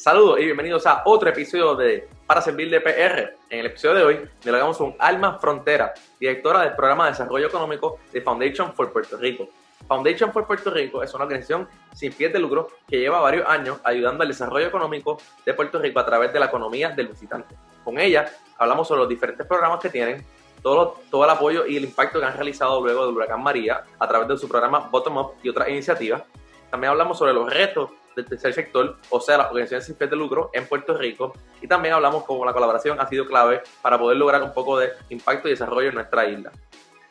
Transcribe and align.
Saludos 0.00 0.40
y 0.40 0.46
bienvenidos 0.46 0.86
a 0.86 1.02
otro 1.04 1.28
episodio 1.28 1.74
de 1.74 2.08
Para 2.26 2.40
Servirle 2.40 2.80
PR. 2.80 3.36
En 3.50 3.60
el 3.60 3.66
episodio 3.66 3.96
de 3.96 4.02
hoy 4.02 4.30
dialogamos 4.42 4.78
con 4.78 4.96
Alma 4.98 5.38
Frontera, 5.38 5.92
directora 6.18 6.62
del 6.62 6.72
programa 6.72 7.04
de 7.04 7.10
desarrollo 7.10 7.48
económico 7.48 7.98
de 8.10 8.22
Foundation 8.22 8.72
for 8.72 8.90
Puerto 8.94 9.18
Rico. 9.18 9.50
Foundation 9.86 10.32
for 10.32 10.46
Puerto 10.46 10.70
Rico 10.70 11.02
es 11.02 11.12
una 11.12 11.24
organización 11.24 11.68
sin 11.92 12.14
fines 12.14 12.32
de 12.32 12.38
lucro 12.38 12.68
que 12.88 12.98
lleva 12.98 13.20
varios 13.20 13.46
años 13.46 13.78
ayudando 13.84 14.22
al 14.22 14.28
desarrollo 14.30 14.68
económico 14.68 15.18
de 15.44 15.52
Puerto 15.52 15.78
Rico 15.78 16.00
a 16.00 16.06
través 16.06 16.32
de 16.32 16.40
la 16.40 16.46
economía 16.46 16.88
del 16.88 17.08
visitante. 17.08 17.54
Con 17.84 17.98
ella 17.98 18.32
hablamos 18.56 18.88
sobre 18.88 19.00
los 19.00 19.08
diferentes 19.10 19.46
programas 19.46 19.80
que 19.80 19.90
tienen, 19.90 20.24
todo, 20.62 20.96
todo 21.10 21.24
el 21.24 21.30
apoyo 21.30 21.66
y 21.66 21.76
el 21.76 21.84
impacto 21.84 22.20
que 22.20 22.24
han 22.24 22.36
realizado 22.36 22.80
luego 22.80 23.04
del 23.04 23.14
huracán 23.14 23.42
María 23.42 23.84
a 23.98 24.08
través 24.08 24.28
de 24.28 24.38
su 24.38 24.48
programa 24.48 24.78
Bottom 24.78 25.18
Up 25.18 25.32
y 25.42 25.50
otras 25.50 25.68
iniciativas. 25.68 26.22
También 26.70 26.90
hablamos 26.90 27.18
sobre 27.18 27.34
los 27.34 27.52
retos 27.52 27.90
del 28.20 28.28
tercer 28.28 28.52
sector, 28.52 28.96
o 29.08 29.20
sea, 29.20 29.38
las 29.38 29.46
organizaciones 29.48 29.86
sin 29.86 29.96
fines 29.96 30.10
de 30.10 30.16
lucro 30.16 30.50
en 30.52 30.66
Puerto 30.66 30.96
Rico. 30.96 31.32
Y 31.60 31.66
también 31.66 31.94
hablamos 31.94 32.24
cómo 32.24 32.44
la 32.44 32.52
colaboración 32.52 33.00
ha 33.00 33.06
sido 33.06 33.26
clave 33.26 33.62
para 33.82 33.98
poder 33.98 34.16
lograr 34.16 34.42
un 34.42 34.52
poco 34.52 34.78
de 34.78 34.90
impacto 35.08 35.48
y 35.48 35.52
desarrollo 35.52 35.88
en 35.88 35.94
nuestra 35.94 36.26
isla. 36.26 36.52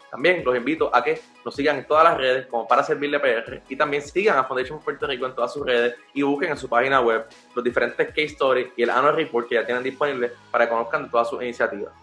También 0.10 0.44
los 0.44 0.56
invito 0.56 0.90
a 0.94 1.04
que 1.04 1.22
nos 1.46 1.56
sigan 1.56 1.78
en 1.78 1.86
todas 1.86 2.04
las 2.04 2.18
redes 2.18 2.48
como 2.48 2.68
para 2.68 2.84
servirle 2.84 3.20
PR 3.20 3.62
y 3.70 3.76
también 3.76 4.02
sigan 4.02 4.38
a 4.38 4.44
Foundation 4.44 4.80
Puerto 4.80 5.06
Rico 5.06 5.26
en 5.26 5.36
todas 5.36 5.54
sus 5.54 5.64
redes 5.66 5.96
y 6.14 6.24
busquen 6.24 6.50
en 6.50 6.58
su 6.58 6.68
página 6.68 7.00
web 7.00 7.26
los 7.54 7.64
diferentes 7.64 8.08
case 8.08 8.24
stories 8.24 8.70
y 8.76 8.84
el 8.84 8.90
annual 8.90 9.16
report 9.16 9.48
que 9.48 9.56
ya 9.56 9.66
tienen 9.66 9.84
disponibles 9.84 10.32
para 10.50 10.66
que 10.66 10.72
conozcan 10.72 11.12
todas 11.12 11.30
sus 11.30 11.42
iniciativas. 11.44 11.94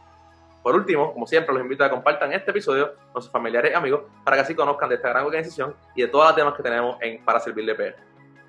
Por 0.62 0.74
último, 0.74 1.12
como 1.12 1.28
siempre, 1.28 1.54
los 1.54 1.62
invito 1.62 1.84
a 1.84 1.88
que 1.88 1.94
compartan 1.94 2.32
este 2.32 2.50
episodio 2.50 2.94
con 3.12 3.22
sus 3.22 3.30
familiares 3.30 3.70
y 3.70 3.74
amigos 3.74 4.02
para 4.24 4.36
que 4.36 4.42
así 4.42 4.54
conozcan 4.54 4.88
de 4.88 4.96
esta 4.96 5.10
gran 5.10 5.24
organización 5.24 5.76
y 5.94 6.02
de 6.02 6.08
todas 6.08 6.30
las 6.30 6.36
temas 6.36 6.54
que 6.54 6.62
tenemos 6.64 6.96
en 7.00 7.24
Para 7.24 7.38
Servirle 7.38 7.76
PR. 7.76 7.94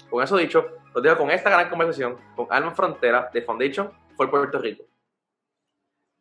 Con 0.09 0.23
eso 0.23 0.37
dicho, 0.37 0.65
los 0.93 1.03
dejo 1.03 1.17
con 1.17 1.31
esta 1.31 1.49
gran 1.49 1.69
conversación 1.69 2.17
con 2.35 2.47
Alma 2.49 2.71
Frontera 2.71 3.29
de 3.33 3.41
Foundation 3.41 3.91
for 4.15 4.29
Puerto 4.29 4.57
Rico. 4.59 4.85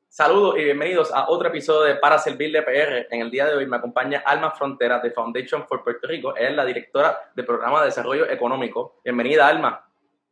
Saludos 0.09 0.59
y 0.59 0.65
bienvenidos 0.65 1.13
a 1.13 1.29
otro 1.29 1.49
episodio 1.49 1.83
de 1.83 1.97
Para 1.97 2.19
Servirle 2.19 2.63
PR. 2.63 3.07
En 3.11 3.21
el 3.21 3.31
día 3.31 3.47
de 3.47 3.55
hoy 3.55 3.67
me 3.67 3.77
acompaña 3.77 4.23
Alma 4.27 4.51
Frontera 4.51 4.99
de 4.99 5.13
Foundation 5.13 5.69
for 5.69 5.85
Puerto 5.85 6.09
Rico. 6.09 6.37
Ella 6.37 6.49
es 6.49 6.57
la 6.57 6.65
directora 6.65 7.31
del 7.35 7.45
programa 7.45 7.81
de 7.81 7.87
desarrollo 7.87 8.29
económico. 8.29 9.01
Bienvenida, 9.05 9.47
Alma. 9.47 9.89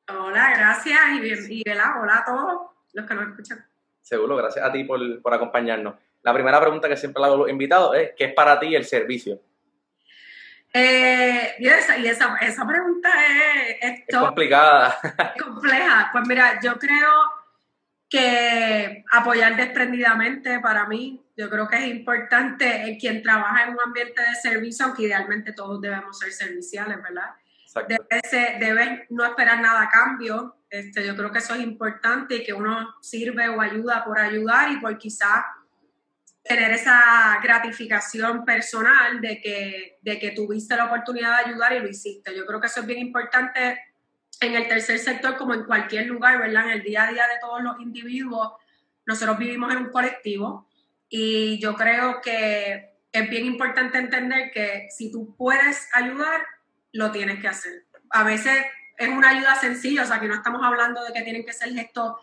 Hola, 0.08 0.52
gracias 0.56 0.98
y, 1.14 1.20
bien, 1.20 1.38
y 1.48 1.62
hola 1.70 2.18
a 2.18 2.24
todos 2.24 2.70
los 2.92 3.06
que 3.06 3.14
nos 3.14 3.28
escuchan. 3.28 3.64
Seguro, 4.02 4.36
gracias 4.36 4.64
a 4.64 4.72
ti 4.72 4.82
por, 4.82 5.22
por 5.22 5.32
acompañarnos. 5.32 5.94
La 6.22 6.34
primera 6.34 6.60
pregunta 6.60 6.88
que 6.88 6.96
siempre 6.96 7.20
le 7.20 7.26
hago 7.26 7.36
a 7.36 7.38
los 7.38 7.50
invitados 7.50 7.94
es, 7.96 8.12
¿qué 8.16 8.24
es 8.24 8.34
para 8.34 8.58
ti 8.58 8.74
el 8.74 8.84
servicio? 8.84 9.38
Eh, 10.76 11.54
y 11.60 11.68
esa, 11.68 11.96
y 11.96 12.06
esa, 12.08 12.36
esa 12.38 12.66
pregunta 12.66 13.08
es, 13.28 13.76
es, 13.80 14.00
es 14.08 14.16
complicada. 14.16 14.98
Es 15.36 15.42
compleja. 15.42 16.08
Pues 16.10 16.26
mira, 16.26 16.60
yo 16.60 16.76
creo 16.76 17.12
que 18.10 19.04
apoyar 19.12 19.54
desprendidamente 19.54 20.58
para 20.58 20.86
mí, 20.86 21.24
yo 21.36 21.48
creo 21.48 21.68
que 21.68 21.76
es 21.76 21.86
importante 21.86 22.98
quien 23.00 23.22
trabaja 23.22 23.64
en 23.64 23.70
un 23.70 23.80
ambiente 23.84 24.20
de 24.20 24.34
servicio, 24.34 24.86
aunque 24.86 25.04
idealmente 25.04 25.52
todos 25.52 25.80
debemos 25.80 26.18
ser 26.18 26.32
serviciales, 26.32 27.00
¿verdad? 27.00 27.30
Debe, 27.88 28.58
debe, 28.58 29.06
no 29.10 29.24
esperar 29.24 29.60
nada 29.60 29.82
a 29.82 29.88
cambio. 29.88 30.56
Este, 30.70 31.06
yo 31.06 31.16
creo 31.16 31.30
que 31.30 31.38
eso 31.38 31.54
es 31.54 31.60
importante 31.60 32.36
y 32.36 32.44
que 32.44 32.52
uno 32.52 32.96
sirve 33.00 33.48
o 33.48 33.60
ayuda 33.60 34.04
por 34.04 34.18
ayudar 34.18 34.72
y 34.72 34.78
por 34.78 34.98
quizás 34.98 35.44
tener 36.44 36.72
esa 36.72 37.40
gratificación 37.42 38.44
personal 38.44 39.20
de 39.20 39.40
que, 39.40 39.98
de 40.02 40.18
que 40.18 40.32
tuviste 40.32 40.76
la 40.76 40.84
oportunidad 40.84 41.38
de 41.38 41.50
ayudar 41.50 41.72
y 41.72 41.80
lo 41.80 41.88
hiciste. 41.88 42.36
Yo 42.36 42.44
creo 42.44 42.60
que 42.60 42.66
eso 42.66 42.80
es 42.80 42.86
bien 42.86 42.98
importante 43.00 43.80
en 44.40 44.54
el 44.54 44.68
tercer 44.68 44.98
sector 44.98 45.36
como 45.36 45.54
en 45.54 45.64
cualquier 45.64 46.06
lugar, 46.06 46.38
¿verdad? 46.38 46.66
En 46.66 46.72
el 46.72 46.82
día 46.82 47.04
a 47.04 47.12
día 47.12 47.26
de 47.26 47.38
todos 47.40 47.62
los 47.62 47.80
individuos, 47.80 48.52
nosotros 49.06 49.38
vivimos 49.38 49.72
en 49.72 49.78
un 49.78 49.90
colectivo 49.90 50.68
y 51.08 51.58
yo 51.60 51.74
creo 51.76 52.20
que 52.20 52.92
es 53.10 53.30
bien 53.30 53.46
importante 53.46 53.96
entender 53.96 54.50
que 54.50 54.88
si 54.90 55.10
tú 55.10 55.34
puedes 55.36 55.88
ayudar, 55.94 56.42
lo 56.92 57.10
tienes 57.10 57.40
que 57.40 57.48
hacer. 57.48 57.86
A 58.10 58.22
veces 58.22 58.64
es 58.98 59.08
una 59.08 59.30
ayuda 59.30 59.56
sencilla, 59.56 60.02
o 60.02 60.06
sea, 60.06 60.20
que 60.20 60.28
no 60.28 60.34
estamos 60.34 60.60
hablando 60.62 61.02
de 61.04 61.12
que 61.12 61.22
tienen 61.22 61.44
que 61.44 61.52
ser 61.52 61.72
gestos 61.72 62.14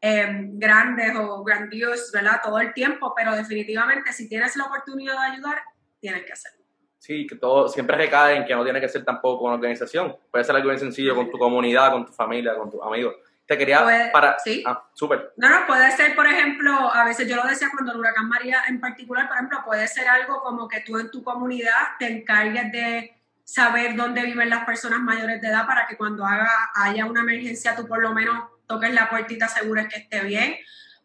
eh, 0.00 0.28
grandes 0.52 1.14
o 1.16 1.44
grandiosos, 1.44 2.10
¿verdad? 2.12 2.40
Todo 2.42 2.58
el 2.58 2.72
tiempo, 2.72 3.12
pero 3.14 3.34
definitivamente 3.34 4.12
si 4.12 4.28
tienes 4.28 4.56
la 4.56 4.64
oportunidad 4.64 5.14
de 5.14 5.32
ayudar, 5.34 5.58
tienes 6.00 6.24
que 6.24 6.32
hacerlo. 6.32 6.64
Sí, 6.98 7.26
que 7.26 7.36
todo 7.36 7.68
siempre 7.68 7.96
recae 7.96 8.36
en 8.36 8.44
que 8.44 8.54
no 8.54 8.62
tiene 8.62 8.80
que 8.80 8.88
ser 8.88 9.04
tampoco 9.04 9.44
una 9.44 9.54
organización. 9.54 10.16
Puede 10.30 10.44
ser 10.44 10.56
algo 10.56 10.68
bien 10.68 10.78
sencillo 10.78 11.14
con 11.14 11.30
tu 11.30 11.38
comunidad, 11.38 11.92
con 11.92 12.06
tu 12.06 12.12
familia, 12.12 12.54
con 12.54 12.70
tus 12.70 12.82
amigos. 12.82 13.14
Te 13.46 13.58
quería 13.58 14.10
para... 14.12 14.38
Sí. 14.38 14.62
Ah, 14.66 14.88
súper. 14.92 15.32
No, 15.36 15.48
no, 15.48 15.66
puede 15.66 15.90
ser, 15.92 16.14
por 16.14 16.26
ejemplo, 16.26 16.72
a 16.72 17.04
veces 17.04 17.26
yo 17.26 17.36
lo 17.36 17.44
decía 17.44 17.68
cuando 17.72 17.92
el 17.92 17.98
huracán 17.98 18.28
María 18.28 18.62
en 18.68 18.80
particular, 18.80 19.26
por 19.26 19.36
ejemplo, 19.36 19.58
puede 19.64 19.88
ser 19.88 20.08
algo 20.08 20.40
como 20.40 20.68
que 20.68 20.80
tú 20.82 20.98
en 20.98 21.10
tu 21.10 21.24
comunidad 21.24 21.96
te 21.98 22.06
encargues 22.06 22.70
de 22.70 23.20
saber 23.42 23.96
dónde 23.96 24.22
viven 24.22 24.48
las 24.48 24.64
personas 24.64 25.00
mayores 25.00 25.40
de 25.40 25.48
edad 25.48 25.66
para 25.66 25.86
que 25.86 25.96
cuando 25.96 26.24
haga, 26.24 26.70
haya 26.74 27.06
una 27.06 27.22
emergencia 27.22 27.74
tú 27.74 27.88
por 27.88 28.00
lo 28.00 28.14
menos 28.14 28.44
toques 28.70 28.94
la 28.94 29.10
puertita, 29.10 29.46
asegures 29.46 29.88
que 29.88 29.98
esté 29.98 30.22
bien. 30.22 30.56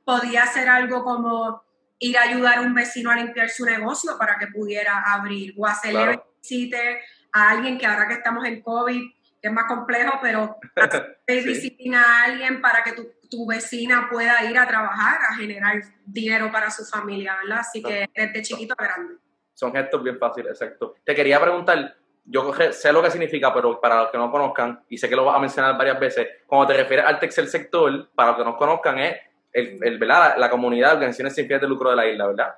Podía 0.04 0.46
ser 0.46 0.70
algo 0.70 1.04
como 1.04 1.64
ir 1.98 2.18
a 2.18 2.24
ayudar 2.24 2.60
a 2.60 2.62
un 2.62 2.76
vecino 2.76 3.10
a 3.10 3.16
limpiar 3.16 3.50
su 3.50 3.66
negocio 3.66 4.18
para 4.20 4.38
que 4.38 4.48
pudiera 4.48 5.02
abrir 5.02 5.56
o 5.58 5.66
hacerle 5.66 6.22
visite 6.40 7.02
a 7.32 7.50
alguien 7.50 7.80
que 7.80 7.88
ahora 7.88 8.08
que 8.08 8.14
estamos 8.14 8.46
en 8.46 8.62
COVID, 8.62 9.02
que 9.42 9.48
es 9.48 9.52
más 9.52 9.66
complejo, 9.66 10.20
pero 10.22 10.58
sí. 11.28 11.92
a 11.96 12.24
alguien 12.24 12.62
para 12.62 12.84
que 12.84 12.92
tu, 12.92 13.08
tu, 13.30 13.48
vecina 13.48 14.08
pueda 14.12 14.44
ir 14.46 14.58
a 14.60 14.68
trabajar, 14.68 15.20
a 15.28 15.36
generar 15.36 15.82
dinero 16.06 16.52
para 16.52 16.70
su 16.70 16.86
familia, 16.86 17.36
¿verdad? 17.42 17.60
Así 17.62 17.82
que 17.82 18.08
desde 18.14 18.42
chiquito 18.44 18.76
a 18.78 18.84
grande. 18.84 19.16
Son 19.56 19.72
gestos 19.72 20.04
bien 20.04 20.20
fáciles, 20.20 20.52
exacto. 20.52 20.96
Te 21.04 21.16
quería 21.16 21.42
preguntar, 21.42 21.98
yo 22.26 22.54
sé 22.72 22.92
lo 22.92 23.04
que 23.04 23.12
significa, 23.12 23.54
pero 23.54 23.80
para 23.80 24.02
los 24.02 24.12
que 24.12 24.18
no 24.18 24.32
conozcan, 24.32 24.84
y 24.90 24.98
sé 24.98 25.08
que 25.08 25.16
lo 25.16 25.26
vas 25.26 25.36
a 25.36 25.40
mencionar 25.40 25.78
varias 25.78 26.00
veces, 26.00 26.28
cuando 26.48 26.68
te 26.68 26.74
refieres 26.74 27.06
al 27.06 27.20
tercer 27.20 27.48
sector, 27.48 28.10
para 28.16 28.30
los 28.30 28.38
que 28.38 28.44
no 28.44 28.58
conozcan, 28.58 29.00
es 29.00 29.16
el, 29.54 29.80
el 29.82 29.98
¿verdad? 30.00 30.36
La, 30.38 30.50
comunidad 30.50 30.90
de 30.90 30.94
organizaciones 30.96 31.36
sin 31.36 31.46
fines 31.46 31.62
de 31.62 31.68
lucro 31.68 31.92
de 31.92 31.96
la 31.96 32.08
isla, 32.08 32.28
¿verdad? 32.28 32.56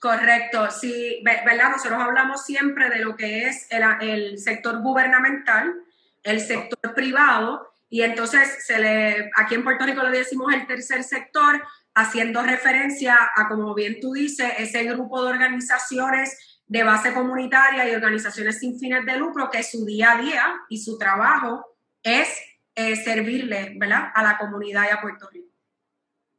Correcto, 0.00 0.70
sí, 0.70 1.22
¿verdad? 1.22 1.70
Nosotros 1.70 2.00
hablamos 2.00 2.44
siempre 2.44 2.88
de 2.88 3.00
lo 3.00 3.14
que 3.14 3.44
es 3.44 3.68
el, 3.70 3.82
el 4.00 4.38
sector 4.38 4.80
gubernamental, 4.80 5.74
el 6.22 6.40
sector 6.40 6.94
privado, 6.94 7.70
y 7.90 8.02
entonces 8.02 8.64
se 8.64 8.78
le, 8.78 9.30
aquí 9.36 9.56
en 9.56 9.64
Puerto 9.64 9.84
Rico 9.84 10.02
le 10.02 10.16
decimos 10.16 10.52
el 10.54 10.66
tercer 10.66 11.02
sector, 11.02 11.62
haciendo 11.94 12.42
referencia 12.42 13.18
a, 13.36 13.48
como 13.48 13.74
bien 13.74 14.00
tú 14.00 14.12
dices, 14.12 14.52
ese 14.58 14.84
grupo 14.84 15.22
de 15.24 15.32
organizaciones 15.32 16.49
de 16.70 16.84
base 16.84 17.12
comunitaria 17.12 17.88
y 17.88 17.96
organizaciones 17.96 18.60
sin 18.60 18.78
fines 18.78 19.04
de 19.04 19.16
lucro 19.16 19.50
que 19.50 19.60
su 19.64 19.84
día 19.84 20.12
a 20.12 20.22
día 20.22 20.44
y 20.68 20.78
su 20.78 20.96
trabajo 20.96 21.66
es 22.00 22.28
eh, 22.76 22.94
servirle 22.94 23.74
¿verdad? 23.76 24.12
a 24.14 24.22
la 24.22 24.38
comunidad 24.38 24.84
y 24.88 24.92
a 24.92 25.00
Puerto 25.00 25.28
Rico. 25.32 25.48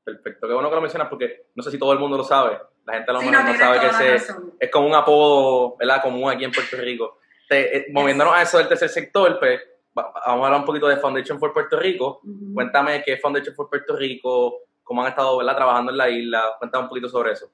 Perfecto, 0.05 0.47
qué 0.47 0.53
bueno 0.53 0.69
que 0.69 0.75
lo 0.75 0.81
mencionas 0.81 1.09
porque 1.09 1.47
no 1.53 1.61
sé 1.61 1.71
si 1.71 1.77
todo 1.77 1.91
el 1.91 1.99
mundo 1.99 2.15
lo 2.15 2.23
sabe, 2.23 2.57
la 2.85 2.93
gente 2.93 3.11
a 3.11 3.13
lo 3.13 3.19
mejor 3.19 3.43
no, 3.43 3.57
sabe 3.57 3.79
que 3.79 4.15
es 4.61 4.71
como 4.71 4.87
un 4.87 4.95
apodo 4.95 5.75
¿verdad? 5.75 6.01
común 6.01 6.31
aquí 6.31 6.45
en 6.45 6.51
Puerto 6.53 6.77
Rico. 6.77 7.19
Te, 7.49 7.77
eh, 7.77 7.87
moviéndonos 7.91 8.33
a 8.33 8.41
eso 8.41 8.57
del 8.57 8.69
tercer 8.69 8.87
sector, 8.87 9.37
pues 9.37 9.59
vamos 9.93 10.13
a 10.15 10.31
hablar 10.31 10.61
un 10.61 10.65
poquito 10.65 10.87
de 10.87 10.95
Foundation 10.95 11.39
for 11.39 11.51
Puerto 11.51 11.77
Rico. 11.77 12.21
Cuéntame 12.53 13.03
qué 13.03 13.13
es 13.13 13.21
Foundation 13.21 13.53
for 13.53 13.69
Puerto 13.69 13.97
Rico, 13.97 14.61
cómo 14.81 15.01
han 15.01 15.09
estado 15.09 15.37
¿verdad? 15.39 15.57
trabajando 15.57 15.91
en 15.91 15.97
la 15.97 16.09
isla, 16.09 16.55
cuéntame 16.57 16.83
un 16.83 16.89
poquito 16.89 17.09
sobre 17.09 17.33
eso. 17.33 17.51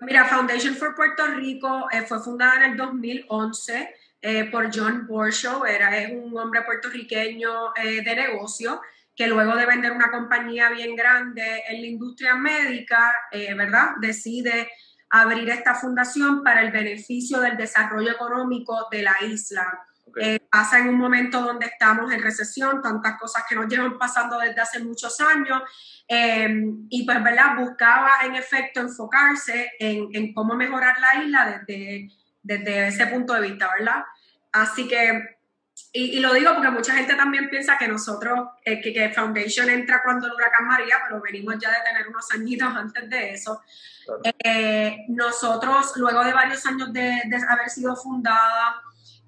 Mira, 0.00 0.26
Foundation 0.26 0.74
for 0.74 0.94
Puerto 0.94 1.26
Rico 1.26 1.88
eh, 1.90 2.02
fue 2.02 2.20
fundada 2.20 2.56
en 2.56 2.72
el 2.72 2.76
2011 2.76 3.94
eh, 4.20 4.44
por 4.50 4.70
John 4.74 5.06
Borshow, 5.06 5.64
era, 5.64 5.96
es 5.96 6.12
un 6.12 6.36
hombre 6.36 6.62
puertorriqueño 6.62 7.74
eh, 7.76 8.02
de 8.02 8.16
negocio 8.16 8.82
que 9.14 9.26
luego 9.26 9.56
de 9.56 9.64
vender 9.64 9.92
una 9.92 10.10
compañía 10.10 10.68
bien 10.68 10.94
grande 10.94 11.62
en 11.68 11.80
la 11.80 11.86
industria 11.86 12.34
médica, 12.34 13.14
¿verdad? 13.32 13.92
Decide 13.98 14.68
abrir 15.08 15.48
esta 15.48 15.74
fundación 15.74 16.44
para 16.44 16.60
el 16.60 16.70
beneficio 16.70 17.40
del 17.40 17.56
desarrollo 17.56 18.10
económico 18.10 18.88
de 18.90 19.02
la 19.04 19.16
isla. 19.22 19.86
Pasa 20.50 20.78
en 20.78 20.88
un 20.88 20.96
momento 20.96 21.42
donde 21.42 21.66
estamos 21.66 22.10
en 22.12 22.22
recesión, 22.22 22.80
tantas 22.80 23.18
cosas 23.18 23.44
que 23.48 23.54
nos 23.54 23.66
llevan 23.66 23.98
pasando 23.98 24.38
desde 24.38 24.60
hace 24.60 24.82
muchos 24.82 25.20
años, 25.20 25.62
Em, 26.08 26.86
y 26.88 27.04
pues, 27.04 27.22
¿verdad? 27.22 27.56
Buscaba 27.56 28.12
en 28.24 28.36
efecto 28.36 28.80
enfocarse 28.80 29.72
en, 29.78 30.08
en 30.12 30.32
cómo 30.32 30.54
mejorar 30.54 30.96
la 31.00 31.24
isla 31.24 31.64
desde, 31.66 32.10
desde, 32.42 32.88
ese 32.88 33.06
punto 33.08 33.34
de 33.34 33.40
vista, 33.40 33.68
¿verdad? 33.76 34.04
Así 34.52 34.86
que, 34.86 35.36
y, 35.92 36.16
y, 36.16 36.20
lo 36.20 36.32
digo 36.32 36.54
porque 36.54 36.70
mucha 36.70 36.94
gente 36.94 37.16
también 37.16 37.50
piensa 37.50 37.76
que 37.76 37.88
nosotros, 37.88 38.50
eh, 38.64 38.80
que, 38.80 38.92
que, 38.92 39.10
Foundation 39.10 39.68
entra 39.68 40.00
cuando 40.04 40.28
el 40.28 40.32
huracán 40.32 40.66
María, 40.66 40.96
pero 41.06 41.20
venimos 41.20 41.56
ya 41.58 41.70
de 41.70 41.84
tener 41.84 42.06
unos 42.08 42.30
añitos 42.30 42.68
antes 42.76 43.10
de 43.10 43.30
eso. 43.32 43.60
Eh, 44.44 45.06
nosotros, 45.08 45.92
luego 45.96 46.22
de 46.22 46.32
varios 46.32 46.64
años 46.66 46.92
de, 46.92 47.22
de 47.24 47.36
haber 47.48 47.68
sido 47.68 47.96
fundada, 47.96 48.80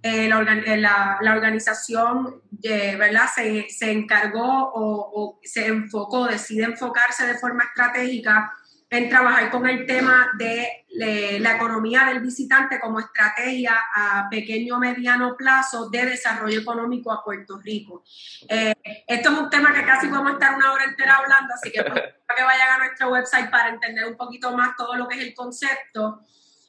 eh, 0.02 0.28
la, 0.28 1.18
la, 1.20 1.32
organización 1.32 2.42
¿verdad? 2.50 3.26
Se, 3.34 3.90
encargó 3.90 4.72
o, 4.74 5.40
se 5.42 5.66
enfocó, 5.66 6.26
decide 6.26 6.64
enfocarse 6.64 7.26
de 7.26 7.38
forma 7.38 7.64
estratégica 7.64 8.52
en 8.90 9.08
trabajar 9.08 9.50
con 9.50 9.66
el 9.68 9.86
tema 9.86 10.30
de 10.38 10.86
la 10.90 11.56
economía 11.56 12.04
del 12.06 12.20
visitante 12.20 12.80
como 12.80 13.00
estrategia 13.00 13.76
a 13.94 14.28
pequeño 14.30 14.78
mediano 14.78 15.36
plazo 15.36 15.90
de 15.90 16.06
desarrollo 16.06 16.60
económico 16.60 17.12
a 17.12 17.22
Puerto 17.22 17.58
Rico. 17.58 18.02
Eh, 18.48 18.74
esto 19.06 19.30
es 19.30 19.38
un 19.38 19.50
tema 19.50 19.74
que 19.74 19.84
casi 19.84 20.06
podemos 20.06 20.32
estar 20.32 20.54
una 20.54 20.72
hora 20.72 20.84
entera 20.84 21.16
hablando, 21.16 21.52
así 21.54 21.70
que 21.70 21.82
para 21.82 22.02
que 22.36 22.42
vayan 22.42 22.70
a 22.70 22.78
nuestro 22.78 23.10
website 23.10 23.50
para 23.50 23.68
entender 23.68 24.06
un 24.06 24.16
poquito 24.16 24.56
más 24.56 24.74
todo 24.76 24.94
lo 24.96 25.06
que 25.06 25.16
es 25.16 25.22
el 25.22 25.34
concepto. 25.34 26.22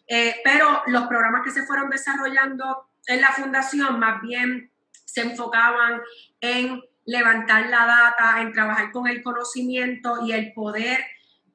Eh, 0.05 0.41
pero 0.43 0.81
los 0.87 1.07
programas 1.07 1.43
que 1.43 1.51
se 1.51 1.63
fueron 1.63 1.89
desarrollando 1.89 2.88
en 3.07 3.21
la 3.21 3.31
fundación 3.31 3.99
más 3.99 4.21
bien 4.21 4.71
se 5.05 5.21
enfocaban 5.21 6.01
en 6.41 6.81
levantar 7.05 7.67
la 7.69 7.85
data, 7.85 8.41
en 8.41 8.53
trabajar 8.53 8.91
con 8.91 9.07
el 9.07 9.23
conocimiento 9.23 10.25
y 10.25 10.31
el 10.31 10.53
poder 10.53 10.99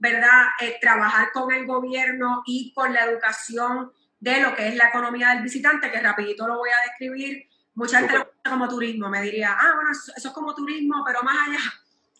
¿verdad? 0.04 0.48
Eh, 0.60 0.76
trabajar 0.80 1.32
con 1.32 1.50
el 1.50 1.66
gobierno 1.66 2.42
y 2.44 2.74
con 2.74 2.92
la 2.92 3.04
educación 3.04 3.90
de 4.20 4.40
lo 4.40 4.54
que 4.54 4.68
es 4.68 4.76
la 4.76 4.88
economía 4.88 5.30
del 5.30 5.42
visitante, 5.42 5.90
que 5.90 6.00
rapidito 6.00 6.46
lo 6.46 6.58
voy 6.58 6.68
a 6.68 6.90
describir. 6.90 7.48
Mucha 7.74 8.00
gente 8.00 8.18
lo 8.18 8.30
como 8.50 8.68
turismo, 8.68 9.08
me 9.08 9.22
diría, 9.22 9.56
ah, 9.58 9.72
bueno, 9.74 9.90
eso, 9.90 10.12
es 10.14 10.28
como 10.34 10.54
turismo, 10.54 11.02
pero 11.06 11.22
más 11.22 11.48
allá. 11.48 11.58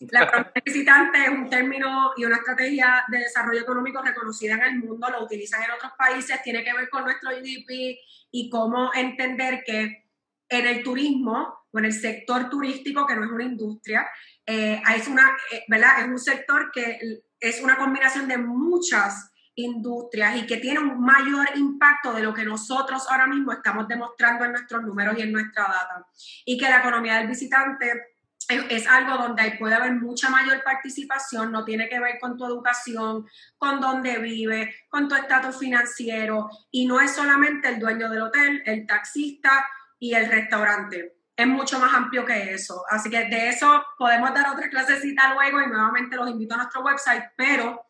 La 0.00 0.22
economía 0.24 0.62
visitante 0.64 1.22
es 1.22 1.28
un 1.28 1.48
término 1.48 2.12
y 2.16 2.24
una 2.24 2.36
estrategia 2.36 3.04
de 3.08 3.18
desarrollo 3.18 3.60
económico 3.60 4.02
reconocida 4.02 4.54
en 4.54 4.62
el 4.62 4.78
mundo, 4.78 5.08
lo 5.10 5.24
utilizan 5.24 5.62
en 5.62 5.70
otros 5.70 5.92
países, 5.96 6.42
tiene 6.42 6.64
que 6.64 6.72
ver 6.72 6.88
con 6.88 7.04
nuestro 7.04 7.30
GDP 7.30 7.98
y 8.30 8.50
cómo 8.50 8.92
entender 8.94 9.62
que 9.64 10.04
en 10.48 10.66
el 10.66 10.82
turismo 10.82 11.66
o 11.70 11.78
en 11.78 11.86
el 11.86 11.92
sector 11.92 12.48
turístico, 12.48 13.06
que 13.06 13.16
no 13.16 13.24
es 13.24 13.30
una 13.30 13.44
industria, 13.44 14.06
eh, 14.46 14.80
es, 14.94 15.08
una, 15.08 15.36
eh, 15.52 15.64
¿verdad? 15.68 16.00
es 16.00 16.06
un 16.06 16.18
sector 16.18 16.70
que 16.72 16.98
es 17.40 17.62
una 17.62 17.76
combinación 17.76 18.28
de 18.28 18.38
muchas 18.38 19.30
industrias 19.56 20.36
y 20.36 20.46
que 20.46 20.56
tiene 20.56 20.80
un 20.80 21.00
mayor 21.00 21.46
impacto 21.56 22.12
de 22.12 22.22
lo 22.22 22.34
que 22.34 22.44
nosotros 22.44 23.06
ahora 23.08 23.26
mismo 23.26 23.52
estamos 23.52 23.86
demostrando 23.86 24.44
en 24.44 24.52
nuestros 24.52 24.82
números 24.82 25.16
y 25.18 25.22
en 25.22 25.32
nuestra 25.32 25.62
data. 25.62 26.06
Y 26.44 26.58
que 26.58 26.68
la 26.68 26.78
economía 26.78 27.18
del 27.18 27.28
visitante 27.28 28.13
es, 28.48 28.86
algo 28.86 29.16
donde 29.16 29.56
puede 29.58 29.74
haber 29.74 29.94
mucha 29.94 30.28
mayor 30.28 30.62
participación, 30.62 31.52
no 31.52 31.64
tiene 31.64 31.88
que 31.88 32.00
ver 32.00 32.18
con 32.20 32.36
tu 32.36 32.46
educación, 32.46 33.26
con 33.56 33.80
dónde 33.80 34.18
vive, 34.18 34.74
con 34.88 35.08
tu 35.08 35.14
estatus 35.14 35.58
financiero 35.58 36.48
y 36.70 36.86
no 36.86 37.00
es 37.00 37.14
solamente 37.14 37.68
el 37.68 37.78
dueño 37.78 38.10
del 38.10 38.22
hotel, 38.22 38.62
el 38.66 38.86
taxista 38.86 39.66
y 39.98 40.14
el 40.14 40.28
restaurante. 40.28 41.16
Es 41.36 41.46
mucho 41.46 41.78
más 41.80 41.92
amplio 41.92 42.24
que 42.24 42.54
eso. 42.54 42.84
Así 42.88 43.10
que 43.10 43.24
de 43.24 43.48
eso 43.48 43.84
podemos 43.98 44.32
dar 44.32 44.50
otra 44.50 44.70
clasecita 44.70 45.34
luego 45.34 45.60
y 45.60 45.66
nuevamente 45.66 46.16
los 46.16 46.30
invito 46.30 46.54
a 46.54 46.58
nuestro 46.58 46.82
website, 46.82 47.24
pero 47.36 47.86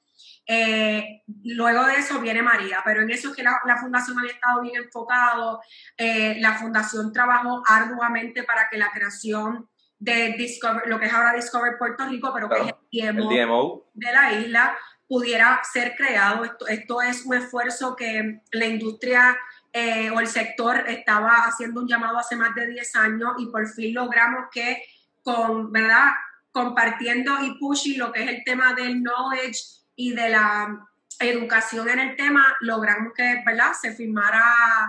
eh, 0.47 1.23
luego 1.43 1.85
de 1.87 1.97
eso 1.97 2.21
viene 2.21 2.43
María, 2.43 2.81
pero 2.85 3.03
en 3.03 3.11
eso 3.11 3.31
es 3.31 3.37
que 3.37 3.43
la, 3.43 3.61
fundación 3.81 4.19
había 4.19 4.33
estado 4.33 4.62
bien 4.62 4.83
enfocado, 4.83 5.61
eh, 5.97 6.37
la 6.41 6.55
fundación 6.55 7.12
trabajó 7.12 7.62
arduamente 7.67 8.43
para 8.43 8.69
que 8.69 8.79
la 8.79 8.91
creación 8.91 9.69
de 10.05 10.35
Discover, 10.37 10.87
lo 10.87 10.99
que 10.99 11.06
es 11.06 11.12
ahora 11.12 11.33
Discover 11.33 11.79
Puerto 11.79 12.06
Rico, 12.06 12.31
pero 12.35 12.49
que 12.49 12.75
es 12.99 13.05
el 13.05 13.17
DMO, 13.17 13.85
de 13.95 14.12
la 14.12 14.33
isla, 14.33 14.77
pudiera 15.09 15.61
ser 15.73 15.95
creado. 15.97 16.45
Esto, 16.45 16.67
esto 16.67 17.03
es 17.03 17.25
un 17.25 17.35
esfuerzo 17.35 17.97
que 17.97 18.43
la 18.53 18.67
industria 18.67 19.37
eh, 19.73 20.11
o 20.11 20.21
el 20.21 20.27
sector 20.27 20.85
estaba 20.89 21.47
haciendo 21.47 21.81
un 21.81 21.89
llamado 21.89 22.19
hace 22.19 22.37
más 22.37 22.55
de 22.55 22.67
10 22.67 22.97
años 22.97 23.33
y 23.39 23.47
por 23.47 23.67
fin 23.67 23.95
logramos 23.95 24.47
que 24.53 24.83
con, 25.23 25.73
¿verdad? 25.73 26.12
Compartiendo 26.53 27.43
y 27.43 27.59
pushing 27.59 27.99
lo 27.99 28.12
que 28.12 28.25
es 28.25 28.31
el 28.31 28.45
tema 28.45 28.75
del 28.75 29.03
knowledge 29.03 29.59
y 29.97 30.12
de 30.12 30.29
la 30.29 30.87
educación 31.19 31.89
en 31.89 31.99
el 31.99 32.17
tema, 32.17 32.45
logramos 32.61 33.15
que, 33.15 33.43
¿verdad? 33.47 33.73
Se 33.81 33.93
firmara 33.95 34.43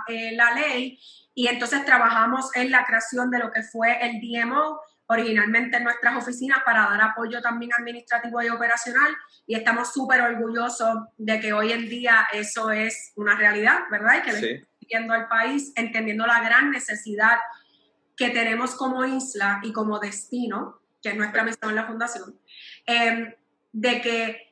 eh, 0.08 0.34
la 0.34 0.52
ley 0.52 1.00
y 1.34 1.48
entonces 1.48 1.86
trabajamos 1.86 2.54
en 2.56 2.72
la 2.72 2.86
creación 2.86 3.30
de 3.32 3.40
lo 3.40 3.52
que 3.52 3.64
fue 3.64 3.98
el 4.06 4.20
DMO, 4.20 4.82
originalmente 5.08 5.78
en 5.78 5.84
nuestras 5.84 6.18
oficinas 6.18 6.60
para 6.66 6.90
dar 6.90 7.02
apoyo 7.02 7.42
también 7.42 7.72
administrativo 7.78 8.42
y 8.42 8.50
operacional 8.50 9.16
y 9.46 9.56
estamos 9.56 9.94
súper 9.94 10.22
orgullosos 10.22 10.98
de 11.18 11.40
que 11.40 11.54
hoy 11.54 11.72
en 11.72 11.88
día 11.88 12.28
eso 12.34 12.72
es 12.72 13.12
una 13.16 13.36
realidad, 13.36 13.82
¿verdad? 13.92 14.20
Y 14.20 14.22
que 14.24 14.32
sí 14.34 14.66
viendo 14.88 15.14
al 15.14 15.28
país, 15.28 15.72
entendiendo 15.76 16.26
la 16.26 16.42
gran 16.42 16.72
necesidad 16.72 17.38
que 18.16 18.30
tenemos 18.30 18.76
como 18.76 19.04
isla 19.06 19.60
y 19.64 19.74
como 19.74 20.00
destino, 20.00 20.80
que 21.02 21.10
es 21.10 21.18
nuestra 21.18 21.44
misión 21.44 21.72
en 21.72 21.76
la 21.76 21.88
fundación, 21.88 22.40
em, 22.86 23.34
de 23.72 24.02
que 24.02 24.45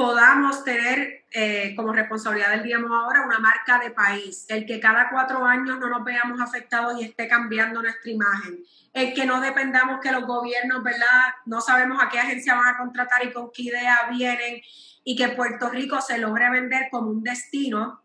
podamos 0.00 0.64
tener 0.64 1.26
eh, 1.30 1.74
como 1.76 1.92
responsabilidad 1.92 2.52
del 2.52 2.62
día 2.62 2.78
ahora 2.78 3.26
una 3.26 3.38
marca 3.38 3.78
de 3.78 3.90
país, 3.90 4.46
el 4.48 4.64
que 4.64 4.80
cada 4.80 5.10
cuatro 5.10 5.44
años 5.44 5.78
no 5.78 5.90
nos 5.90 6.02
veamos 6.02 6.40
afectados 6.40 6.98
y 6.98 7.04
esté 7.04 7.28
cambiando 7.28 7.82
nuestra 7.82 8.10
imagen, 8.10 8.64
el 8.94 9.12
que 9.12 9.26
no 9.26 9.42
dependamos 9.42 10.00
que 10.00 10.10
los 10.10 10.24
gobiernos, 10.24 10.82
¿verdad? 10.82 11.34
No 11.44 11.60
sabemos 11.60 12.02
a 12.02 12.08
qué 12.08 12.18
agencia 12.18 12.54
van 12.54 12.74
a 12.74 12.78
contratar 12.78 13.26
y 13.26 13.32
con 13.34 13.50
qué 13.52 13.64
idea 13.64 14.08
vienen 14.10 14.62
y 15.04 15.16
que 15.16 15.28
Puerto 15.28 15.68
Rico 15.68 16.00
se 16.00 16.16
logre 16.16 16.48
vender 16.48 16.88
como 16.90 17.10
un 17.10 17.22
destino 17.22 18.02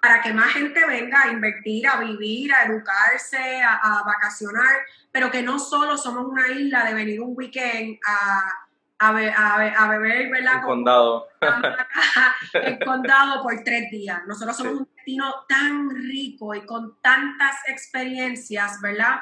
para 0.00 0.22
que 0.22 0.32
más 0.32 0.52
gente 0.52 0.86
venga 0.86 1.24
a 1.24 1.32
invertir, 1.32 1.88
a 1.88 1.96
vivir, 1.96 2.54
a 2.54 2.66
educarse, 2.66 3.62
a, 3.64 4.04
vacacionar, 4.06 4.76
pero 5.10 5.28
que 5.28 5.42
no 5.42 5.58
solo 5.58 5.96
somos 5.96 6.26
una 6.26 6.46
isla 6.52 6.84
de 6.84 6.94
venir 6.94 7.20
un 7.20 7.36
weekend 7.36 7.98
a, 8.06 8.68
a, 9.00 9.88
beber, 9.88 10.30
¿verdad? 10.30 10.56
El 10.56 10.62
condado. 10.62 11.28
el 12.52 12.78
condado 12.84 13.42
por 13.42 13.64
tres 13.64 13.90
días. 13.90 14.20
Nosotros 14.26 14.56
somos 14.56 14.72
un 14.74 14.88
destino 14.94 15.34
tan 15.48 15.90
rico 15.90 16.54
y 16.54 16.66
con 16.66 17.00
tantas 17.00 17.56
experiencias, 17.66 18.80
¿verdad? 18.80 19.20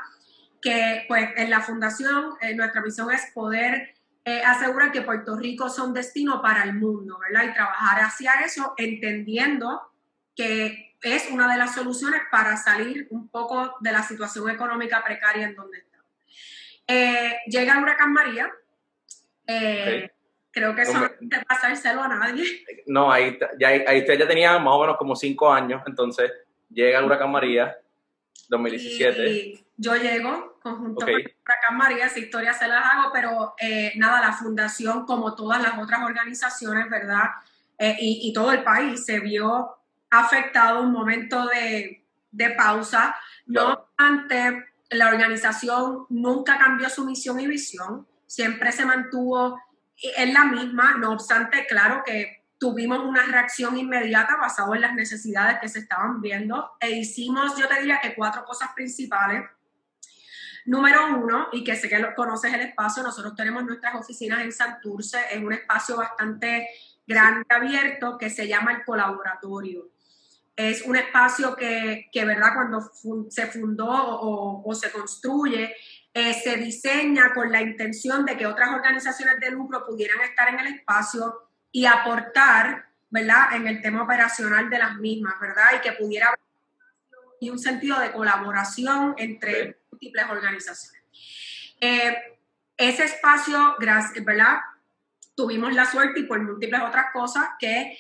Que 0.61 1.05
pues 1.07 1.31
en 1.37 1.51
la 1.51 1.61
fundación 1.61 2.35
eh, 2.41 2.55
nuestra 2.55 2.83
misión 2.83 3.11
es 3.13 3.31
poder 3.33 3.95
eh, 4.25 4.43
asegurar 4.45 4.91
que 4.91 5.03
Puerto 5.03 5.37
Rico 5.37 5.69
es 5.69 5.79
un 5.79 5.95
destino 5.95 6.43
para 6.43 6.65
el 6.65 6.75
mundo, 6.75 7.19
¿verdad? 7.19 7.49
Y 7.49 7.55
trabajar 7.55 8.03
hacia 8.03 8.33
eso 8.45 8.75
entendiendo 8.77 9.93
que 10.35 10.97
es 11.03 11.31
una 11.31 11.51
de 11.51 11.57
las 11.57 11.75
soluciones 11.75 12.23
para 12.31 12.57
salir 12.57 13.07
un 13.11 13.29
poco 13.29 13.77
de 13.81 13.93
la 13.93 14.03
situación 14.03 14.51
económica 14.51 15.05
precaria 15.05 15.47
en 15.47 15.55
donde 15.55 15.79
estamos. 15.79 16.07
Eh, 16.89 17.37
llega 17.47 17.75
el 17.75 17.83
huracán 17.83 18.13
María. 18.13 18.51
Eh, 19.49 20.11
creo 20.53 20.75
que 20.75 20.83
eso 20.83 21.01
no 21.01 21.09
te 21.29 21.45
pasárselo 21.45 22.03
a 22.03 22.09
nadie. 22.09 22.45
No, 22.87 23.11
ahí, 23.11 23.37
ya, 23.59 23.69
ahí 23.69 24.01
usted 24.01 24.19
ya 24.19 24.29
tenía 24.29 24.59
más 24.59 24.75
o 24.75 24.81
menos 24.81 24.97
como 24.97 25.17
cinco 25.17 25.53
años, 25.53 25.83
entonces 25.87 26.31
llega 26.71 27.01
el 27.01 27.07
huracán 27.07 27.33
María, 27.33 27.77
2017. 28.49 29.31
Y 29.31 29.67
yo 29.77 29.97
llego 29.97 30.59
conjunto 30.63 31.01
con 31.01 31.09
el 31.09 31.35
huracán 31.43 31.77
María, 31.77 32.07
esa 32.07 32.19
historia 32.21 32.53
se 32.53 32.69
las 32.69 32.85
hago, 32.85 33.11
pero 33.13 33.55
eh, 33.61 33.93
nada, 33.97 34.21
la 34.21 34.33
fundación, 34.33 35.05
como 35.05 35.35
todas 35.35 35.61
las 35.61 35.77
otras 35.79 36.03
organizaciones, 36.03 36.89
¿verdad? 36.89 37.25
y, 37.81 38.29
y, 38.29 38.33
todo 38.33 38.51
el 38.51 38.65
país 38.65 39.05
se 39.05 39.21
vio 39.21 39.79
afectado 40.11 40.83
un 40.83 40.93
momento 40.93 41.47
de, 41.47 42.05
pausa. 42.57 43.17
No 43.47 43.73
obstante, 43.73 44.67
la 44.91 45.09
organización 45.09 46.07
nunca 46.09 46.59
cambió 46.59 46.89
su 46.89 47.05
misión 47.05 47.41
y 47.41 47.47
visión, 47.47 48.07
siempre 48.29 48.71
se 48.71 48.87
mantuvo 48.87 49.61
en 50.17 50.33
la 50.33 50.45
misma, 50.45 50.95
no 50.99 51.11
obstante, 51.13 51.67
claro 51.67 52.05
que 52.07 52.45
tuvimos 52.59 53.01
una 53.01 53.25
reacción 53.25 53.77
inmediata 53.77 54.37
basada 54.37 54.77
en 54.77 54.83
las 54.83 54.95
necesidades 54.95 55.59
que 55.61 55.69
se 55.69 55.81
estaban 55.81 56.21
viendo 56.21 56.73
e 56.79 56.91
hicimos, 56.91 57.57
yo 57.57 57.67
te 57.67 57.81
diría 57.81 58.01
que 58.01 58.15
cuatro 58.15 58.45
cosas 58.45 58.71
principales. 58.77 59.43
Número 60.67 61.17
uno, 61.17 61.49
y 61.53 61.65
que 61.65 61.75
sé 61.75 61.89
que 61.89 61.99
lo, 61.99 62.15
conoces 62.15 62.53
el 62.53 62.61
espacio, 62.61 63.03
nosotros 63.03 63.35
tenemos 63.35 63.65
nuestras 63.65 63.95
oficinas 63.95 64.43
en 64.43 64.53
Santurce, 64.53 65.19
en 65.31 65.47
un 65.47 65.55
espacio 65.55 65.97
bastante 65.97 66.69
grande, 67.07 67.47
abierto, 67.49 68.19
que 68.19 68.29
se 68.29 68.47
llama 68.47 68.73
el 68.73 68.85
colaboratorio 68.85 69.89
es 70.59 70.83
un 70.83 70.97
espacio 70.97 71.55
que, 71.55 72.09
que 72.11 72.25
¿verdad? 72.25 72.53
Cuando 72.53 72.91
se 73.31 73.47
fundó 73.47 73.89
o, 73.89 74.75
se 74.75 74.91
construye, 74.91 75.73
eh, 76.19 76.35
se 76.35 76.57
diseña 76.57 77.33
con 77.33 77.53
la 77.53 77.63
intención 77.63 78.25
de 78.25 78.37
que 78.37 78.45
otras 78.45 78.71
organizaciones 78.71 79.39
de 79.39 79.53
lucro 79.53 79.87
pudieran 79.87 80.21
estar 80.23 80.49
en 80.49 80.59
el 80.59 80.67
espacio 80.75 81.49
y 81.71 81.87
aportar, 81.87 82.87
¿verdad? 83.09 83.55
En 83.55 83.69
el 83.69 83.81
tema 83.81 84.03
operacional 84.03 84.69
de 84.69 84.79
las 84.79 84.97
mismas, 84.97 85.39
¿verdad? 85.41 85.67
Y 85.77 85.81
que 85.81 85.93
pudiera 85.93 86.27
haber 86.27 86.41
y 87.41 87.51
un 87.51 87.59
sentido 87.61 88.01
de 88.01 88.11
colaboración 88.11 89.15
entre 89.17 89.79
múltiples 89.93 90.27
organizaciones. 90.29 91.01
Eh, 91.81 92.17
ese 92.77 93.05
espacio, 93.05 93.77
gracias, 93.79 94.25
¿verdad? 94.25 94.59
Tuvimos 95.37 95.73
la 95.73 95.85
suerte 95.85 96.19
y 96.19 96.25
por 96.25 96.43
múltiples 96.43 96.81
otras 96.81 97.13
cosas 97.13 97.51
que 97.61 97.97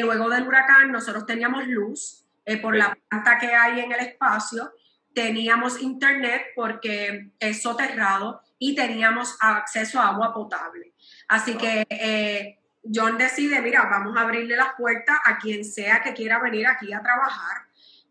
luego 0.00 0.28
del 0.30 0.48
huracán 0.48 0.90
nosotros 0.90 1.26
teníamos 1.26 1.64
luz 1.68 2.24
eh, 2.44 2.56
por 2.56 2.74
la 2.76 2.98
planta 3.08 3.38
que 3.38 3.54
hay 3.54 3.78
en 3.78 3.92
el 3.92 4.00
espacio, 4.00 4.72
teníamos 5.14 5.80
internet 5.80 6.42
porque 6.54 7.30
es 7.38 7.62
soterrado 7.62 8.42
y 8.58 8.74
teníamos 8.74 9.36
acceso 9.40 10.00
a 10.00 10.08
agua 10.08 10.32
potable. 10.32 10.92
Así 11.28 11.56
que 11.56 11.86
eh, 11.88 12.58
John 12.82 13.18
decide, 13.18 13.60
mira, 13.60 13.88
vamos 13.90 14.16
a 14.16 14.20
abrirle 14.20 14.56
las 14.56 14.74
puertas 14.76 15.18
a 15.24 15.38
quien 15.38 15.64
sea 15.64 16.00
que 16.00 16.14
quiera 16.14 16.38
venir 16.38 16.66
aquí 16.66 16.92
a 16.92 17.02
trabajar. 17.02 17.62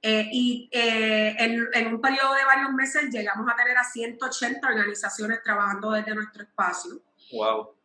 Eh, 0.02 0.28
y 0.32 0.70
eh, 0.72 1.36
en, 1.38 1.68
en, 1.74 1.94
un 1.94 2.02
periodo 2.02 2.34
de 2.34 2.44
varios 2.44 2.74
meses 2.74 3.10
llegamos 3.12 3.48
a 3.52 3.56
tener 3.56 3.78
a 3.78 3.84
180 3.84 4.68
organizaciones 4.68 5.44
trabajando 5.44 5.92
desde 5.92 6.16
nuestro 6.16 6.44
espacio. 6.44 7.02
Wow. 7.34 7.76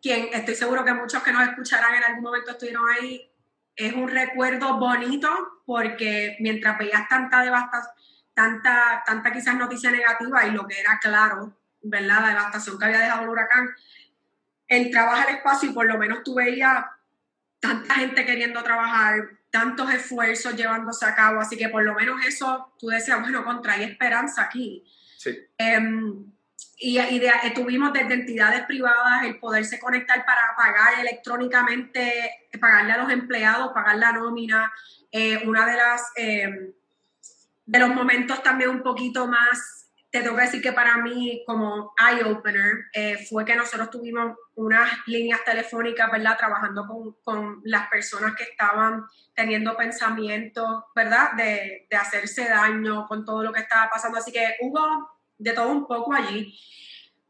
quien 0.00 0.30
estoy 0.32 0.54
seguro 0.54 0.82
que 0.82 0.94
muchos 0.94 1.22
que 1.22 1.30
nos 1.30 1.46
escucharán 1.46 1.96
en 1.96 2.04
algún 2.04 2.22
momento 2.22 2.52
estuvieron 2.52 2.84
ahí. 2.88 3.30
Es 3.74 3.92
un 3.92 4.08
recuerdo 4.08 4.78
bonito 4.78 5.28
porque 5.66 6.36
mientras 6.40 6.78
veías 6.78 7.06
tanta 7.08 7.42
devastación, 7.42 7.94
tanta, 8.36 9.02
tanta 9.06 9.32
quizás 9.32 9.56
noticia 9.56 9.90
negativa 9.90 10.44
y 10.44 10.50
lo 10.50 10.68
que 10.68 10.78
era 10.78 10.98
claro, 11.00 11.56
¿verdad? 11.80 12.20
La 12.20 12.28
devastación 12.28 12.78
que 12.78 12.84
había 12.84 12.98
dejado 12.98 13.22
el 13.22 13.30
huracán, 13.30 13.74
entrabas 14.68 15.26
al 15.26 15.36
espacio 15.36 15.70
y 15.70 15.72
por 15.72 15.86
lo 15.86 15.96
menos 15.96 16.22
tú 16.22 16.34
veías 16.34 16.84
tanta 17.58 17.94
gente 17.94 18.26
queriendo 18.26 18.62
trabajar, 18.62 19.26
tantos 19.50 19.90
esfuerzos 19.90 20.54
llevándose 20.54 21.06
a 21.06 21.14
cabo, 21.14 21.40
así 21.40 21.56
que 21.56 21.70
por 21.70 21.82
lo 21.82 21.94
menos 21.94 22.26
eso 22.26 22.74
tú 22.78 22.88
decías, 22.88 23.18
bueno, 23.22 23.42
contra, 23.42 23.72
hay 23.72 23.84
esperanza 23.84 24.42
aquí. 24.42 24.84
Sí. 25.16 25.34
Em, 25.56 26.30
y, 26.76 27.00
y 27.00 27.18
de, 27.18 27.32
tuvimos 27.54 27.90
desde 27.94 28.12
entidades 28.12 28.66
privadas 28.66 29.24
el 29.24 29.38
poderse 29.38 29.80
conectar 29.80 30.26
para 30.26 30.54
pagar 30.54 31.00
electrónicamente, 31.00 32.48
pagarle 32.60 32.92
a 32.92 32.98
los 32.98 33.10
empleados, 33.10 33.72
pagar 33.72 33.96
la 33.96 34.12
nómina. 34.12 34.70
Eh, 35.10 35.42
una 35.46 35.64
de 35.64 35.76
las 35.78 36.02
em, 36.16 36.72
de 37.66 37.78
los 37.78 37.90
momentos 37.90 38.42
también 38.42 38.70
un 38.70 38.82
poquito 38.82 39.26
más, 39.26 39.90
te 40.10 40.22
tengo 40.22 40.36
que 40.36 40.42
decir 40.42 40.62
que 40.62 40.72
para 40.72 40.96
mí 40.98 41.42
como 41.44 41.92
eye-opener 41.98 42.84
eh, 42.92 43.26
fue 43.28 43.44
que 43.44 43.56
nosotros 43.56 43.90
tuvimos 43.90 44.36
unas 44.54 44.88
líneas 45.06 45.44
telefónicas, 45.44 46.10
¿verdad? 46.10 46.38
Trabajando 46.38 46.86
con, 46.86 47.16
con 47.22 47.60
las 47.64 47.88
personas 47.88 48.34
que 48.36 48.44
estaban 48.44 49.04
teniendo 49.34 49.76
pensamientos, 49.76 50.84
¿verdad? 50.94 51.32
De, 51.36 51.86
de 51.90 51.96
hacerse 51.96 52.48
daño 52.48 53.06
con 53.08 53.24
todo 53.24 53.42
lo 53.42 53.52
que 53.52 53.60
estaba 53.60 53.90
pasando. 53.90 54.18
Así 54.18 54.32
que 54.32 54.56
hubo 54.60 54.80
de 55.36 55.52
todo 55.52 55.68
un 55.68 55.86
poco 55.86 56.14
allí 56.14 56.56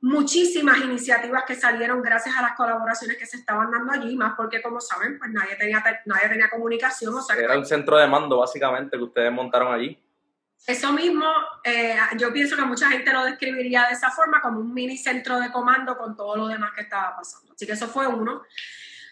muchísimas 0.07 0.78
iniciativas 0.78 1.45
que 1.45 1.55
salieron 1.55 2.02
gracias 2.02 2.37
a 2.37 2.43
las 2.43 2.52
colaboraciones 2.52 3.16
que 3.16 3.26
se 3.26 3.38
estaban 3.38 3.71
dando 3.71 3.93
allí, 3.93 4.14
más 4.16 4.35
porque 4.37 4.62
como 4.62 4.81
saben, 4.81 5.19
pues 5.19 5.31
nadie 5.33 5.57
tenía, 5.57 5.83
nadie 6.05 6.28
tenía 6.28 6.49
comunicación. 6.49 7.14
O 7.14 7.21
sea, 7.21 7.37
Era 7.37 7.59
un 7.59 7.66
centro 7.66 7.97
de 7.97 8.07
mando 8.07 8.38
básicamente 8.38 8.97
que 8.97 9.02
ustedes 9.02 9.33
montaron 9.33 9.73
allí. 9.75 9.99
Eso 10.67 10.93
mismo, 10.93 11.25
eh, 11.63 11.97
yo 12.19 12.33
pienso 12.33 12.57
que 12.57 12.63
mucha 12.63 12.89
gente 12.91 13.13
lo 13.13 13.25
describiría 13.25 13.87
de 13.87 13.95
esa 13.95 14.11
forma, 14.11 14.41
como 14.41 14.59
un 14.59 14.75
mini 14.75 14.99
centro 14.99 15.39
de 15.39 15.53
comando 15.53 15.97
con 15.97 16.17
todo 16.17 16.37
lo 16.37 16.49
demás 16.49 16.73
que 16.75 16.83
estaba 16.83 17.15
pasando. 17.17 17.53
Así 17.53 17.67
que 17.67 17.73
eso 17.73 17.87
fue 17.87 18.09
uno. 18.09 18.43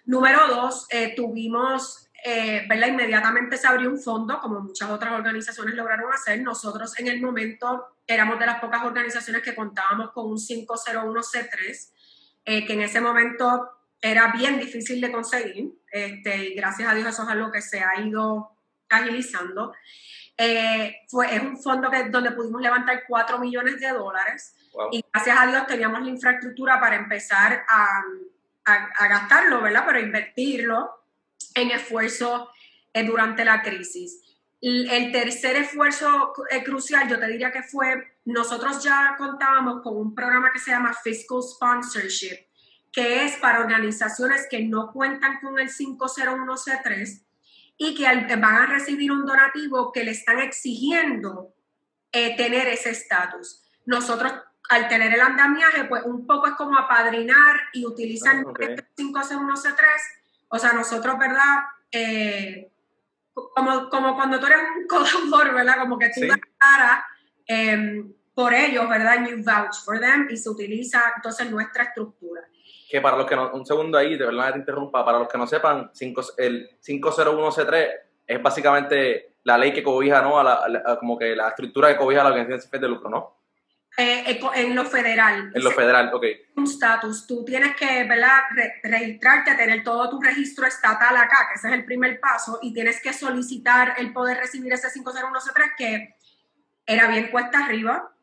Número 0.04 0.48
dos, 0.48 0.86
eh, 0.90 1.14
tuvimos, 1.14 2.08
eh, 2.24 2.66
¿verdad? 2.68 2.88
Inmediatamente 2.88 3.56
se 3.56 3.68
abrió 3.68 3.88
un 3.88 4.00
fondo, 4.00 4.40
como 4.40 4.60
muchas 4.60 4.90
otras 4.90 5.12
organizaciones 5.12 5.76
lograron 5.76 6.12
hacer. 6.12 6.42
Nosotros 6.42 6.98
en 6.98 7.06
el 7.06 7.22
momento 7.22 7.98
éramos 8.04 8.40
de 8.40 8.46
las 8.46 8.60
pocas 8.60 8.82
organizaciones 8.82 9.40
que 9.40 9.54
contábamos 9.54 10.10
con 10.10 10.26
un 10.26 10.38
501C3, 10.38 11.92
que 12.44 12.72
en 12.72 12.80
ese 12.82 13.00
momento 13.00 13.70
era 14.00 14.32
bien 14.32 14.58
difícil 14.58 15.00
de 15.00 15.12
conseguir. 15.12 15.72
Este, 15.90 16.48
y 16.48 16.54
gracias 16.54 16.90
a 16.90 16.94
Dios 16.94 17.08
eso 17.08 17.22
es 17.22 17.28
algo 17.28 17.52
que 17.52 17.62
se 17.62 17.80
ha 17.80 18.00
ido 18.00 18.50
agilizando. 18.90 19.72
Eh, 20.36 21.02
fue, 21.08 21.34
es 21.34 21.42
un 21.42 21.56
fondo 21.56 21.90
que, 21.90 22.04
donde 22.04 22.32
pudimos 22.32 22.60
levantar 22.60 23.04
4 23.06 23.38
millones 23.38 23.78
de 23.78 23.88
dólares 23.90 24.54
y 24.90 25.04
gracias 25.12 25.38
a 25.38 25.46
Dios 25.46 25.66
teníamos 25.68 26.02
la 26.02 26.08
infraestructura 26.08 26.80
para 26.80 26.96
empezar 26.96 27.64
a, 27.68 28.02
a, 28.64 29.08
gastarlo, 29.08 29.62
¿verdad? 29.62 29.84
Pero 29.86 30.00
invertirlo 30.00 30.90
en 31.54 31.70
esfuerzo 31.70 32.50
eh, 32.92 33.04
durante 33.04 33.44
la 33.44 33.62
crisis. 33.62 34.20
El 34.60 35.12
tercer 35.12 35.56
esfuerzo 35.56 36.32
eh, 36.50 36.64
crucial, 36.64 37.06
yo 37.06 37.20
te 37.20 37.28
diría 37.28 37.52
que 37.52 37.62
fue, 37.62 38.16
nosotros 38.24 38.82
ya 38.82 39.14
contábamos 39.18 39.82
con 39.82 39.96
un 39.96 40.14
programa 40.14 40.52
que 40.52 40.58
se 40.58 40.70
llama 40.70 40.94
Fiscal 40.94 41.42
Sponsorship, 41.42 42.46
que 42.90 43.26
es 43.26 43.36
para 43.36 43.60
organizaciones 43.60 44.46
que 44.48 44.64
no 44.64 44.90
cuentan 44.90 45.38
con 45.40 45.58
el 45.58 45.68
501c3 45.68 47.24
y 47.76 47.94
que 47.94 48.04
van 48.36 48.56
a 48.56 48.66
recibir 48.66 49.10
un 49.10 49.26
donativo 49.26 49.92
que 49.92 50.04
le 50.04 50.12
están 50.12 50.40
exigiendo 50.40 51.54
eh, 52.12 52.36
tener 52.36 52.68
ese 52.68 52.90
estatus. 52.90 53.62
Nosotros, 53.86 54.32
al 54.70 54.88
tener 54.88 55.12
el 55.12 55.20
andamiaje, 55.20 55.84
pues 55.84 56.04
un 56.04 56.26
poco 56.26 56.46
es 56.46 56.54
como 56.54 56.78
apadrinar 56.78 57.56
y 57.72 57.84
utilizar 57.84 58.36
ah, 58.36 58.50
okay. 58.50 58.76
5C1C3. 58.96 59.78
O 60.48 60.58
sea, 60.58 60.72
nosotros, 60.72 61.18
¿verdad? 61.18 61.64
Eh, 61.90 62.70
como, 63.32 63.88
como 63.88 64.14
cuando 64.14 64.38
tú 64.38 64.46
eres 64.46 64.58
un 64.76 64.86
colaborador, 64.88 65.54
¿verdad? 65.54 65.78
Como 65.80 65.98
que 65.98 66.08
tú 66.08 66.20
sí. 66.20 66.28
cara 66.56 67.04
eh, 67.46 68.04
por 68.34 68.54
ellos, 68.54 68.88
¿verdad? 68.88 69.26
You 69.26 69.42
vouch 69.42 69.84
for 69.84 69.98
them 69.98 70.28
y 70.30 70.36
se 70.36 70.48
utiliza 70.48 71.12
entonces 71.16 71.50
nuestra 71.50 71.84
estructura 71.84 72.42
que 72.94 73.00
para 73.00 73.16
los 73.16 73.26
que 73.26 73.34
no, 73.34 73.50
un 73.52 73.66
segundo 73.66 73.98
ahí, 73.98 74.16
de 74.16 74.24
verdad 74.24 74.52
te 74.52 74.60
interrumpa, 74.60 75.04
para 75.04 75.18
los 75.18 75.26
que 75.26 75.36
no 75.36 75.48
sepan, 75.48 75.90
5, 75.92 76.22
el 76.38 76.78
501C3 76.78 77.88
es 78.24 78.40
básicamente 78.40 79.34
la 79.42 79.58
ley 79.58 79.72
que 79.72 79.82
cobija, 79.82 80.22
¿no? 80.22 80.38
A 80.38 80.44
la, 80.44 80.82
a, 80.86 80.96
como 80.96 81.18
que 81.18 81.34
la 81.34 81.48
estructura 81.48 81.88
que 81.88 81.96
cobija 81.96 82.20
a 82.20 82.22
la 82.22 82.30
organización 82.30 82.70
sin 82.70 82.80
de 82.80 82.88
lucro, 82.88 83.10
¿no? 83.10 83.36
Eh, 83.96 84.40
en 84.54 84.76
lo 84.76 84.84
federal. 84.84 85.50
En 85.52 85.64
lo 85.64 85.72
federal, 85.72 86.12
ok. 86.14 86.24
Un 86.54 86.64
estatus. 86.64 87.26
Tú 87.26 87.44
tienes 87.44 87.74
que, 87.74 88.04
¿verdad? 88.04 88.42
Re 88.54 88.74
registrarte, 88.84 89.56
tener 89.56 89.82
todo 89.82 90.08
tu 90.08 90.20
registro 90.20 90.64
estatal 90.64 91.16
acá, 91.16 91.48
que 91.48 91.58
ese 91.58 91.66
es 91.66 91.74
el 91.74 91.84
primer 91.84 92.20
paso, 92.20 92.60
y 92.62 92.72
tienes 92.72 93.02
que 93.02 93.12
solicitar 93.12 93.94
el 93.98 94.12
poder 94.12 94.38
recibir 94.38 94.72
ese 94.72 94.86
501C3 94.86 95.74
que 95.76 96.14
era 96.86 97.08
bien 97.08 97.32
cuesta 97.32 97.64
arriba, 97.64 98.13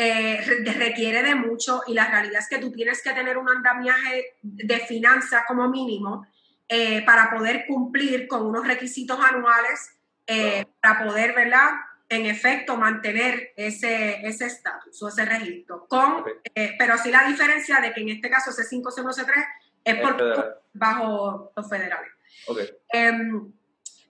eh, 0.00 0.40
requiere 0.78 1.24
de 1.24 1.34
mucho 1.34 1.82
y 1.88 1.92
la 1.92 2.08
realidad 2.08 2.38
es 2.38 2.48
que 2.48 2.58
tú 2.58 2.70
tienes 2.70 3.02
que 3.02 3.10
tener 3.10 3.36
un 3.36 3.48
andamiaje 3.48 4.36
de 4.42 4.78
finanzas 4.78 5.42
como 5.48 5.68
mínimo 5.68 6.24
eh, 6.68 7.04
para 7.04 7.28
poder 7.32 7.64
cumplir 7.66 8.28
con 8.28 8.46
unos 8.46 8.64
requisitos 8.64 9.18
anuales 9.18 9.90
eh, 10.24 10.64
para 10.80 11.04
poder, 11.04 11.34
¿verdad? 11.34 11.70
En 12.08 12.26
efecto, 12.26 12.76
mantener 12.76 13.52
ese 13.56 14.24
estatus 14.24 15.02
o 15.02 15.08
ese 15.08 15.24
registro. 15.24 15.88
Con, 15.88 16.20
okay. 16.20 16.76
Pero 16.78 16.96
sí 16.96 17.10
la 17.10 17.24
diferencia 17.24 17.80
de 17.80 17.92
que 17.92 18.00
en 18.00 18.10
este 18.10 18.30
caso 18.30 18.50
ese 18.50 18.62
5C 18.62 19.46
es 19.82 19.96
por, 20.00 20.62
bajo 20.74 21.52
los 21.56 21.68
federales. 21.68 22.12
Okay. 22.46 22.68
Um, 22.94 23.52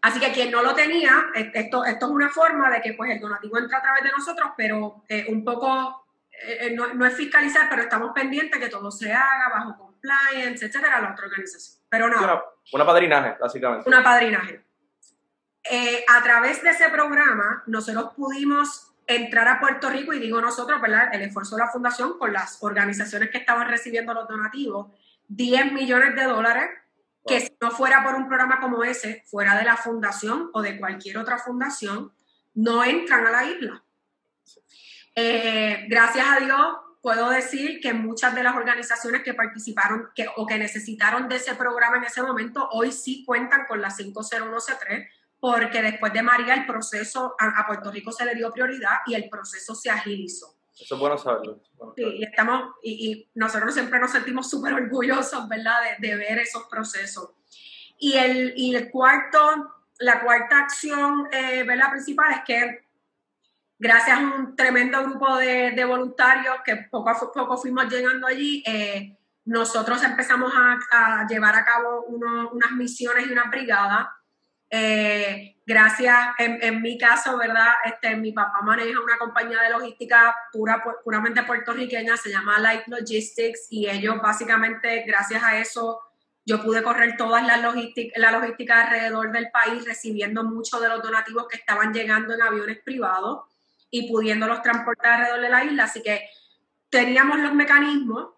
Así 0.01 0.21
que 0.21 0.33
quien 0.33 0.51
no 0.51 0.63
lo 0.63 0.75
tenía, 0.75 1.27
esto, 1.35 1.85
esto 1.85 2.07
es 2.07 2.13
una 2.13 2.29
forma 2.29 2.71
de 2.71 2.81
que 2.81 2.93
pues 2.93 3.11
el 3.11 3.21
donativo 3.21 3.59
entra 3.59 3.79
a 3.79 3.83
través 3.83 4.05
de 4.05 4.11
nosotros, 4.11 4.51
pero 4.57 5.03
eh, 5.09 5.27
un 5.29 5.45
poco, 5.45 6.07
eh, 6.31 6.73
no, 6.75 6.95
no, 6.95 7.05
es 7.05 7.15
fiscalizar, 7.15 7.69
pero 7.69 7.83
estamos 7.83 8.13
pendientes 8.15 8.61
que 8.61 8.69
todo 8.69 8.91
se 8.91 9.13
haga 9.13 9.49
bajo 9.53 9.77
compliance, 9.77 10.65
etcétera, 10.65 11.01
la 11.01 11.13
otra 11.13 11.27
organización. 11.27 11.83
Pero 11.89 12.09
no. 12.09 12.23
Una, 12.23 12.43
una 12.75 12.87
padrinaje, 12.87 13.37
básicamente. 13.41 13.89
Una 13.89 14.05
padrinaje. 14.05 14.63
Eh, 15.69 16.05
a 16.09 16.23
través 16.23 16.63
de 16.63 16.71
ese 16.71 16.89
programa, 16.91 17.65
nosotros 17.67 18.13
pudimos 18.17 18.95
entrar 19.07 19.49
a 19.49 19.59
Puerto 19.59 19.91
Rico, 19.91 20.13
y 20.13 20.21
digo 20.21 20.41
nosotros, 20.41 20.81
¿verdad? 20.81 21.13
El 21.13 21.23
esfuerzo 21.23 21.57
de 21.57 21.63
la 21.63 21.71
fundación 21.71 22.19
con 22.19 22.33
las 22.33 22.63
organizaciones 22.63 23.31
que 23.31 23.39
estaban 23.39 23.69
recibiendo 23.69 24.15
los 24.15 24.29
donativos, 24.29 24.93
10 25.29 25.73
millones 25.73 26.15
de 26.15 26.25
dólares 26.25 26.71
que 27.29 27.41
si 27.41 27.53
no 27.61 27.71
fuera 27.71 28.03
por 28.03 28.15
un 28.15 28.27
programa 28.27 28.61
como 28.61 28.83
ese, 28.83 29.23
fuera 29.27 29.57
de 29.57 29.65
la 29.65 29.77
fundación 29.77 30.51
o 30.53 30.63
de 30.63 30.79
cualquier 30.79 31.19
otra 31.19 31.39
fundación, 31.39 32.13
no 32.55 32.85
entran 32.85 33.27
a 33.27 33.31
la 33.31 33.45
isla. 33.45 33.85
Eh, 35.15 35.87
gracias 35.89 36.27
a 36.29 36.41
Dios, 36.41 36.77
puedo 37.03 37.31
decir 37.31 37.81
que 37.81 37.93
muchas 37.93 38.35
de 38.35 38.43
las 38.43 38.57
organizaciones 38.57 39.23
que 39.23 39.35
participaron 39.35 40.09
que, 40.15 40.27
o 40.37 40.47
que 40.47 40.59
necesitaron 40.59 41.29
de 41.29 41.37
ese 41.37 41.55
programa 41.55 41.99
en 41.99 42.05
ese 42.05 42.23
momento, 42.23 42.69
hoy 42.73 42.93
sí 42.93 43.25
cuentan 43.25 43.67
con 43.67 43.81
la 43.81 43.89
501C3, 43.89 45.09
porque 45.41 45.83
después 45.83 46.13
de 46.13 46.23
María 46.23 46.55
el 46.55 46.67
proceso 46.67 47.35
a, 47.39 47.61
a 47.61 47.67
Puerto 47.67 47.93
Rico 47.93 48.11
se 48.11 48.25
le 48.25 48.35
dio 48.35 48.53
prioridad 48.53 48.99
y 49.07 49.15
el 49.15 49.29
proceso 49.29 49.75
se 49.75 49.91
agilizó. 49.91 50.58
Eso 50.81 50.95
es 50.95 51.01
bueno 51.01 51.19
saberlo. 51.19 51.61
Bueno 51.77 51.95
sí, 51.97 52.05
y, 52.05 52.25
estamos, 52.25 52.75
y, 52.83 53.13
y, 53.13 53.31
nosotros 53.35 53.75
siempre 53.75 53.99
nos 53.99 54.13
sentimos 54.13 54.49
súper 54.49 54.75
orgullosos, 54.75 55.49
¿verdad?, 55.49 55.79
de, 55.99 56.09
de, 56.09 56.17
ver 56.17 56.39
esos 56.39 56.65
procesos. 56.65 57.31
Y 57.99 58.15
el, 58.15 58.53
y 58.57 58.75
el 58.75 58.91
cuarto, 58.91 59.75
la 59.99 60.21
cuarta 60.21 60.59
acción, 60.59 61.29
eh, 61.33 61.65
¿verdad?, 61.65 61.91
principal 61.91 62.33
es 62.33 62.41
que 62.47 62.89
gracias 63.79 64.19
a 64.19 64.21
un 64.21 64.57
tremendo 64.57 65.03
grupo 65.05 65.37
de, 65.37 65.73
de 65.73 65.85
voluntarios 65.85 66.57
que 66.65 66.77
poco 66.91 67.11
a 67.11 67.33
poco 67.33 67.57
fuimos 67.57 67.89
llegando 67.89 68.27
allí, 68.27 68.63
eh, 68.67 69.17
nosotros 69.45 70.03
empezamos 70.05 70.53
a, 70.55 70.79
a, 70.91 71.27
llevar 71.27 71.57
a 71.57 71.65
cabo 71.65 72.05
uno, 72.09 72.51
unas 72.51 72.73
misiones 72.73 73.27
y 73.27 73.33
una 73.33 73.45
brigada 73.45 74.18
Eh, 74.71 75.57
gracias, 75.65 76.17
en, 76.39 76.83
mi 76.83 76.99
caso, 76.99 77.39
¿verdad? 77.39 77.69
Este, 77.85 78.17
mi 78.17 78.33
papá 78.33 78.61
maneja 78.63 79.01
una 79.01 79.19
compañía 79.19 79.63
de 79.63 79.71
logística 79.71 80.35
pura, 80.53 80.83
puramente 81.03 81.43
puertorriqueña, 81.43 82.17
se 82.17 82.31
llama 82.31 82.59
Light 82.59 82.87
Logistics, 82.87 83.67
y 83.71 83.89
ellos 83.89 84.17
básicamente, 84.23 85.05
gracias 85.07 85.43
a 85.43 85.59
eso, 85.59 86.01
yo 86.45 86.63
pude 86.63 86.83
correr 86.83 87.17
toda 87.17 87.43
la 87.43 87.59
logística, 87.59 88.19
la 88.19 88.31
logística 88.31 88.85
alrededor 88.85 89.33
del 89.33 89.51
país, 89.51 89.85
recibiendo 89.85 90.45
muchos 90.45 90.81
de 90.81 90.89
los 90.89 91.03
donativos 91.03 91.47
que 91.47 91.59
estaban 91.59 91.93
llegando 91.93 92.35
en 92.35 92.43
aviones 92.43 92.79
privados 92.83 93.45
y 93.91 94.09
pudiéndolos 94.11 94.63
transportar 94.63 95.15
alrededor 95.15 95.41
de 95.43 95.49
la 95.51 95.65
isla. 95.65 95.85
Así 95.85 96.03
que 96.03 96.29
teníamos 96.89 97.39
los 97.41 97.55
mecanismos 97.55 98.31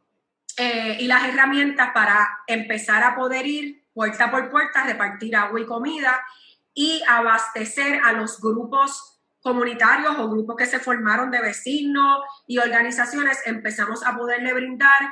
eh, 0.56 0.96
y 1.00 1.06
las 1.06 1.24
herramientas 1.24 1.90
para 1.94 2.28
empezar 2.46 3.04
a 3.04 3.14
poder 3.14 3.46
ir 3.46 3.79
puerta 4.00 4.30
por 4.30 4.48
puerta, 4.48 4.84
repartir 4.84 5.36
agua 5.36 5.60
y 5.60 5.66
comida 5.66 6.24
y 6.72 7.02
abastecer 7.06 8.00
a 8.02 8.14
los 8.14 8.40
grupos 8.40 9.20
comunitarios 9.42 10.18
o 10.18 10.30
grupos 10.30 10.56
que 10.56 10.64
se 10.64 10.80
formaron 10.80 11.30
de 11.30 11.42
vecinos 11.42 12.22
y 12.46 12.56
organizaciones. 12.56 13.40
Empezamos 13.44 14.02
a 14.06 14.16
poderle 14.16 14.54
brindar 14.54 15.02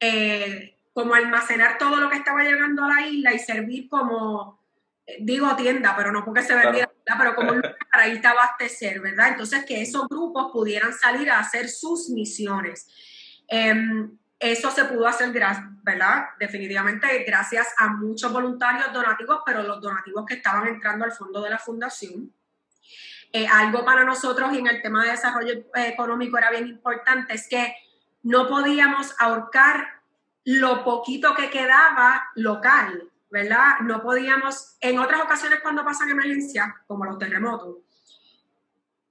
eh, 0.00 0.76
como 0.92 1.14
almacenar 1.14 1.78
todo 1.78 2.00
lo 2.00 2.10
que 2.10 2.16
estaba 2.16 2.42
llegando 2.42 2.82
a 2.82 2.88
la 2.88 3.06
isla 3.06 3.32
y 3.32 3.38
servir 3.38 3.88
como, 3.88 4.60
eh, 5.06 5.18
digo 5.20 5.54
tienda, 5.54 5.94
pero 5.96 6.10
no 6.10 6.24
porque 6.24 6.42
se 6.42 6.56
vendiera, 6.56 6.90
pero 7.16 7.36
como 7.36 7.50
un 7.50 7.56
lugar 7.58 7.76
para 7.92 8.08
irte 8.08 8.26
a 8.26 8.32
abastecer, 8.32 9.00
¿verdad? 9.00 9.28
Entonces 9.28 9.64
que 9.64 9.82
esos 9.82 10.08
grupos 10.08 10.50
pudieran 10.52 10.92
salir 10.92 11.30
a 11.30 11.38
hacer 11.38 11.68
sus 11.68 12.10
misiones. 12.10 12.88
Em, 13.46 14.18
eso 14.42 14.72
se 14.72 14.84
pudo 14.86 15.06
hacer, 15.06 15.30
¿verdad? 15.82 16.26
Definitivamente 16.38 17.22
gracias 17.24 17.72
a 17.78 17.88
muchos 17.90 18.32
voluntarios 18.32 18.92
donativos, 18.92 19.40
pero 19.46 19.62
los 19.62 19.80
donativos 19.80 20.26
que 20.26 20.34
estaban 20.34 20.66
entrando 20.66 21.04
al 21.04 21.12
fondo 21.12 21.40
de 21.42 21.50
la 21.50 21.58
fundación. 21.58 22.32
Eh, 23.32 23.46
algo 23.46 23.84
para 23.84 24.04
nosotros 24.04 24.52
y 24.52 24.58
en 24.58 24.66
el 24.66 24.82
tema 24.82 25.04
de 25.04 25.12
desarrollo 25.12 25.52
eh, 25.52 25.86
económico 25.86 26.36
era 26.36 26.50
bien 26.50 26.66
importante, 26.66 27.34
es 27.34 27.48
que 27.48 27.72
no 28.24 28.48
podíamos 28.48 29.14
ahorcar 29.20 30.02
lo 30.44 30.82
poquito 30.82 31.34
que 31.36 31.48
quedaba 31.48 32.24
local, 32.34 33.10
¿verdad? 33.30 33.78
No 33.82 34.02
podíamos, 34.02 34.76
en 34.80 34.98
otras 34.98 35.22
ocasiones 35.22 35.60
cuando 35.60 35.84
pasan 35.84 36.10
emergencias, 36.10 36.68
como 36.88 37.04
los 37.04 37.16
terremotos, 37.16 37.76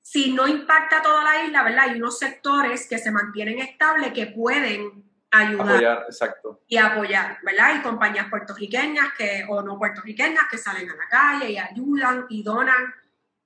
si 0.01 0.33
no 0.33 0.45
impacta 0.45 1.01
toda 1.01 1.23
la 1.23 1.45
isla, 1.45 1.63
¿verdad? 1.63 1.85
Hay 1.87 1.95
unos 1.95 2.19
sectores 2.19 2.85
que 2.85 2.97
se 2.97 3.11
mantienen 3.11 3.59
estables 3.59 4.11
que 4.11 4.27
pueden 4.27 5.10
ayudar 5.31 5.69
apoyar, 5.75 6.03
exacto. 6.07 6.61
y 6.67 6.77
apoyar, 6.77 7.37
¿verdad? 7.43 7.75
Y 7.77 7.81
compañías 7.81 8.29
puertorriqueñas 8.29 9.13
que, 9.17 9.45
o 9.47 9.61
no 9.61 9.77
puertorriqueñas 9.77 10.45
que 10.49 10.57
salen 10.57 10.89
a 10.89 10.95
la 10.95 11.07
calle 11.09 11.51
y 11.51 11.57
ayudan 11.57 12.25
y 12.29 12.43
donan. 12.43 12.93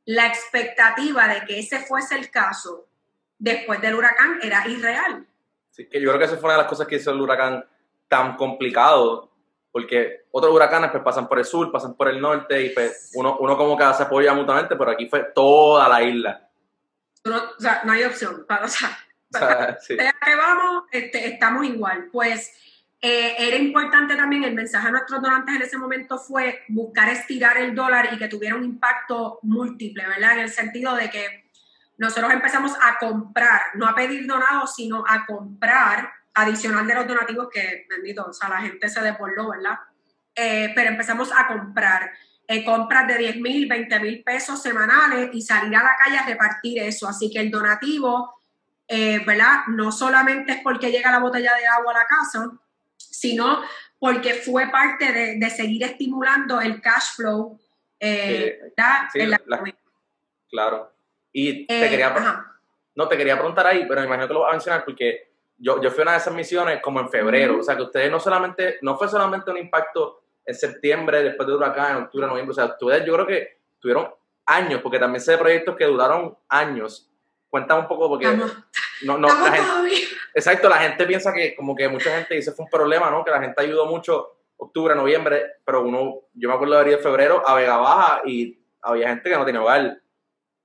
La 0.05 0.27
expectativa 0.27 1.27
de 1.27 1.45
que 1.45 1.59
ese 1.59 1.79
fuese 1.79 2.15
el 2.15 2.29
caso 2.29 2.87
después 3.39 3.81
del 3.81 3.95
huracán 3.95 4.39
era 4.41 4.67
irreal. 4.67 5.25
Sí, 5.71 5.87
que 5.87 5.99
yo 5.99 6.09
creo 6.09 6.19
que 6.19 6.25
esa 6.25 6.37
fue 6.37 6.45
una 6.45 6.53
de 6.53 6.61
las 6.63 6.69
cosas 6.69 6.87
que 6.87 6.95
hizo 6.95 7.11
el 7.11 7.21
huracán 7.21 7.65
tan 8.07 8.35
complicado, 8.35 9.31
porque 9.71 10.25
otros 10.31 10.53
huracanes 10.53 10.91
pues 10.91 11.03
pasan 11.03 11.27
por 11.27 11.39
el 11.39 11.45
sur, 11.45 11.71
pasan 11.71 11.95
por 11.95 12.07
el 12.07 12.21
norte 12.21 12.61
y 12.61 12.69
pues 12.69 13.11
uno, 13.15 13.37
uno 13.39 13.57
como 13.57 13.77
que 13.77 13.83
se 13.93 14.03
apoya 14.03 14.33
mutuamente, 14.33 14.75
pero 14.75 14.91
aquí 14.91 15.07
fue 15.07 15.31
toda 15.33 15.89
la 15.89 16.03
isla. 16.03 16.49
No, 17.25 17.37
o 17.37 17.59
sea, 17.59 17.81
no 17.83 17.91
hay 17.91 18.03
opción, 18.03 18.45
para, 18.47 18.65
o 18.65 18.67
sea, 18.67 18.95
que 19.87 20.35
vamos, 20.35 20.83
este, 20.91 21.27
estamos 21.27 21.65
igual. 21.65 22.09
Pues 22.11 22.51
eh, 23.01 23.35
era 23.37 23.57
importante 23.57 24.15
también, 24.15 24.43
el 24.43 24.55
mensaje 24.55 24.87
a 24.87 24.91
nuestros 24.91 25.21
donantes 25.21 25.55
en 25.55 25.61
ese 25.61 25.77
momento 25.77 26.17
fue 26.17 26.63
buscar 26.69 27.09
estirar 27.09 27.57
el 27.57 27.75
dólar 27.75 28.09
y 28.11 28.17
que 28.17 28.27
tuviera 28.27 28.55
un 28.55 28.63
impacto 28.63 29.39
múltiple, 29.43 30.07
¿verdad? 30.07 30.33
En 30.33 30.39
el 30.39 30.49
sentido 30.49 30.95
de 30.95 31.09
que 31.09 31.45
nosotros 31.97 32.31
empezamos 32.33 32.73
a 32.81 32.97
comprar, 32.97 33.61
no 33.75 33.87
a 33.87 33.95
pedir 33.95 34.25
donados, 34.27 34.75
sino 34.75 35.03
a 35.07 35.25
comprar 35.25 36.11
adicional 36.33 36.85
de 36.85 36.95
los 36.95 37.07
donativos 37.07 37.47
que, 37.53 37.85
bendito, 37.89 38.25
o 38.25 38.33
sea, 38.33 38.49
la 38.49 38.61
gente 38.61 38.89
se 38.89 39.01
desbordó, 39.01 39.51
¿verdad? 39.51 39.79
Eh, 40.35 40.73
pero 40.75 40.89
empezamos 40.89 41.31
a 41.31 41.47
comprar 41.47 42.11
eh, 42.47 42.63
compras 42.63 43.07
de 43.07 43.17
10 43.17 43.37
mil, 43.37 43.67
20 43.67 43.99
mil 43.99 44.23
pesos 44.23 44.61
semanales 44.61 45.29
y 45.33 45.41
salir 45.41 45.75
a 45.75 45.83
la 45.83 45.95
calle 46.03 46.17
a 46.17 46.25
repartir 46.25 46.79
eso. 46.79 47.07
Así 47.07 47.31
que 47.31 47.39
el 47.39 47.49
donativo, 47.49 48.35
eh, 48.87 49.19
¿verdad? 49.25 49.67
No 49.67 49.91
solamente 49.91 50.53
es 50.53 50.59
porque 50.63 50.91
llega 50.91 51.11
la 51.11 51.19
botella 51.19 51.53
de 51.55 51.67
agua 51.67 51.93
a 51.93 51.99
la 51.99 52.05
casa, 52.05 52.51
sino 52.97 53.63
porque 53.99 54.33
fue 54.35 54.67
parte 54.67 55.11
de, 55.11 55.49
seguir 55.49 55.83
estimulando 55.83 56.61
el 56.61 56.81
cash 56.81 57.15
flow 57.15 57.59
¿verdad? 57.99 59.07
en 59.13 59.29
la, 59.31 59.41
Claro. 60.49 60.91
Y 61.31 61.65
te 61.65 61.89
quería, 61.89 62.45
no, 62.95 63.07
te 63.07 63.17
quería 63.17 63.35
preguntar 63.35 63.67
ahí, 63.67 63.85
pero 63.87 64.01
me 64.01 64.07
imagino 64.07 64.27
que 64.27 64.33
lo 64.33 64.41
vas 64.41 64.49
a 64.49 64.53
mencionar 64.53 64.85
porque 64.85 65.33
yo, 65.57 65.81
yo 65.81 65.91
fui 65.91 66.01
a 66.01 66.03
una 66.03 66.11
de 66.13 66.17
esas 66.17 66.33
misiones 66.33 66.81
como 66.81 66.99
en 66.99 67.09
febrero, 67.09 67.59
o 67.59 67.63
sea 67.63 67.75
que 67.75 67.83
ustedes 67.83 68.11
no 68.11 68.19
solamente, 68.19 68.77
no 68.81 68.97
fue 68.97 69.07
solamente 69.07 69.51
un 69.51 69.57
impacto 69.57 70.23
en 70.45 70.55
septiembre, 70.55 71.23
después 71.23 71.47
de 71.47 71.55
huracán, 71.55 71.97
en 71.97 72.03
octubre, 72.03 72.27
noviembre, 72.27 72.51
o 72.51 72.55
sea, 72.55 72.65
ustedes 72.65 73.05
yo 73.05 73.13
creo 73.13 73.27
que 73.27 73.57
tuvieron 73.79 74.13
años, 74.45 74.81
porque 74.81 74.99
también 74.99 75.21
sé 75.21 75.31
de 75.31 75.37
proyectos 75.37 75.75
que 75.75 75.85
duraron 75.85 76.37
años. 76.47 77.09
Cuéntame 77.55 77.79
un 77.79 77.87
poco, 77.87 78.09
porque 78.09 78.27
no, 79.05 79.17
no, 79.17 79.29
la 79.29 79.49
gente, 79.49 80.03
exacto, 80.33 80.67
la 80.67 80.75
gente 80.75 81.05
piensa 81.05 81.31
que 81.31 81.55
como 81.55 81.73
que 81.73 81.87
mucha 81.87 82.09
gente 82.17 82.35
dice 82.35 82.51
fue 82.51 82.65
un 82.65 82.69
problema, 82.69 83.09
¿no? 83.09 83.23
Que 83.23 83.31
la 83.31 83.39
gente 83.39 83.63
ayudó 83.63 83.85
mucho 83.85 84.39
octubre, 84.57 84.93
noviembre, 84.93 85.53
pero 85.63 85.83
uno, 85.83 86.23
yo 86.33 86.49
me 86.49 86.55
acuerdo 86.55 86.83
de 86.83 86.91
en 86.91 86.99
febrero 86.99 87.47
a 87.47 87.55
Vega 87.55 87.77
Baja 87.77 88.23
y 88.25 88.61
había 88.81 89.07
gente 89.07 89.29
que 89.29 89.37
no 89.37 89.45
tenía 89.45 89.61
hogar. 89.61 90.01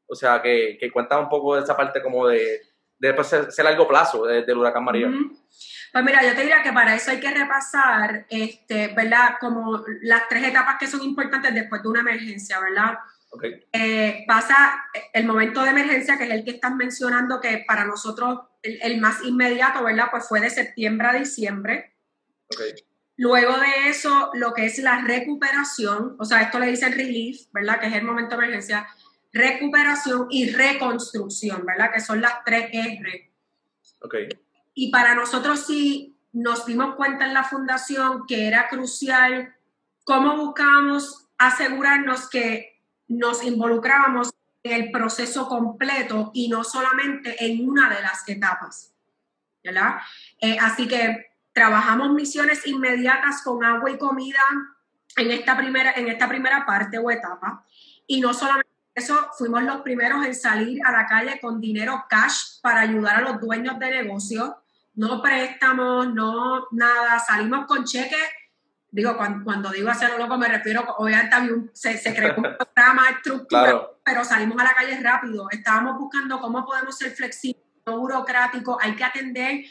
O 0.09 0.17
sea, 0.17 0.43
que, 0.43 0.77
que 0.81 0.91
cuéntame 0.91 1.23
un 1.23 1.29
poco 1.29 1.55
de 1.55 1.63
esa 1.63 1.77
parte 1.77 2.03
como 2.03 2.27
de, 2.27 2.61
de 2.99 3.23
ser, 3.23 3.65
largo 3.65 3.87
plazo 3.87 4.27
del 4.27 4.59
huracán 4.59 4.83
María? 4.83 5.13
Pues 5.93 6.05
mira, 6.05 6.25
yo 6.25 6.35
te 6.35 6.41
diría 6.41 6.61
que 6.61 6.73
para 6.73 6.97
eso 6.97 7.13
hay 7.13 7.21
que 7.21 7.31
repasar, 7.31 8.27
este, 8.29 8.89
¿verdad? 8.89 9.37
Como 9.39 9.85
las 10.03 10.27
tres 10.29 10.43
etapas 10.43 10.75
que 10.81 10.89
son 10.89 11.05
importantes 11.05 11.55
después 11.55 11.85
de 11.85 11.89
una 11.89 12.01
emergencia, 12.01 12.59
¿verdad? 12.59 12.99
Okay. 13.33 13.65
Eh, 13.73 14.25
pasa 14.27 14.87
el 15.13 15.25
momento 15.25 15.63
de 15.63 15.71
emergencia, 15.71 16.19
que 16.19 16.25
es 16.25 16.31
el 16.31 16.45
que 16.45 16.51
estás 16.51 16.75
mencionando, 16.75 17.41
que 17.41 17.65
para 17.67 17.85
nosotros 17.85 18.41
el, 18.63 19.01
más 19.01 19.23
inmediato, 19.23 19.85
¿verdad? 19.85 20.09
Pues 20.11 20.29
fue 20.29 20.41
de 20.41 20.51
septiembre 20.51 21.07
a 21.09 21.13
diciembre. 21.13 21.95
Okay. 22.53 22.73
Luego 23.17 23.57
de 23.59 23.89
eso, 23.89 24.31
lo 24.35 24.53
que 24.53 24.67
es 24.67 24.79
la 24.79 25.03
recuperación, 25.03 26.17
o 26.19 26.25
sea, 26.25 26.43
esto 26.43 26.59
le 26.59 26.67
dicen 26.67 26.93
relief, 26.93 27.43
¿verdad? 27.53 27.79
Que 27.79 27.87
es 27.87 27.95
el 27.95 28.03
momento 28.03 28.37
de 28.37 28.45
emergencia 28.45 28.89
recuperación 29.33 30.27
y 30.31 30.51
reconstrucción, 30.51 31.65
¿verdad? 31.65 31.93
Que 31.93 32.01
son 32.01 32.21
las 32.21 32.45
tres 32.45 32.69
R. 32.73 33.33
Ok. 34.03 34.15
Y 34.75 34.91
para 34.91 35.15
nosotros 35.15 35.67
sí 35.67 36.17
nos 36.33 36.67
dimos 36.67 36.95
cuenta 36.97 37.27
en 37.27 37.35
la 37.35 37.45
fundación 37.45 38.27
que 38.27 38.49
era 38.49 38.69
crucial 38.69 39.55
cómo 40.05 40.37
buscábamos 40.37 41.29
asegurarnos 41.39 42.29
que 42.29 42.80
nos 43.11 43.45
involucrábamos 43.45 44.31
en 44.63 44.73
el 44.73 44.91
proceso 44.91 45.49
completo 45.49 46.31
y 46.33 46.49
no 46.49 46.65
solamente 46.65 47.45
en 47.45 47.69
una 47.69 47.89
de 47.89 48.01
las 48.03 48.27
etapas, 48.29 48.93
¿verdad? 49.63 49.97
Eh, 50.41 50.57
así 50.61 50.87
que 50.87 51.27
trabajamos 51.53 52.13
misiones 52.13 52.67
inmediatas 52.67 53.43
con 53.43 53.65
agua 53.65 53.91
y 53.91 53.99
comida 53.99 54.41
en 55.17 55.31
esta 55.31 55.57
primera, 55.57 55.93
en 55.93 56.09
esta 56.09 56.29
primera 56.29 56.65
parte 56.65 56.99
o 56.99 57.11
etapa 57.11 57.65
y 58.07 58.21
no 58.21 58.33
solamente 58.33 58.71
eso 58.95 59.29
fuimos 59.39 59.63
los 59.63 59.83
primeros 59.83 60.25
en 60.27 60.35
salir 60.35 60.85
a 60.85 60.93
la 60.93 61.07
calle 61.07 61.39
con 61.41 61.61
dinero 61.61 62.05
cash 62.09 62.61
para 62.61 62.81
ayudar 62.81 63.17
a 63.17 63.21
los 63.21 63.41
dueños 63.41 63.79
de 63.79 63.91
negocios, 63.91 64.53
no 64.95 65.23
préstamos, 65.23 66.13
no 66.13 66.67
nada, 66.73 67.19
salimos 67.19 67.67
con 67.67 67.85
cheques. 67.85 68.19
Digo, 68.93 69.17
cuando, 69.17 69.71
digo 69.71 69.89
hacerlo 69.89 70.19
loco 70.19 70.37
me 70.37 70.49
refiero, 70.49 70.85
obviamente 70.99 71.71
se, 71.73 71.97
se 71.97 72.15
creó 72.15 72.35
un 72.37 72.43
programa, 72.75 73.11
estructura, 73.11 73.89
pero 74.05 74.25
salimos 74.25 74.59
a 74.61 74.65
la 74.65 74.75
calle 74.75 74.99
rápido. 75.01 75.49
Estábamos 75.51 75.99
buscando 75.99 76.41
cómo 76.41 76.65
podemos 76.67 76.97
ser 76.97 77.13
flexibles, 77.13 77.63
no 77.87 77.99
burocráticos. 77.99 78.77
Hay 78.81 78.97
que 78.97 79.05
atender 79.05 79.65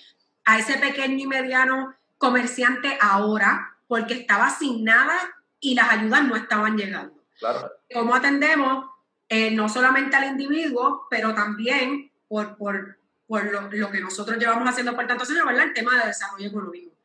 a 0.45 0.57
ese 0.57 0.77
pequeño 0.77 1.17
y 1.17 1.27
mediano 1.27 1.95
comerciante 2.17 2.97
ahora, 3.01 3.77
porque 3.87 4.13
estaba 4.13 4.49
sin 4.49 4.85
nada 4.85 5.17
y 5.59 5.75
las 5.75 5.91
ayudas 5.91 6.23
no 6.23 6.35
estaban 6.35 6.77
llegando. 6.77 7.21
Claro. 7.39 7.71
¿Cómo 7.93 8.15
atendemos? 8.15 8.89
Eh, 9.27 9.51
no 9.51 9.69
solamente 9.69 10.15
al 10.15 10.25
individuo, 10.25 11.07
pero 11.09 11.35
también 11.35 12.11
por, 12.27 12.57
por, 12.57 12.97
por 13.27 13.45
lo, 13.45 13.69
lo, 13.69 13.91
que 13.91 13.99
nosotros 13.99 14.37
llevamos 14.37 14.67
haciendo 14.67 14.95
por 14.95 15.05
tantos 15.05 15.29
años, 15.29 15.45
¿verdad? 15.45 15.65
El 15.65 15.73
tema 15.73 15.99
de 15.99 16.07
desarrollo 16.07 16.47
económico. 16.47 16.98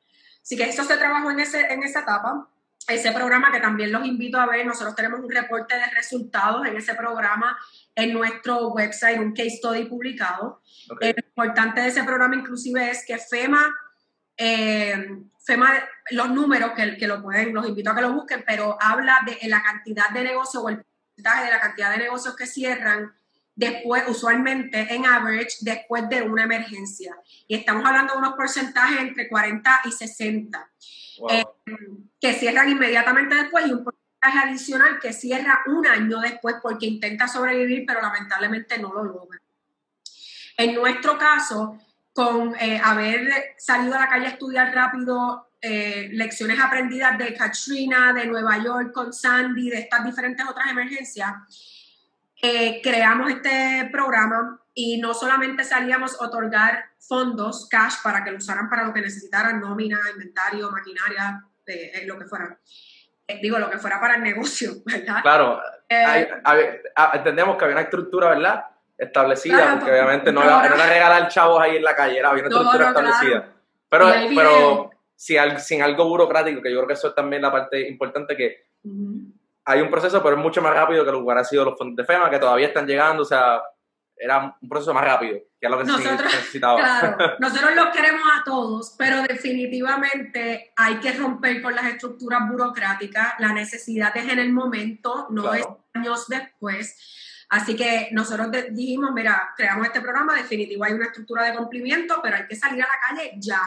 Así 0.44 0.56
que 0.56 0.68
eso 0.68 0.84
se 0.84 0.98
trabajó 0.98 1.30
en, 1.30 1.40
ese, 1.40 1.72
en 1.72 1.82
esa 1.82 2.00
etapa. 2.00 2.48
Ese 2.86 3.12
programa 3.12 3.50
que 3.50 3.60
también 3.60 3.90
los 3.90 4.04
invito 4.04 4.38
a 4.38 4.46
ver, 4.46 4.66
nosotros 4.66 4.94
tenemos 4.94 5.20
un 5.20 5.30
reporte 5.30 5.74
de 5.74 5.86
resultados 5.86 6.66
en 6.66 6.76
ese 6.76 6.94
programa 6.94 7.58
en 7.94 8.12
nuestro 8.12 8.68
website, 8.68 9.18
un 9.18 9.32
case 9.32 9.56
study 9.56 9.86
publicado. 9.86 10.60
lo 11.00 11.08
importante 11.08 11.80
de 11.80 11.88
ese 11.88 12.04
programa 12.04 12.36
inclusive 12.36 12.90
es 12.90 13.06
que 13.06 13.16
FEMA 13.16 13.74
eh, 14.36 15.06
FEMA, 15.46 15.72
los 16.10 16.30
números 16.30 16.72
que, 16.72 16.96
que, 16.96 17.06
lo 17.06 17.22
pueden, 17.22 17.54
los 17.54 17.66
invito 17.66 17.90
a 17.90 17.94
que 17.94 18.02
lo 18.02 18.12
busquen, 18.12 18.44
pero 18.46 18.76
habla 18.80 19.20
de 19.24 19.48
la 19.48 19.62
cantidad 19.62 20.10
de 20.10 20.24
negocios 20.24 20.62
o 20.62 20.68
el 20.68 20.82
porcentaje 20.82 21.44
de 21.44 21.50
la 21.50 21.60
cantidad 21.60 21.90
de 21.90 21.98
negocios 21.98 22.36
que 22.36 22.46
cierran 22.46 23.14
después, 23.54 24.04
usualmente 24.08 24.94
en 24.94 25.06
average, 25.06 25.58
después 25.60 26.08
de 26.08 26.22
una 26.22 26.44
emergencia. 26.44 27.16
Y 27.46 27.56
estamos 27.56 27.84
hablando 27.84 28.14
de 28.14 28.18
unos 28.18 28.34
porcentajes 28.34 29.00
entre 29.00 29.28
40 29.28 29.80
y 29.84 29.92
60, 29.92 30.70
eh, 31.30 31.44
que 32.20 32.32
cierran 32.34 32.68
inmediatamente 32.68 33.34
después 33.34 33.66
y 33.66 33.72
un 33.72 33.84
porcentaje 33.84 34.38
adicional 34.48 34.98
que 35.00 35.12
cierra 35.12 35.62
un 35.66 35.86
año 35.86 36.20
después 36.20 36.56
porque 36.62 36.86
intenta 36.86 37.28
sobrevivir, 37.28 37.84
pero 37.86 38.00
lamentablemente 38.00 38.78
no 38.78 38.92
lo 38.92 39.04
logra. 39.04 39.40
En 40.56 40.74
nuestro 40.74 41.18
caso, 41.18 41.78
con 42.12 42.54
eh, 42.60 42.80
haber 42.82 43.54
salido 43.58 43.96
a 43.96 44.00
la 44.00 44.08
calle 44.08 44.26
a 44.26 44.30
estudiar 44.30 44.72
rápido 44.72 45.50
eh, 45.60 46.10
lecciones 46.12 46.60
aprendidas 46.60 47.18
de 47.18 47.34
Katrina, 47.34 48.12
de 48.12 48.26
Nueva 48.26 48.62
York 48.62 48.92
con 48.92 49.12
Sandy, 49.12 49.70
de 49.70 49.78
estas 49.78 50.04
diferentes 50.04 50.46
otras 50.46 50.70
emergencias, 50.70 51.32
eh, 52.46 52.80
creamos 52.82 53.30
este 53.30 53.88
programa 53.90 54.60
y 54.74 55.00
no 55.00 55.14
solamente 55.14 55.64
salíamos 55.64 56.20
a 56.20 56.26
otorgar 56.26 56.84
fondos, 56.98 57.68
cash, 57.70 57.94
para 58.02 58.22
que 58.22 58.30
lo 58.30 58.36
usaran 58.36 58.68
para 58.68 58.84
lo 58.84 58.92
que 58.92 59.00
necesitaran, 59.00 59.60
nómina, 59.60 59.98
inventario, 60.12 60.70
maquinaria, 60.70 61.42
lo 62.04 62.18
que 62.18 62.26
fuera. 62.26 62.58
digo, 63.40 63.58
lo 63.58 63.70
que 63.70 63.78
fuera 63.78 63.98
para 63.98 64.16
el 64.16 64.22
negocio, 64.22 64.72
¿verdad? 64.84 65.22
Claro, 65.22 65.60
ah, 65.90 67.10
entendemos 67.14 67.56
que 67.56 67.64
había 67.64 67.76
una 67.76 67.84
estructura, 67.84 68.28
¿verdad? 68.28 68.64
establecida, 68.96 69.76
porque 69.78 69.90
obviamente 69.90 70.32
no, 70.32 70.42
era, 70.42 70.68
no, 70.68 70.76
regalar 70.76 71.28
chavos 71.28 71.60
ahí 71.60 71.76
en 71.76 71.82
la 71.82 71.96
calle, 71.96 72.18
era 72.18 72.30
una 72.30 72.42
estructura 72.42 72.88
establecida. 72.88 73.48
Pero, 73.88 74.12
pero 74.34 74.90
sin, 75.16 75.82
algo 75.82 76.08
burocrático, 76.08 76.60
que 76.60 76.70
yo 76.70 76.78
creo 76.78 76.88
que 76.88 76.94
eso 76.94 77.08
es 77.08 77.14
también 77.14 77.42
la 77.42 77.50
parte 77.50 77.88
importante, 77.88 78.36
que 78.36 78.66
hay 79.64 79.80
un 79.80 79.90
proceso, 79.90 80.22
pero 80.22 80.36
es 80.36 80.42
mucho 80.42 80.60
más 80.62 80.74
rápido 80.74 81.04
que 81.04 81.10
lo 81.10 81.18
que 81.18 81.24
hubiera 81.24 81.44
sido 81.44 81.64
los 81.64 81.78
fondos 81.78 81.96
de 81.96 82.04
FEMA, 82.04 82.30
que 82.30 82.38
todavía 82.38 82.68
están 82.68 82.86
llegando, 82.86 83.22
o 83.22 83.26
sea, 83.26 83.62
era 84.16 84.56
un 84.60 84.68
proceso 84.68 84.94
más 84.94 85.04
rápido, 85.04 85.38
que 85.60 85.66
es 85.66 85.70
lo 85.70 85.78
que 85.78 85.84
nosotros, 85.84 86.18
se 86.18 86.36
necesitaba. 86.36 86.78
Claro, 86.78 87.16
nosotros 87.40 87.74
los 87.74 87.88
queremos 87.88 88.22
a 88.32 88.44
todos, 88.44 88.94
pero 88.98 89.22
definitivamente 89.22 90.72
hay 90.76 90.96
que 90.96 91.12
romper 91.12 91.62
con 91.62 91.74
las 91.74 91.86
estructuras 91.86 92.48
burocráticas, 92.48 93.34
la 93.38 93.52
necesidad 93.52 94.16
es 94.16 94.28
en 94.30 94.38
el 94.38 94.52
momento, 94.52 95.26
no 95.30 95.52
es 95.52 95.66
años 95.94 96.28
después 96.28 96.96
Así 97.54 97.76
que 97.76 98.08
nosotros 98.10 98.48
dijimos, 98.70 99.12
mira, 99.12 99.52
creamos 99.56 99.86
este 99.86 100.00
programa, 100.00 100.34
definitivo 100.34 100.84
hay 100.84 100.92
una 100.92 101.06
estructura 101.06 101.44
de 101.44 101.56
cumplimiento, 101.56 102.20
pero 102.22 102.36
hay 102.36 102.46
que 102.48 102.56
salir 102.56 102.82
a 102.82 102.88
la 102.88 102.98
calle 102.98 103.32
ya. 103.38 103.60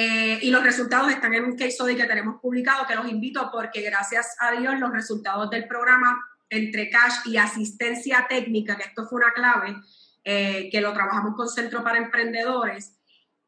Eh, 0.00 0.38
y 0.42 0.52
los 0.52 0.62
resultados 0.62 1.10
están 1.10 1.34
en 1.34 1.42
un 1.42 1.56
case 1.56 1.72
study 1.72 1.96
que 1.96 2.04
tenemos 2.04 2.40
publicado, 2.40 2.86
que 2.86 2.94
los 2.94 3.08
invito 3.08 3.50
porque 3.50 3.80
gracias 3.80 4.36
a 4.38 4.52
Dios 4.52 4.78
los 4.78 4.92
resultados 4.92 5.50
del 5.50 5.66
programa 5.66 6.24
entre 6.48 6.88
cash 6.88 7.14
y 7.24 7.36
asistencia 7.36 8.24
técnica, 8.28 8.76
que 8.76 8.84
esto 8.84 9.08
fue 9.08 9.22
una 9.22 9.32
clave, 9.32 9.74
eh, 10.22 10.68
que 10.70 10.80
lo 10.80 10.92
trabajamos 10.92 11.34
con 11.34 11.48
Centro 11.48 11.82
para 11.82 11.98
Emprendedores, 11.98 12.96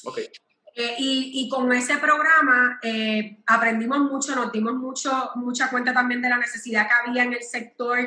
Okay. 0.04 0.30
Eh, 0.78 0.96
y, 1.00 1.32
y, 1.34 1.50
con 1.50 1.72
ese 1.72 1.98
programa 1.98 2.80
eh, 2.84 3.38
aprendimos 3.48 4.00
mucho, 4.00 4.36
nos 4.36 4.52
dimos 4.52 4.74
mucho, 4.74 5.32
mucha 5.36 5.70
cuenta 5.70 5.94
también 5.94 6.22
de 6.22 6.28
la 6.28 6.38
necesidad 6.38 6.86
que 6.88 7.10
había 7.10 7.24
en 7.24 7.32
el 7.32 7.44
sector 7.44 7.98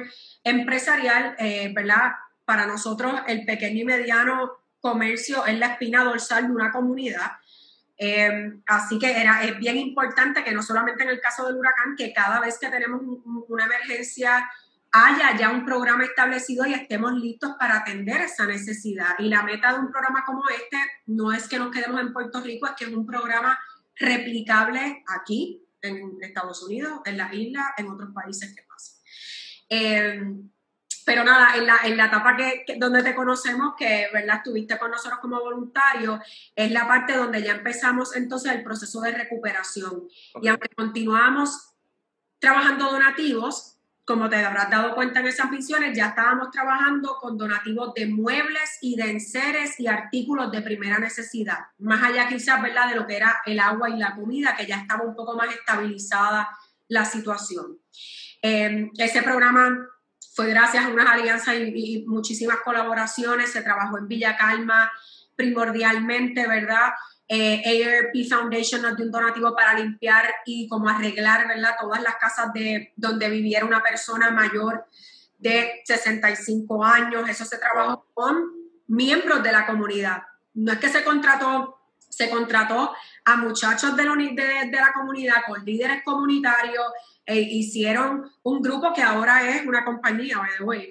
empresarial, 0.45 1.35
eh, 1.39 1.73
¿verdad? 1.75 2.13
Para 2.45 2.67
nosotros 2.67 3.23
el 3.27 3.47
pequeño 3.47 3.81
y 3.81 3.85
mediano 3.87 4.53
comercio 4.81 5.47
es 5.47 5.59
la 5.59 5.69
espina 5.69 6.05
dorsal 6.05 6.47
de 6.47 6.53
una 6.53 6.71
comunidad. 6.71 7.33
así 8.67 8.99
que 8.99 9.19
era, 9.19 9.43
es 9.45 9.59
bien 9.59 9.79
importante 9.79 10.45
que 10.45 10.53
no 10.53 10.63
solamente 10.63 11.05
en 11.05 11.09
el 11.09 11.21
caso 11.21 11.47
del 11.47 11.57
huracán, 11.57 11.97
que 11.97 12.13
cada 12.13 12.39
vez 12.39 12.59
que 12.59 12.69
tenemos 12.69 13.01
una 13.49 13.65
emergencia 13.65 14.49
haya 14.93 15.37
ya 15.37 15.51
un 15.51 15.65
programa 15.65 16.05
establecido 16.05 16.67
y 16.67 16.75
estemos 16.75 17.13
listos 17.13 17.53
para 17.59 17.79
atender 17.79 18.21
esa 18.23 18.47
necesidad. 18.47 19.15
Y 19.19 19.29
la 19.29 19.43
meta 19.43 19.73
de 19.73 19.81
un 19.81 19.91
programa 19.91 20.25
como 20.25 20.43
este 20.49 20.79
no 21.07 21.33
es 21.33 21.49
que 21.49 21.59
nos 21.59 21.71
quedemos 21.71 22.01
en 22.01 22.13
Puerto 22.13 22.41
Rico, 22.41 22.67
es 22.67 22.73
que 22.73 22.85
es 22.85 22.93
un 22.93 23.07
programa 23.07 23.59
replicable 23.97 25.05
aquí, 25.09 25.65
en 25.81 26.19
Estados 26.21 26.63
Unidos, 26.63 27.01
en 27.05 27.17
las 27.17 27.33
islas, 27.33 27.67
en 27.77 27.89
otros 27.89 28.11
países 28.13 28.55
que 28.55 28.63
pasen. 28.63 28.95
Em, 29.69 30.51
pero 31.05 31.25
nada, 31.25 31.57
en 31.57 31.67
la, 31.67 31.79
en 31.85 31.97
la 31.97 32.07
etapa 32.07 32.37
que, 32.37 32.65
donde 32.79 33.03
te 33.03 33.15
conocemos, 33.15 33.75
que 33.79 34.09
¿verdad? 34.13 34.37
estuviste 34.37 34.79
con 34.79 34.91
nosotros 34.91 35.21
como 35.21 35.41
voluntario, 35.41 36.21
es 36.55 36.71
la 36.71 36.87
parte 36.87 37.17
donde 37.17 37.43
ya 37.43 37.53
empezamos 37.53 38.15
entonces 38.15 38.53
el 38.53 38.63
proceso 38.63 39.01
de 39.01 39.13
recuperación. 39.13 40.09
Y 40.43 40.49
aunque 40.49 40.69
continuamos 40.69 41.75
trabajando 42.39 42.91
donativos, 42.91 43.78
como 44.09 44.27
te 44.31 44.37
habrás 44.37 44.71
dado 44.71 44.95
cuenta 44.95 45.21
en 45.21 45.27
esas 45.27 45.51
misiones, 45.51 45.95
ya 45.95 46.07
estábamos 46.07 46.51
trabajando 46.51 47.19
con 47.21 47.37
donativos 47.37 47.93
de 47.93 48.07
muebles 48.07 48.79
y 48.81 48.97
de 48.97 49.11
enseres 49.11 49.79
y 49.79 49.87
artículos 49.87 50.51
de 50.51 50.63
primera 50.63 50.99
necesidad. 50.99 51.59
Más 51.77 52.03
allá 52.03 52.27
quizás, 52.27 52.63
¿verdad?, 52.63 52.89
de 52.89 52.95
lo 52.95 53.07
que 53.07 53.19
era 53.19 53.43
el 53.45 53.61
agua 53.61 53.91
y 53.91 53.99
la 53.99 54.15
comida, 54.15 54.57
que 54.57 54.65
ya 54.65 54.77
estaba 54.77 55.05
un 55.05 55.15
poco 55.15 55.37
más 55.37 55.55
estabilizada 55.55 56.49
la 56.89 57.05
situación. 57.05 57.81
Em, 58.41 58.91
ese 58.97 59.21
programa 59.21 59.87
fue 60.35 60.49
gracias 60.49 60.87
a 60.87 60.89
unas 60.89 61.07
alianzas 61.07 61.57
y, 61.57 61.73
y 61.75 62.07
muchísimas 62.07 62.61
colaboraciones, 62.65 63.53
se 63.53 63.61
trabajó 63.61 63.99
en 63.99 64.09
Villa 64.09 64.39
Calma 64.39 64.91
primordialmente, 65.37 66.49
¿verdad? 66.49 66.93
Eh, 67.29 67.85
ARP 67.85 68.27
Foundation 68.29 68.81
nos 68.81 68.97
dio 68.97 69.05
un 69.05 69.13
donativo 69.13 69.55
para 69.55 69.79
limpiar 69.79 70.25
y 70.47 70.67
como 70.67 70.89
arreglar, 70.89 71.47
¿verdad? 71.47 71.77
Todas 71.79 72.03
las 72.03 72.17
casas 72.17 72.53
de 72.55 72.93
donde 72.97 73.29
viviera 73.29 73.67
una 73.67 73.83
persona 73.83 74.31
mayor 74.31 74.87
de 75.39 75.83
65 75.85 76.85
años. 76.85 77.29
Eso 77.29 77.45
se 77.45 77.59
trabajó 77.59 78.07
con 78.15 78.37
miembros 78.87 79.43
de 79.43 79.53
la 79.53 79.67
comunidad. 79.67 80.23
No 80.55 80.73
es 80.73 80.79
que 80.79 80.89
se 80.89 81.05
contrató, 81.05 81.79
se 81.99 82.31
contrató 82.31 82.95
a 83.25 83.37
muchachos 83.37 83.95
de 83.95 84.05
de 84.05 84.71
la 84.73 84.93
comunidad, 84.95 85.43
con 85.47 85.63
líderes 85.65 86.03
comunitarios, 86.03 86.87
eh, 87.31 87.41
hicieron 87.41 88.33
un 88.43 88.63
grupo 88.63 88.91
que 88.95 89.03
ahora 89.03 89.51
es 89.51 89.67
una 89.67 89.85
compañía, 89.85 90.41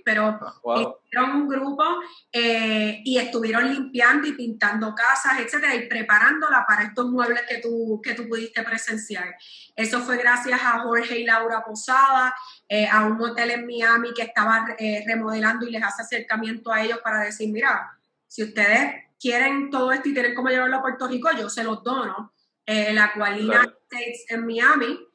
pero 0.06 0.39
ah, 0.39 0.93
hicieron 1.04 1.32
un 1.32 1.47
grupo 1.47 1.84
eh, 2.32 3.02
y 3.04 3.17
estuvieron 3.17 3.73
limpiando 3.73 4.28
y 4.28 4.34
pintando 4.34 4.93
casas, 4.93 5.39
etcétera, 5.39 5.73
y 5.73 5.88
preparándola 5.88 6.63
para 6.67 6.84
estos 6.84 7.10
muebles 7.10 7.41
que 7.50 7.58
tú, 7.58 8.00
que 8.04 8.13
tú 8.13 8.30
pudiste 8.30 8.62
presenciar. 8.62 9.36
Eso 9.76 10.00
fue 10.02 10.17
gracias 10.17 10.62
a 10.62 10.82
Jorge 10.82 11.17
y 11.17 11.23
Laura 11.23 11.63
Posada, 11.65 12.36
eh, 12.69 12.88
a 12.88 13.08
un 13.08 13.19
hotel 13.19 13.50
en 13.50 13.65
Miami 13.65 14.13
que 14.13 14.21
estaba 14.21 14.63
remodelando 15.08 15.65
y 15.65 15.71
les 15.71 15.82
hace 15.82 16.04
acercamiento 16.04 16.71
a 16.71 16.84
ellos 16.84 17.00
para 17.04 17.21
decir, 17.21 17.52
mira, 17.52 17.97
si 18.28 18.43
ustedes 18.43 18.93
quieren 19.19 19.71
todo 19.71 19.91
esto 19.91 20.08
y 20.10 20.13
tienen 20.13 20.36
cómo 20.36 20.50
llevarlo 20.50 20.78
a 20.78 20.82
Puerto 20.84 21.08
Rico, 21.08 21.30
yo 21.36 21.50
se 21.50 21.63
los 21.63 21.82
dono. 21.84 22.32
la 22.67 23.12
Qualina 23.13 23.63
States 23.89 24.26
en 24.30 24.45
Miami, 24.45 25.07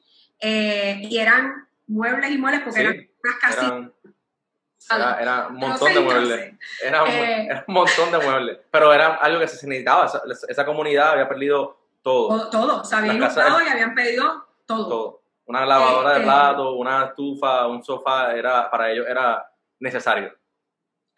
eh, 0.43 0.99
y 1.09 1.17
eran 1.17 1.67
muebles 1.87 2.31
y 2.31 2.37
muebles 2.37 2.61
porque 2.63 2.81
eran 2.81 3.09
unas 3.23 3.39
casitas. 3.39 5.21
era, 5.21 5.47
un 5.47 5.55
montón 5.55 5.93
de 5.93 5.99
muebles. 6.01 6.53
Era 6.83 7.03
un, 7.03 7.09
eh, 7.09 7.45
era 7.45 7.65
un, 7.65 7.73
montón 7.73 8.11
de 8.11 8.19
muebles. 8.19 8.57
Pero 8.69 8.93
era 8.93 9.15
algo 9.15 9.39
que 9.39 9.47
se 9.47 9.65
necesitaba. 9.67 10.05
Esa, 10.05 10.21
esa 10.49 10.65
comunidad 10.65 11.11
había 11.11 11.29
perdido 11.29 11.77
todo. 12.01 12.49
Todo. 12.49 12.83
Se 12.83 12.93
habían 12.95 13.15
inundado 13.15 13.63
y 13.63 13.69
habían 13.69 13.95
pedido 13.95 14.45
todo. 14.65 14.89
todo. 14.89 15.21
Una 15.45 15.65
lavadora 15.65 16.09
de 16.11 16.15
este, 16.17 16.25
platos, 16.25 16.73
una 16.77 17.05
estufa, 17.05 17.67
un 17.67 17.83
sofá, 17.83 18.33
era, 18.33 18.69
para 18.69 18.91
ellos 18.91 19.05
era 19.07 19.49
necesario. 19.79 20.33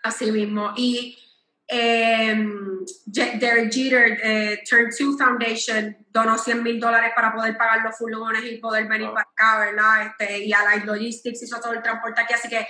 Así 0.03 0.31
mismo. 0.31 0.71
Y 0.75 1.17
Em, 1.67 2.85
Derek 3.05 3.71
Jeter, 3.71 4.19
eh, 4.21 4.63
Turn 4.69 4.91
2 4.91 5.17
Foundation, 5.17 5.97
donó 6.11 6.37
100 6.37 6.61
mil 6.61 6.79
dólares 6.79 7.11
para 7.15 7.33
poder 7.33 7.57
pagar 7.57 7.81
los 7.83 7.97
furgones 7.97 8.43
y 8.45 8.57
poder 8.57 8.87
venir 8.87 9.09
para 9.09 9.21
acá, 9.21 9.59
¿verdad? 9.59 10.07
Este, 10.07 10.45
y 10.45 10.53
Allied 10.53 10.85
Logistics 10.85 11.41
hizo 11.41 11.59
todo 11.59 11.73
el 11.73 11.81
transporte 11.81 12.21
aquí, 12.21 12.33
así 12.33 12.49
que 12.49 12.67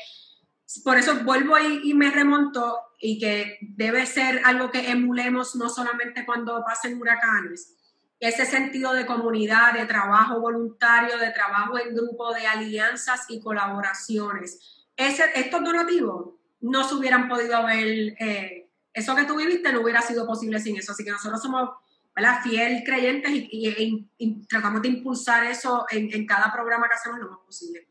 por 0.84 0.98
eso 0.98 1.16
vuelvo 1.24 1.56
ahí 1.56 1.82
y 1.84 1.94
me 1.94 2.10
remonto 2.10 2.80
y 3.00 3.20
que 3.20 3.58
debe 3.62 4.06
ser 4.06 4.42
algo 4.46 4.72
que 4.72 4.90
emulemos 4.90 5.56
no 5.56 5.70
solamente 5.70 6.26
cuando 6.26 6.64
pasen 6.66 7.00
huracanes, 7.00 7.76
ese 8.20 8.46
sentido 8.46 8.94
de 8.94 9.06
comunidad, 9.06 9.74
de 9.74 9.86
trabajo 9.86 10.40
voluntario, 10.40 11.18
de 11.18 11.32
trabajo 11.32 11.78
en 11.78 11.94
grupo, 11.94 12.34
de 12.34 12.48
alianzas 12.48 13.26
y 13.30 13.42
colaboraciones. 13.42 14.86
Ese, 14.96 15.26
estos 15.36 15.64
donativos 15.64 16.36
no 16.62 16.88
se 16.88 16.96
hubieran 16.96 17.28
podido 17.28 17.58
haber, 17.58 18.16
eh, 18.20 18.65
eso 18.96 19.16
que 19.16 19.26
tú 19.26 19.36
viviste 19.36 19.72
no 19.72 19.82
hubiera 19.82 20.02
sido 20.02 20.26
posible 20.26 20.60
sin 20.60 20.78
eso. 20.78 20.94
Así 20.94 21.04
que 21.04 21.12
nosotros 21.12 21.42
somos 21.42 21.70
¿verdad? 22.16 22.42
fiel 22.42 22.82
creyentes 22.86 23.32
y, 23.34 24.08
tratamos 24.48 24.82
de 24.82 24.88
impulsar 24.88 25.46
eso 25.46 25.86
en, 25.92 26.12
en 26.14 26.26
cada 26.26 26.52
programa 26.52 26.88
que 26.88 26.96
hacemos 26.96 27.20
lo 27.20 27.30
más 27.30 27.40
posible. 27.46 27.88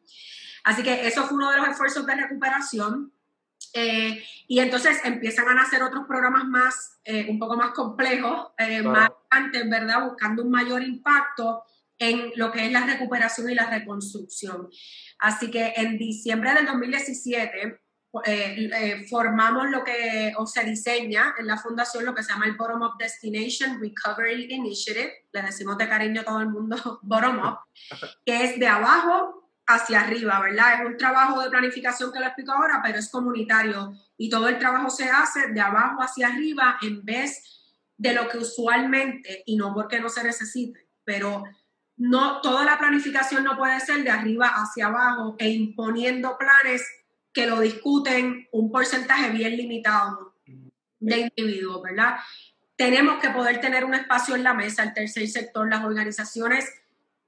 Así 0.64 0.82
que 0.82 1.06
eso 1.06 1.24
fue 1.24 1.36
uno 1.36 1.50
de 1.50 1.58
los 1.58 1.68
esfuerzos 1.68 2.06
de 2.06 2.14
recuperación. 2.16 3.12
Eh, 3.74 4.24
y 4.46 4.60
entonces 4.60 4.98
empiezan 5.04 5.48
a 5.48 5.54
nacer 5.54 5.82
otros 5.82 6.06
programas 6.06 6.44
más, 6.46 7.00
eh, 7.04 7.26
un 7.28 7.38
poco 7.38 7.56
más 7.56 7.72
complejos, 7.72 8.52
eh, 8.58 8.82
más 8.82 9.10
antes, 9.30 9.68
¿verdad? 9.68 10.06
Buscando 10.06 10.42
un 10.42 10.50
mayor 10.50 10.82
impacto 10.82 11.64
en 11.98 12.32
lo 12.36 12.50
que 12.50 12.66
es 12.66 12.72
la 12.72 12.86
recuperación 12.86 13.50
y 13.50 13.54
la 13.54 13.68
reconstrucción. 13.68 14.68
Así 15.18 15.50
que 15.50 15.74
en 15.76 15.98
diciembre 15.98 16.54
del 16.54 16.66
2017 16.66 17.83
formamos 19.08 19.70
lo 19.70 19.82
que, 19.82 20.32
o 20.36 20.46
se 20.46 20.64
diseña 20.64 21.34
en 21.38 21.46
la 21.46 21.56
fundación 21.56 22.04
lo 22.04 22.14
que 22.14 22.22
se 22.22 22.32
llama 22.32 22.46
el 22.46 22.56
Bottom 22.56 22.82
Up 22.82 22.98
Destination 22.98 23.80
Recovery 23.80 24.46
Initiative, 24.50 25.26
le 25.32 25.42
decimos 25.42 25.76
de 25.78 25.88
cariño 25.88 26.20
a 26.20 26.24
todo 26.24 26.40
el 26.40 26.48
mundo 26.48 26.76
Bottom 27.02 27.38
Up, 27.38 27.58
que 28.24 28.44
es 28.44 28.58
de 28.58 28.68
abajo 28.68 29.50
hacia 29.66 30.02
arriba, 30.02 30.40
¿verdad? 30.40 30.82
Es 30.82 30.86
un 30.86 30.96
trabajo 30.96 31.40
de 31.42 31.50
planificación 31.50 32.12
que 32.12 32.20
lo 32.20 32.26
explico 32.26 32.52
ahora, 32.52 32.80
pero 32.84 32.98
es 32.98 33.10
comunitario 33.10 33.94
y 34.16 34.28
todo 34.28 34.48
el 34.48 34.58
trabajo 34.58 34.90
se 34.90 35.08
hace 35.08 35.48
de 35.48 35.60
abajo 35.60 36.02
hacia 36.02 36.28
arriba 36.28 36.78
en 36.82 37.04
vez 37.04 37.42
de 37.96 38.12
lo 38.12 38.28
que 38.28 38.38
usualmente, 38.38 39.42
y 39.46 39.56
no 39.56 39.72
porque 39.72 40.00
no 40.00 40.08
se 40.08 40.22
necesite, 40.22 40.88
pero 41.04 41.44
no 41.96 42.40
toda 42.40 42.64
la 42.64 42.78
planificación 42.78 43.44
no 43.44 43.56
puede 43.56 43.80
ser 43.80 44.02
de 44.02 44.10
arriba 44.10 44.48
hacia 44.48 44.86
abajo 44.86 45.36
e 45.38 45.48
imponiendo 45.48 46.36
planes 46.36 46.84
que 47.34 47.46
lo 47.46 47.60
discuten 47.60 48.48
un 48.52 48.70
porcentaje 48.70 49.30
bien 49.30 49.56
limitado 49.56 50.34
de 51.00 51.18
individuos, 51.18 51.82
¿verdad? 51.82 52.16
Tenemos 52.76 53.20
que 53.20 53.30
poder 53.30 53.60
tener 53.60 53.84
un 53.84 53.94
espacio 53.94 54.36
en 54.36 54.44
la 54.44 54.54
mesa, 54.54 54.84
el 54.84 54.94
tercer 54.94 55.28
sector, 55.28 55.68
las 55.68 55.84
organizaciones 55.84 56.72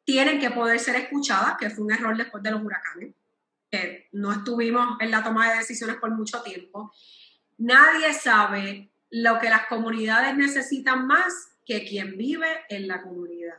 tienen 0.05 0.39
que 0.39 0.51
poder 0.51 0.79
ser 0.79 0.95
escuchadas, 0.95 1.57
que 1.59 1.69
fue 1.69 1.85
un 1.85 1.93
error 1.93 2.17
después 2.17 2.43
de 2.43 2.53
los 2.53 2.63
huracanes, 2.63 3.15
que 3.69 4.09
no 4.13 4.33
estuvimos 4.33 4.97
en 5.01 5.11
la 5.11 5.25
toma 5.25 5.51
de 5.51 5.59
decisiones 5.59 5.97
por 5.97 6.13
mucho 6.13 6.43
tiempo. 6.43 6.93
Nadie 7.59 8.13
sabe 8.15 8.89
lo 9.11 9.41
que 9.41 9.51
las 9.51 9.67
comunidades 9.67 10.37
necesitan 10.37 11.07
más 11.07 11.49
que 11.65 11.85
quien 11.85 12.17
vive 12.17 12.47
en 12.69 12.87
la 12.87 13.03
comunidad. 13.03 13.57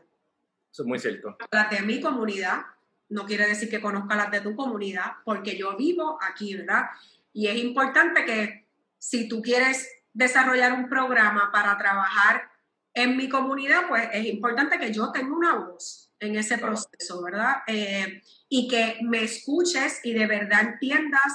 Eso 0.72 0.84
es 0.84 0.88
muy 0.88 1.00
cierto. 1.00 1.38
De 1.72 1.82
mi 1.82 2.00
comunidad, 2.00 2.62
no 3.10 3.26
quiere 3.26 3.48
decir 3.48 3.70
que 3.70 3.82
conozca 3.82 4.16
las 4.16 4.32
de 4.32 4.42
tu 4.42 4.56
comunidad, 4.56 5.14
porque 5.24 5.58
yo 5.58 5.76
vivo 5.78 6.18
aquí, 6.22 6.56
¿verdad? 6.56 6.86
Y 7.34 7.48
es 7.48 7.58
importante 7.58 8.26
que 8.26 8.68
si 8.98 9.28
tú 9.28 9.42
quieres 9.42 9.90
desarrollar 10.14 10.74
un 10.74 10.90
programa 10.90 11.50
para 11.52 11.78
trabajar 11.78 12.50
en 12.94 13.16
mi 13.16 13.30
comunidad, 13.30 13.88
pues 13.88 14.10
es 14.12 14.26
importante 14.26 14.80
que 14.80 14.92
yo 14.92 15.12
tenga 15.12 15.36
una 15.36 15.56
voz 15.56 16.12
en 16.20 16.36
ese 16.36 16.58
proceso, 16.58 17.22
¿verdad? 17.22 17.58
Eh, 17.68 18.24
y 18.50 18.68
que 18.68 18.98
me 19.04 19.24
escuches 19.24 20.02
y 20.04 20.14
de 20.14 20.26
verdad 20.26 20.62
entiendas 20.62 21.34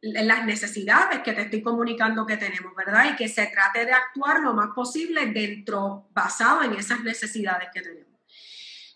las 0.00 0.46
necesidades 0.46 1.20
que 1.20 1.34
te 1.34 1.42
estoy 1.42 1.62
comunicando 1.62 2.24
que 2.24 2.38
tenemos, 2.38 2.74
¿verdad? 2.74 3.12
Y 3.12 3.16
que 3.16 3.28
se 3.28 3.46
trate 3.48 3.84
de 3.84 3.92
actuar 3.92 4.40
lo 4.40 4.54
más 4.54 4.70
posible 4.74 5.26
dentro, 5.26 6.08
basado 6.12 6.62
en 6.62 6.72
esas 6.72 7.02
necesidades 7.02 7.68
que 7.72 7.82
tenemos. 7.82 8.09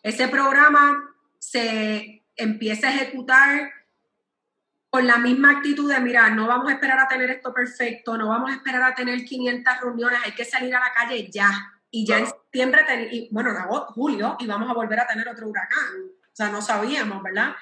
Ese 0.04 0.28
programa 0.28 1.02
se 1.38 2.26
empieza 2.36 2.88
a 2.88 2.94
ejecutar 2.94 3.72
con 4.90 5.06
la 5.06 5.16
misma 5.16 5.52
actitud 5.52 5.90
de, 5.90 5.98
mira, 5.98 6.28
no 6.28 6.46
vamos 6.46 6.70
a 6.70 6.74
esperar 6.74 7.00
a 7.00 7.08
tener 7.08 7.30
esto 7.30 7.54
perfecto, 7.54 8.18
no 8.18 8.28
vamos 8.28 8.50
a 8.50 8.56
esperar 8.56 8.82
a 8.82 8.94
tener 8.94 9.24
500 9.24 9.80
reuniones, 9.80 10.20
hay 10.22 10.32
que 10.32 10.44
salir 10.44 10.74
a 10.76 10.80
la 10.80 10.92
calle 10.92 11.30
ya, 11.32 11.50
y 11.90 12.06
ya 12.06 12.18
en 12.18 12.26
septiembre, 12.26 12.82
y, 13.10 13.30
bueno, 13.32 13.50
en 13.50 13.64
julio, 13.94 14.36
y 14.38 14.46
vamos 14.46 14.70
a 14.70 14.74
volver 14.74 15.00
a 15.00 15.06
tener 15.06 15.26
otro 15.26 15.48
huracán. 15.48 15.94
O 16.04 16.36
sea, 16.36 16.50
no 16.50 16.60
sabíamos, 16.60 17.22
¿verdad? 17.22 17.54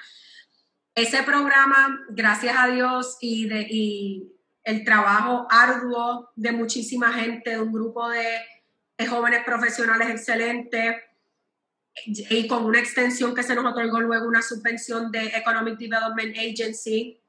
Ese 0.93 1.23
programa, 1.23 2.01
gracias 2.09 2.55
a 2.59 2.67
Dios 2.67 3.17
y, 3.21 3.47
de, 3.47 3.65
y 3.69 4.33
el 4.65 4.83
trabajo 4.83 5.47
arduo 5.49 6.29
de 6.35 6.51
muchísima 6.51 7.13
gente, 7.13 7.51
de 7.51 7.61
un 7.61 7.71
grupo 7.71 8.09
de, 8.09 8.37
de 8.97 9.07
jóvenes 9.07 9.45
profesionales 9.45 10.09
excelentes, 10.09 10.97
y 12.05 12.47
con 12.47 12.65
una 12.65 12.79
extensión 12.79 13.35
que 13.35 13.43
se 13.43 13.55
nos 13.55 13.65
otorgó 13.65 13.99
luego 13.99 14.27
una 14.27 14.41
subvención 14.41 15.11
de 15.11 15.27
Economic 15.27 15.77
Development 15.77 16.35
Agency 16.37 17.19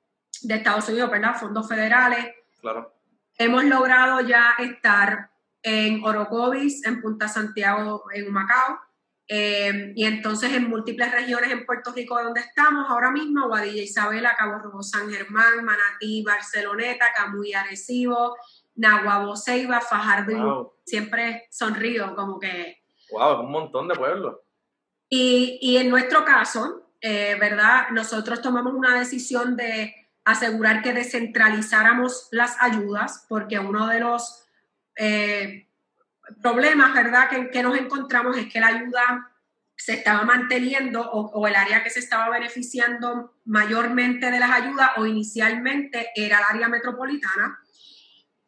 de 0.43 0.55
Estados 0.55 0.89
Unidos, 0.89 1.11
¿verdad? 1.11 1.37
Fondos 1.39 1.69
federales. 1.69 2.27
Claro. 2.61 2.95
Hemos 3.37 3.65
logrado 3.65 4.21
ya 4.21 4.55
estar 4.59 5.31
en 5.63 6.05
Orocovis, 6.05 6.85
en 6.87 7.01
Punta 7.01 7.29
Santiago, 7.29 8.05
en 8.13 8.33
Macao, 8.33 8.79
eh, 9.27 9.93
y 9.97 10.05
entonces 10.05 10.53
en 10.53 10.69
múltiples 10.69 11.11
regiones 11.11 11.51
en 11.51 11.65
Puerto 11.65 11.93
Rico 11.93 12.23
donde 12.23 12.41
estamos 12.41 12.87
ahora 12.89 13.11
mismo, 13.11 13.49
Guadilla 13.49 13.83
Isabela, 13.83 14.37
Cabo 14.37 14.59
Rojo 14.59 14.83
San 14.83 15.11
Germán, 15.11 15.65
Manatí, 15.65 16.23
Barceloneta, 16.23 17.07
Camuy 17.17 17.55
Arecibo, 17.55 18.37
Nahuabo 18.75 19.37
Ceiba, 19.37 19.81
Fajardo, 19.81 20.77
siempre 20.85 21.49
sonrío 21.51 22.15
como 22.15 22.39
que... 22.39 22.83
¡Wow! 23.11 23.33
Es 23.33 23.41
un 23.41 23.51
montón 23.51 23.89
de 23.89 23.95
pueblos. 23.95 24.37
Y, 25.09 25.77
en 25.77 25.91
nuestro 25.91 26.25
caso, 26.25 26.91
eh, 27.01 27.37
¿verdad? 27.39 27.89
Nosotros 27.91 28.43
tomamos 28.43 28.75
una 28.75 28.99
decisión 28.99 29.57
de 29.57 29.95
asegurar 30.25 30.83
que 30.83 30.93
descentralizáramos 30.93 32.29
las 32.31 32.57
ayudas, 32.61 33.27
porque 33.29 33.59
uno 33.59 33.87
de 33.89 34.01
los 34.01 34.47
eh, 34.97 35.69
problemas, 36.43 36.95
¿verdad?, 36.95 37.29
que, 37.51 37.63
nos 37.63 37.79
encontramos 37.79 38.37
es 38.37 38.51
que 38.53 38.61
la 38.61 38.69
ayuda 38.69 39.31
se 39.77 39.95
estaba 39.95 40.23
manteniendo 40.23 41.03
o, 41.03 41.47
el 41.47 41.57
área 41.57 41.83
que 41.83 41.91
se 41.91 42.01
estaba 42.01 42.31
beneficiando 42.31 43.35
mayormente 43.45 44.31
de 44.31 44.39
las 44.39 44.51
ayudas 44.51 44.91
o 44.97 45.05
inicialmente 45.05 46.11
era 46.15 46.39
el 46.39 46.45
área 46.57 46.69
metropolitana. 46.69 47.59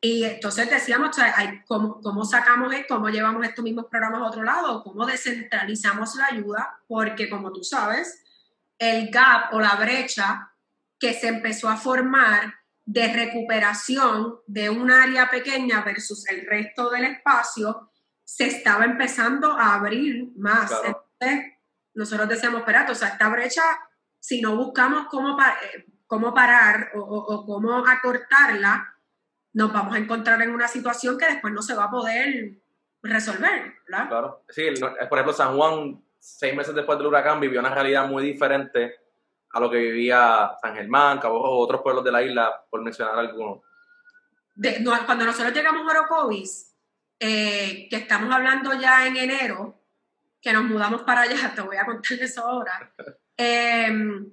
Y 0.00 0.24
entonces 0.24 0.68
decíamos, 0.68 1.16
¿cómo, 1.66 2.00
¿cómo, 2.00 2.24
sacamos 2.24 2.72
esto? 2.74 2.96
¿Cómo 2.96 3.08
llevamos 3.08 3.44
estos 3.46 3.64
mismos 3.64 3.86
programas 3.90 4.20
a 4.20 4.26
otro 4.26 4.42
lado? 4.42 4.82
¿Cómo 4.84 5.06
descentralizamos 5.06 6.14
la 6.16 6.26
ayuda? 6.26 6.80
Porque 6.86 7.30
como 7.30 7.52
tú 7.52 7.64
sabes, 7.64 8.22
el 8.78 9.10
gap 9.10 9.52
o 9.54 9.60
la 9.60 9.74
brecha 9.76 10.52
que 10.98 11.14
se 11.14 11.28
empezó 11.28 11.68
a 11.68 11.76
formar 11.76 12.54
de 12.84 13.12
recuperación 13.12 14.40
de 14.46 14.70
un 14.70 14.90
área 14.90 15.28
pequeña 15.28 15.82
versus 15.82 16.28
el 16.28 16.46
resto 16.46 16.88
del 16.90 17.04
espacio, 17.04 17.90
se 18.24 18.46
estaba 18.46 18.84
empezando 18.84 19.52
a 19.52 19.74
abrir 19.74 20.32
más. 20.36 20.70
Entonces, 20.84 21.52
nosotros 21.94 22.28
decíamos, 22.28 22.60
espérate, 22.60 22.92
o 22.92 22.94
sea, 22.94 23.08
esta 23.08 23.28
brecha, 23.28 23.62
si 24.20 24.40
no 24.40 24.56
buscamos 24.56 25.06
cómo, 25.08 25.36
eh, 25.40 25.86
cómo 26.06 26.32
parar 26.32 26.92
o, 26.94 27.44
cómo 27.44 27.86
acortarla, 27.86 28.95
nos 29.56 29.72
vamos 29.72 29.94
a 29.94 29.98
encontrar 29.98 30.42
en 30.42 30.50
una 30.50 30.68
situación 30.68 31.16
que 31.16 31.24
después 31.24 31.50
no 31.50 31.62
se 31.62 31.74
va 31.74 31.84
a 31.84 31.90
poder 31.90 32.58
resolver, 33.02 33.72
¿verdad? 33.88 34.08
Claro, 34.08 34.44
sí, 34.50 34.66
por 34.78 35.18
ejemplo, 35.18 35.32
San 35.32 35.56
Juan, 35.56 36.04
seis 36.18 36.54
meses 36.54 36.74
después 36.74 36.98
del 36.98 37.06
huracán, 37.06 37.40
vivió 37.40 37.60
una 37.60 37.74
realidad 37.74 38.06
muy 38.06 38.22
diferente 38.22 38.96
a 39.50 39.58
lo 39.58 39.70
que 39.70 39.78
vivía 39.78 40.50
San 40.60 40.74
Germán, 40.74 41.18
Cabo 41.20 41.38
Rojo, 41.38 41.56
otros 41.56 41.80
pueblos 41.80 42.04
de 42.04 42.12
la 42.12 42.22
isla, 42.22 42.52
por 42.68 42.82
mencionar 42.82 43.18
algunos. 43.18 43.62
cuando 45.06 45.24
nosotros 45.24 45.54
llegamos 45.54 45.88
a 45.88 46.00
Orocovis, 46.00 46.74
eh, 47.18 47.88
que 47.88 47.96
estamos 47.96 48.34
hablando 48.34 48.74
ya 48.78 49.06
en 49.06 49.16
enero, 49.16 49.80
que 50.38 50.52
nos 50.52 50.64
mudamos 50.64 51.00
para 51.00 51.22
allá, 51.22 51.34
te 51.54 51.62
voy 51.62 51.78
a 51.78 51.86
contar 51.86 52.18
eso 52.20 52.46
ahora, 52.46 52.92
em, 53.38 54.28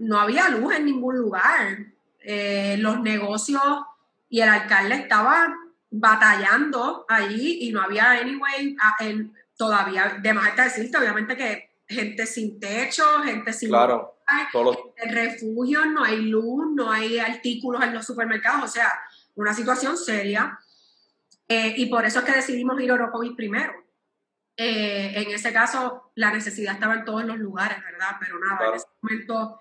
no 0.00 0.18
había 0.18 0.48
luz 0.48 0.74
en 0.74 0.84
ningún 0.84 1.16
lugar. 1.16 1.92
Eh, 2.24 2.76
los 2.78 3.00
negocios 3.00 3.62
y 4.28 4.40
el 4.40 4.48
alcalde 4.48 4.94
estaba 4.94 5.54
batallando 5.90 7.04
allí 7.08 7.58
y 7.62 7.72
no 7.72 7.82
había 7.82 8.12
anyway 8.12 8.76
todavía, 9.56 10.18
de 10.20 10.32
más 10.32 10.48
está 10.48 10.64
decirte, 10.64 10.96
obviamente 10.96 11.36
que 11.36 11.72
gente 11.86 12.26
sin 12.26 12.58
techo, 12.58 13.04
gente 13.22 13.52
sin 13.52 13.68
claro. 13.68 14.16
refugios, 15.04 15.86
no 15.86 16.02
hay 16.02 16.22
luz, 16.22 16.72
no 16.74 16.90
hay 16.90 17.18
artículos 17.18 17.82
en 17.82 17.94
los 17.94 18.06
supermercados, 18.06 18.64
o 18.64 18.68
sea, 18.68 18.92
una 19.34 19.52
situación 19.52 19.96
seria. 19.96 20.58
Eh, 21.48 21.74
y 21.76 21.86
por 21.86 22.04
eso 22.06 22.20
es 22.20 22.24
que 22.24 22.32
decidimos 22.32 22.80
ir 22.80 22.90
a 22.90 22.94
Orocovis 22.94 23.32
primero. 23.36 23.72
Eh, 24.56 25.12
en 25.16 25.30
ese 25.30 25.52
caso, 25.52 26.12
la 26.14 26.32
necesidad 26.32 26.74
estaba 26.74 26.94
en 26.94 27.04
todos 27.04 27.24
los 27.24 27.38
lugares, 27.38 27.78
¿verdad? 27.82 28.16
Pero 28.20 28.38
nada, 28.38 28.68
en 28.68 28.74
ese 28.74 28.86
momento 29.00 29.60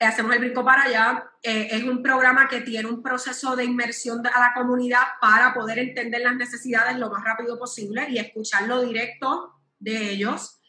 hacemos 0.00 0.32
el 0.32 0.40
brinco 0.40 0.64
para 0.64 0.82
allá. 0.84 1.30
es 1.42 1.82
un 1.84 2.02
programa 2.02 2.48
que 2.48 2.60
tiene 2.60 2.88
un 2.88 3.02
proceso 3.02 3.56
de 3.56 3.64
inmersión 3.64 4.24
a 4.26 4.40
la 4.40 4.52
comunidad 4.54 5.02
para 5.20 5.54
poder 5.54 5.78
entender 5.78 6.20
las 6.20 6.36
necesidades 6.36 6.96
lo 6.96 7.10
más 7.10 7.24
rápido 7.24 7.58
posible 7.58 8.06
y 8.08 8.18
escucharlo 8.18 8.82
directo 8.82 9.54
de 9.78 10.10
ellos. 10.10 10.60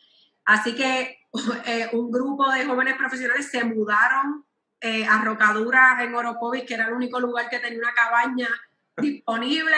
Así 0.45 0.75
que 0.75 1.19
un 1.93 2.11
grupo 2.11 2.49
de 2.51 2.65
jóvenes 2.65 2.95
profesionales 2.95 3.49
se 3.51 3.63
mudaron 3.63 4.45
a 4.81 5.23
Rocadura 5.23 5.97
en 6.01 6.15
Orocovis, 6.15 6.63
que 6.63 6.73
era 6.73 6.87
el 6.87 6.93
único 6.93 7.19
lugar 7.19 7.49
que 7.49 7.59
tenía 7.59 7.79
una 7.79 7.93
cabaña 7.93 8.47
disponible. 8.97 9.77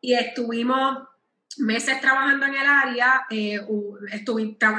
Y 0.00 0.14
estuvimos 0.14 0.98
meses 1.58 2.00
trabajando 2.00 2.46
en 2.46 2.54
el 2.54 2.66
área. 2.66 3.26
Eh, 3.30 3.60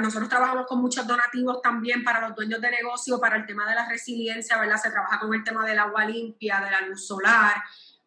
nosotros 0.02 0.30
trabajamos 0.30 0.66
con 0.68 0.82
muchos 0.82 1.08
donativos 1.08 1.62
también 1.62 2.04
para 2.04 2.28
los 2.28 2.36
dueños 2.36 2.62
de 2.62 2.72
negocio, 2.72 3.20
para 3.20 3.38
el 3.38 3.46
tema 3.46 3.68
de 3.68 3.76
la 3.76 3.88
resiliencia, 3.88 4.58
¿verdad? 4.58 4.78
Se 4.78 4.92
trabaja 4.92 5.20
con 5.20 5.34
el 5.34 5.44
tema 5.44 5.66
del 5.66 5.80
agua 5.80 6.06
limpia, 6.06 6.62
de 6.62 6.72
la 6.72 6.82
luz 6.82 7.08
solar. 7.08 7.56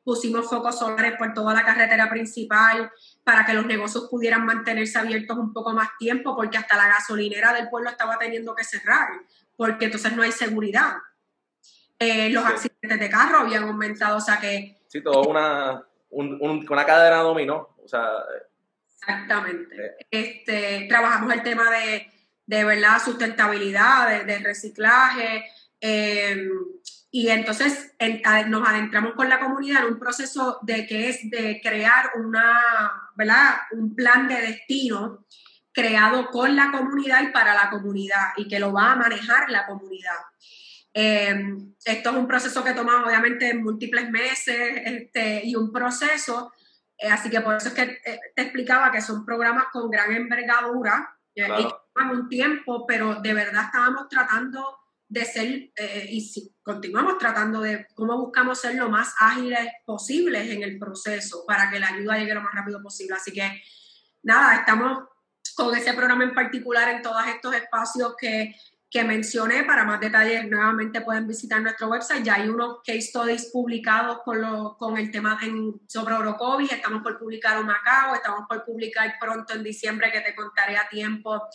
Pusimos 0.05 0.49
focos 0.49 0.79
solares 0.79 1.17
por 1.19 1.35
toda 1.35 1.53
la 1.53 1.65
carretera 1.65 2.09
principal 2.09 2.91
para 3.23 3.45
que 3.45 3.53
los 3.53 3.67
negocios 3.67 4.09
pudieran 4.11 4.47
mantenerse 4.47 4.99
abiertos 4.99 5.37
un 5.37 5.53
poco 5.53 5.73
más 5.73 5.89
tiempo, 5.99 6.35
porque 6.35 6.59
hasta 6.59 6.77
la 6.77 6.89
gasolinera 6.89 7.53
del 7.53 7.69
pueblo 7.69 7.91
estaba 7.91 8.19
teniendo 8.19 8.55
que 8.55 8.65
cerrar, 8.65 9.09
porque 9.57 9.87
entonces 9.87 10.17
no 10.17 10.23
hay 10.23 10.33
seguridad. 10.33 10.95
Eh, 11.99 12.31
los 12.31 12.45
accidentes 12.45 12.99
de 12.99 13.11
carro 13.11 13.41
habían 13.41 13.65
aumentado, 13.65 14.17
o 14.17 14.21
sea 14.21 14.41
que... 14.41 14.79
Sí, 14.89 15.03
todo 15.03 15.29
una, 15.29 15.85
una 16.11 16.87
cadena 16.87 17.19
dominó, 17.19 17.77
o 17.83 17.89
sea... 17.89 18.07
Exactamente. 19.01 19.77
Eh. 19.77 19.97
Este, 20.11 20.87
trabajamos 20.89 21.33
el 21.33 21.43
tema 21.43 21.71
de, 21.71 22.11
de 22.47 22.65
verdad, 22.65 23.03
sustentabilidad, 23.03 24.25
de, 24.25 24.39
reciclaje, 24.39 25.45
em, 25.81 26.51
y 27.13 27.29
entonces 27.29 27.93
nos 28.47 28.69
adentramos 28.69 29.15
con 29.15 29.29
la 29.29 29.41
comunidad 29.41 29.83
en 29.83 29.95
un 29.95 29.99
proceso 29.99 30.59
de 30.63 30.87
que 30.87 31.09
es 31.09 31.29
de 31.29 31.61
crear 31.61 32.13
una, 32.17 33.11
¿verdad? 33.17 33.57
un 33.73 33.97
plan 33.97 34.29
de 34.29 34.41
destino 34.41 35.27
creado 35.73 36.29
con 36.31 36.55
la 36.55 36.71
comunidad 36.71 37.23
y 37.23 37.33
para 37.33 37.55
la 37.55 37.71
comunidad 37.71 38.29
y 38.37 38.47
que 38.47 38.61
lo 38.61 38.73
va 38.73 38.93
a 38.93 38.97
manejar 38.97 39.51
la 39.51 39.67
comunidad. 39.67 40.19
Em, 40.93 41.75
esto 41.85 42.11
es 42.11 42.17
un 42.17 42.27
proceso 42.27 42.65
que 42.65 42.75
toma 42.75 43.05
obviamente 43.05 43.55
múltiples 43.55 44.11
meses 44.11 44.83
este, 44.85 45.43
y 45.45 45.55
un 45.55 45.73
proceso, 45.73 46.53
así 47.09 47.31
que 47.31 47.41
por 47.41 47.55
eso 47.55 47.69
es 47.69 47.75
que 47.75 47.83
eh, 47.83 48.21
te 48.35 48.43
explicaba 48.43 48.91
que 48.91 49.01
son 49.01 49.25
programas 49.25 49.67
con 49.73 49.91
gran 49.91 50.13
envergadura 50.13 51.17
eh, 51.35 51.49
y 51.59 51.65
que 51.65 51.75
toman 51.95 52.11
un 52.11 52.29
tiempo, 52.29 52.87
pero 52.87 53.17
de 53.17 53.35
verdad 53.35 53.67
estábamos 53.67 54.09
tratando 54.09 54.77
de 55.09 55.25
ser, 55.25 55.73
y 56.09 56.21
si, 56.21 56.55
continuamos 56.63 57.19
tratando 57.19 57.61
de 57.61 57.89
cómo 57.95 58.17
buscamos 58.17 58.61
ser 58.61 58.77
lo 58.77 58.89
más 58.89 59.13
ágiles 59.19 59.69
posibles 59.85 60.49
en 60.51 60.63
el 60.63 60.79
proceso 60.79 61.45
para 61.45 61.69
que 61.69 61.81
la 61.81 61.89
ayuda 61.89 62.17
llegue 62.17 62.35
lo 62.35 62.43
más 62.43 62.55
rápido 62.55 62.81
posible. 62.81 63.17
Así 63.17 63.33
que 63.33 63.61
nada, 64.23 64.55
estamos 64.57 65.09
con 65.57 65.77
ese 65.77 65.95
programa 65.95 66.25
en 66.25 66.35
particular 66.35 66.89
en 66.89 67.03
todos 67.03 67.27
estos 67.27 67.55
espacios 67.55 68.15
que 68.17 68.55
que 68.91 69.05
mencioné. 69.05 69.63
Para 69.65 69.85
más 69.85 70.01
detalles, 70.01 70.49
nuevamente 70.51 71.01
pueden 71.01 71.27
visitar 71.27 71.63
nuestro 71.63 71.89
website. 71.89 72.25
Ya 72.25 72.35
hay 72.35 72.49
unos 72.49 72.79
case 72.85 73.03
studies 73.03 73.51
publicados 73.53 74.19
con, 74.25 74.41
lo, 74.41 74.77
con 74.77 74.99
el 74.99 75.11
tema 75.11 75.39
en, 75.43 75.81
sobre 75.87 76.15
Orocovis. 76.15 76.73
Estamos 76.73 77.03
por 77.03 77.19
publicar 77.19 77.61
un 77.61 77.67
Macao, 77.67 78.15
estamos 78.15 78.47
por 78.49 78.65
publicar 78.65 79.15
pronto 79.21 79.55
en 79.55 79.63
diciembre, 79.63 80.11
que 80.11 80.21
te 80.21 80.35
contaré 80.35 80.77
a 80.77 80.89
tiempo, 80.89 81.49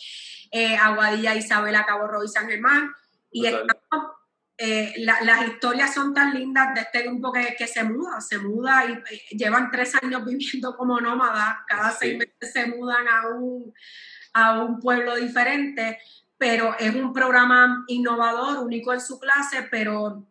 eh, 0.50 0.78
Aguadilla, 0.78 1.36
Isabela, 1.36 1.86
Cabo 1.86 2.08
Rojo 2.08 2.24
y 2.24 2.30
San 2.30 2.48
Germán. 2.48 2.94
Y 3.30 3.46
eh, 4.58 4.94
las 5.00 5.48
historias 5.48 5.94
son 5.94 6.14
tan 6.14 6.34
lindas 6.34 6.74
de 6.74 6.82
este 6.82 7.02
grupo 7.04 7.34
que, 7.34 7.54
que 7.58 7.68
se 7.68 7.84
muda, 7.84 8.22
se 8.22 8.38
muda 8.38 8.86
y 8.86 8.94
eh, 8.94 9.22
llevan 9.32 9.70
tres 9.70 9.94
años 10.02 10.24
viviendo 10.26 10.78
como 10.78 11.02
nómadas, 11.02 11.58
cada 11.68 11.92
seis 11.92 12.18
meses 12.18 12.54
se 12.54 12.68
mudan 12.68 13.06
a 13.10 13.28
un, 13.28 13.74
a 14.32 14.64
un 14.64 14.80
pueblo 14.80 15.18
diferente 15.18 16.00
pero 16.38 16.76
es 16.78 16.94
un 16.96 17.14
programa 17.14 17.86
innovador, 17.88 18.64
único 18.64 18.94
en 18.94 19.02
su 19.02 19.20
clase, 19.20 19.68
pero 19.72 20.28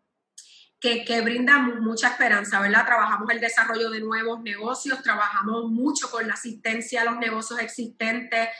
que, 0.80 1.04
que, 1.04 1.22
brinda 1.22 1.58
mucha 1.58 2.08
esperanza, 2.08 2.60
¿verdad? 2.60 2.84
Trabajamos 2.84 3.30
el 3.30 3.40
desarrollo 3.40 3.90
de 3.90 4.00
nuevos 4.00 4.42
negocios, 4.42 5.02
trabajamos 5.02 5.70
mucho 5.70 6.10
con 6.10 6.26
la 6.26 6.34
asistencia 6.34 7.00
a 7.00 7.04
los 7.04 7.16
negocios 7.16 7.58
existentes 7.60 8.50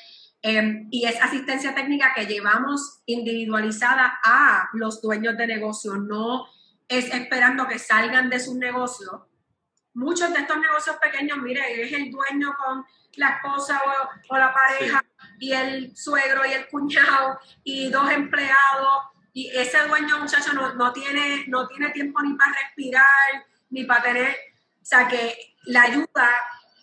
em, 0.41 0.89
y 0.91 1.05
es 1.05 1.21
asistencia 1.21 1.75
técnica 1.75 2.15
que 2.15 2.27
llevamos 2.27 3.03
individualizada 3.05 4.21
a 4.25 4.71
los 4.73 5.03
dueños 5.03 5.37
de 5.37 5.47
negocios, 5.47 5.99
no 5.99 6.47
es 6.89 7.13
esperando 7.13 7.67
que 7.67 7.79
salgan 7.79 8.31
de 8.31 8.41
sus 8.41 8.57
negocios. 8.57 9.23
Muchos 9.95 10.33
de 10.33 10.41
estos 10.41 10.59
negocios 10.59 10.97
pequeños, 10.97 11.39
mire, 11.39 11.83
es 11.83 11.93
el 11.93 12.11
dueño 12.11 12.55
con 12.57 12.85
la 13.17 13.31
esposa 13.31 13.81
o, 14.29 14.37
la 14.37 14.53
pareja 14.53 15.05
y 15.39 15.53
el 15.53 15.97
suegro 15.97 16.45
y 16.47 16.53
el 16.53 16.69
cuñado 16.69 17.39
y 17.63 17.91
dos 17.91 18.11
empleados 18.11 19.05
y 19.33 19.49
ese 19.49 19.79
dueño 19.89 20.21
muchacho 20.21 20.53
no, 20.53 20.75
no, 20.75 20.93
tiene, 20.93 21.45
no 21.49 21.67
tiene 21.67 21.91
tiempo 21.91 22.23
ni 22.23 22.35
para 22.35 22.53
respirar, 22.63 23.47
ni 23.71 23.85
para 23.85 24.03
tener, 24.03 24.37
o 24.81 24.85
sea 24.85 25.09
que 25.09 25.57
la 25.65 25.83
ayuda, 25.83 26.31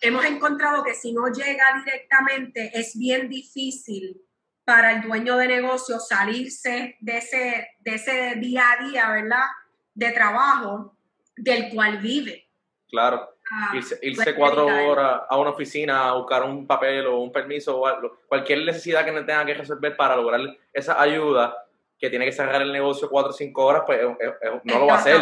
hemos 0.02 0.26
encontrado 0.26 0.84
que 0.84 0.94
si 0.94 1.14
no 1.14 1.32
llega 1.32 1.82
directamente 1.84 2.72
es 2.78 2.98
bien 2.98 3.30
difícil 3.30 4.22
para 4.66 4.92
el 4.92 5.02
dueño 5.02 5.38
de 5.38 5.48
negocio 5.48 6.00
salirse 6.00 6.98
de 7.00 7.18
ese, 7.18 7.70
de 7.80 7.96
ese 7.96 8.36
día 8.36 8.72
a 8.72 8.84
día, 8.84 9.10
¿verdad? 9.10 9.46
De 9.94 10.12
trabajo 10.12 10.98
del 11.36 11.70
cual 11.70 12.00
vive. 12.00 12.50
Claro. 12.90 13.31
Ah, 13.54 13.74
irse, 14.02 14.34
cuatro 14.34 14.66
horas 14.66 15.24
a 15.28 15.38
una 15.38 15.50
oficina 15.50 16.08
a 16.08 16.14
buscar 16.14 16.42
un 16.44 16.66
papel 16.66 17.06
o 17.08 17.20
un 17.20 17.34
permiso 17.34 17.78
o 17.78 17.86
algo, 17.86 18.20
cualquier 18.26 18.64
necesidad 18.64 19.04
que 19.04 19.12
tenga 19.12 19.46
que 19.46 19.54
resolver 19.54 19.98
para 19.98 20.16
lograr 20.16 20.40
esa 20.72 21.02
ayuda 21.02 21.68
que 22.00 22.10
tiene 22.10 22.24
que 22.24 22.32
cerrar 22.32 22.62
el 22.62 22.72
negocio 22.72 23.10
cuatro 23.10 23.32
o 23.32 23.34
cinco 23.34 23.66
horas, 23.66 23.84
pues 23.86 24.00
eh, 24.02 24.18
eh, 24.22 24.34
eh, 24.42 24.62
no 24.64 24.80
lo 24.80 24.88
va 24.88 24.94
a 24.94 24.98
hacer. 25.00 25.22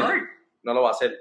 No 0.61 0.73
lo 0.75 0.83
va 0.83 0.89
a 0.89 0.91
hacer. 0.91 1.17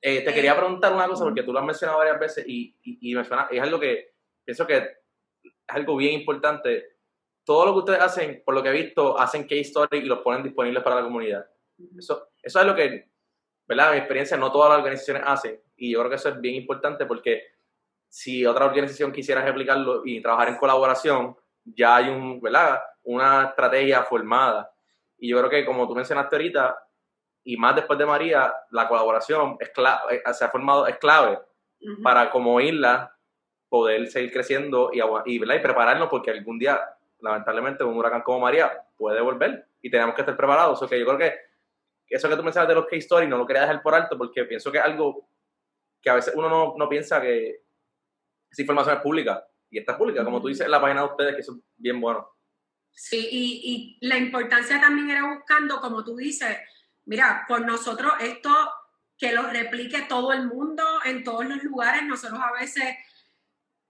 te 0.00 0.24
quería 0.24 0.56
preguntar 0.56 0.92
una 0.92 1.06
cosa, 1.06 1.22
porque 1.22 1.44
tú 1.44 1.52
lo 1.52 1.60
has 1.60 1.64
mencionado 1.64 1.98
varias 1.98 2.18
veces 2.18 2.44
y, 2.48 2.74
y, 2.82 3.14
me 3.14 3.24
suena, 3.24 3.46
es 3.48 3.62
algo 3.62 3.78
que 3.78 4.14
pienso 4.44 4.66
que 4.66 4.76
es 4.76 4.88
algo 5.68 5.96
bien 5.96 6.14
importante. 6.14 6.96
Todo 7.44 7.66
lo 7.66 7.72
que 7.72 7.78
ustedes 7.78 8.00
hacen, 8.00 8.42
por 8.44 8.54
lo 8.54 8.62
que 8.62 8.70
he 8.70 8.72
visto, 8.72 9.16
hacen 9.18 9.44
case 9.44 9.60
story 9.60 9.98
y 9.98 10.06
los 10.06 10.18
ponen 10.18 10.42
disponibles 10.42 10.82
para 10.82 10.96
la 10.96 11.02
comunidad. 11.02 11.46
Eso, 11.96 12.30
eso 12.42 12.60
es 12.60 12.66
lo 12.66 12.74
que, 12.74 13.08
¿verdad? 13.68 13.92
Mi 13.92 13.98
experiencia, 13.98 14.36
no 14.36 14.50
todas 14.50 14.70
las 14.70 14.78
organizaciones 14.78 15.22
hacen 15.24 15.60
y 15.80 15.90
yo 15.92 15.98
creo 16.00 16.10
que 16.10 16.16
eso 16.16 16.28
es 16.28 16.40
bien 16.40 16.54
importante 16.56 17.06
porque 17.06 17.42
si 18.06 18.44
otra 18.44 18.66
organización 18.66 19.12
quisiera 19.12 19.42
replicarlo 19.42 20.02
y 20.04 20.20
trabajar 20.20 20.48
en 20.48 20.56
colaboración, 20.56 21.34
ya 21.64 21.96
hay 21.96 22.10
un, 22.10 22.40
¿verdad? 22.40 22.80
una 23.04 23.46
estrategia 23.46 24.02
formada. 24.02 24.70
Y 25.16 25.30
yo 25.30 25.38
creo 25.38 25.48
que, 25.50 25.64
como 25.64 25.88
tú 25.88 25.94
mencionaste 25.94 26.36
ahorita, 26.36 26.78
y 27.44 27.56
más 27.56 27.76
después 27.76 27.98
de 27.98 28.04
María, 28.04 28.52
la 28.70 28.86
colaboración 28.88 29.56
es 29.58 29.70
clave, 29.70 30.16
eh, 30.16 30.34
se 30.34 30.44
ha 30.44 30.50
formado, 30.50 30.86
es 30.86 30.98
clave 30.98 31.38
para 32.02 32.30
como 32.30 32.60
isla 32.60 33.16
poder 33.70 34.06
seguir 34.08 34.32
creciendo 34.32 34.90
y, 34.92 35.00
y, 35.32 35.38
¿verdad? 35.38 35.54
y 35.54 35.60
prepararnos 35.60 36.08
porque 36.10 36.30
algún 36.30 36.58
día, 36.58 36.78
lamentablemente, 37.20 37.84
un 37.84 37.96
huracán 37.96 38.20
como 38.20 38.40
María 38.40 38.70
puede 38.98 39.22
volver 39.22 39.66
y 39.80 39.90
tenemos 39.90 40.14
que 40.14 40.20
estar 40.20 40.36
preparados. 40.36 40.82
O 40.82 40.88
que 40.88 41.00
yo 41.00 41.06
creo 41.06 41.16
que 41.16 41.34
eso 42.10 42.28
que 42.28 42.36
tú 42.36 42.42
mencionas 42.42 42.68
de 42.68 42.74
los 42.74 42.84
case 42.84 42.98
stories 42.98 43.30
no 43.30 43.38
lo 43.38 43.46
quería 43.46 43.62
dejar 43.62 43.80
por 43.82 43.94
alto 43.94 44.18
porque 44.18 44.44
pienso 44.44 44.70
que 44.70 44.78
es 44.78 44.84
algo 44.84 45.26
que 46.00 46.10
a 46.10 46.14
veces 46.14 46.34
uno 46.36 46.48
no, 46.48 46.74
no 46.76 46.88
piensa 46.88 47.20
que 47.20 47.62
esa 48.50 48.62
información 48.62 48.96
es 48.96 49.02
pública. 49.02 49.46
Y 49.70 49.78
está 49.78 49.96
pública, 49.96 50.24
como 50.24 50.40
tú 50.40 50.48
dices 50.48 50.64
en 50.66 50.72
la 50.72 50.80
página 50.80 51.02
de 51.02 51.06
ustedes, 51.08 51.34
que 51.34 51.40
eso 51.42 51.52
es 51.52 51.58
bien 51.76 52.00
bueno. 52.00 52.28
Sí, 52.92 53.28
y, 53.30 53.98
y 54.00 54.06
la 54.06 54.18
importancia 54.18 54.80
también 54.80 55.10
era 55.10 55.32
buscando, 55.32 55.80
como 55.80 56.02
tú 56.02 56.16
dices, 56.16 56.58
mira, 57.04 57.44
por 57.46 57.64
nosotros 57.64 58.12
esto 58.20 58.50
que 59.16 59.32
lo 59.32 59.42
replique 59.42 60.02
todo 60.02 60.32
el 60.32 60.46
mundo 60.46 60.82
en 61.04 61.22
todos 61.22 61.44
los 61.44 61.62
lugares, 61.62 62.02
nosotros 62.04 62.40
a 62.42 62.52
veces, 62.58 62.96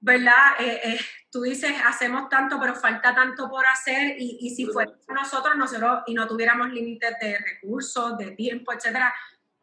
¿verdad? 0.00 0.60
Eh, 0.60 0.80
eh, 0.84 1.00
tú 1.30 1.42
dices, 1.42 1.72
hacemos 1.84 2.28
tanto, 2.28 2.58
pero 2.60 2.74
falta 2.74 3.14
tanto 3.14 3.48
por 3.48 3.64
hacer, 3.64 4.16
y, 4.18 4.38
y 4.40 4.50
si 4.50 4.66
fuera 4.66 4.92
nosotros, 5.08 5.56
nosotros, 5.56 6.02
y 6.06 6.14
no 6.14 6.26
tuviéramos 6.26 6.70
límites 6.70 7.16
de 7.20 7.38
recursos, 7.38 8.18
de 8.18 8.32
tiempo, 8.32 8.72
etcétera, 8.72 9.14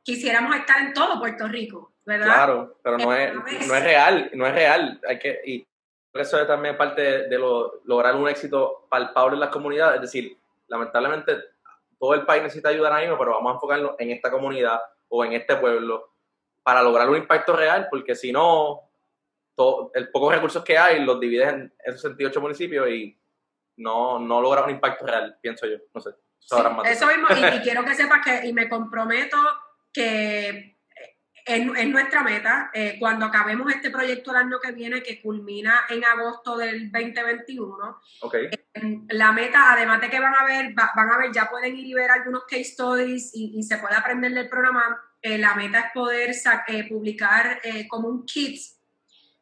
quisiéramos 0.01 0.55
estar 0.55 0.81
en 0.81 0.93
todo 0.93 1.19
Puerto 1.19 1.47
Rico. 1.47 1.96
Claro, 2.07 2.77
pero 2.81 2.97
no 2.97 3.13
es, 3.13 3.33
no 3.35 3.75
es 3.75 3.83
real, 3.83 4.31
no 4.33 4.47
es 4.47 4.53
real. 4.53 5.01
Hay 5.07 5.19
que, 5.19 5.41
y 5.45 5.67
eso 6.13 6.39
es 6.39 6.47
también 6.47 6.77
parte 6.77 7.27
de, 7.27 7.37
lo, 7.37 7.81
lograr 7.83 8.15
un 8.15 8.29
éxito 8.29 8.87
palpable 8.89 9.33
en 9.33 9.41
las 9.41 9.49
comunidades. 9.49 9.95
Es 9.95 10.01
decir, 10.03 10.37
lamentablemente 10.67 11.35
todo 11.99 12.13
el 12.13 12.25
país 12.25 12.43
necesita 12.43 12.69
ayuda 12.69 12.87
ahora 12.87 13.01
mismo, 13.01 13.17
pero 13.17 13.31
vamos 13.31 13.51
a 13.51 13.55
enfocarnos 13.55 13.91
en 13.99 14.11
esta 14.11 14.31
comunidad 14.31 14.79
o 15.09 15.25
en 15.25 15.33
este 15.33 15.57
pueblo 15.57 16.13
para 16.63 16.81
lograr 16.81 17.09
un 17.09 17.17
impacto 17.17 17.53
real, 17.53 17.87
porque 17.89 18.15
si 18.15 18.31
no, 18.31 18.81
todo, 19.55 19.91
el 19.93 20.09
pocos 20.09 20.33
recursos 20.33 20.63
que 20.63 20.77
hay 20.77 21.03
los 21.03 21.19
divides 21.19 21.49
en 21.49 21.73
esos 21.83 22.01
68 22.01 22.41
municipios 22.41 22.89
y 22.89 23.17
no, 23.77 24.17
no 24.19 24.41
logra 24.41 24.63
un 24.63 24.69
impacto 24.69 25.05
real, 25.05 25.37
pienso 25.41 25.67
yo. 25.67 25.77
No 25.93 25.99
sé. 25.99 26.11
eso 26.85 27.07
mismo, 27.07 27.27
y, 27.31 27.59
quiero 27.63 27.83
que 27.83 27.95
sepas 27.95 28.23
que, 28.23 28.47
y 28.47 28.53
me 28.53 28.69
comprometo 28.69 29.37
que 29.91 30.76
es, 31.47 31.87
nuestra 31.87 32.23
meta. 32.23 32.69
Eh, 32.73 32.97
cuando 32.99 33.25
acabemos 33.25 33.73
este 33.73 33.89
proyecto 33.89 34.31
el 34.31 34.37
año 34.37 34.59
que 34.59 34.73
viene, 34.73 35.01
que 35.01 35.21
culmina 35.21 35.85
en 35.89 36.03
agosto 36.03 36.57
del 36.57 36.91
2021, 36.91 38.01
okay. 38.21 38.45
Eh, 38.73 38.99
la 39.09 39.31
meta, 39.31 39.73
además 39.73 40.01
de 40.01 40.09
que 40.09 40.19
van 40.19 40.35
a 40.35 40.45
ver, 40.45 40.73
van 40.73 41.09
a 41.09 41.17
ver, 41.17 41.31
ya 41.31 41.49
pueden 41.49 41.75
ir 41.75 41.85
y 41.85 41.93
ver 41.93 42.11
algunos 42.11 42.43
case 42.43 42.65
studies 42.65 43.31
y, 43.33 43.63
se 43.63 43.77
puede 43.77 43.95
aprender 43.95 44.33
del 44.33 44.49
programa, 44.49 45.01
eh, 45.21 45.37
la 45.37 45.55
meta 45.55 45.79
es 45.79 45.85
poder 45.93 46.35
publicar 46.89 47.61
como 47.87 48.09
un 48.09 48.25
kit 48.25 48.59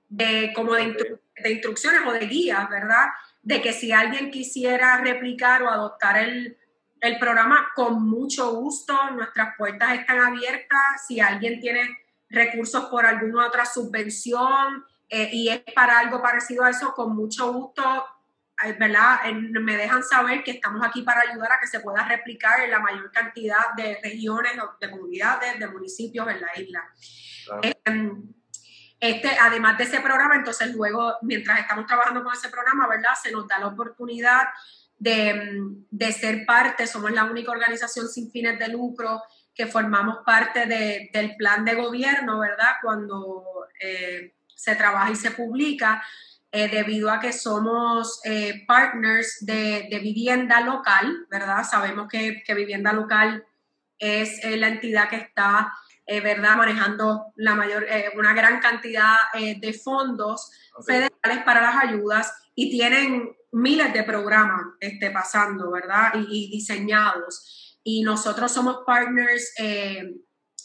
de, 0.08 0.53
como 0.56 0.76
de, 0.76 1.20
de 1.38 1.51
instrucciones 1.51 2.01
o 2.06 2.14
de 2.14 2.28
guías, 2.28 2.70
¿verdad? 2.70 3.08
De 3.41 3.62
que 3.62 3.74
si 3.74 3.91
alguien 3.91 4.32
quisiera 4.32 4.97
replicar 4.97 5.64
o 5.64 5.70
adoptar 5.70 6.18
el 6.20 6.58
el 7.06 7.20
programa 7.20 7.72
con 7.76 8.08
mucho 8.08 8.51
gusto, 8.56 9.12
nuestras 9.12 9.56
puertas 9.58 9.93
están 9.93 10.20
abiertas. 10.20 11.06
Si 11.08 11.20
alguien 11.20 11.60
tiene 11.60 11.88
recursos 12.30 12.86
por 12.86 13.06
alguna 13.06 13.47
otra 13.47 13.66
subvención 13.66 14.84
eh, 15.08 15.30
y 15.32 15.49
es 15.49 15.62
para 15.76 15.99
algo 15.99 16.22
parecido 16.22 16.64
a 16.64 16.72
eso, 16.72 16.93
con 16.93 17.16
mucho 17.16 17.53
gusto, 17.53 18.06
eh, 18.64 18.76
¿verdad? 18.80 19.20
me 19.32 19.78
dejan 19.78 20.01
saber 20.01 20.43
que 20.43 20.51
estamos 20.51 20.84
aquí 20.84 21.03
para 21.03 21.22
ayudar 21.22 21.51
a 21.51 21.60
que 21.60 21.68
se 21.68 21.80
pueda 21.80 22.08
replicar 22.08 22.62
en 22.62 22.72
la 22.72 22.80
mayor 22.80 23.12
cantidad 23.12 23.74
de 23.78 23.99
regiones, 24.01 24.53
de 24.80 24.89
comunidades, 24.89 25.60
de 25.60 25.68
municipios 25.68 26.28
en 26.28 26.41
la 26.41 26.60
isla. 26.60 26.84
Em, 27.86 28.34
este, 28.99 29.38
además 29.39 29.78
de 29.78 29.84
ese 29.84 29.99
programa, 29.99 30.36
entonces 30.36 30.74
luego, 30.74 31.18
mientras 31.22 31.60
estamos 31.60 31.86
trabajando 31.86 32.24
con 32.24 32.34
ese 32.34 32.49
programa, 32.49 32.88
¿verdad? 32.88 33.12
Se 33.22 33.32
nos 33.32 33.47
da 33.47 33.60
la 33.60 33.68
oportunidad 33.68 34.45
de, 34.98 36.12
ser 36.12 36.46
parte, 36.46 36.88
somos 36.88 37.12
la 37.12 37.26
única 37.26 37.52
organización 37.52 38.08
sin 38.08 38.32
fines 38.32 38.58
de 38.60 38.70
lucro 38.70 39.22
que 39.54 39.68
formamos 39.68 40.18
parte 40.26 40.66
del 40.66 41.36
plan 41.38 41.64
de 41.64 41.76
gobierno, 41.76 42.39
¿verdad? 42.39 42.76
Cuando 42.82 43.43
eh, 43.80 44.36
se 44.48 44.76
trabaja 44.76 45.12
y 45.12 45.16
se 45.16 45.32
publica, 45.32 46.04
eh, 46.52 46.70
debido 46.70 47.12
a 47.12 47.20
que 47.20 47.34
somos 47.34 48.20
eh, 48.24 48.64
partners 48.68 49.38
de, 49.41 49.88
vivienda 50.02 50.62
local, 50.62 51.26
¿verdad? 51.30 51.64
Sabemos 51.64 52.08
que, 52.10 52.43
vivienda 52.54 52.93
local 52.93 53.46
es 53.98 54.43
la 54.43 54.68
entidad 54.68 55.10
que 55.10 55.16
está, 55.18 55.72
¿verdad? 56.06 56.58
Manejando 56.58 57.34
la 57.36 57.56
mayor, 57.56 57.86
una 58.18 58.34
gran 58.34 58.60
cantidad 58.60 59.16
de 59.34 59.74
fondos 59.74 60.52
federales 60.86 61.43
para 61.46 61.62
las 61.62 61.84
ayudas 61.84 62.34
y 62.56 62.70
tienen 62.70 63.36
miles 63.56 63.93
de 63.93 64.03
programas 64.03 64.62
este, 64.82 65.12
pasando, 65.12 65.72
¿verdad? 65.72 66.14
Y, 66.30 66.49
diseñados. 66.51 67.80
Y 67.84 68.03
nosotros 68.03 68.51
somos 68.51 68.80
partners 68.86 69.53
eh, 69.58 70.14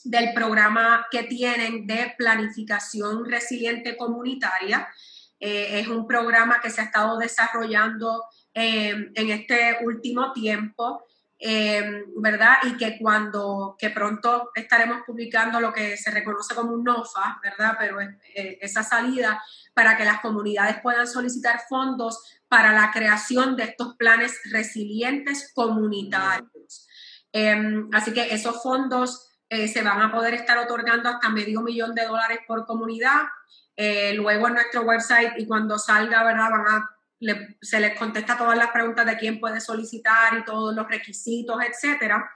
del 0.05 0.33
programa 0.35 1.07
que 1.11 1.23
tienen 1.25 1.87
de 1.87 2.15
planificación 2.19 3.25
resiliente 3.25 3.97
comunitaria. 3.97 4.89
Eh, 5.39 5.81
es 5.81 5.89
un 5.89 6.07
programa 6.07 6.61
que 6.61 6.71
se 6.71 6.81
ha 6.81 6.85
estado 6.85 7.17
desarrollando 7.17 8.25
eh, 8.55 9.11
en 9.15 9.31
este 9.31 9.79
último 9.83 10.33
tiempo. 10.33 11.05
¿verdad? 12.19 12.57
Y 12.65 12.77
que 12.77 12.99
cuando, 12.99 13.75
que 13.79 13.89
pronto 13.89 14.51
estaremos 14.55 14.99
publicando 15.07 15.59
lo 15.59 15.73
que 15.73 15.97
se 15.97 16.11
reconoce 16.11 16.55
como 16.55 16.75
un 16.75 16.85
NOFA, 16.85 17.41
¿verdad? 17.43 17.79
Pero 17.81 17.97
esa 18.35 18.83
salida 18.83 19.43
para 19.73 19.97
que 19.97 20.05
las 20.05 20.21
comunidades 20.21 20.83
puedan 20.83 21.07
solicitar 21.07 21.63
fondos 21.67 22.40
para 22.51 22.73
la 22.73 22.91
creación 22.91 23.55
de 23.55 23.63
estos 23.63 23.95
planes 23.97 24.41
resilientes 24.51 25.53
comunitarios. 25.55 26.89
Em, 27.33 27.89
así 27.93 28.13
que 28.13 28.35
esos 28.35 28.61
fondos 28.61 29.29
eh, 29.49 29.69
se 29.69 29.83
van 29.83 30.03
a 30.03 30.11
poder 30.11 30.35
estar 30.35 30.59
otorgando 30.59 31.09
hasta 31.09 31.29
medio 31.29 31.61
millón 31.61 31.95
de 31.95 32.07
dólares 32.07 32.41
por 32.49 32.67
comunidad. 32.67 33.23
Eh, 33.77 34.15
luego 34.15 34.49
en 34.49 34.55
nuestro 34.55 34.83
website 34.83 35.35
y 35.39 35.47
cuando 35.47 35.79
salga, 35.79 36.25
¿verdad? 36.25 36.81
Se 37.63 37.79
les 37.79 37.97
contesta 37.97 38.37
todas 38.37 38.59
las 38.59 38.73
preguntas 38.73 39.07
de 39.07 39.17
quién 39.17 39.39
puede 39.39 39.61
solicitar 39.61 40.37
y 40.37 40.45
todos 40.45 40.75
los 40.75 40.89
requisitos, 40.89 41.57
etcétera. 41.63 42.29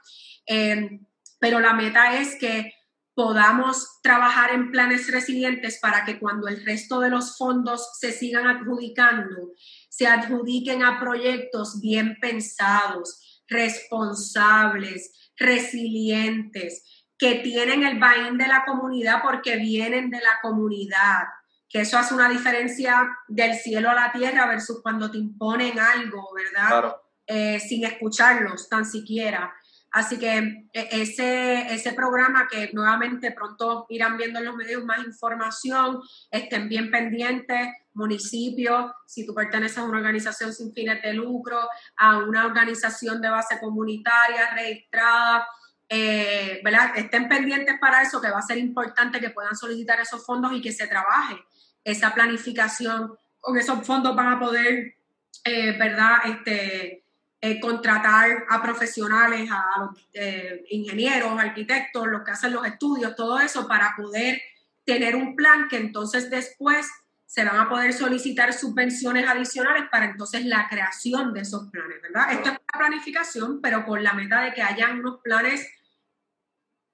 Em, 0.47 1.05
pero 1.41 1.59
la 1.59 1.73
meta 1.73 2.21
es 2.21 2.37
que 2.39 2.73
podamos 3.15 4.01
trabajar 4.03 4.51
en 4.51 4.71
planes 4.73 5.11
resilientes 5.11 5.79
para 5.81 6.05
que 6.05 6.19
cuando 6.19 6.49
el 6.49 6.65
resto 6.65 7.01
de 7.01 7.11
los 7.11 7.37
fondos 7.37 7.91
se 7.99 8.13
sigan 8.13 8.47
adjudicando, 8.47 9.53
se 9.97 10.09
adjudiquen 10.09 10.83
a 10.83 10.99
proyectos 10.99 11.81
bien 11.81 12.17
pensados, 12.21 13.45
responsables, 13.47 15.31
resilientes, 15.37 17.05
que 17.17 17.37
tienen 17.37 17.85
el 17.85 18.01
buy 18.01 18.37
de 18.37 18.49
la 18.49 18.65
comunidad 18.65 19.23
porque 19.23 19.57
vienen 19.57 20.11
de 20.11 20.19
la 20.19 20.41
comunidad, 20.43 21.23
que 21.69 21.83
eso 21.83 21.97
hace 21.97 22.13
una 22.13 22.29
diferencia 22.29 23.09
del 23.29 23.55
cielo 23.55 23.89
a 23.89 23.95
la 23.95 24.13
tierra 24.13 24.49
versus 24.49 24.83
cuando 24.83 25.13
te 25.13 25.19
imponen 25.19 25.79
algo, 25.79 26.29
¿verdad? 26.35 26.97
Eh, 27.27 27.61
sin 27.61 27.85
escucharlos 27.85 28.69
tan 28.69 28.85
siquiera. 28.85 29.55
Así 29.95 30.19
que 30.19 30.67
e, 30.73 30.89
ese, 30.91 31.73
ese 31.73 31.93
programa 31.93 32.49
que 32.51 32.71
nuevamente 32.73 33.31
pronto 33.31 33.87
irán 33.89 34.17
viendo 34.17 34.41
en 34.41 34.47
los 34.47 34.57
medios 34.57 34.85
más 34.85 34.99
información, 35.07 36.01
estén 36.33 36.69
bien 36.69 36.91
pendientes, 36.91 37.69
municipio, 37.93 38.93
si 39.07 39.25
tú 39.25 39.33
perteneces 39.33 39.79
a 39.79 39.85
una 39.85 39.99
organización 39.99 40.53
sin 40.53 40.73
fines 40.73 41.01
de 41.01 41.13
lucro, 41.15 41.61
a 41.97 42.19
una 42.19 42.45
organización 42.45 43.21
de 43.21 43.31
base 43.31 43.61
comunitaria 43.61 44.53
registrada, 44.53 45.47
eh, 45.89 46.61
¿verdad? 46.65 46.91
Estén 46.97 47.29
pendientes 47.29 47.77
para 47.81 48.03
eso, 48.03 48.21
que 48.21 48.33
va 48.33 48.41
a 48.41 48.43
ser 48.43 48.59
importante 48.59 49.21
que 49.21 49.31
puedan 49.31 49.55
solicitar 49.55 50.01
esos 50.01 50.27
fondos 50.27 50.53
y 50.55 50.61
que 50.61 50.73
se 50.73 50.89
trabaje 50.89 51.37
esa 51.85 52.13
planificación. 52.13 53.17
Con 53.39 53.57
esos 53.57 53.87
fondos 53.87 54.17
van 54.17 54.33
a 54.33 54.41
poder, 54.41 54.97
eh, 55.45 55.79
¿verdad? 55.79 56.17
Este, 56.25 57.04
eh, 57.47 57.61
contratar 57.61 58.47
a 58.49 58.63
profesionales, 58.63 59.51
a 59.51 59.81
los 59.81 60.09
eh, 60.15 60.65
ingenieros, 60.71 61.39
arquitectos, 61.39 62.07
los 62.07 62.23
que 62.25 62.31
hacen 62.31 62.55
los 62.55 62.67
estudios, 62.67 63.15
todo 63.15 63.39
eso 63.39 63.69
para 63.69 63.93
poder 63.99 64.41
tener 64.83 65.15
un 65.15 65.37
plan 65.37 65.69
que 65.69 65.77
entonces 65.77 66.31
después 66.31 66.91
se 67.27 67.45
van 67.45 67.59
a 67.59 67.69
poder 67.69 67.93
solicitar 67.93 68.55
subvenciones 68.55 69.29
adicionales 69.29 69.85
para 69.93 70.07
entonces 70.07 70.47
la 70.47 70.69
creación 70.71 71.35
de 71.35 71.41
esos 71.41 71.69
planes, 71.69 72.01
¿verdad? 72.01 72.33
Esto 72.33 72.49
es 72.49 72.57
una 72.57 72.79
planificación, 72.79 73.61
pero 73.61 73.85
con 73.85 74.03
la 74.03 74.15
meta 74.15 74.41
de 74.41 74.55
que 74.55 74.63
hayan 74.63 75.01
unos 75.01 75.21
planes 75.21 75.69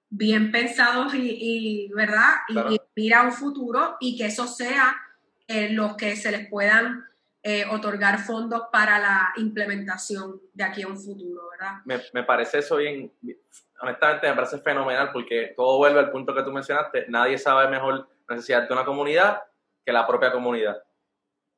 bien 0.09 0.51
pensados 0.51 1.13
y, 1.15 1.89
¿verdad? 1.95 2.39
Y, 2.49 2.77
mira 2.93 3.23
un 3.23 3.31
futuro 3.31 3.95
y 4.01 4.17
que 4.17 4.25
eso 4.25 4.47
sea 4.47 4.97
eh, 5.47 5.69
los 5.71 5.95
que 5.95 6.17
se 6.17 6.29
les 6.29 6.49
puedan 6.49 7.05
eh, 7.43 7.65
otorgar 7.71 8.19
fondos 8.19 8.63
para 8.71 8.99
la 8.99 9.33
implementación 9.37 10.39
de 10.53 10.63
aquí 10.63 10.83
a 10.83 10.87
un 10.87 10.97
futuro, 10.97 11.49
¿verdad? 11.49 11.81
Me, 11.85 11.99
me, 12.13 12.23
parece 12.23 12.59
eso 12.59 12.77
bien, 12.77 13.11
honestamente 13.81 14.29
me 14.29 14.35
parece 14.35 14.59
fenomenal 14.59 15.11
porque 15.11 15.53
todo 15.55 15.77
vuelve 15.77 15.99
al 15.99 16.11
punto 16.11 16.35
que 16.35 16.43
tú 16.43 16.51
mencionaste, 16.51 17.05
nadie 17.09 17.37
sabe 17.37 17.67
mejor 17.67 18.07
la 18.27 18.35
necesidad 18.35 18.67
de 18.67 18.73
una 18.73 18.85
comunidad 18.85 19.41
que 19.85 19.91
la 19.91 20.05
propia 20.05 20.31
comunidad. 20.31 20.83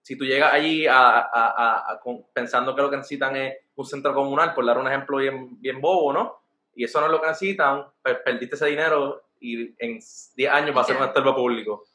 Si 0.02 0.18
tú 0.18 0.26
llegas 0.26 0.54
allí 0.54 0.86
a, 0.86 1.20
a, 1.20 2.00
pensando 2.34 2.76
que 2.76 2.82
lo 2.82 2.90
que 2.90 2.98
necesitan 2.98 3.36
es 3.36 3.56
un 3.76 3.86
centro 3.86 4.14
comunal, 4.14 4.54
por 4.54 4.66
dar 4.66 4.78
un 4.78 4.88
ejemplo 4.88 5.18
bien, 5.18 5.60
bien 5.62 5.80
bobo, 5.80 6.12
¿no? 6.12 6.44
Y 6.76 6.84
eso 6.84 7.00
no 7.00 7.06
es 7.06 7.12
lo 7.12 7.22
que 7.22 7.28
necesitan, 7.28 7.86
pues 8.02 8.18
perdiste 8.24 8.56
ese 8.56 8.68
dinero 8.68 9.24
y 9.40 9.76
en 9.84 10.00
10 10.36 10.52
años 10.52 10.76
va 10.76 10.82
a 10.82 10.86
ser 10.86 10.98
un 10.98 11.04
estorbo 11.04 11.36
público. 11.36 11.86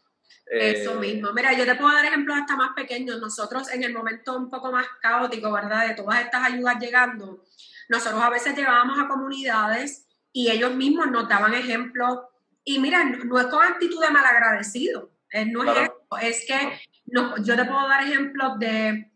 Eso 0.47 0.95
eh, 0.95 0.99
mismo. 0.99 1.33
Mira, 1.33 1.53
yo 1.53 1.65
te 1.65 1.75
puedo 1.75 1.93
dar 1.93 2.05
ejemplos 2.05 2.39
hasta 2.39 2.57
más 2.57 2.71
pequeños. 2.75 3.21
Nosotros 3.21 3.71
en 3.71 3.83
el 3.83 3.93
momento 3.93 4.37
un 4.37 4.49
poco 4.49 4.73
más 4.73 4.87
caótico, 5.01 5.53
¿verdad? 5.53 5.89
De 5.89 5.95
todas 5.95 6.21
estas 6.21 6.45
ayudas 6.45 6.79
llegando, 6.81 7.45
nosotros 7.89 8.23
a 8.23 8.31
veces 8.31 8.57
llegábamos 8.57 8.99
a 8.99 9.09
comunidades 9.09 10.07
y 10.33 10.51
ellos 10.51 10.75
mismos 10.75 11.11
nos 11.11 11.29
daban 11.29 11.55
ejemplos. 11.55 12.21
Y 12.65 12.79
mira, 12.79 13.05
no 13.05 13.39
es 13.39 13.47
con 13.47 13.65
actitud 13.65 14.03
de 14.03 14.11
malagradecido, 14.11 15.11
no 15.47 15.65
es 15.65 15.79
eso, 15.79 16.19
es 16.21 16.47
que 16.47 16.81
yo 17.07 17.57
te 17.57 17.65
puedo 17.65 17.89
dar 17.89 18.05
ejemplos 18.05 18.59
de 18.59 19.11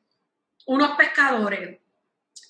unos 0.66 0.96
pescadores 0.96 1.80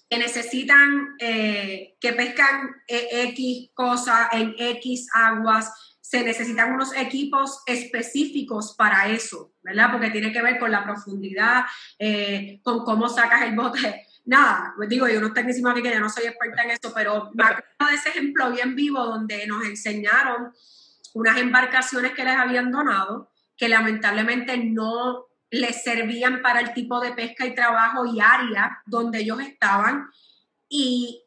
que 0.08 0.18
necesitan, 0.18 1.16
eh, 1.18 1.96
que 1.98 2.12
pescan 2.12 2.82
eh, 2.86 3.28
X 3.30 3.70
cosas 3.74 4.28
en 4.32 4.54
X 4.58 5.08
aguas 5.14 5.91
se 6.12 6.22
necesitan 6.22 6.74
unos 6.74 6.94
equipos 6.94 7.62
específicos 7.64 8.74
para 8.76 9.08
eso, 9.08 9.54
¿verdad? 9.62 9.90
Porque 9.90 10.10
tiene 10.10 10.30
que 10.30 10.42
ver 10.42 10.58
con 10.58 10.70
la 10.70 10.84
profundidad, 10.84 11.64
eh, 11.98 12.60
con 12.62 12.84
cómo 12.84 13.08
sacas 13.08 13.40
el 13.40 13.56
bote 13.56 14.04
nada, 14.26 14.74
pues 14.76 14.90
digo, 14.90 15.08
yo 15.08 15.22
no 15.22 15.32
tecnicismo 15.32 15.70
aquí 15.70 15.82
que 15.82 15.90
yo 15.90 16.00
no 16.00 16.10
soy 16.10 16.26
experta 16.26 16.64
en 16.64 16.72
eso, 16.72 16.92
pero 16.94 17.30
me 17.32 17.44
acuerdo 17.44 17.64
de 17.88 17.94
ese 17.94 18.10
ejemplo 18.10 18.52
bien 18.52 18.76
vivo 18.76 19.02
donde 19.02 19.46
nos 19.46 19.64
enseñaron 19.64 20.52
unas 21.14 21.38
embarcaciones 21.38 22.12
que 22.12 22.24
les 22.24 22.36
habían 22.36 22.70
donado, 22.70 23.30
que 23.56 23.70
lamentablemente 23.70 24.58
no 24.58 25.28
les 25.50 25.82
servían 25.82 26.42
para 26.42 26.60
el 26.60 26.74
tipo 26.74 27.00
de 27.00 27.12
pesca 27.12 27.46
y 27.46 27.54
trabajo 27.54 28.04
y 28.04 28.20
área 28.20 28.82
donde 28.84 29.20
ellos 29.20 29.40
estaban 29.40 30.10
y 30.68 31.21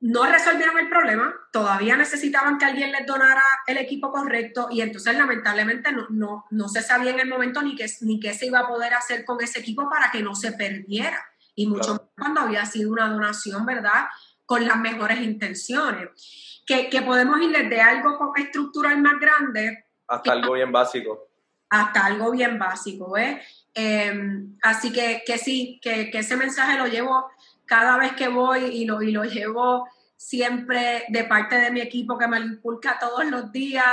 no 0.00 0.24
resolvieron 0.26 0.78
el 0.78 0.88
problema, 0.88 1.34
todavía 1.52 1.96
necesitaban 1.96 2.56
que 2.56 2.64
alguien 2.64 2.92
les 2.92 3.04
donara 3.06 3.42
el 3.66 3.78
equipo 3.78 4.12
correcto 4.12 4.68
y 4.70 4.80
entonces 4.80 5.16
lamentablemente 5.16 5.90
no, 5.92 6.06
no, 6.10 6.44
no 6.50 6.68
se 6.68 6.82
sabía 6.82 7.10
en 7.10 7.20
el 7.20 7.28
momento 7.28 7.62
ni 7.62 7.74
qué, 7.74 7.86
ni 8.02 8.20
qué 8.20 8.32
se 8.32 8.46
iba 8.46 8.60
a 8.60 8.68
poder 8.68 8.94
hacer 8.94 9.24
con 9.24 9.42
ese 9.42 9.58
equipo 9.58 9.90
para 9.90 10.10
que 10.10 10.22
no 10.22 10.36
se 10.36 10.52
perdiera 10.52 11.18
y 11.58 11.66
mucho 11.66 11.94
más 11.94 12.02
cuando 12.16 12.42
había 12.42 12.64
sido 12.64 12.92
una 12.92 13.08
donación, 13.08 13.66
¿verdad? 13.66 14.06
Con 14.46 14.64
las 14.64 14.78
mejores 14.78 15.20
intenciones. 15.20 16.62
Que, 16.64 16.88
que 16.88 17.02
podemos 17.02 17.40
ir 17.40 17.50
desde 17.50 17.80
algo 17.80 18.32
estructural 18.36 19.00
más 19.02 19.18
grande. 19.18 19.86
Hasta 20.06 20.32
algo 20.32 20.52
bien 20.52 20.70
básico. 20.70 21.30
Hasta 21.68 22.06
algo 22.06 22.30
bien 22.30 22.60
básico, 22.60 23.16
¿eh? 23.18 23.42
Así 24.62 24.92
que, 24.92 25.22
que 25.26 25.38
sí, 25.38 25.80
que, 25.82 26.10
que, 26.10 26.18
ese 26.18 26.36
mensaje 26.36 26.78
lo 26.78 26.86
llevo 26.86 27.28
cada 27.68 27.98
vez 27.98 28.12
que 28.14 28.28
voy 28.28 28.64
y 28.64 28.84
lo, 28.84 29.02
y 29.02 29.12
lo 29.12 29.24
llevo 29.24 29.86
siempre 30.16 31.04
de 31.08 31.24
parte 31.24 31.56
de 31.56 31.70
mi 31.70 31.80
equipo 31.80 32.18
que 32.18 32.26
me 32.26 32.40
lo 32.40 32.46
inculca 32.46 32.98
todos 32.98 33.24
los 33.26 33.52
días 33.52 33.84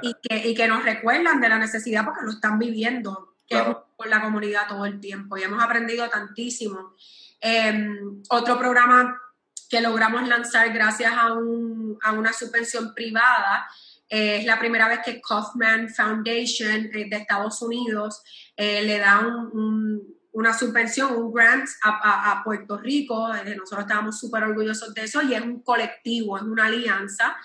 y 0.00 0.14
que, 0.22 0.48
y 0.48 0.54
que 0.54 0.66
nos 0.66 0.82
recuerdan 0.82 1.40
de 1.40 1.48
la 1.50 1.58
necesidad 1.58 2.04
porque 2.04 2.24
lo 2.24 2.30
están 2.30 2.58
viviendo 2.58 3.34
que 3.46 3.62
con 3.96 4.08
la 4.08 4.22
comunidad 4.22 4.66
todo 4.66 4.86
el 4.86 5.00
tiempo 5.00 5.36
y 5.36 5.42
hemos 5.42 5.62
aprendido 5.62 6.08
tantísimo. 6.08 6.94
Em, 7.40 8.22
otro 8.30 8.58
programa 8.58 9.20
que 9.68 9.82
logramos 9.82 10.26
lanzar 10.26 10.72
gracias 10.72 11.12
a, 11.14 11.34
un, 11.34 11.98
a 12.02 12.12
una 12.12 12.32
subvención 12.32 12.94
privada 12.94 13.68
eh, 14.08 14.38
es 14.38 14.46
la 14.46 14.58
primera 14.58 14.88
vez 14.88 15.00
que 15.04 15.20
Kaufman 15.20 15.88
Foundation 15.88 16.86
eh, 16.92 17.06
de 17.10 17.16
Estados 17.16 17.60
Unidos 17.62 18.22
eh, 18.56 18.82
le 18.82 18.98
da 18.98 19.20
un 19.20 20.14
una 20.34 20.52
subvención, 20.52 21.14
un 21.14 21.32
grant 21.32 21.66
a, 21.84 22.42
Puerto 22.44 22.76
Rico. 22.76 23.32
Eh, 23.34 23.54
nosotros 23.56 23.86
estábamos 23.86 24.18
súper 24.18 24.42
orgullosos 24.42 24.92
de 24.92 25.04
eso 25.04 25.22
y 25.22 25.32
es 25.32 25.40
un 25.40 25.62
colectivo, 25.62 26.36
es 26.36 26.42
una 26.42 26.66
alianza. 26.66 27.36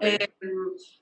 Eh, 0.00 0.32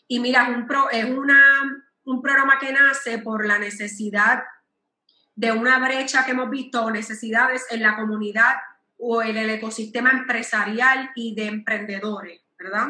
Y 0.08 0.20
mira, 0.20 0.44
es, 0.44 0.50
un 0.56 0.66
pro, 0.66 0.90
es 0.92 1.04
una 1.06 1.91
un 2.06 2.22
programa 2.22 2.60
que 2.60 2.72
nace 2.72 3.20
por 3.20 3.46
la 3.46 3.60
necesidad 3.60 4.44
de 5.36 5.52
una 5.52 5.80
brecha 5.80 6.26
que 6.26 6.32
hemos 6.32 6.50
visto, 6.50 6.90
necesidades 6.92 7.66
en 7.72 7.82
la 7.82 7.96
comunidad 7.96 8.56
o 8.98 9.22
en 9.22 9.38
el 9.38 9.50
ecosistema 9.50 10.12
empresarial 10.12 11.12
y 11.16 11.34
de 11.34 11.46
emprendedores, 11.48 12.42
¿verdad? 12.58 12.90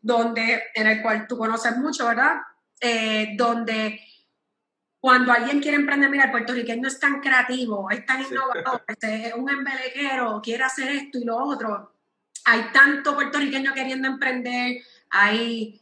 Donde, 0.00 0.62
en 0.74 0.86
el 0.86 1.02
cual 1.02 1.26
tú 1.26 1.38
conoces 1.38 1.76
mucho, 1.76 2.06
¿verdad? 2.06 2.40
Eh, 2.80 3.34
donde 3.36 4.00
cuando 5.00 5.32
alguien 5.32 5.60
quiere 5.60 5.78
emprender, 5.78 6.10
mira, 6.10 6.24
el 6.24 6.30
puertorriqueño 6.30 6.86
es 6.86 7.00
tan 7.00 7.20
creativo, 7.20 7.90
es 7.90 8.04
tan 8.04 8.22
innovador, 8.22 8.84
este, 8.88 9.28
es 9.28 9.34
un 9.34 9.48
embelequero, 9.48 10.40
quiere 10.42 10.64
hacer 10.64 10.90
esto 10.90 11.18
y 11.18 11.24
lo 11.24 11.38
otro. 11.38 11.94
Hay 12.44 12.70
tanto 12.72 13.14
puertorriqueño 13.14 13.72
queriendo 13.72 14.08
emprender, 14.08 14.82
hay 15.08 15.79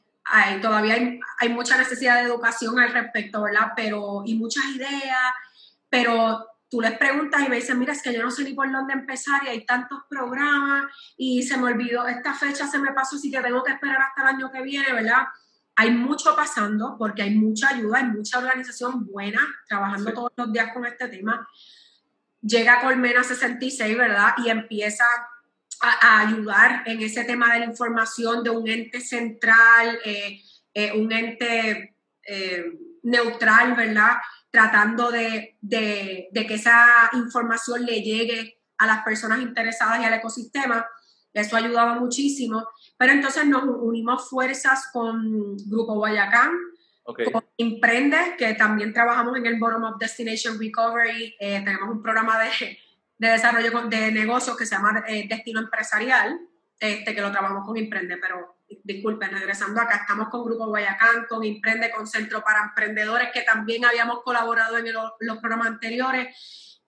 todavía 0.60 0.94
hay, 1.40 1.48
mucha 1.48 1.76
necesidad 1.78 2.16
de 2.16 2.28
educación 2.28 2.78
al 2.78 2.92
respecto, 2.92 3.42
¿verdad? 3.42 3.72
Pero, 3.74 4.22
y 4.24 4.34
muchas 4.34 4.64
ideas, 4.66 5.32
pero 5.88 6.46
tú 6.70 6.80
les 6.80 6.96
preguntas 6.98 7.42
y 7.44 7.48
me 7.48 7.56
dicen, 7.56 7.78
mira, 7.78 7.92
es 7.92 8.02
que 8.02 8.12
yo 8.12 8.22
no 8.22 8.30
sé 8.30 8.44
ni 8.44 8.52
por 8.52 8.70
dónde 8.70 8.92
empezar 8.92 9.42
y 9.44 9.48
hay 9.48 9.64
tantos 9.64 10.00
programas 10.08 10.86
y 11.16 11.42
se 11.42 11.56
me 11.56 11.64
olvidó, 11.64 12.06
esta 12.06 12.34
fecha 12.34 12.66
se 12.66 12.78
me 12.78 12.92
pasó, 12.92 13.16
así 13.16 13.30
que 13.30 13.40
tengo 13.40 13.62
que 13.62 13.72
esperar 13.72 14.00
hasta 14.02 14.22
el 14.22 14.36
año 14.36 14.52
que 14.52 14.62
viene, 14.62 14.92
¿verdad? 14.92 15.26
Hay 15.76 15.92
mucho 15.92 16.34
pasando 16.36 16.96
porque 16.98 17.22
hay 17.22 17.34
mucha 17.34 17.70
ayuda, 17.70 17.98
hay 17.98 18.06
mucha 18.06 18.38
organización 18.38 19.06
buena 19.06 19.40
trabajando 19.68 20.12
todos 20.12 20.32
los 20.36 20.52
días 20.52 20.72
con 20.74 20.84
este 20.84 21.08
tema. 21.08 21.48
Llega 22.42 22.80
Colmena 22.80 23.22
66, 23.22 23.96
¿verdad? 23.96 24.34
Y 24.38 24.50
empieza 24.50 25.04
a, 25.80 26.20
ayudar 26.20 26.82
en 26.86 27.00
ese 27.02 27.24
tema 27.24 27.52
de 27.52 27.60
la 27.60 27.66
información 27.66 28.42
de 28.42 28.50
un 28.50 28.68
ente 28.68 29.00
central, 29.00 29.98
eh, 30.04 30.42
eh, 30.74 30.92
un 30.92 31.12
ente 31.12 31.96
eh, 32.24 32.64
neutral, 33.02 33.74
¿verdad? 33.74 34.18
Tratando 34.50 35.10
de, 35.10 35.56
de, 35.60 36.28
que 36.32 36.54
esa 36.54 37.10
información 37.12 37.84
le 37.84 38.02
llegue 38.02 38.60
a 38.78 38.86
las 38.86 39.04
personas 39.04 39.40
interesadas 39.40 40.00
y 40.00 40.04
al 40.04 40.14
ecosistema. 40.14 40.86
Eso 41.32 41.56
ha 41.56 41.60
ayudado 41.60 42.00
muchísimo. 42.00 42.66
Pero 42.96 43.12
entonces 43.12 43.46
nos 43.46 43.64
unimos 43.64 44.28
fuerzas 44.28 44.88
con 44.92 45.56
Grupo 45.68 45.94
Guayacán, 45.94 46.52
con 47.04 47.44
Imprende, 47.56 48.36
que 48.36 48.54
también 48.54 48.92
trabajamos 48.92 49.36
en 49.36 49.46
el 49.46 49.58
Bottom 49.58 49.84
of 49.84 49.98
Destination 49.98 50.58
Recovery. 50.58 51.36
tenemos 51.38 51.88
un 51.90 52.02
programa 52.02 52.38
de 52.38 52.50
de 53.18 53.28
desarrollo 53.28 53.88
de 53.88 54.12
negocios 54.12 54.56
que 54.56 54.64
se 54.64 54.76
llama 54.76 55.04
eh, 55.06 55.26
Destino 55.28 55.60
Empresarial, 55.60 56.38
este, 56.78 57.14
que 57.14 57.20
lo 57.20 57.32
trabajamos 57.32 57.66
con 57.66 57.76
Imprende, 57.76 58.16
pero 58.18 58.58
disculpen, 58.84 59.30
regresando 59.30 59.80
acá, 59.80 59.96
estamos 59.96 60.28
con 60.28 60.44
Grupo 60.44 60.66
Guayacán, 60.66 61.26
con 61.28 61.44
Imprende, 61.44 61.90
con 61.90 62.06
Centro 62.06 62.42
para 62.44 62.64
Emprendedores, 62.64 63.30
que 63.32 63.42
también 63.42 63.84
habíamos 63.84 64.22
colaborado 64.22 64.78
en 64.78 64.86
los 64.92 65.38
programas 65.38 65.68
anteriores, 65.68 66.36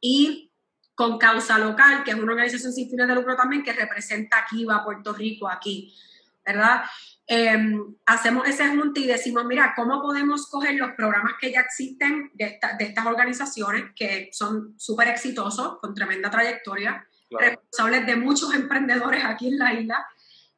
y 0.01 0.53
con 0.95 1.19
Causa 1.19 1.59
Local, 1.59 2.05
que 2.05 2.11
es 2.11 2.17
una 2.17 2.33
organización 2.33 2.73
sin 2.73 2.89
fines 2.89 3.09
de 3.09 3.15
lucro 3.15 3.35
también, 3.35 3.63
que 3.63 3.73
representa 3.73 4.39
aquí, 4.39 4.65
va 4.65 4.77
a 4.77 4.85
Puerto 4.85 5.13
Rico, 5.13 5.49
aquí, 5.49 5.97
¿verdad? 6.45 6.85
Em, 7.33 7.95
hacemos 8.07 8.49
ese 8.49 8.67
junte 8.71 8.99
y 8.99 9.07
decimos, 9.07 9.45
mira, 9.45 9.73
¿cómo 9.77 10.03
podemos 10.03 10.49
coger 10.49 10.75
los 10.75 10.91
programas 10.95 11.35
que 11.41 11.53
ya 11.53 11.61
existen 11.61 12.29
de, 12.35 12.59
de 12.77 12.85
estas 12.85 13.07
organizaciones 13.07 13.85
que 13.95 14.31
son 14.33 14.75
súper 14.77 15.07
exitosos, 15.07 15.79
con 15.79 15.95
tremenda 15.95 16.29
trayectoria, 16.29 17.07
responsables 17.31 18.05
de 18.05 18.17
muchos 18.17 18.53
emprendedores 18.57 19.25
aquí 19.25 19.47
en 19.47 19.59
la 19.59 19.73
isla? 19.75 20.05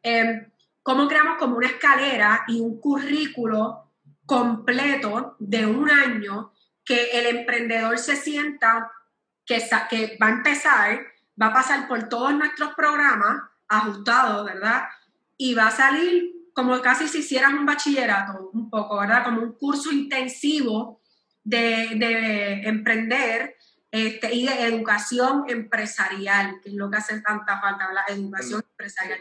Em, 0.03 0.51
¿Cómo 0.83 1.09
creamos 1.09 1.37
como 1.37 1.59
una 1.59 1.67
escalera 1.67 2.45
y 2.49 2.63
un 2.63 2.81
currículo 2.81 3.91
completo 4.25 5.37
de 5.41 5.67
un 5.67 5.91
año 5.91 6.55
que 6.87 7.11
el 7.19 7.37
emprendedor 7.37 7.99
se 7.99 8.17
sienta 8.17 8.91
que, 9.45 9.63
que 9.91 10.17
va 10.21 10.29
a 10.29 10.31
empezar, 10.31 11.01
va 11.41 11.49
a 11.49 11.53
pasar 11.53 11.87
por 11.87 12.09
todos 12.09 12.33
nuestros 12.33 12.73
programas 12.75 13.43
ajustados, 13.69 14.47
¿verdad? 14.47 14.85
Y 15.37 15.53
va 15.53 15.67
a 15.67 15.71
salir 15.71 16.42
como 16.55 16.81
casi 16.81 17.09
si 17.09 17.19
hicieras 17.19 17.53
un 17.53 17.67
bachillerato, 17.67 18.51
un 18.53 18.69
poco, 18.69 18.99
¿verdad? 18.99 19.25
Como 19.25 19.41
un 19.41 19.53
curso 19.53 19.91
intensivo 19.91 21.01
de, 21.45 22.63
emprender 22.65 23.57
este, 23.91 24.35
y 24.35 24.47
de 24.47 24.65
educación 24.65 25.45
empresarial, 25.49 26.61
que 26.63 26.71
es 26.71 26.75
lo 26.75 26.91
que 26.91 26.99
hace 26.99 27.21
tanta 27.21 27.61
falta, 27.61 27.93
la 27.93 28.05
educación 28.09 28.63
empresarial. 28.71 29.21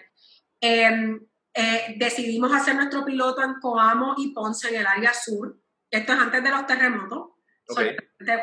Em, 0.59 1.19
eh, 1.53 1.95
decidimos 1.97 2.53
hacer 2.53 2.75
nuestro 2.75 3.03
piloto 3.03 3.43
en 3.43 3.55
Coamo 3.59 4.15
y 4.17 4.33
Ponce, 4.33 4.69
en 4.69 4.81
el 4.81 4.87
área 4.87 5.13
sur. 5.13 5.59
Esto 5.89 6.13
es 6.13 6.19
antes 6.19 6.43
de 6.43 6.49
los 6.49 6.65
terremotos, 6.65 7.31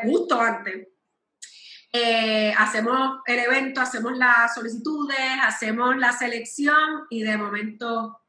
justo 0.03 0.39
antes. 0.39 0.87
Eh, 1.91 2.53
hacemos 2.55 3.21
el 3.25 3.39
evento, 3.39 3.81
hacemos 3.81 4.15
las 4.15 4.53
solicitudes, 4.53 5.17
hacemos 5.41 5.97
la 5.97 6.11
selección 6.11 7.07
y 7.09 7.23
de 7.23 7.35
momento 7.35 8.21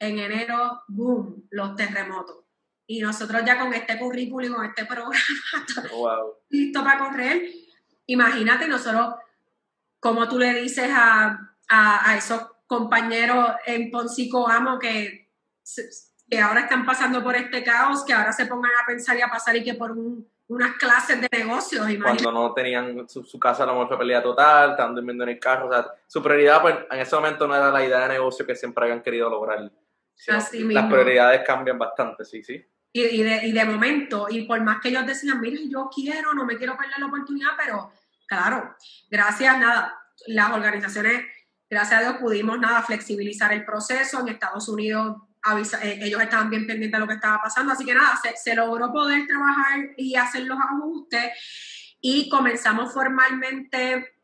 en 0.00 0.18
enero, 0.18 0.82
boom, 0.88 1.46
los 1.50 1.76
terremotos. 1.76 2.38
Y 2.86 3.00
nosotros 3.00 3.42
ya 3.46 3.58
con 3.60 3.72
este 3.72 3.98
currículum 3.98 4.50
y 4.50 4.54
con 4.54 4.66
este 4.66 4.84
programa, 4.86 5.14
listo 6.48 6.82
para 6.82 6.98
correr. 6.98 7.42
Imagínate 8.06 8.66
nosotros, 8.66 9.14
como 10.00 10.28
tú 10.28 10.38
le 10.38 10.54
dices 10.54 10.90
a, 10.92 11.54
a, 11.68 12.16
esos 12.16 12.40
compañeros 12.66 13.52
en 13.66 13.90
Poncico 13.90 14.48
Amo 14.48 14.78
que, 14.78 15.28
que 16.28 16.40
ahora 16.40 16.62
están 16.62 16.84
pasando 16.84 17.22
por 17.22 17.36
este 17.36 17.62
caos, 17.62 18.04
que 18.04 18.12
ahora 18.12 18.32
se 18.32 18.46
pongan 18.46 18.72
a 18.82 18.86
pensar 18.86 19.16
y 19.16 19.22
a 19.22 19.28
pasar 19.28 19.54
y 19.56 19.62
que 19.62 19.74
por 19.74 19.94
unas 20.48 20.72
clases 20.78 21.20
de 21.20 21.28
negocios. 21.30 21.86
Cuando 22.02 22.32
no 22.32 22.52
tenían 22.52 23.08
su, 23.08 23.38
casa, 23.38 23.62
a 23.62 23.66
lo 23.66 23.74
mejor 23.74 23.88
fue 23.88 23.98
pelea 23.98 24.20
total, 24.20 24.72
estaban 24.72 24.96
durmiendo 24.96 25.22
en 25.22 25.30
el 25.30 25.38
carro. 25.38 25.68
O 25.68 25.72
sea, 25.72 25.86
su 26.08 26.20
prioridad 26.20 26.60
pues, 26.60 26.74
en 26.90 26.98
ese 26.98 27.14
momento 27.14 27.46
no 27.46 27.54
era 27.54 27.70
la 27.70 27.84
idea 27.84 28.00
de 28.00 28.14
negocio 28.14 28.44
que 28.44 28.56
siempre 28.56 28.84
habían 28.84 29.02
querido 29.02 29.30
lograr 29.30 29.70
las 30.26 30.50
prioridades 30.50 31.42
cambian 31.46 31.78
bastante, 31.78 32.24
sí, 32.24 32.42
sí. 32.42 32.64
Y, 32.92 33.02
y, 33.02 33.22
de, 33.22 33.46
y, 33.46 33.52
de, 33.52 33.64
momento, 33.64 34.26
y 34.28 34.42
por 34.42 34.60
más 34.62 34.80
que 34.80 34.88
ellos 34.88 35.06
decían, 35.06 35.40
mira, 35.40 35.60
yo 35.68 35.88
quiero, 35.94 36.34
no 36.34 36.44
me 36.44 36.56
quiero 36.56 36.76
perder 36.76 36.98
la 36.98 37.06
oportunidad, 37.06 37.50
pero 37.56 37.92
Claro, 38.30 38.76
gracias, 39.10 39.58
nada, 39.58 39.92
las 40.28 40.52
organizaciones, 40.52 41.24
gracias 41.68 41.98
a 41.98 42.02
Dios 42.04 42.20
pudimos, 42.20 42.60
nada, 42.60 42.80
flexibilizar 42.80 43.52
el 43.52 43.64
proceso. 43.64 44.20
En 44.20 44.28
Estados 44.28 44.68
Unidos 44.68 45.16
eh, 45.82 45.98
ellos 46.00 46.22
estaban 46.22 46.48
bien 46.48 46.64
pendientes 46.64 46.96
de 46.96 47.00
lo 47.00 47.08
que 47.08 47.14
estaba 47.14 47.42
pasando, 47.42 47.72
así 47.72 47.84
que 47.84 47.92
nada, 47.92 48.16
se, 48.22 48.36
se 48.36 48.54
logró 48.54 48.92
poder 48.92 49.26
trabajar 49.26 49.80
y 49.96 50.14
hacer 50.14 50.42
los 50.42 50.56
ajustes 50.60 51.96
y 52.00 52.28
comenzamos 52.28 52.94
formalmente 52.94 54.14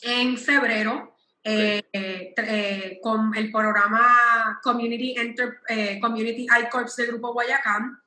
en 0.00 0.38
febrero 0.38 1.11
eh, 1.44 1.82
eh, 1.92 3.00
con 3.02 3.34
el 3.34 3.50
programa 3.50 4.60
Community, 4.62 5.16
Enter, 5.18 5.58
eh, 5.68 5.98
Community 6.00 6.46
iCorps 6.66 6.94
del 6.96 7.08
Grupo 7.08 7.32
Guayacán. 7.32 7.98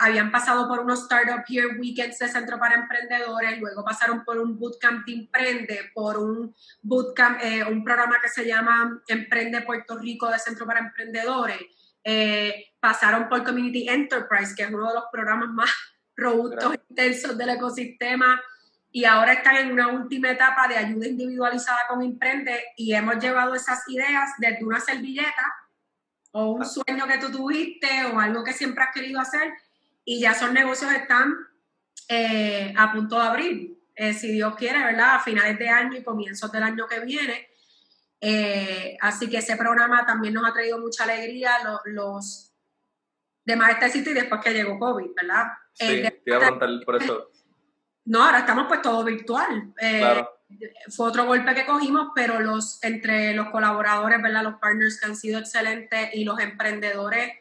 habían 0.00 0.32
pasado 0.32 0.66
por 0.66 0.80
unos 0.80 1.02
Startup 1.02 1.44
Here 1.46 1.78
Weekends 1.78 2.18
de 2.18 2.28
Centro 2.28 2.58
para 2.58 2.74
Emprendedores, 2.74 3.60
luego 3.60 3.84
pasaron 3.84 4.24
por 4.24 4.38
un 4.38 4.58
Bootcamp 4.58 5.06
de 5.06 5.12
Emprende, 5.12 5.90
por 5.94 6.18
un 6.18 6.54
Bootcamp, 6.82 7.40
un 7.68 7.84
programa 7.84 8.16
que 8.20 8.28
se 8.28 8.46
llama 8.46 9.00
Emprende 9.06 9.60
Puerto 9.62 9.98
Rico 9.98 10.28
de 10.28 10.38
Centro 10.38 10.66
para 10.66 10.80
Emprendedores. 10.80 11.60
pasaron 12.80 13.28
por 13.28 13.44
Community 13.44 13.88
Enterprise, 13.88 14.54
que 14.56 14.62
es 14.64 14.70
uno 14.70 14.88
de 14.88 14.94
los 14.94 15.04
programas 15.12 15.50
más 15.50 15.70
robustos, 16.16 16.74
e 16.74 16.80
intensos 16.88 17.36
del 17.36 17.50
ecosistema 17.50 18.40
y 18.92 19.04
ahora 19.04 19.34
están 19.34 19.56
en 19.56 19.72
una 19.72 19.88
última 19.88 20.30
etapa 20.30 20.66
de 20.66 20.76
ayuda 20.76 21.06
individualizada 21.06 21.80
con 21.88 22.02
Emprende 22.02 22.60
y 22.76 22.92
hemos 22.94 23.18
llevado 23.18 23.54
esas 23.54 23.88
ideas 23.88 24.30
desde 24.38 24.64
una 24.64 24.80
servilleta 24.80 25.54
o 26.32 26.52
un 26.52 26.62
ah. 26.62 26.66
sueño 26.66 27.06
que 27.06 27.18
tú 27.18 27.30
tuviste 27.30 28.04
o 28.06 28.18
algo 28.18 28.42
que 28.42 28.52
siempre 28.52 28.82
has 28.82 28.92
querido 28.92 29.20
hacer 29.20 29.52
y 30.04 30.20
ya 30.20 30.32
esos 30.32 30.52
negocios 30.52 30.92
están 30.92 31.34
eh, 32.08 32.74
a 32.76 32.92
punto 32.92 33.16
de 33.16 33.22
abrir, 33.22 33.78
eh, 33.94 34.12
si 34.12 34.32
Dios 34.32 34.56
quiere, 34.56 34.82
¿verdad? 34.82 35.16
A 35.16 35.20
finales 35.20 35.56
de 35.58 35.68
año 35.68 35.96
y 35.96 36.02
comienzos 36.02 36.50
del 36.50 36.64
año 36.64 36.88
que 36.88 36.98
viene. 37.00 37.48
Eh, 38.20 38.96
así 39.00 39.30
que 39.30 39.38
ese 39.38 39.56
programa 39.56 40.04
también 40.04 40.34
nos 40.34 40.44
ha 40.44 40.52
traído 40.52 40.78
mucha 40.78 41.04
alegría, 41.04 41.52
los, 41.64 41.80
los 41.84 42.52
de 43.44 43.56
Master 43.56 43.90
City 43.90 44.12
después 44.12 44.40
que 44.42 44.52
llegó 44.52 44.78
COVID, 44.78 45.10
¿verdad? 45.14 45.46
Sí, 45.72 45.86
te 46.02 46.22
iba 46.26 46.36
a 46.38 46.40
preguntar 46.40 46.68
por 46.84 46.96
eso. 46.96 47.29
No, 48.10 48.24
ahora 48.24 48.40
estamos 48.40 48.66
pues 48.66 48.82
todo 48.82 49.04
virtual. 49.04 49.72
Eh, 49.80 50.24
fue 50.88 51.06
otro 51.06 51.26
golpe 51.26 51.54
que 51.54 51.64
cogimos, 51.64 52.08
pero 52.12 52.40
los 52.40 52.82
entre 52.82 53.34
los 53.34 53.50
colaboradores, 53.50 54.20
¿verdad? 54.20 54.42
Los 54.42 54.56
partners 54.56 54.98
que 54.98 55.06
han 55.06 55.14
sido 55.14 55.38
excelentes 55.38 56.10
y 56.12 56.24
los 56.24 56.40
emprendedores, 56.40 57.32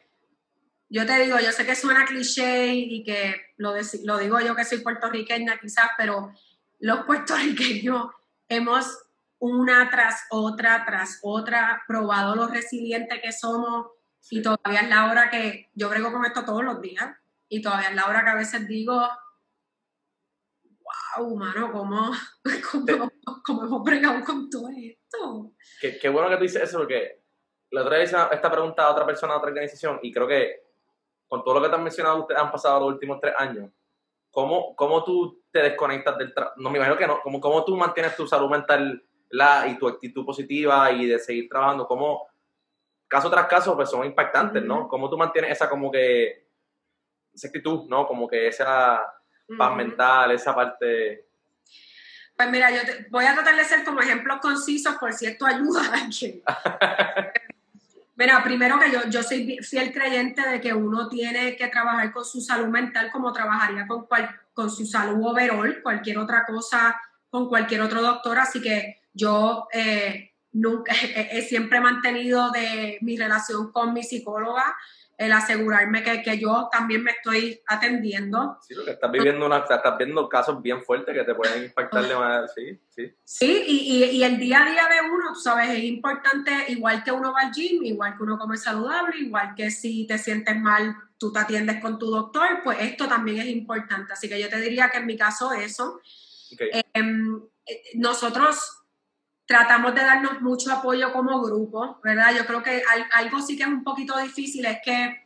yo 0.87 1.07
te 1.07 1.19
digo, 1.23 1.39
yo 1.39 1.51
sé 1.53 1.65
que 1.65 1.73
suena 1.73 2.05
cliché 2.05 2.67
y 2.75 3.03
que 3.03 3.35
lo, 3.57 3.73
lo 4.03 4.17
digo 4.19 4.39
yo 4.41 4.55
que 4.55 4.63
soy 4.63 4.81
puertorriqueña 4.81 5.57
quizás, 5.59 5.89
pero 5.97 6.31
los 6.77 6.99
puertorriqueños 7.07 8.05
hemos 8.47 8.95
una 9.39 9.89
tras 9.89 10.27
otra, 10.29 10.85
tras 10.85 11.17
otra, 11.23 11.81
probado 11.87 12.35
lo 12.35 12.45
resiliente 12.45 13.19
que 13.21 13.31
somos 13.31 13.87
y 14.29 14.43
todavía 14.43 14.81
es 14.81 14.89
la 14.89 15.09
hora 15.09 15.31
que 15.31 15.71
yo 15.73 15.89
brego 15.89 16.11
con 16.11 16.25
esto 16.25 16.45
todos 16.45 16.63
los 16.63 16.79
días 16.79 17.09
y 17.47 17.59
todavía 17.59 17.89
es 17.89 17.95
la 17.95 18.05
hora 18.05 18.23
que 18.23 18.29
a 18.29 18.35
veces 18.35 18.67
digo, 18.67 19.09
wow, 21.17 21.35
mano, 21.35 21.71
¿cómo, 21.71 22.11
cómo, 23.45 23.63
hemos 23.63 23.83
bregado 23.83 24.23
con 24.23 24.49
todo 24.49 24.69
esto? 24.69 25.51
Qué, 25.79 26.09
bueno 26.09 26.29
que 26.29 26.37
tú 26.37 26.43
dices 26.43 26.63
eso, 26.63 26.79
porque 26.79 27.23
la 27.71 27.81
otra 27.81 27.97
vez 27.97 28.13
esta 28.13 28.51
pregunta 28.51 28.83
a 28.83 28.91
otra 28.91 29.05
persona, 29.05 29.33
a 29.33 29.37
otra 29.37 29.49
organización, 29.49 29.99
y 30.01 30.11
creo 30.11 30.27
que 30.27 30.63
con 31.27 31.43
todo 31.43 31.55
lo 31.55 31.61
que 31.61 31.69
te 31.69 31.75
han 31.75 31.83
mencionado, 31.83 32.21
ustedes 32.21 32.41
han 32.41 32.51
pasado 32.51 32.79
los 32.79 32.93
últimos 32.93 33.19
tres 33.19 33.33
años, 33.37 33.71
¿cómo, 34.31 34.75
cómo 34.75 35.03
tú 35.03 35.43
te 35.51 35.59
desconectas 35.59 36.17
del 36.17 36.33
trabajo? 36.33 36.55
No, 36.57 36.69
me 36.69 36.77
imagino 36.77 36.97
que 36.97 37.07
no, 37.07 37.21
¿cómo, 37.21 37.39
cómo 37.39 37.63
tú 37.63 37.75
mantienes 37.75 38.15
tu 38.15 38.27
salud 38.27 38.49
mental 38.49 39.03
la, 39.29 39.67
y 39.67 39.77
tu 39.77 39.87
actitud 39.87 40.25
positiva 40.25 40.91
y 40.91 41.07
de 41.07 41.19
seguir 41.19 41.47
trabajando? 41.47 41.87
¿Cómo, 41.87 42.27
caso 43.07 43.29
tras 43.29 43.47
caso, 43.47 43.75
pues 43.75 43.89
son 43.89 44.05
impactantes, 44.05 44.63
¿no? 44.63 44.87
¿Cómo 44.87 45.09
tú 45.09 45.17
mantienes 45.17 45.51
esa 45.51 45.69
como 45.69 45.91
que, 45.91 46.47
esa 47.33 47.47
actitud, 47.47 47.87
¿no? 47.87 48.07
Como 48.07 48.27
que 48.27 48.47
esa 48.47 49.18
paz 49.57 49.75
mental, 49.75 50.31
esa 50.31 50.53
parte. 50.53 51.25
Pues 52.35 52.49
mira, 52.49 52.71
yo 52.71 52.79
voy 53.09 53.25
a 53.25 53.33
tratar 53.33 53.55
de 53.55 53.65
ser 53.65 53.83
como 53.83 54.01
ejemplos 54.01 54.39
concisos 54.41 54.95
por 54.95 55.13
si 55.13 55.25
esto 55.25 55.45
ayuda 55.45 55.81
a 55.81 55.93
alguien. 56.03 56.41
mira, 58.15 58.41
primero 58.43 58.79
que 58.79 58.91
yo, 58.91 59.01
yo 59.09 59.23
soy 59.23 59.57
fiel 59.57 59.91
creyente 59.91 60.47
de 60.47 60.61
que 60.61 60.73
uno 60.73 61.09
tiene 61.09 61.55
que 61.55 61.67
trabajar 61.67 62.11
con 62.11 62.23
su 62.23 62.39
salud 62.39 62.67
mental 62.67 63.11
como 63.11 63.33
trabajaría 63.33 63.85
con, 63.87 64.07
con 64.53 64.71
su 64.71 64.85
salud 64.85 65.25
overall, 65.25 65.81
cualquier 65.81 66.17
otra 66.17 66.45
cosa, 66.45 66.99
con 67.29 67.49
cualquier 67.49 67.81
otro 67.81 68.01
doctor. 68.01 68.39
Así 68.39 68.61
que 68.61 69.01
yo 69.13 69.67
eh, 69.73 70.31
nunca, 70.51 70.93
he, 71.03 71.41
siempre 71.41 71.79
mantenido 71.79 72.51
de 72.51 72.97
mi 73.01 73.17
relación 73.17 73.71
con 73.71 73.93
mi 73.93 74.03
psicóloga 74.03 74.75
el 75.19 75.33
asegurarme 75.33 76.01
que, 76.01 76.21
que, 76.21 76.39
yo 76.39 76.69
también 76.71 77.03
me 77.03 77.11
estoy 77.11 77.61
atendiendo. 77.67 78.57
Sí, 78.65 78.73
porque 78.73 78.91
estás 78.91 79.11
viviendo 79.11 79.45
una, 79.45 79.57
estás 79.57 79.97
viendo 79.97 80.29
casos 80.29 80.61
bien 80.61 80.81
fuertes 80.81 81.13
que 81.13 81.25
te 81.25 81.35
pueden 81.35 81.65
impactar 81.65 82.07
de 82.07 82.15
manera, 82.15 82.47
sí, 82.47 82.79
sí. 82.87 83.13
Sí, 83.25 83.63
y, 83.67 84.05
y, 84.05 84.23
el 84.23 84.39
día 84.39 84.63
a 84.63 84.71
día 84.71 84.87
de 84.87 85.09
uno, 85.11 85.33
tú 85.33 85.41
sabes, 85.41 85.71
es 85.71 85.83
importante, 85.83 86.51
igual 86.69 87.03
que 87.03 87.11
uno 87.11 87.33
va 87.33 87.41
al 87.41 87.51
gym, 87.51 87.83
igual 87.83 88.15
que 88.15 88.23
uno 88.23 88.37
come 88.37 88.55
saludable, 88.55 89.17
igual 89.17 89.53
que 89.57 89.69
si 89.69 90.07
te 90.07 90.17
sientes 90.17 90.57
mal, 90.57 90.95
tú 91.17 91.33
te 91.33 91.39
atiendes 91.39 91.81
con 91.81 91.99
tu 91.99 92.09
doctor, 92.09 92.61
pues 92.63 92.77
esto 92.79 93.05
también 93.09 93.39
es 93.39 93.47
importante. 93.47 94.13
Así 94.13 94.29
que 94.29 94.39
yo 94.39 94.47
te 94.47 94.61
diría 94.61 94.89
que 94.89 94.99
en 94.99 95.05
mi 95.05 95.17
caso 95.17 95.51
eso. 95.51 95.99
Em, 96.93 97.41
eh, 97.65 97.81
nosotros 97.95 98.78
tratamos 99.49 99.95
de 99.95 100.01
darnos 100.01 100.41
mucho 100.41 100.71
apoyo 100.71 101.11
como 101.11 101.41
grupo, 101.41 101.99
¿verdad? 102.03 102.35
Yo 102.37 102.45
creo 102.45 102.61
que 102.61 102.83
algo 103.13 103.41
sí 103.41 103.57
que 103.57 103.63
es 103.63 103.69
un 103.69 103.83
poquito 103.83 104.15
difícil, 104.19 104.63
es 104.67 104.77
que 104.85 105.23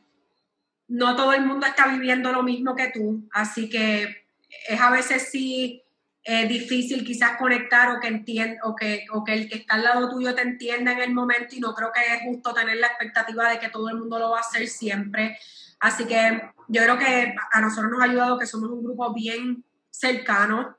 no 0.88 1.13
todo 1.17 1.34
el 1.34 1.45
mundo 1.45 1.67
está 1.67 1.88
viviendo 1.88 2.32
lo 2.32 2.41
mismo 2.41 2.74
que 2.74 2.88
tú, 2.88 3.28
así 3.34 3.69
que 3.69 4.28
es 4.69 4.80
a 4.80 4.91
veces 4.91 5.30
sí 5.30 5.84
eh, 6.24 6.47
difícil 6.47 7.03
quizás 7.03 7.36
conectar 7.38 7.89
o 7.89 7.99
que 7.99 8.07
entienda 8.07 8.61
o 8.63 8.74
que, 8.74 9.05
o 9.11 9.26
que 9.26 9.34
el 9.34 9.49
que 9.49 9.57
está 9.57 9.74
al 9.74 9.84
lado 9.84 10.09
tuyo 10.09 10.34
te 10.34 10.41
entienda 10.41 10.93
en 10.93 11.01
el 11.01 11.13
momento 11.13 11.53
y 11.57 11.59
no 11.59 11.76
creo 11.76 11.91
que 11.91 11.99
es 11.99 12.21
justo 12.24 12.53
tener 12.53 12.78
la 12.78 12.88
expectativa 12.88 13.49
de 13.49 13.59
que 13.59 13.67
todo 13.67 13.89
el 13.89 13.97
mundo 13.97 14.19
lo 14.19 14.30
va 14.30 14.38
a 14.38 14.41
hacer 14.41 14.69
siempre. 14.69 15.38
Así 15.82 16.05
que 16.05 16.41
yo 16.69 16.82
creo 16.82 16.97
que 16.97 17.36
a 17.51 17.59
nosotros 17.59 17.91
nos 17.91 18.01
ha 18.01 18.05
ayudado 18.05 18.39
que 18.39 18.47
somos 18.47 18.69
un 18.69 18.86
grupo 18.86 19.13
bien 19.13 19.65
cercano, 19.89 20.78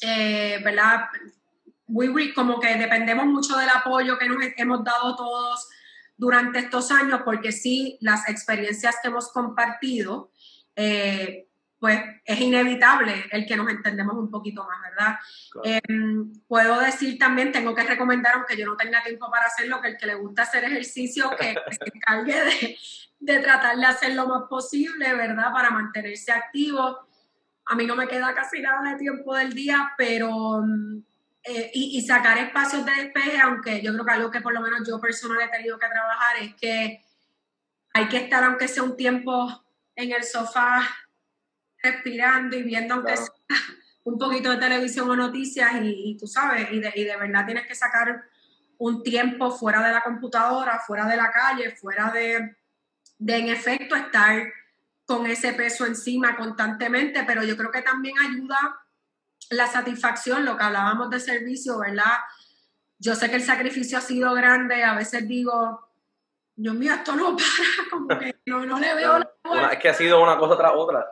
eh, 0.00 0.60
¿verdad? 0.62 1.06
Como 2.34 2.60
que 2.60 2.74
dependemos 2.76 3.26
mucho 3.26 3.56
del 3.56 3.68
apoyo 3.68 4.18
que 4.18 4.28
nos 4.28 4.38
hemos 4.56 4.84
dado 4.84 5.14
todos 5.16 5.68
durante 6.16 6.60
estos 6.60 6.90
años, 6.90 7.22
porque 7.24 7.52
sí, 7.52 7.98
las 8.00 8.28
experiencias 8.28 8.96
que 9.02 9.08
hemos 9.08 9.32
compartido, 9.32 10.30
eh, 10.76 11.48
pues 11.78 12.00
es 12.24 12.40
inevitable 12.40 13.26
el 13.30 13.44
que 13.44 13.56
nos 13.56 13.68
entendemos 13.68 14.14
un 14.14 14.30
poquito 14.30 14.66
más, 14.66 14.78
¿verdad? 14.90 15.18
Em, 15.64 16.32
puedo 16.46 16.80
decir 16.80 17.18
también, 17.18 17.52
tengo 17.52 17.74
que 17.74 17.82
recomendar, 17.82 18.36
aunque 18.36 18.56
yo 18.56 18.64
no 18.64 18.76
tenga 18.76 19.02
tiempo 19.02 19.30
para 19.30 19.46
hacerlo, 19.46 19.82
que 19.82 19.88
el 19.88 19.98
que 19.98 20.06
le 20.06 20.14
gusta 20.14 20.42
hacer 20.42 20.64
ejercicio, 20.64 21.30
que, 21.38 21.54
se 21.70 21.90
encargue 21.92 22.44
de, 22.44 22.78
de 23.18 23.38
tratar 23.40 23.76
de 23.76 23.84
hacer 23.84 24.14
lo 24.14 24.26
más 24.26 24.44
posible, 24.48 25.14
¿verdad? 25.14 25.52
Para 25.52 25.70
mantenerse 25.70 26.32
activo. 26.32 27.06
A 27.66 27.74
mí 27.74 27.86
no 27.86 27.96
me 27.96 28.08
queda 28.08 28.34
casi 28.34 28.62
nada 28.62 28.92
de 28.92 28.98
tiempo 28.98 29.34
del 29.34 29.52
día, 29.52 29.92
pero 29.98 30.62
eh, 31.46 31.70
y, 31.74 32.00
sacar 32.00 32.38
espacios 32.38 32.86
de 32.86 32.92
despeje, 32.92 33.38
aunque 33.38 33.82
yo 33.82 33.92
creo 33.92 34.06
que 34.06 34.12
algo 34.12 34.30
que 34.30 34.40
por 34.40 34.54
lo 34.54 34.62
menos 34.62 34.88
yo 34.88 34.98
personal 34.98 35.42
he 35.42 35.48
tenido 35.48 35.78
que 35.78 35.88
trabajar 35.88 36.36
es 36.40 36.54
que 36.54 37.04
hay 37.92 38.08
que 38.08 38.16
estar, 38.16 38.42
aunque 38.44 38.66
sea 38.66 38.82
un 38.82 38.96
tiempo 38.96 39.62
en 39.94 40.12
el 40.12 40.24
sofá, 40.24 40.88
respirando 41.82 42.56
y 42.56 42.62
viendo, 42.62 42.94
aunque 42.94 43.18
sea 43.18 43.28
un 44.04 44.18
poquito 44.18 44.50
de 44.52 44.56
televisión 44.56 45.10
o 45.10 45.16
noticias, 45.16 45.70
y, 45.82 46.16
tú 46.18 46.26
sabes, 46.26 46.66
y 46.72 46.80
de, 46.80 46.92
y 46.94 47.04
de 47.04 47.16
verdad 47.16 47.44
tienes 47.44 47.66
que 47.66 47.74
sacar 47.74 48.24
un 48.78 49.02
tiempo 49.02 49.50
fuera 49.50 49.86
de 49.86 49.92
la 49.92 50.02
computadora, 50.02 50.78
fuera 50.78 51.06
de 51.06 51.16
la 51.16 51.30
calle, 51.30 51.76
fuera 51.76 52.10
de, 52.10 52.56
de 53.18 53.36
en 53.36 53.48
efecto 53.50 53.94
estar 53.96 54.50
con 55.04 55.26
ese 55.26 55.52
peso 55.52 55.84
encima 55.84 56.36
constantemente, 56.36 57.22
pero 57.26 57.44
yo 57.44 57.54
creo 57.54 57.70
que 57.70 57.82
también 57.82 58.16
ayuda 58.18 58.83
la 59.50 59.66
satisfacción, 59.66 60.44
lo 60.44 60.56
que 60.56 60.64
hablábamos 60.64 61.10
de 61.10 61.20
servicio, 61.20 61.78
¿verdad? 61.78 62.18
Yo 62.98 63.14
sé 63.14 63.28
que 63.30 63.36
el 63.36 63.42
sacrificio 63.42 63.98
ha 63.98 64.00
sido 64.00 64.32
grande, 64.34 64.82
a 64.82 64.94
veces 64.94 65.26
digo, 65.28 65.88
Dios 66.56 66.74
mío, 66.74 66.94
esto 66.94 67.16
no 67.16 67.36
para, 67.36 67.90
como 67.90 68.08
que 68.08 68.36
no, 68.46 68.78
le 68.78 68.94
veo 68.94 69.18
la 69.18 69.72
Es 69.72 69.78
que 69.78 69.88
ha 69.88 69.94
sido 69.94 70.22
una 70.22 70.38
cosa 70.38 70.56
tras 70.56 70.72
otra. 70.74 71.04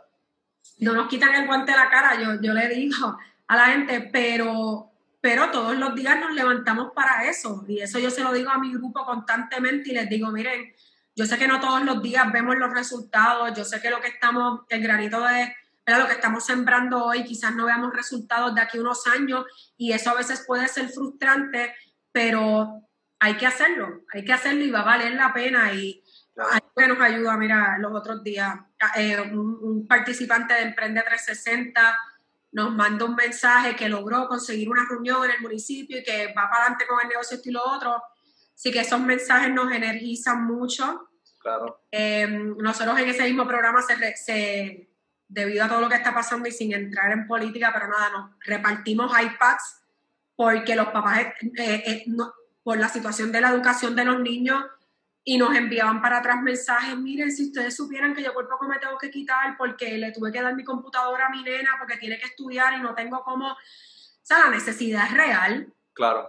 No 0.79 0.95
nos 0.95 1.09
quitan 1.09 1.35
el 1.35 1.47
guante 1.47 1.73
de 1.73 1.79
la 1.79 1.91
cara, 1.91 2.15
yo, 2.21 2.41
yo 2.41 2.53
le 2.55 2.69
digo 2.69 3.19
a 3.49 3.57
la 3.57 3.67
gente, 3.67 4.09
pero, 4.13 4.91
pero 5.21 5.51
todos 5.51 5.77
los 5.77 5.95
días 5.95 6.19
nos 6.19 6.33
levantamos 6.33 6.93
para 6.95 7.29
eso. 7.29 7.65
Y 7.69 7.81
eso 7.81 7.99
yo 7.99 8.11
se 8.11 8.23
lo 8.23 8.33
digo 8.33 8.51
a 8.51 8.59
mi 8.59 8.73
grupo 8.73 9.05
constantemente 9.05 9.91
y 9.91 9.95
les 9.95 10.09
digo, 10.09 10.31
miren, 10.31 10.73
yo 11.15 11.27
sé 11.27 11.37
que 11.37 11.49
no 11.49 11.61
todos 11.61 11.85
los 11.85 12.01
días 12.03 12.33
vemos 12.33 12.57
los 12.57 12.73
resultados, 12.73 13.53
yo 13.57 13.65
sé 13.65 13.81
que 13.81 13.91
lo 13.91 14.01
que 14.01 14.09
estamos, 14.09 14.61
el 14.69 14.83
granito 14.83 15.21
de 15.21 15.55
lo 15.87 16.07
que 16.07 16.13
estamos 16.13 16.45
sembrando 16.45 17.05
hoy, 17.05 17.25
quizás 17.25 17.55
no 17.55 17.67
veamos 17.67 17.93
resultados 17.93 18.55
de 18.55 18.61
aquí 18.61 18.79
a 18.79 18.83
unos 18.83 19.07
años 19.07 19.45
y 19.77 19.93
eso 19.93 20.11
a 20.11 20.15
veces 20.15 20.45
puede 20.47 20.69
ser 20.69 20.89
frustrante, 20.89 21.75
pero 22.13 22.83
hay 23.19 23.37
que 23.37 23.47
hacerlo, 23.47 24.03
hay 24.13 24.25
que 24.25 24.33
hacerlo 24.33 24.65
y 24.65 24.71
va 24.71 24.81
a 24.81 24.85
valer 24.85 25.15
la 25.15 25.33
pena 25.33 25.73
y 25.73 26.03
que 26.77 26.89
nos 26.89 27.01
ayuda, 27.01 27.37
mira, 27.37 27.79
los 27.79 27.93
otros 27.95 28.23
días, 28.23 28.55
eh, 28.97 29.21
un, 29.21 29.87
participante 29.87 30.55
de 30.55 30.63
Emprende 30.63 31.03
360 31.03 31.99
nos 32.53 32.75
manda 32.75 33.05
un 33.05 33.15
mensaje 33.15 33.77
que 33.77 33.89
logró 33.89 34.27
conseguir 34.29 34.69
una 34.69 34.85
reunión 34.89 35.25
en 35.25 35.33
el 35.33 35.41
municipio 35.41 35.99
y 35.99 36.03
que 36.03 36.29
va 36.29 36.49
para 36.51 36.65
adelante 36.65 36.87
con 36.87 36.99
el 37.03 37.09
negocio 37.09 37.39
y 37.43 37.51
lo 37.51 37.63
otro. 37.65 38.03
Así 38.55 38.71
que 38.71 38.81
esos 38.81 39.01
mensajes 39.01 39.53
nos 39.53 39.73
energizan 39.73 40.45
mucho. 40.45 41.09
Claro. 41.39 41.83
Eh, 41.91 42.27
nosotros 42.29 42.99
en 42.99 43.09
ese 43.09 43.25
mismo 43.25 43.47
programa, 43.47 43.81
se, 43.83 44.92
debido 45.33 45.65
a 45.65 45.69
todo 45.69 45.81
lo 45.81 45.89
que 45.89 45.97
está 45.97 46.13
pasando 46.13 46.49
y 46.49 46.53
sin 46.53 46.73
entrar 46.73 47.11
en 47.13 47.27
política, 47.27 47.71
pero 47.73 47.89
nada, 47.89 48.11
nos 48.11 48.31
repartimos 48.41 49.11
iPads 49.19 49.83
porque 50.37 50.77
los 50.77 50.89
papás, 50.89 51.27
eh, 51.59 52.05
por 52.63 52.79
la 52.79 52.89
situación 52.89 53.33
de 53.33 53.41
la 53.41 53.51
educación 53.51 53.97
de 53.97 54.05
los 54.05 54.21
niños, 54.21 54.63
y 55.25 55.39
nos 55.39 55.55
enviaban 55.55 56.03
para 56.03 56.19
atrás 56.19 56.43
mensajes, 56.43 56.97
miren, 56.97 57.31
si 57.31 57.47
ustedes 57.47 57.77
supieran 57.77 58.15
que 58.15 58.23
yo 58.23 58.35
por 58.35 58.49
poco 58.49 58.67
me 58.67 58.79
tengo 58.79 58.99
que 58.99 59.11
quitar 59.11 59.57
porque 59.57 59.97
le 59.97 60.11
tuve 60.11 60.33
que 60.33 60.43
dar 60.43 60.55
mi 60.55 60.65
computadora 60.65 61.27
a 61.27 61.31
mi 61.31 61.43
nena 61.45 61.71
porque 61.79 61.97
tiene 61.97 62.19
que 62.19 62.27
estudiar 62.27 62.75
y 62.75 62.81
no 62.81 62.93
tengo 62.95 63.23
cómo, 63.23 63.53
o 63.53 63.57
sea, 64.21 64.41
la 64.41 64.51
necesidad 64.51 65.07
es 65.07 65.13
real. 65.13 65.73
Claro. 65.93 66.29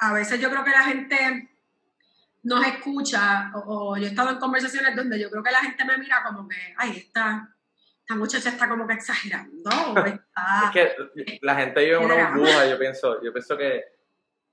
A 0.00 0.12
veces 0.12 0.38
yo 0.38 0.50
creo 0.50 0.64
que 0.64 0.70
la 0.70 0.82
gente 0.82 1.50
nos 2.42 2.64
escucha, 2.66 3.50
o, 3.54 3.96
yo 3.96 4.04
he 4.04 4.08
estado 4.08 4.30
en 4.30 4.38
conversaciones 4.38 4.94
donde 4.94 5.18
yo 5.18 5.30
creo 5.30 5.42
que 5.42 5.50
la 5.50 5.60
gente 5.60 5.84
me 5.86 5.96
mira 5.96 6.22
como 6.22 6.46
que, 6.46 6.74
ay, 6.76 6.98
esta, 6.98 7.55
esta 8.06 8.14
muchacha 8.14 8.50
está 8.50 8.68
como 8.68 8.86
que 8.86 8.94
exagerando. 8.94 9.68
es 10.06 10.70
que 10.72 11.38
la 11.42 11.56
gente 11.56 11.84
vive 11.84 11.96
en 11.96 12.04
una 12.04 12.30
burbuja, 12.30 12.66
yo 12.66 12.78
pienso, 12.78 13.20
yo 13.20 13.32
pienso 13.32 13.56
que 13.56 13.84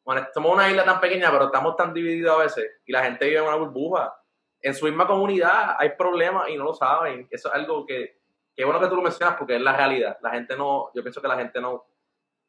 bueno, 0.03 0.27
somos 0.33 0.53
una 0.53 0.71
isla 0.71 0.83
tan 0.83 0.99
pequeña, 0.99 1.29
pero 1.31 1.45
estamos 1.45 1.75
tan 1.75 1.93
divididos 1.93 2.33
a 2.33 2.43
veces 2.43 2.81
y 2.83 2.91
la 2.91 3.03
gente 3.03 3.25
vive 3.25 3.37
en 3.37 3.45
una 3.45 3.55
burbuja. 3.55 4.15
En 4.59 4.73
su 4.73 4.85
misma 4.85 5.05
comunidad 5.05 5.75
hay 5.77 5.91
problemas 5.91 6.49
y 6.49 6.57
no 6.57 6.63
lo 6.63 6.73
saben. 6.73 7.27
Eso 7.29 7.49
es 7.49 7.53
algo 7.53 7.85
que, 7.85 8.21
que 8.55 8.65
bueno 8.65 8.79
que 8.79 8.87
tú 8.87 8.95
lo 8.95 9.03
mencionas 9.03 9.35
porque 9.37 9.55
es 9.55 9.61
la 9.61 9.77
realidad. 9.77 10.17
La 10.23 10.31
gente 10.31 10.57
no, 10.57 10.89
yo 10.95 11.03
pienso 11.03 11.21
que 11.21 11.27
la 11.27 11.37
gente 11.37 11.61
no 11.61 11.85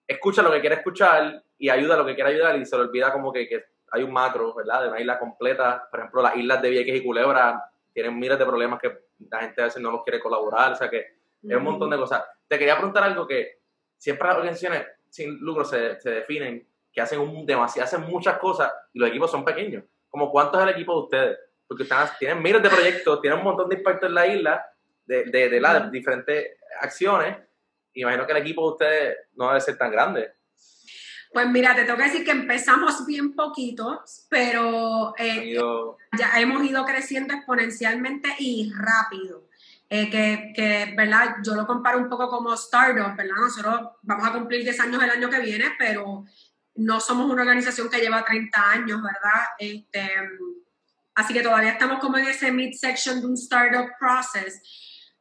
escucha 0.07 0.41
lo 0.41 0.51
que 0.53 0.61
quiere 0.61 0.77
escuchar 0.77 1.45
y 1.59 1.69
ayuda 1.69 1.97
a 1.97 1.99
lo 1.99 2.07
que 2.07 2.15
quiere 2.15 2.31
ayudar 2.31 2.57
y 2.57 2.65
se 2.65 2.77
le 2.77 2.85
olvida 2.85 3.13
como 3.13 3.31
que, 3.31 3.47
que 3.47 3.63
hay 3.93 4.03
un 4.03 4.13
macro, 4.13 4.55
¿verdad? 4.55 4.85
De 4.85 4.89
una 4.89 5.01
isla 5.01 5.19
completa. 5.19 5.87
Por 5.91 6.01
ejemplo, 6.01 6.23
las 6.23 6.37
islas 6.37 6.63
de 6.63 6.71
Vieques 6.71 6.97
y 6.97 7.05
Culebra 7.05 7.63
tienen 7.95 8.19
miles 8.19 8.39
de 8.39 8.45
problemas 8.45 8.81
que 8.81 8.93
la 9.31 9.41
gente 9.41 9.63
a 9.63 9.67
veces 9.67 9.81
no 9.81 9.93
los 9.93 10.03
quiere 10.03 10.21
colaborar. 10.21 10.73
O 10.73 10.77
sea 10.77 10.91
que 10.91 10.99
es 11.43 11.57
un 11.57 11.63
montón 11.63 11.89
de 11.91 11.97
cosas. 11.97 12.25
Te 12.49 12.59
quería 12.59 12.75
preguntar 12.75 13.05
algo 13.05 13.27
que 13.27 13.61
siempre 13.97 14.27
las 14.27 14.37
organizaciones 14.37 14.87
sin 15.09 15.39
lucro 15.39 15.65
se, 15.65 16.01
se 16.01 16.11
definen 16.11 16.67
que 16.93 17.01
hacen 17.01 17.21
un, 17.21 17.45
demasiado, 17.45 17.85
hacen 17.85 18.03
muchas 18.03 18.39
cosas 18.39 18.73
y 18.93 18.99
los 18.99 19.09
equipos 19.09 19.31
son 19.31 19.45
pequeños. 19.45 19.85
Como 20.09 20.31
cuánto 20.31 20.59
es 20.59 20.65
el 20.65 20.71
equipo 20.71 20.95
de 20.95 21.03
ustedes? 21.03 21.39
Porque 21.67 21.83
están, 21.85 22.09
tienen 22.19 22.43
miles 22.43 22.63
de 22.63 22.71
proyectos, 22.71 23.21
tienen 23.21 23.39
un 23.39 23.45
montón 23.45 23.69
de 23.69 23.77
impactos 23.77 24.09
en 24.09 24.15
la 24.15 24.27
isla, 24.27 24.65
de, 25.05 25.25
de, 25.25 25.49
de, 25.49 25.61
las 25.61 25.91
diferentes 25.91 26.57
acciones. 26.81 27.37
Imagino 27.95 28.27
que 28.27 28.33
el 28.33 28.39
equipo 28.39 28.63
de 28.63 28.73
ustedes 28.73 29.17
no 29.35 29.49
debe 29.49 29.61
ser 29.61 29.77
tan 29.77 29.91
grande. 29.91 30.33
Pues 31.35 31.49
mira, 31.49 31.75
te 31.75 31.83
tengo 31.83 31.99
que 31.99 32.05
decir 32.05 32.25
que 32.25 32.31
empezamos 32.31 33.05
bien 33.05 33.35
poquitos, 33.35 34.25
pero 34.31 35.15
eh, 35.19 35.59
ya 36.17 36.31
hemos 36.39 36.63
ido 36.63 36.85
creciendo 36.85 37.35
exponencialmente 37.35 38.29
y 38.39 38.73
rápido. 38.73 39.49
Eh, 39.91 40.09
que, 40.09 40.53
que, 40.55 40.95
¿verdad? 40.97 41.39
Yo 41.45 41.57
lo 41.57 41.67
comparo 41.67 41.99
un 41.99 42.09
poco 42.09 42.29
como 42.29 42.55
startup, 42.55 43.17
¿verdad? 43.17 43.35
Nosotros 43.37 43.81
vamos 44.03 44.29
a 44.29 44.33
cumplir 44.33 44.63
10 44.63 44.79
años 44.79 45.03
el 45.03 45.11
año 45.11 45.29
que 45.29 45.41
viene, 45.41 45.73
pero 45.77 46.25
no 46.77 47.01
somos 47.01 47.29
una 47.29 47.43
organización 47.43 47.91
que 47.91 47.99
lleva 47.99 48.25
30 48.25 48.71
años, 48.71 49.03
¿verdad? 49.03 49.49
Este, 49.59 50.09
así 51.17 51.35
que 51.35 51.43
todavía 51.43 51.73
estamos 51.73 51.99
como 51.99 52.17
en 52.17 52.29
ese 52.29 52.53
mid-section 52.53 53.21
de 53.21 53.27
un 53.27 53.35
startup 53.35 53.91
process. 53.99 54.63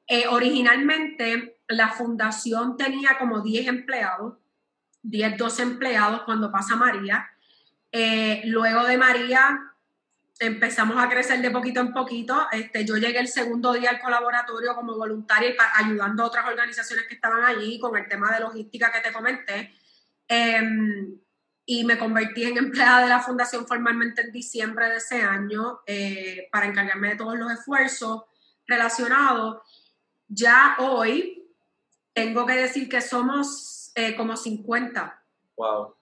Eh, 0.05 0.27
originalmente, 0.27 1.57
la 1.69 1.89
fundación 1.89 2.77
tenía 2.77 3.17
como 3.17 3.41
10 3.41 3.67
empleados, 3.67 4.42
10, 5.03 5.37
12 5.37 5.61
empleados 5.61 6.23
cuando 6.23 6.51
pasa 6.51 6.75
María. 6.75 7.29
Eh, 7.91 8.41
luego 8.45 8.85
de 8.85 8.97
María, 8.97 9.73
empezamos 10.39 11.01
a 11.01 11.09
crecer 11.09 11.41
de 11.41 11.51
poquito 11.51 11.79
en 11.79 11.93
poquito. 11.93 12.47
Este, 12.51 12.85
yo 12.85 12.97
llegué 12.97 13.19
el 13.19 13.27
segundo 13.27 13.73
día 13.73 13.91
al 13.91 14.01
colaboratorio 14.01 14.75
como 14.75 14.95
voluntaria 14.97 15.49
y 15.49 15.55
ayudando 15.75 16.23
a 16.23 16.27
otras 16.27 16.45
organizaciones 16.47 17.07
que 17.07 17.15
estaban 17.15 17.43
allí 17.43 17.79
con 17.79 17.95
el 17.95 18.07
tema 18.07 18.31
de 18.33 18.41
logística 18.41 18.91
que 18.91 19.01
te 19.01 19.13
comenté. 19.13 19.73
Em, 20.27 21.19
y 21.65 21.85
me 21.85 21.97
convertí 21.97 22.43
en 22.43 22.57
empleada 22.57 23.03
de 23.03 23.09
la 23.09 23.21
fundación 23.21 23.65
formalmente 23.67 24.21
en 24.21 24.31
diciembre 24.31 24.89
de 24.89 24.97
ese 24.97 25.21
año 25.21 25.81
eh, 25.85 26.49
para 26.51 26.65
encargarme 26.65 27.09
de 27.09 27.15
todos 27.15 27.37
los 27.37 27.51
esfuerzos 27.51 28.23
relacionados. 28.67 29.61
Ya 30.27 30.75
hoy 30.79 31.47
tengo 32.13 32.45
que 32.45 32.53
decir 32.53 32.89
que 32.89 33.01
somos 33.01 33.82
eh, 33.95 34.15
como 34.15 34.35
50. 34.35 35.23
Wow. 35.57 35.95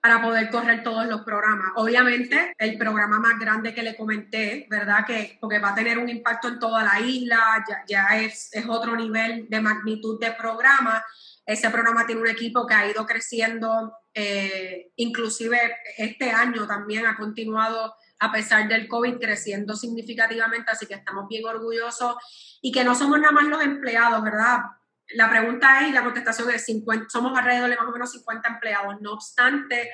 Para 0.00 0.20
poder 0.20 0.50
correr 0.50 0.82
todos 0.82 1.06
los 1.06 1.22
programas. 1.22 1.72
Obviamente, 1.76 2.54
el 2.58 2.76
programa 2.76 3.18
más 3.18 3.38
grande 3.38 3.74
que 3.74 3.82
le 3.82 3.96
comenté, 3.96 4.66
¿verdad? 4.68 5.06
Que 5.06 5.38
porque 5.40 5.58
va 5.58 5.70
a 5.70 5.74
tener 5.74 5.98
un 5.98 6.08
impacto 6.08 6.48
en 6.48 6.58
toda 6.58 6.84
la 6.84 7.00
isla, 7.00 7.64
ya, 7.66 7.84
ya 7.86 8.20
es, 8.20 8.50
es 8.52 8.66
otro 8.68 8.96
nivel 8.96 9.48
de 9.48 9.60
magnitud 9.60 10.20
de 10.20 10.32
programa. 10.32 11.02
Ese 11.46 11.70
programa 11.70 12.06
tiene 12.06 12.20
un 12.20 12.28
equipo 12.28 12.66
que 12.66 12.74
ha 12.74 12.90
ido 12.90 13.06
creciendo 13.06 13.94
eh, 14.16 14.92
inclusive 14.94 15.58
este 15.98 16.30
año 16.30 16.68
también 16.68 17.04
ha 17.04 17.16
continuado 17.16 17.96
a 18.20 18.30
pesar 18.30 18.68
del 18.68 18.86
COVID 18.86 19.18
creciendo 19.18 19.74
significativamente, 19.74 20.70
así 20.70 20.86
que 20.86 20.94
estamos 20.94 21.26
bien 21.28 21.44
orgullosos 21.44 22.14
y 22.62 22.70
que 22.70 22.84
no 22.84 22.94
somos 22.94 23.18
nada 23.18 23.32
más 23.32 23.44
los 23.46 23.60
empleados, 23.60 24.22
¿verdad? 24.22 24.60
La 25.12 25.30
pregunta 25.30 25.80
es 25.80 25.90
y 25.90 25.92
la 25.92 26.02
contestación 26.02 26.50
es 26.50 26.64
50, 26.64 27.08
somos 27.08 27.36
alrededor 27.38 27.68
de 27.70 27.76
más 27.76 27.86
o 27.86 27.92
menos 27.92 28.10
50 28.12 28.48
empleados, 28.48 29.00
no 29.00 29.12
obstante, 29.12 29.90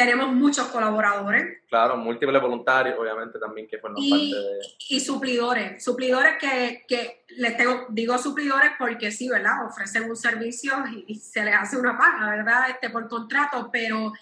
tenemos 0.00 0.32
muchos 0.32 0.66
colaboradores. 0.68 1.58
Claro, 1.68 1.98
múltiples 1.98 2.40
voluntarios, 2.40 2.98
obviamente, 2.98 3.38
también 3.38 3.68
que 3.68 3.76
forman 3.76 4.02
y, 4.02 4.10
parte 4.10 4.48
de... 4.48 4.58
Y 4.88 5.00
suplidores, 5.00 5.84
suplidores 5.84 6.38
que, 6.40 6.84
que 6.88 7.26
les 7.36 7.54
tengo, 7.58 7.86
digo 7.90 8.16
suplidores 8.16 8.70
porque 8.78 9.10
sí, 9.10 9.28
¿verdad? 9.28 9.66
Ofrecen 9.66 10.08
un 10.08 10.16
servicio 10.16 10.72
y, 11.06 11.14
se 11.16 11.44
les 11.44 11.54
hace 11.54 11.76
una 11.76 11.98
paga, 11.98 12.30
¿verdad? 12.30 12.70
Este, 12.70 12.88
por 12.88 13.08
contrato, 13.08 13.68
pero 13.70 14.14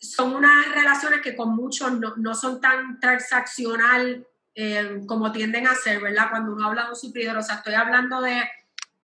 son 0.00 0.34
unas 0.34 0.74
relaciones 0.74 1.20
que 1.20 1.36
con 1.36 1.54
muchos 1.54 1.92
no, 1.92 2.14
no 2.16 2.34
son 2.34 2.60
tan 2.60 2.98
transaccional 2.98 4.26
eh, 4.56 5.02
como 5.06 5.30
tienden 5.30 5.68
a 5.68 5.76
ser, 5.76 6.00
¿verdad? 6.00 6.30
Cuando 6.30 6.52
uno 6.52 6.66
habla 6.66 6.84
de 6.84 6.90
un 6.90 6.96
suplidor, 6.96 7.36
o 7.36 7.42
sea, 7.42 7.56
estoy 7.56 7.74
hablando 7.74 8.20
de 8.20 8.42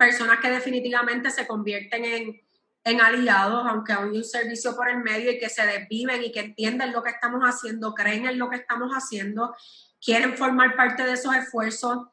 personas 0.06 0.38
que 0.40 0.50
definitivamente 0.50 1.30
se 1.30 1.46
convierten 1.46 2.04
en 2.04 2.44
en 2.84 3.00
aliados, 3.00 3.64
aunque 3.66 3.94
hay 3.94 4.10
un 4.10 4.24
servicio 4.24 4.76
por 4.76 4.88
el 4.90 4.98
medio 4.98 5.32
y 5.32 5.38
que 5.38 5.48
se 5.48 5.66
desviven 5.66 6.22
y 6.22 6.30
que 6.30 6.40
entienden 6.40 6.92
lo 6.92 7.02
que 7.02 7.10
estamos 7.10 7.42
haciendo, 7.42 7.94
creen 7.94 8.26
en 8.26 8.38
lo 8.38 8.50
que 8.50 8.56
estamos 8.56 8.92
haciendo, 8.92 9.56
quieren 10.04 10.36
formar 10.36 10.76
parte 10.76 11.02
de 11.02 11.14
esos 11.14 11.34
esfuerzos 11.34 12.06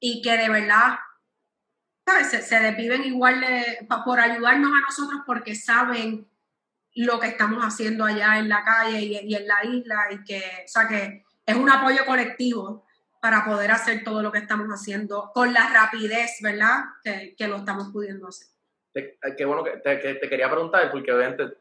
y 0.00 0.22
que 0.22 0.36
de 0.36 0.48
verdad 0.48 0.98
Se, 2.30 2.42
se, 2.42 2.60
desviven 2.60 3.04
igual 3.04 3.44
por 4.04 4.20
ayudarnos 4.20 4.70
a 4.72 4.80
nosotros 4.80 5.22
porque 5.26 5.54
saben 5.54 6.26
lo 6.94 7.18
que 7.18 7.28
estamos 7.28 7.62
haciendo 7.62 8.04
allá 8.04 8.38
en 8.38 8.48
la 8.48 8.62
calle 8.62 9.00
y, 9.00 9.34
en 9.34 9.46
la 9.46 9.64
isla 9.64 10.08
y 10.10 10.22
que, 10.22 10.42
o 10.64 10.68
sea, 10.68 10.86
que 10.86 11.24
es 11.46 11.56
un 11.56 11.70
apoyo 11.70 12.04
colectivo 12.06 12.84
para 13.24 13.42
poder 13.42 13.70
hacer 13.70 14.04
todo 14.04 14.20
lo 14.20 14.30
que 14.30 14.36
estamos 14.36 14.68
haciendo 14.68 15.30
con 15.32 15.54
la 15.54 15.70
rapidez, 15.72 16.40
¿verdad? 16.42 16.84
Que, 17.02 17.34
que 17.34 17.48
lo 17.48 17.56
estamos 17.56 17.88
pudiendo 17.90 18.28
hacer 18.28 18.48
qué 19.36 19.44
bueno 19.46 19.64
que 19.64 19.78
te, 19.78 19.96
te, 19.96 20.28
quería 20.28 20.50
preguntar, 20.50 20.90
porque 20.90 21.10
obviamente 21.10 21.54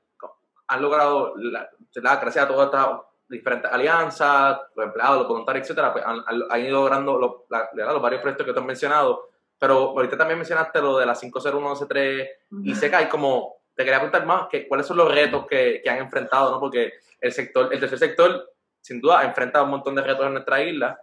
han 0.68 0.82
logrado, 0.82 1.34
la, 1.38 1.70
gracias 1.94 2.46
a 2.46 2.48
todas 2.48 2.66
estas 2.66 3.00
diferentes 3.28 3.72
alianzas, 3.72 4.60
los 4.76 4.86
empleados, 4.86 5.20
los 5.20 5.28
voluntarios, 5.28 5.64
etcétera, 5.64 5.94
pues 5.94 6.06
han, 6.06 6.22
han, 6.28 6.62
ido 6.62 6.82
logrando 6.82 7.18
los, 7.18 7.32
los, 7.74 8.02
varios 8.02 8.22
proyectos 8.22 8.46
que 8.46 8.54
te 8.54 8.60
han 8.60 8.66
mencionado. 8.66 9.30
Pero 9.58 9.90
ahorita 9.90 10.18
también 10.18 10.40
mencionaste 10.40 10.82
lo 10.82 10.98
de 10.98 11.06
la 11.06 11.16
501C3 11.16 12.30
y 12.64 12.76
sé 12.76 12.90
que 12.90 12.96
hay 12.96 13.08
como, 13.08 13.62
te 13.76 13.84
quería 13.84 14.00
preguntar 14.00 14.26
más, 14.26 14.48
que, 14.50 14.68
cuáles 14.68 14.86
son 14.86 14.98
los 14.98 15.14
retos 15.14 15.48
que, 15.48 15.82
que, 15.84 15.90
han 15.90 16.00
enfrentado, 16.00 16.52
¿no? 16.52 16.60
Porque 16.60 16.94
el 17.22 17.32
sector, 17.32 17.74
el 17.74 17.80
tercer 17.80 17.98
sector, 17.98 18.52
sin 18.82 19.00
duda, 19.00 19.22
ha 19.22 19.26
enfrentado 19.26 19.66
un 19.66 19.72
montón 19.72 19.96
de 19.96 20.02
retos 20.02 20.26
en 20.26 20.34
nuestra 20.34 20.62
isla, 20.62 21.00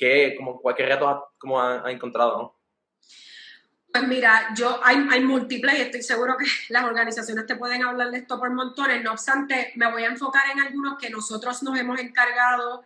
que 0.00 0.34
como 0.34 0.58
cualquier 0.62 0.88
reto 0.88 1.34
como 1.38 1.60
han 1.60 1.86
encontrado, 1.90 2.38
¿no? 2.38 2.60
Pues 3.92 4.08
mira, 4.08 4.54
yo 4.56 4.80
hay, 4.82 5.06
hay 5.10 5.22
múltiples 5.22 5.78
y 5.78 5.82
estoy 5.82 6.02
seguro 6.02 6.36
que 6.38 6.46
las 6.72 6.84
organizaciones 6.84 7.44
te 7.44 7.56
pueden 7.56 7.84
hablar 7.84 8.10
de 8.10 8.18
esto 8.18 8.38
por 8.38 8.50
montones. 8.50 9.02
No 9.02 9.12
obstante, 9.12 9.72
me 9.76 9.90
voy 9.90 10.04
a 10.04 10.08
enfocar 10.08 10.44
en 10.50 10.60
algunos 10.60 10.96
que 10.96 11.10
nosotros 11.10 11.62
nos 11.62 11.78
hemos 11.78 12.00
encargado 12.00 12.82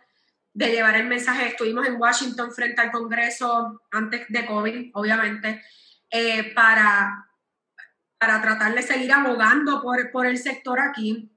de 0.51 0.71
llevar 0.71 0.95
el 0.95 1.07
mensaje. 1.07 1.47
Estuvimos 1.47 1.87
en 1.87 1.99
Washington 1.99 2.51
frente 2.51 2.81
al 2.81 2.91
Congreso 2.91 3.81
antes 3.91 4.25
de 4.27 4.45
COVID, 4.45 4.91
obviamente. 4.93 5.63
eh, 6.11 6.53
para, 6.53 7.29
para 8.17 8.41
tratar 8.41 8.73
de 8.73 8.81
seguir 8.81 9.11
abogando 9.11 9.81
por, 9.81 10.11
por 10.11 10.25
el 10.25 10.37
sector 10.37 10.79
aquí. 10.79 11.29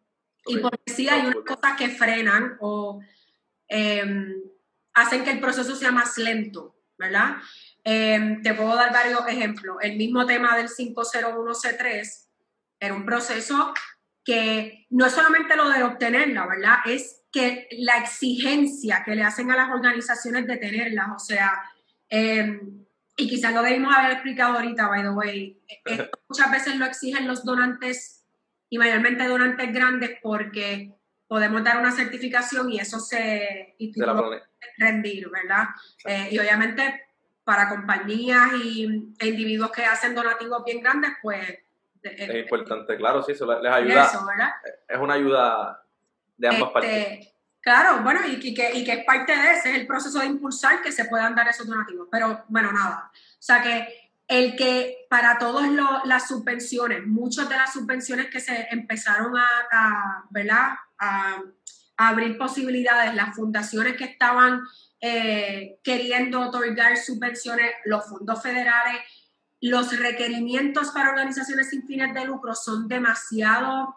Y 0.47 0.59
porque 0.59 0.79
sí 0.87 1.09
hay 1.09 1.27
unas 1.27 1.45
cosas 1.45 1.77
que 1.77 1.89
frenan 1.89 2.57
o 2.61 3.01
em, 3.69 4.35
hacen 5.01 5.25
que 5.25 5.31
el 5.31 5.41
proceso 5.41 5.75
sea 5.77 5.93
más 5.93 6.19
lento, 6.19 6.77
¿verdad? 6.99 7.37
Em, 7.85 8.43
te 8.43 8.55
puedo 8.55 8.75
dar 8.75 8.93
varios 8.93 9.27
ejemplos. 9.29 9.77
El 9.81 9.97
mismo 9.97 10.27
tema 10.27 10.57
del 10.57 10.69
501C3 10.69 12.29
era 12.81 12.95
un 12.95 13.05
proceso 13.05 13.73
que 14.25 14.87
no 14.91 15.07
es 15.07 15.13
solamente 15.13 15.57
lo 15.57 15.69
de 15.71 15.83
obtenerla, 15.83 16.47
¿verdad? 16.47 16.77
Es 16.87 17.23
que 17.33 17.69
la 17.79 17.99
exigencia 17.99 19.03
que 19.05 19.15
le 19.15 19.23
hacen 19.23 19.51
a 19.51 19.57
las 19.57 19.71
organizaciones 19.71 20.47
de 20.47 20.57
tenerlas, 20.57 21.09
o 21.15 21.19
sea, 21.19 21.53
em, 22.09 22.85
y 23.17 23.29
quizás 23.29 23.53
lo 23.55 23.63
debimos 23.63 23.95
haber 23.95 24.13
explicado 24.13 24.57
ahorita, 24.57 24.89
by 24.89 25.03
the 25.03 25.11
way, 25.11 25.61
muchas 26.29 26.51
veces 26.51 26.77
lo 26.77 26.87
exigen 26.87 27.27
los 27.27 27.45
donantes 27.45 28.27
y 28.71 28.79
mayormente 28.79 29.27
donantes 29.27 29.73
grandes 29.73 30.19
porque 30.23 30.95
podemos 31.27 31.65
dar 31.65 31.79
una 31.79 31.93
certificación 31.93 32.71
y 32.71 32.81
eso 32.81 33.01
se 33.01 33.75
y 33.79 33.93
rendir, 34.77 35.29
¿verdad? 35.31 35.69
Eh, 36.05 36.29
y 36.33 36.39
obviamente 36.39 37.07
para 37.45 37.69
compañías 37.69 38.53
y, 38.63 39.15
e 39.19 39.27
individuos 39.27 39.73
que 39.73 39.85
hacen 39.85 40.15
donativos 40.15 40.63
bien 40.65 40.83
grandes, 40.83 41.13
pues 41.23 41.59
es 42.03 42.35
importante, 42.35 42.97
claro, 42.97 43.23
sí, 43.23 43.33
eso 43.33 43.61
les 43.61 43.73
ayuda. 43.73 44.11
Es 44.87 44.99
una 44.99 45.15
ayuda 45.15 45.83
de 46.37 46.49
ambas 46.49 46.63
este, 46.63 46.73
partes. 46.73 47.35
Claro, 47.61 48.03
bueno, 48.03 48.21
y, 48.27 48.55
que, 48.55 48.73
y 48.73 48.85
que 48.85 48.93
es 48.93 49.05
parte 49.05 49.37
de 49.37 49.51
ese, 49.53 49.71
es 49.71 49.79
el 49.79 49.87
proceso 49.87 50.21
de 50.21 50.27
impulsar 50.27 50.81
que 50.81 50.93
se 50.93 51.07
puedan 51.07 51.35
dar 51.35 51.49
esos 51.49 51.67
donativos. 51.67 52.09
Pero 52.11 52.45
bueno, 52.49 52.73
nada. 52.73 53.11
O 53.13 53.43
sea 53.43 53.61
que 53.61 54.13
el 54.29 54.57
que 54.57 55.07
para 55.11 55.39
todas 55.39 55.71
las 56.05 56.29
subvenciones, 56.29 57.07
muchas 57.07 57.49
de 57.49 57.57
las 57.57 57.73
subvenciones 57.73 58.27
que 58.27 58.41
se 58.41 58.69
empezaron 58.71 59.35
a, 59.37 60.25
¿verdad? 60.31 60.75
A, 60.99 61.43
abrir 61.99 62.39
posibilidades, 62.39 63.15
las 63.15 63.35
fundaciones 63.35 63.97
que 63.97 64.05
estaban 64.05 64.63
eh, 65.01 65.81
queriendo 65.83 66.41
otorgar 66.41 66.97
subvenciones, 66.97 67.73
los 67.85 68.07
fondos 68.07 68.41
federales, 68.41 69.01
los 69.61 69.99
requerimientos 69.99 70.91
para 70.91 71.11
organizaciones 71.11 71.71
sin 71.71 71.87
fines 71.87 72.15
de 72.15 72.25
lucro 72.25 72.55
son 72.55 72.87
demasiado, 72.87 73.97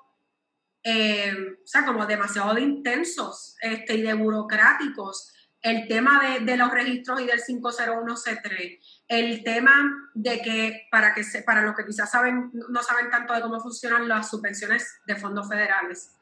eh, 0.83 1.31
o 1.63 1.67
sea, 1.67 1.85
como 1.85 2.07
demasiado 2.07 2.57
intensos 2.57 3.55
este, 3.61 3.93
y 3.93 4.01
de 4.01 4.15
burocráticos. 4.15 5.31
El 5.61 5.87
tema 5.87 6.39
de, 6.39 6.57
los 6.57 6.71
registros 6.71 7.21
y 7.21 7.27
del 7.27 7.39
501C3, 7.39 8.79
el 9.09 9.43
tema 9.43 10.09
de 10.15 10.41
que 10.41 10.87
para, 10.89 11.13
que 11.13 11.23
se, 11.23 11.43
para 11.43 11.61
los 11.61 11.75
que 11.75 11.85
quizás 11.85 12.09
saben, 12.09 12.49
no 12.51 12.81
saben 12.81 13.11
tanto 13.11 13.35
de 13.35 13.41
cómo 13.41 13.59
funcionan 13.59 14.07
las 14.07 14.31
subvenciones 14.31 14.87
de 15.05 15.15
fondos 15.15 15.47
federales. 15.47 16.15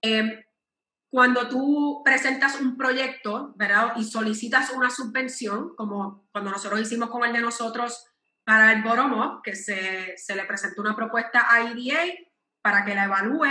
Eh, 0.00 0.46
cuando 1.10 1.48
tú 1.48 2.02
presentas 2.04 2.60
un 2.60 2.76
proyecto, 2.76 3.52
¿verdad? 3.56 3.94
Y 3.96 4.04
solicitas 4.04 4.70
una 4.70 4.90
subvención, 4.90 5.74
como 5.74 6.28
cuando 6.30 6.52
nosotros 6.52 6.80
hicimos 6.80 7.10
con 7.10 7.24
el 7.24 7.32
de 7.32 7.40
nosotros 7.40 8.06
para 8.44 8.72
el 8.72 8.82
Boromo, 8.82 9.42
que 9.42 9.56
se, 9.56 10.16
se 10.16 10.36
le 10.36 10.44
presentó 10.44 10.80
una 10.80 10.94
propuesta 10.94 11.52
a 11.52 11.64
IDA 11.64 11.98
para 12.62 12.84
que 12.84 12.94
la 12.94 13.04
evalúe. 13.04 13.48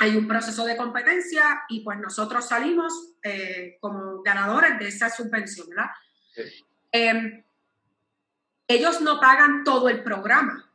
Hay 0.00 0.16
un 0.16 0.26
proceso 0.26 0.64
de 0.64 0.76
competencia 0.76 1.62
y 1.68 1.84
pues 1.84 1.98
nosotros 1.98 2.48
salimos 2.48 3.14
eh, 3.22 3.78
como 3.80 4.22
ganadores 4.22 4.78
de 4.78 4.88
esa 4.88 5.08
subvención, 5.08 5.68
¿verdad? 5.68 5.90
Em, 6.90 7.44
ellos 8.66 9.00
no 9.00 9.20
pagan 9.20 9.62
todo 9.64 9.88
el 9.88 10.02
programa. 10.02 10.70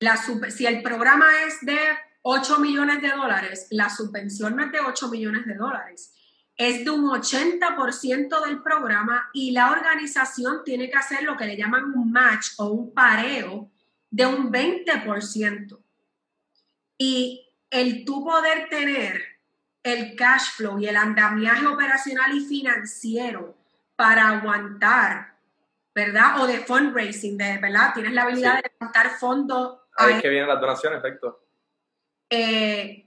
La 0.00 0.16
si 0.16 0.66
el 0.66 0.82
programa 0.82 1.26
es 1.46 1.60
de 1.60 1.78
8 2.22 2.58
millones 2.58 3.00
de 3.00 3.10
dólares, 3.10 3.68
la 3.70 3.88
subvención 3.88 4.56
no 4.56 4.64
es 4.64 4.72
de 4.72 4.80
8 4.80 5.08
millones 5.08 5.46
de 5.46 5.54
dólares 5.54 6.14
es 6.58 6.84
de 6.84 6.90
un 6.90 7.08
80% 7.08 8.44
del 8.44 8.62
programa 8.62 9.30
y 9.32 9.52
la 9.52 9.70
organización 9.70 10.64
tiene 10.64 10.90
que 10.90 10.98
hacer 10.98 11.22
lo 11.22 11.36
que 11.36 11.46
le 11.46 11.56
llaman 11.56 11.84
un 11.94 12.10
match 12.10 12.48
o 12.58 12.66
un 12.66 12.92
pareo 12.92 13.70
de 14.10 14.26
un 14.26 14.52
20%. 14.52 15.78
Y 16.98 17.48
el 17.70 18.04
tú 18.04 18.24
poder 18.24 18.68
tener 18.68 19.22
el 19.84 20.16
cash 20.16 20.56
flow 20.56 20.80
y 20.80 20.88
el 20.88 20.96
andamiaje 20.96 21.64
operacional 21.64 22.36
y 22.36 22.44
financiero 22.44 23.56
para 23.94 24.28
aguantar, 24.28 25.36
¿verdad? 25.94 26.40
O 26.40 26.46
de 26.48 26.58
fundraising, 26.58 27.38
de, 27.38 27.58
¿verdad? 27.58 27.94
Tienes 27.94 28.12
la 28.12 28.22
habilidad 28.22 28.56
de 28.56 28.72
levantar 28.72 29.10
fondos. 29.10 29.78
Ahí 29.96 30.14
es 30.14 30.22
que 30.22 30.28
vienen 30.28 30.48
las 30.48 30.60
donaciones, 30.60 30.98
efecto. 30.98 31.47
Eh, 32.30 33.06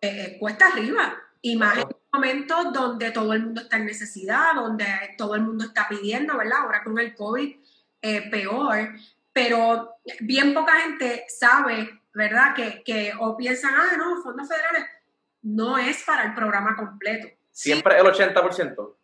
eh, 0.00 0.36
cuesta 0.38 0.68
arriba. 0.68 1.14
Y 1.40 1.56
más 1.56 1.84
momentos 2.12 2.72
donde 2.72 3.10
todo 3.10 3.32
el 3.32 3.42
mundo 3.42 3.62
está 3.62 3.76
en 3.78 3.86
necesidad, 3.86 4.54
donde 4.54 4.86
todo 5.16 5.34
el 5.34 5.42
mundo 5.42 5.64
está 5.64 5.88
pidiendo, 5.88 6.36
¿verdad? 6.36 6.58
Ahora 6.60 6.84
con 6.84 6.98
el 6.98 7.14
COVID, 7.14 7.56
eh, 8.02 8.30
peor, 8.30 8.90
pero 9.32 9.96
bien 10.20 10.52
poca 10.52 10.72
gente 10.80 11.24
sabe, 11.28 12.00
¿verdad? 12.12 12.54
Que, 12.54 12.82
que 12.84 13.12
o 13.18 13.36
piensan, 13.36 13.74
ah, 13.74 13.96
no, 13.96 14.22
fondos 14.22 14.48
federales 14.48 14.84
no 15.42 15.78
es 15.78 16.02
para 16.04 16.24
el 16.24 16.34
programa 16.34 16.76
completo. 16.76 17.28
¿Siempre 17.50 17.98
el 17.98 18.04
80%? 18.04 18.94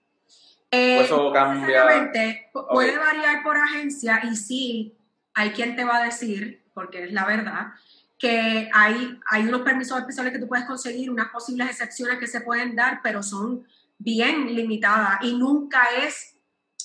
Eh, 0.70 1.00
eso 1.00 1.32
cambia. 1.32 2.10
Puede 2.52 2.98
variar 2.98 3.42
por 3.42 3.56
agencia 3.56 4.20
y 4.24 4.36
sí, 4.36 4.96
hay 5.34 5.50
quien 5.50 5.76
te 5.76 5.84
va 5.84 5.96
a 5.96 6.04
decir, 6.04 6.62
porque 6.74 7.04
es 7.04 7.12
la 7.12 7.24
verdad, 7.24 7.68
que 8.18 8.68
hay, 8.72 9.20
hay 9.26 9.46
unos 9.46 9.62
permisos 9.62 9.98
especiales 9.98 10.32
que 10.32 10.40
tú 10.40 10.48
puedes 10.48 10.66
conseguir, 10.66 11.10
unas 11.10 11.28
posibles 11.28 11.70
excepciones 11.70 12.18
que 12.18 12.26
se 12.26 12.40
pueden 12.40 12.74
dar, 12.74 13.00
pero 13.02 13.22
son 13.22 13.64
bien 13.98 14.54
limitadas 14.54 15.18
y 15.22 15.36
nunca 15.36 15.82
es 16.04 16.36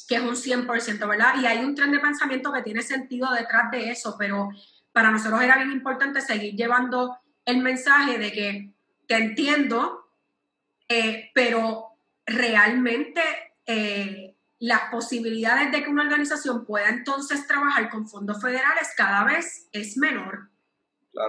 que 0.07 0.15
es 0.15 0.21
un 0.21 0.36
100%, 0.36 1.07
¿verdad? 1.07 1.36
Y 1.41 1.45
hay 1.45 1.63
un 1.63 1.75
tren 1.75 1.91
de 1.91 1.99
pensamiento 1.99 2.51
que 2.51 2.61
tiene 2.61 2.81
sentido 2.81 3.31
detrás 3.31 3.71
de 3.71 3.89
eso, 3.89 4.15
pero 4.17 4.49
para 4.91 5.11
nosotros 5.11 5.41
era 5.41 5.57
bien 5.57 5.71
importante 5.71 6.21
seguir 6.21 6.55
llevando 6.55 7.17
el 7.45 7.59
mensaje 7.59 8.17
de 8.17 8.31
que 8.31 8.73
te 9.07 9.15
entiendo, 9.15 10.07
eh, 10.88 11.31
pero 11.34 11.97
realmente 12.25 13.21
eh, 13.65 14.36
las 14.59 14.81
posibilidades 14.91 15.71
de 15.71 15.84
que 15.84 15.89
una 15.89 16.03
organización 16.03 16.65
pueda 16.65 16.89
entonces 16.89 17.47
trabajar 17.47 17.89
con 17.89 18.07
fondos 18.07 18.41
federales 18.41 18.89
cada 18.95 19.23
vez 19.23 19.67
es 19.71 19.97
menor. 19.97 20.53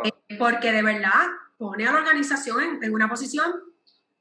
Eh, 0.05 0.37
porque 0.39 0.73
de 0.73 0.83
verdad 0.83 1.27
pone 1.59 1.87
a 1.87 1.93
la 1.93 1.99
organización 1.99 2.83
en, 2.83 2.95
una 2.95 3.09
posición, 3.09 3.53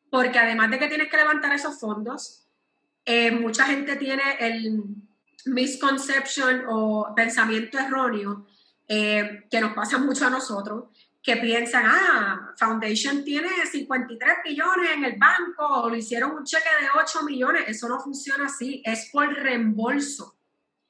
porque 0.10 0.40
además 0.40 0.70
de 0.72 0.80
que 0.80 0.88
tienes 0.88 1.10
que 1.10 1.18
levantar 1.18 1.54
esos 1.54 1.80
fondos, 1.80 2.46
eh, 3.06 3.32
mucha 3.32 3.66
gente 3.66 3.96
tiene 3.96 4.24
el 4.40 4.84
misconception 5.46 6.66
o 6.70 7.14
pensamiento 7.16 7.78
erróneo 7.78 8.46
eh, 8.88 9.46
que 9.50 9.62
nos 9.62 9.74
pasa 9.74 9.98
mucho 10.00 10.28
a 10.28 10.30
nosotros, 10.30 10.86
que 11.22 11.38
piensan, 11.38 11.86
ah, 11.86 12.54
Foundation 12.58 13.24
tiene 13.24 13.50
53 13.66 14.34
millones 14.46 14.90
en 14.94 15.06
el 15.06 15.18
banco, 15.18 15.66
o 15.66 15.90
lo 15.90 15.96
hicieron 15.96 16.32
un 16.32 16.44
cheque 16.44 16.68
de 16.82 17.02
8 17.02 17.24
millones. 17.24 17.64
Eso 17.68 17.88
no 17.88 17.98
funciona 17.98 18.48
así, 18.48 18.82
es 18.86 19.10
por 19.10 19.34
reembolso. 19.34 20.36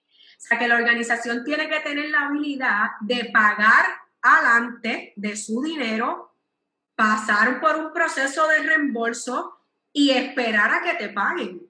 O 0.05 0.45
sea 0.45 0.57
que 0.57 0.67
la 0.67 0.75
organización 0.75 1.43
tiene 1.43 1.69
que 1.69 1.79
tener 1.81 2.09
la 2.09 2.25
habilidad 2.25 2.87
de 3.01 3.29
pagar 3.31 4.02
adelante 4.23 5.13
de 5.17 5.35
su 5.35 5.61
dinero, 5.61 6.33
pasar 6.95 7.59
por 7.59 7.75
un 7.75 7.93
proceso 7.93 8.47
de 8.47 8.63
reembolso 8.63 9.59
y 9.91 10.11
esperar 10.11 10.73
a 10.73 10.81
que 10.81 10.93
te 10.95 11.09
paguen. 11.09 11.61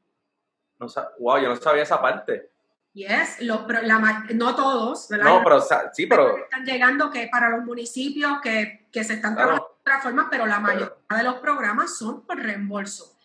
No, 0.80 0.88
wow, 1.20 1.40
yo 1.40 1.50
no 1.50 1.56
sabía 1.56 1.84
esa 1.84 2.02
parte. 2.02 2.52
Yes, 2.94 3.40
no 3.42 4.56
todos, 4.56 5.10
¿verdad? 5.10 5.26
No, 5.26 5.42
pero 5.44 5.60
sí, 5.94 6.06
pero... 6.06 6.38
Están 6.38 6.64
llegando 6.64 7.10
que 7.10 7.28
para 7.28 7.50
los 7.50 7.66
municipios 7.66 8.40
que, 8.42 8.88
se 8.92 9.14
están 9.14 9.36
trabajando 9.36 9.64
de 9.64 9.82
otra 9.82 10.02
forma, 10.02 10.28
pero 10.30 10.46
la 10.46 10.60
mayoría 10.60 10.94
de 11.10 11.24
los 11.24 11.36
programas 11.36 11.98
son 11.98 12.22
por 12.22 12.38
reembolso. 12.38 13.18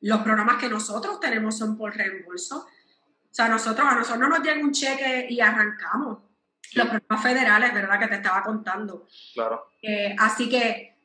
Los 0.00 0.22
programas 0.22 0.56
que 0.56 0.70
nosotros 0.70 1.20
tenemos 1.20 1.58
son 1.58 1.76
por 1.76 1.94
reembolso. 1.94 2.66
O 2.66 3.32
sea, 3.34 3.48
nosotros, 3.48 3.86
a 3.86 3.94
nosotros 3.94 4.18
no 4.18 4.28
nos 4.30 4.40
llega 4.40 4.64
un 4.64 4.72
cheque 4.72 5.26
y 5.28 5.38
arrancamos 5.40 6.29
los 6.74 6.88
programas 6.88 7.22
federales, 7.22 7.74
¿verdad? 7.74 7.98
Que 7.98 8.08
te 8.08 8.14
estaba 8.16 8.42
contando. 8.42 9.06
Claro. 9.34 9.70
Eh, 9.82 10.14
así 10.18 10.48
que 10.48 10.96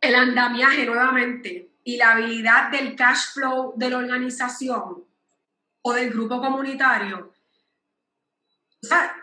el 0.00 0.14
andamiaje 0.14 0.84
nuevamente 0.84 1.70
y 1.84 1.96
la 1.96 2.12
habilidad 2.12 2.70
del 2.70 2.94
cash 2.94 3.32
flow 3.32 3.74
de 3.76 3.90
la 3.90 3.98
organización 3.98 5.04
o 5.82 5.92
del 5.92 6.10
grupo 6.10 6.40
comunitario, 6.40 7.32
o 8.82 8.86
sea, 8.86 9.14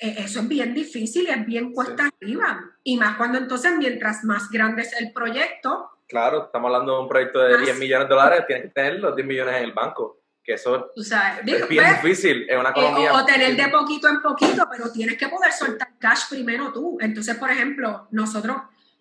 e-, 0.00 0.22
eso 0.22 0.40
es 0.40 0.48
bien 0.48 0.74
difícil, 0.74 1.28
es 1.28 1.46
bien 1.46 1.72
cuesta 1.72 2.10
arriba. 2.20 2.60
Y 2.82 2.96
más 2.96 3.16
cuando 3.16 3.38
entonces, 3.38 3.72
mientras 3.76 4.24
más 4.24 4.50
grande 4.50 4.82
es 4.82 4.92
el 5.00 5.12
proyecto. 5.12 5.90
Claro, 6.06 6.44
estamos 6.44 6.68
hablando 6.68 6.94
de 6.94 7.02
un 7.02 7.08
proyecto 7.08 7.40
de 7.40 7.58
10 7.58 7.78
millones 7.78 8.08
de 8.08 8.14
dólares, 8.14 8.44
tienes 8.46 8.66
que 8.66 8.70
tener 8.70 9.00
los 9.00 9.16
10 9.16 9.26
millones 9.26 9.56
en 9.56 9.64
el 9.64 9.72
banco 9.72 10.20
que 10.46 10.54
eso 10.54 10.92
sabes, 11.02 11.44
digo, 11.44 11.58
es 11.58 11.68
bien 11.68 11.84
pues, 11.84 12.02
difícil 12.02 12.48
en 12.48 12.60
una 12.60 12.68
eh, 12.68 12.72
economía. 12.76 13.12
o, 13.12 13.16
o 13.18 13.24
tener 13.24 13.56
de 13.56 13.68
poquito 13.68 14.08
en 14.08 14.22
poquito, 14.22 14.68
pero 14.70 14.92
tienes 14.92 15.18
que 15.18 15.28
poder 15.28 15.52
soltar 15.52 15.98
cash 15.98 16.28
primero 16.30 16.72
tú. 16.72 16.98
Entonces, 17.00 17.34
por 17.36 17.50
ejemplo, 17.50 18.06
nosotros, 18.12 18.56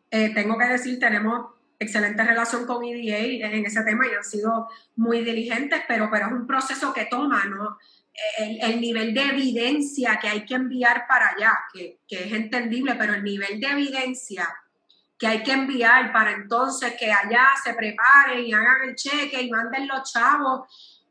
eh, 0.09 0.33
tengo 0.33 0.57
que 0.57 0.65
decir, 0.65 0.99
tenemos 0.99 1.51
excelente 1.77 2.23
relación 2.23 2.65
con 2.65 2.83
EDA 2.83 3.47
en 3.47 3.65
ese 3.65 3.83
tema 3.83 4.07
y 4.07 4.15
han 4.15 4.23
sido 4.23 4.67
muy 4.95 5.23
diligentes, 5.23 5.81
pero, 5.87 6.09
pero 6.11 6.27
es 6.27 6.31
un 6.31 6.47
proceso 6.47 6.91
que 6.91 7.05
toma, 7.05 7.45
¿no? 7.45 7.77
El, 8.39 8.57
el 8.61 8.81
nivel 8.81 9.13
de 9.13 9.23
evidencia 9.23 10.17
que 10.19 10.29
hay 10.29 10.45
que 10.45 10.55
enviar 10.55 11.05
para 11.07 11.29
allá, 11.29 11.51
que, 11.71 11.99
que 12.07 12.23
es 12.23 12.31
entendible, 12.31 12.95
pero 12.95 13.13
el 13.13 13.23
nivel 13.23 13.59
de 13.59 13.67
evidencia 13.67 14.47
que 15.17 15.27
hay 15.27 15.43
que 15.43 15.51
enviar 15.51 16.11
para 16.11 16.31
entonces 16.31 16.95
que 16.99 17.11
allá 17.11 17.47
se 17.63 17.73
preparen 17.73 18.45
y 18.45 18.53
hagan 18.53 18.89
el 18.89 18.95
cheque 18.95 19.41
y 19.41 19.49
manden 19.49 19.87
los 19.87 20.11
chavos, 20.11 20.67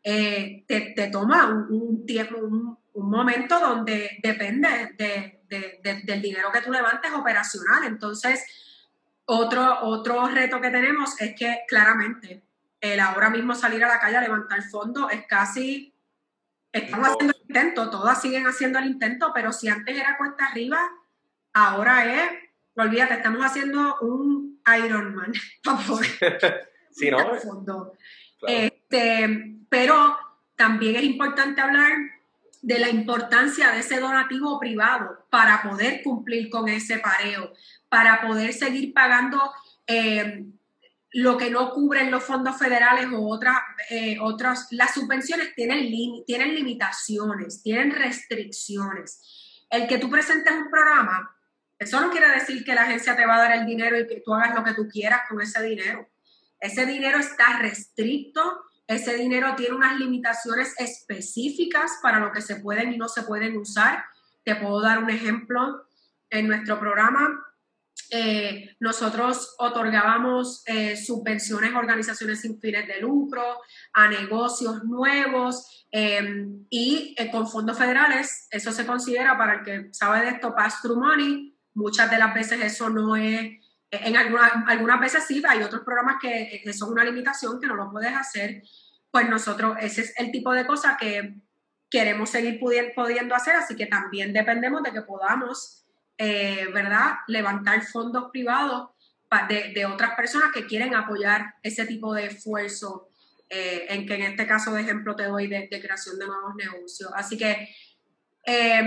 eh, 0.06 0.64
te, 0.68 0.92
te, 0.94 1.08
toma 1.08 1.48
un, 1.48 1.66
un 1.70 2.06
tiempo, 2.06 2.36
un, 2.36 2.78
un, 2.92 3.10
momento 3.10 3.58
donde 3.58 4.18
depende 4.22 4.68
de, 4.98 5.40
de, 5.48 5.80
de, 5.82 6.02
del 6.02 6.20
dinero 6.20 6.52
que 6.52 6.60
tú 6.60 6.70
levantes 6.70 7.10
operacional. 7.12 7.84
Entonces, 7.84 8.44
otro, 9.24 9.80
otro 9.80 10.28
reto 10.28 10.60
que 10.60 10.68
tenemos 10.68 11.18
es 11.20 11.34
que 11.34 11.60
claramente 11.66 12.42
el 12.80 13.00
ahora 13.00 13.30
mismo 13.30 13.54
salir 13.54 13.82
a 13.82 13.88
la 13.88 13.98
calle 13.98 14.18
a 14.18 14.20
levantar 14.20 14.62
fondos 14.62 15.10
es 15.10 15.26
casi, 15.26 15.94
estamos 16.70 17.08
haciendo 17.08 17.32
el 17.32 17.40
intento, 17.48 17.88
todas 17.90 18.20
siguen 18.20 18.46
haciendo 18.46 18.78
el 18.78 18.86
intento, 18.86 19.32
pero 19.34 19.52
si 19.52 19.68
antes 19.68 19.96
era 19.96 20.18
cuesta 20.18 20.46
arriba, 20.46 20.78
ahora 21.54 22.04
es, 22.04 22.30
olvídate, 22.76 23.14
estamos 23.14 23.42
haciendo 23.42 23.96
un 24.02 24.60
Ironman, 24.66 25.32
por 25.64 25.78
favor. 25.80 26.04
sí, 26.90 27.10
¿no? 27.10 27.34
Fondo. 27.36 27.94
Claro. 28.38 28.54
Este, 28.54 29.63
pero 29.74 30.16
también 30.54 30.94
es 30.94 31.02
importante 31.02 31.60
hablar 31.60 31.90
de 32.62 32.78
la 32.78 32.88
importancia 32.88 33.72
de 33.72 33.80
ese 33.80 33.98
donativo 33.98 34.60
privado 34.60 35.26
para 35.30 35.64
poder 35.64 36.00
cumplir 36.04 36.48
con 36.48 36.68
ese 36.68 36.98
pareo, 36.98 37.52
para 37.88 38.20
poder 38.20 38.52
seguir 38.52 38.94
pagando 38.94 39.52
eh, 39.88 40.44
lo 41.10 41.36
que 41.36 41.50
no 41.50 41.72
cubren 41.72 42.12
los 42.12 42.22
fondos 42.22 42.56
federales 42.56 43.08
o 43.12 43.28
otras, 43.28 43.56
eh, 43.90 44.16
otras 44.20 44.68
las 44.70 44.94
subvenciones 44.94 45.56
tienen, 45.56 45.90
tienen 46.24 46.54
limitaciones, 46.54 47.60
tienen 47.60 47.90
restricciones. 47.90 49.66
El 49.68 49.88
que 49.88 49.98
tú 49.98 50.08
presentes 50.08 50.52
un 50.52 50.70
programa, 50.70 51.36
eso 51.80 52.00
no 52.00 52.12
quiere 52.12 52.28
decir 52.28 52.64
que 52.64 52.76
la 52.76 52.82
agencia 52.82 53.16
te 53.16 53.26
va 53.26 53.34
a 53.34 53.48
dar 53.48 53.58
el 53.58 53.66
dinero 53.66 53.98
y 53.98 54.06
que 54.06 54.22
tú 54.24 54.32
hagas 54.34 54.54
lo 54.54 54.62
que 54.62 54.74
tú 54.74 54.86
quieras 54.86 55.22
con 55.28 55.42
ese 55.42 55.60
dinero. 55.64 56.08
Ese 56.60 56.86
dinero 56.86 57.18
está 57.18 57.58
restricto, 57.58 58.62
ese 58.86 59.16
dinero 59.16 59.54
tiene 59.56 59.74
unas 59.74 59.98
limitaciones 59.98 60.74
específicas 60.78 61.98
para 62.02 62.20
lo 62.20 62.32
que 62.32 62.42
se 62.42 62.56
pueden 62.56 62.92
y 62.92 62.98
no 62.98 63.08
se 63.08 63.22
pueden 63.22 63.56
usar. 63.56 64.04
Te 64.44 64.56
puedo 64.56 64.80
dar 64.80 64.98
un 64.98 65.10
ejemplo. 65.10 65.86
En 66.30 66.48
nuestro 66.48 66.80
programa 66.80 67.44
eh, 68.10 68.76
nosotros 68.80 69.54
otorgábamos 69.58 70.62
eh, 70.66 70.96
subvenciones 70.96 71.72
a 71.72 71.78
organizaciones 71.78 72.40
sin 72.40 72.60
fines 72.60 72.86
de 72.86 73.00
lucro, 73.00 73.42
a 73.92 74.08
negocios 74.08 74.84
nuevos 74.84 75.86
eh, 75.90 76.46
y 76.70 77.16
con 77.30 77.48
fondos 77.48 77.78
federales, 77.78 78.48
eso 78.50 78.72
se 78.72 78.86
considera 78.86 79.38
para 79.38 79.54
el 79.54 79.62
que 79.62 79.94
sabe 79.94 80.20
de 80.20 80.28
esto 80.30 80.54
pass-through 80.54 80.98
money. 80.98 81.56
Muchas 81.74 82.10
de 82.10 82.18
las 82.18 82.34
veces 82.34 82.60
eso 82.62 82.88
no 82.90 83.16
es, 83.16 83.63
en 84.02 84.16
algunas, 84.16 84.52
algunas 84.66 85.00
veces 85.00 85.24
sí, 85.26 85.42
hay 85.48 85.62
otros 85.62 85.82
programas 85.82 86.16
que 86.20 86.62
eso 86.64 86.84
es 86.84 86.90
una 86.90 87.04
limitación 87.04 87.60
que 87.60 87.66
no 87.66 87.76
lo 87.76 87.90
puedes 87.90 88.14
hacer. 88.14 88.62
Pues 89.10 89.28
nosotros, 89.28 89.76
ese 89.80 90.02
es 90.02 90.14
el 90.18 90.30
tipo 90.30 90.52
de 90.52 90.66
cosas 90.66 90.96
que 90.98 91.36
queremos 91.90 92.30
seguir 92.30 92.60
pudiendo 92.60 93.34
hacer, 93.34 93.54
así 93.54 93.76
que 93.76 93.86
también 93.86 94.32
dependemos 94.32 94.82
de 94.82 94.92
que 94.92 95.02
podamos 95.02 95.84
eh, 96.16 96.68
¿verdad? 96.72 97.16
Levantar 97.26 97.82
fondos 97.82 98.30
privados 98.30 98.90
de, 99.48 99.84
otras 99.86 100.14
personas 100.14 100.52
que 100.52 100.64
quieren 100.64 100.94
apoyar 100.94 101.54
ese 101.60 101.86
tipo 101.86 102.14
de 102.14 102.26
esfuerzo, 102.26 103.08
eh, 103.48 103.86
en 103.88 104.06
que 104.06 104.14
en 104.14 104.22
este 104.22 104.46
caso 104.46 104.72
de 104.72 104.82
ejemplo 104.82 105.16
te 105.16 105.24
doy 105.24 105.48
de, 105.48 105.66
de 105.68 105.80
creación 105.80 106.18
de 106.20 106.26
nuevos 106.26 106.54
negocios. 106.54 107.10
Así 107.16 107.36
que 107.36 107.68
eh, 108.46 108.82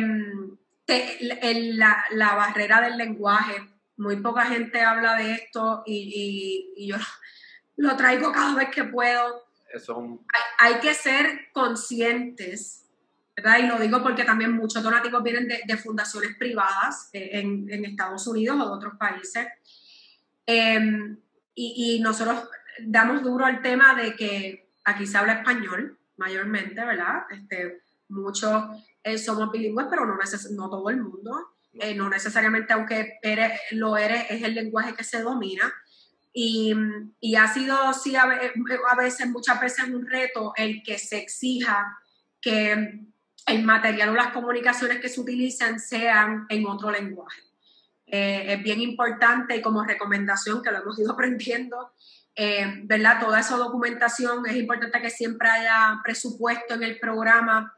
la, 0.88 2.06
la, 2.12 2.36
barrera 2.36 2.80
del 2.80 2.98
lenguaje, 2.98 3.56
muy 3.98 4.18
poca 4.18 4.46
gente 4.46 4.82
habla 4.82 5.16
de 5.16 5.34
esto 5.34 5.84
y, 5.86 6.74
y, 6.76 6.84
y 6.84 6.88
yo 6.88 6.98
lo 7.78 7.96
traigo 7.96 8.32
cada 8.32 8.56
vez 8.56 8.70
que 8.70 8.84
puedo. 8.84 9.44
Eso 9.74 10.20
hay, 10.34 10.74
hay 10.74 10.80
que 10.80 10.94
ser 10.94 11.50
conscientes 11.52 12.88
¿verdad? 13.38 13.60
Y 13.60 13.68
lo 13.68 13.78
digo 13.78 14.02
porque 14.02 14.24
también 14.24 14.52
muchos 14.52 14.82
donativos 14.82 15.22
vienen 15.22 15.48
de, 15.48 15.62
de 15.66 15.78
fundaciones 15.78 16.36
privadas 16.38 17.10
eh, 17.14 17.30
en, 17.34 17.72
en, 17.72 17.86
Estados 17.86 18.26
Unidos 18.26 18.58
o 18.60 18.66
de 18.66 18.76
otros 18.76 18.96
países. 18.98 19.48
Eh, 20.48 21.16
y, 21.54 21.98
y, 21.98 22.00
nosotros 22.02 22.50
damos 22.80 23.22
duro 23.22 23.46
al 23.46 23.62
tema 23.62 23.94
de 23.94 24.16
que 24.16 24.72
aquí 24.86 25.06
se 25.06 25.18
habla 25.18 25.34
español 25.34 26.00
mayormente, 26.18 26.84
¿verdad? 26.84 27.26
Este, 27.30 27.84
muchos 28.10 28.64
eh, 29.04 29.20
somos 29.20 29.52
bilingües, 29.52 29.88
pero 29.88 30.06
no, 30.06 30.16
no 30.16 30.70
todo 30.70 30.90
el 30.90 30.98
mundo. 30.98 31.57
Eh, 31.80 31.96
no 31.96 32.10
necesariamente, 32.10 32.74
aunque 32.74 33.20
eres, 33.22 33.60
lo 33.72 33.98
eres, 33.98 34.26
es 34.30 34.44
el 34.44 34.56
lenguaje 34.56 34.94
que 34.94 35.04
se 35.04 35.22
domina. 35.22 35.74
Y, 36.34 36.74
y 37.20 37.36
ha 37.36 37.48
sido, 37.48 37.94
sí, 37.94 38.16
a, 38.16 38.24
a 38.24 38.96
veces, 38.96 39.28
muchas 39.28 39.60
veces 39.60 39.86
un 39.90 40.06
reto 40.06 40.54
el 40.56 40.84
que 40.84 41.00
se 41.00 41.18
exija 41.18 41.98
que 42.40 43.02
el 43.48 43.64
material 43.64 44.10
o 44.10 44.14
las 44.14 44.34
comunicaciones 44.34 45.00
que 45.00 45.10
se 45.10 45.22
utilizan 45.22 45.80
sean 45.80 46.46
en 46.50 46.68
otro 46.68 46.92
lenguaje. 46.92 47.42
Eh, 48.06 48.54
es 48.54 48.64
bien 48.64 48.82
importante 48.82 49.58
y 49.58 49.62
como 49.62 49.84
recomendación 49.84 50.62
que 50.62 50.72
lo 50.72 50.80
hemos 50.80 51.00
ido 51.00 51.12
aprendiendo, 51.14 51.94
eh, 52.36 52.82
¿verdad? 52.84 53.20
Toda 53.20 53.40
esa 53.40 53.58
documentación 53.58 54.46
es 54.46 54.56
importante 54.56 55.02
que 55.02 55.10
siempre 55.10 55.50
haya 55.50 56.00
presupuesto 56.04 56.76
en 56.76 56.84
el 56.84 57.00
programa 57.00 57.74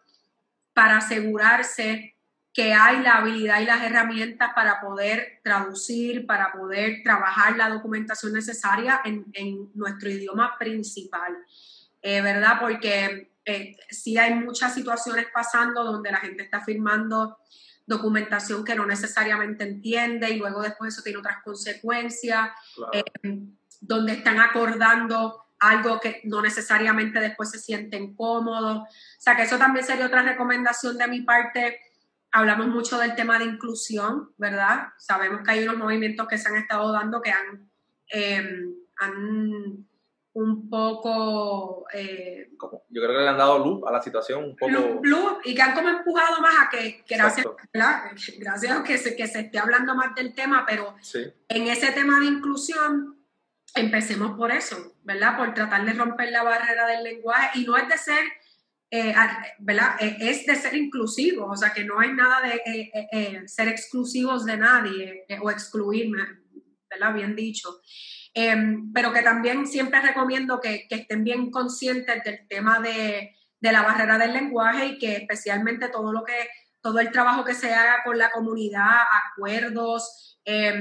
para 0.73 0.97
asegurarse 0.97 2.15
que 2.59 2.73
hay 2.73 3.01
la 3.01 3.19
habilidad 3.19 3.61
y 3.61 3.65
las 3.65 3.81
herramientas 3.81 4.51
para 4.53 4.81
poder 4.81 5.39
traducir, 5.45 6.27
para 6.27 6.51
poder 6.51 6.97
trabajar 7.05 7.55
la 7.55 7.69
documentación 7.69 8.33
necesaria 8.33 8.99
en, 9.05 9.27
en 9.31 9.71
nuestro 9.75 10.09
idioma 10.09 10.57
principal, 10.59 11.37
eh, 12.01 12.21
¿verdad? 12.21 12.59
Porque 12.59 13.31
eh, 13.45 13.77
sí 13.89 14.17
hay 14.17 14.33
muchas 14.33 14.73
situaciones 14.73 15.27
pasando 15.33 15.85
donde 15.85 16.11
la 16.11 16.17
gente 16.17 16.43
está 16.43 16.59
firmando 16.59 17.37
documentación 17.87 18.65
que 18.65 18.75
no 18.75 18.85
necesariamente 18.85 19.63
entiende 19.63 20.29
y 20.29 20.37
luego 20.37 20.61
después 20.61 20.93
eso 20.93 21.01
tiene 21.01 21.19
otras 21.19 21.41
consecuencias, 21.41 22.49
claro. 22.75 22.91
eh, 22.91 23.39
donde 23.79 24.11
están 24.11 24.37
acordando 24.37 25.45
algo 25.61 25.97
que 26.01 26.19
no 26.25 26.41
necesariamente 26.41 27.21
después 27.21 27.51
se 27.51 27.59
sienten 27.59 28.15
cómodos. 28.15 28.79
O 28.81 29.21
sea 29.21 29.37
que 29.37 29.43
eso 29.43 29.57
también 29.57 29.85
sería 29.85 30.07
otra 30.07 30.23
recomendación 30.23 30.97
de 30.97 31.07
mi 31.07 31.21
parte. 31.21 31.79
Hablamos 32.31 32.67
mucho 32.67 32.97
del 32.97 33.15
tema 33.15 33.39
de 33.39 33.45
inclusión, 33.45 34.33
¿verdad? 34.37 34.89
Sabemos 34.97 35.41
que 35.43 35.51
hay 35.51 35.63
unos 35.63 35.77
movimientos 35.77 36.27
que 36.27 36.37
se 36.37 36.47
han 36.47 36.57
estado 36.57 36.91
dando 36.91 37.21
que 37.21 37.31
han, 37.31 37.69
eh, 38.11 38.65
han 38.97 39.87
un 40.33 40.69
poco... 40.69 41.85
Eh, 41.93 42.49
Yo 42.89 43.01
creo 43.01 43.09
que 43.09 43.23
le 43.23 43.27
han 43.27 43.37
dado 43.37 43.59
luz 43.59 43.81
a 43.87 43.91
la 43.91 44.01
situación 44.01 44.43
un 44.43 44.55
poco... 44.55 44.71
Luz, 44.71 44.99
luz 45.03 45.33
y 45.43 45.55
que 45.55 45.61
han 45.61 45.73
como 45.73 45.89
empujado 45.89 46.41
más 46.41 46.67
a 46.67 46.69
que, 46.69 47.03
que 47.05 47.15
gracias, 47.15 47.45
gracias 48.37 48.77
a 48.77 48.83
que 48.83 48.97
se, 48.97 49.15
que 49.15 49.27
se 49.27 49.41
esté 49.41 49.59
hablando 49.59 49.95
más 49.95 50.13
del 50.15 50.33
tema, 50.33 50.65
pero 50.67 50.95
sí. 51.01 51.31
en 51.47 51.67
ese 51.67 51.91
tema 51.91 52.19
de 52.19 52.27
inclusión, 52.27 53.17
empecemos 53.75 54.37
por 54.37 54.51
eso, 54.51 54.93
¿verdad? 55.03 55.37
Por 55.37 55.53
tratar 55.53 55.85
de 55.85 55.93
romper 55.93 56.31
la 56.31 56.43
barrera 56.43 56.87
del 56.87 57.03
lenguaje 57.03 57.59
y 57.59 57.65
no 57.65 57.77
es 57.77 57.87
de 57.87 57.97
ser... 57.97 58.23
Eh, 58.91 59.13
¿verdad? 59.59 59.95
Es 59.99 60.47
de 60.47 60.55
ser 60.55 60.75
inclusivo, 60.75 61.45
o 61.45 61.55
sea 61.55 61.71
que 61.71 61.83
no 61.83 61.99
hay 61.99 62.11
nada 62.11 62.41
de 62.41 62.55
eh, 62.65 63.07
eh, 63.11 63.47
ser 63.47 63.67
exclusivos 63.67 64.45
de 64.45 64.57
nadie 64.57 65.25
eh, 65.27 65.37
o 65.39 65.51
excluirme, 65.51 66.23
¿verdad? 66.89 67.13
Bien 67.13 67.35
dicho. 67.35 67.81
Eh, 68.33 68.55
pero 68.93 69.13
que 69.13 69.21
también 69.21 69.67
siempre 69.67 70.01
recomiendo 70.01 70.59
que, 70.59 70.87
que, 70.87 70.95
estén 70.95 71.23
bien 71.23 71.51
conscientes 71.51 72.23
del 72.23 72.47
tema 72.47 72.79
de, 72.79 73.35
de, 73.59 73.71
la 73.71 73.83
barrera 73.83 74.17
del 74.17 74.33
lenguaje 74.33 74.85
y 74.87 74.97
que 74.97 75.17
especialmente 75.17 75.89
todo 75.89 76.11
lo 76.11 76.23
que 76.23 76.47
todo 76.81 76.99
el 76.99 77.11
trabajo 77.11 77.43
que 77.43 77.53
se 77.53 77.73
haga 77.73 78.03
con 78.03 78.17
la 78.17 78.31
comunidad, 78.31 79.01
acuerdos, 79.33 80.39
eh, 80.45 80.73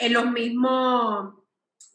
en 0.00 0.12
los 0.12 0.30
mismos 0.30 1.34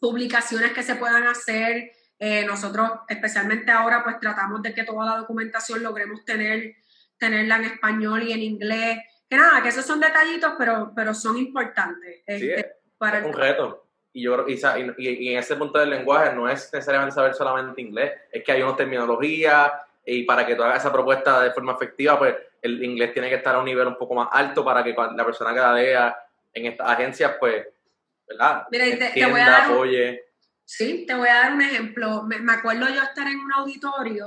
publicaciones 0.00 0.72
que 0.72 0.82
se 0.82 0.96
puedan 0.96 1.26
hacer. 1.26 1.90
Eh, 2.18 2.44
nosotros, 2.44 2.90
especialmente 3.08 3.70
ahora, 3.70 4.02
pues 4.02 4.18
tratamos 4.18 4.62
de 4.62 4.74
que 4.74 4.84
toda 4.84 5.06
la 5.06 5.16
documentación 5.18 5.82
logremos 5.82 6.24
tener, 6.24 6.74
tenerla 7.16 7.56
en 7.56 7.64
español 7.64 8.22
y 8.22 8.32
en 8.32 8.40
inglés. 8.40 8.98
Que 9.28 9.36
nada, 9.36 9.62
que 9.62 9.68
esos 9.68 9.84
son 9.84 10.00
detallitos, 10.00 10.54
pero, 10.58 10.92
pero 10.94 11.14
son 11.14 11.36
importantes. 11.36 12.22
Sí, 12.26 12.50
este, 12.50 12.76
para 12.96 13.18
es 13.18 13.26
un 13.26 13.32
reto 13.32 13.88
y 14.12 14.22
yo 14.22 14.44
y, 14.48 14.58
y, 14.98 15.32
en 15.32 15.38
ese 15.38 15.56
punto 15.56 15.78
del 15.78 15.90
lenguaje 15.90 16.34
no 16.34 16.48
es 16.48 16.72
necesariamente 16.72 17.14
saber 17.14 17.34
solamente 17.34 17.80
inglés, 17.80 18.12
es 18.32 18.42
que 18.42 18.52
hay 18.52 18.62
unas 18.62 18.76
terminologías 18.76 19.70
y 20.04 20.24
para 20.24 20.46
que 20.46 20.54
tú 20.54 20.62
hagas 20.62 20.78
esa 20.78 20.92
propuesta 20.92 21.42
de 21.42 21.52
forma 21.52 21.74
efectiva, 21.74 22.18
pues 22.18 22.34
el 22.62 22.82
inglés 22.82 23.12
tiene 23.12 23.28
que 23.28 23.36
estar 23.36 23.54
a 23.54 23.58
un 23.58 23.66
nivel 23.66 23.86
un 23.86 23.98
poco 23.98 24.14
más 24.14 24.28
alto 24.32 24.64
para 24.64 24.82
que 24.82 24.92
la 24.92 25.24
persona 25.24 25.52
que 25.52 25.60
la 25.60 25.72
vea 25.72 26.18
en 26.52 26.66
estas 26.66 26.88
agencias, 26.88 27.36
pues, 27.38 27.66
¿verdad? 28.26 28.66
Mira, 28.70 28.84
te, 29.12 29.26
voy 29.26 29.40
a 29.40 29.50
dar 29.50 29.70
apoye. 29.70 30.24
Sí, 30.68 31.04
te 31.06 31.14
voy 31.14 31.28
a 31.28 31.34
dar 31.34 31.54
un 31.54 31.62
ejemplo. 31.62 32.24
Me, 32.24 32.52
acuerdo 32.52 32.88
yo 32.88 33.02
estar 33.02 33.26
en 33.26 33.40
un 33.40 33.52
auditorio, 33.52 34.26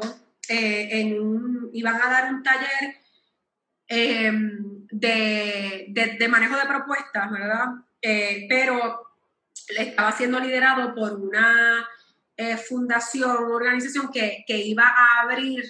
eh, 0.50 0.90
en 0.92 1.22
un, 1.22 1.70
iban 1.72 2.02
a 2.02 2.10
dar 2.10 2.34
un 2.34 2.42
taller 2.42 2.98
em, 3.88 4.88
de, 4.90 5.86
de, 6.20 6.28
manejo 6.28 6.56
de 6.58 6.66
propuestas, 6.66 7.32
¿verdad? 7.32 7.68
Eh, 8.02 8.48
pero 8.50 9.08
estaba 9.78 10.12
siendo 10.14 10.40
liderado 10.40 10.96
por 10.96 11.14
una 11.14 11.88
eh, 12.36 12.58
fundación, 12.58 13.44
una 13.44 13.56
organización 13.56 14.12
que, 14.12 14.44
que, 14.48 14.58
iba 14.58 14.88
a 14.88 15.22
abrir 15.22 15.64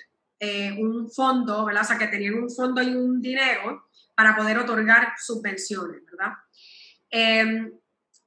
un 0.80 1.11
fondo, 1.11 1.65
¿verdad? 1.65 1.84
O 1.84 1.86
sea, 1.86 1.99
que 1.99 2.07
tenían 2.07 2.34
un 2.34 2.49
fondo 2.49 2.82
y 2.82 2.95
un 2.95 3.22
dinero 3.22 3.89
para 4.15 4.36
poder 4.36 4.57
otorgar 4.57 5.13
subvenciones, 5.19 6.03
¿verdad? 6.05 6.34
Em, 7.11 7.72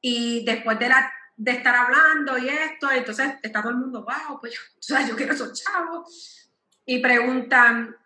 y 0.01 0.45
después 0.45 0.79
de, 0.79 0.91
la, 0.91 1.13
de 1.37 1.51
estar 1.53 1.75
hablando 1.75 2.39
y 2.39 2.49
esto, 2.49 2.91
entonces 2.91 3.35
está 3.43 3.61
todo 3.61 3.73
el 3.73 3.79
mundo, 3.79 4.05
wow, 4.05 4.41
pues 4.41 4.55
yo, 4.55 4.61
o 4.79 4.83
sea, 4.83 5.07
yo 5.07 5.17
quiero 5.17 5.35
esos 5.35 5.53
chavos. 5.53 6.51
Y 6.87 7.01
preguntan, 7.01 7.97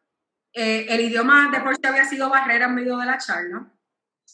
eh, 0.53 0.87
el 0.89 1.01
idioma 1.01 1.51
de 1.51 1.61
por 1.61 1.75
sí 1.75 1.83
había 1.85 2.05
sido 2.05 2.31
barrera 2.31 2.67
en 2.67 2.75
medio 2.75 2.97
de 2.97 3.07
la 3.07 3.19
charla, 3.19 3.73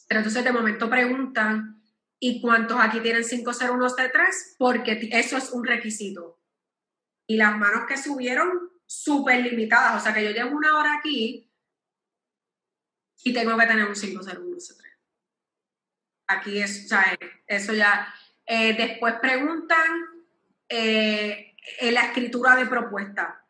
pero 0.07 0.21
entonces 0.21 0.45
de 0.45 0.53
momento 0.53 0.91
preguntan, 0.91 1.83
¿y 2.19 2.41
cuántos 2.41 2.79
aquí 2.79 3.01
tienen 3.01 3.23
501C3? 3.23 4.57
Porque 4.59 5.09
eso 5.13 5.37
es 5.37 5.51
un 5.51 5.65
requisito. 5.65 6.41
Y 7.27 7.37
las 7.37 7.57
manos 7.57 7.87
que 7.89 7.97
subieron, 7.97 8.71
súper 8.87 9.41
limitadas, 9.41 10.01
o 10.01 10.05
sea 10.05 10.13
que 10.13 10.25
yo 10.25 10.31
llevo 10.31 10.57
una 10.57 10.79
hora 10.79 10.99
aquí 10.99 11.51
y 13.25 13.33
tengo 13.33 13.57
que 13.59 13.67
tener 13.67 13.87
un 13.87 13.95
501C3. 13.95 14.85
Aquí 16.27 16.59
es, 16.59 16.85
o 16.85 16.89
sea, 16.89 17.19
eso 17.47 17.73
ya. 17.73 18.13
Eh, 18.47 18.75
después 18.75 19.15
preguntan 19.23 19.89
eh, 20.69 21.55
en 21.81 21.95
la 21.95 22.03
escritura 22.03 22.57
de 22.57 22.67
propuesta 22.67 23.45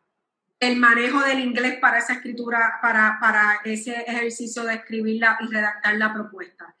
el 0.59 0.77
manejo 0.77 1.21
del 1.21 1.39
inglés 1.39 1.77
para 1.79 1.99
esa 1.99 2.13
escritura, 2.13 2.79
para, 2.81 3.17
para 3.19 3.59
ese 3.65 3.93
ejercicio 4.07 4.63
de 4.63 4.75
escribirla 4.75 5.37
y 5.41 5.47
redactar 5.47 5.95
la 5.95 6.13
propuesta. 6.13 6.75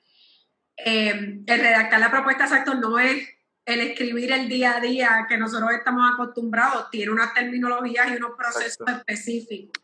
Eh, 0.77 1.41
el 1.45 1.59
redactar 1.59 1.99
la 1.99 2.11
propuesta, 2.11 2.45
exacto, 2.45 2.75
no 2.75 2.99
es 2.99 3.27
el 3.65 3.81
escribir 3.81 4.31
el 4.31 4.47
día 4.47 4.77
a 4.77 4.79
día 4.79 5.25
que 5.27 5.37
nosotros 5.37 5.71
estamos 5.73 6.09
acostumbrados, 6.13 6.89
tiene 6.91 7.11
unas 7.11 7.33
terminologías 7.33 8.11
y 8.11 8.15
unos 8.15 8.31
procesos 8.37 8.87
específicos. 8.87 9.83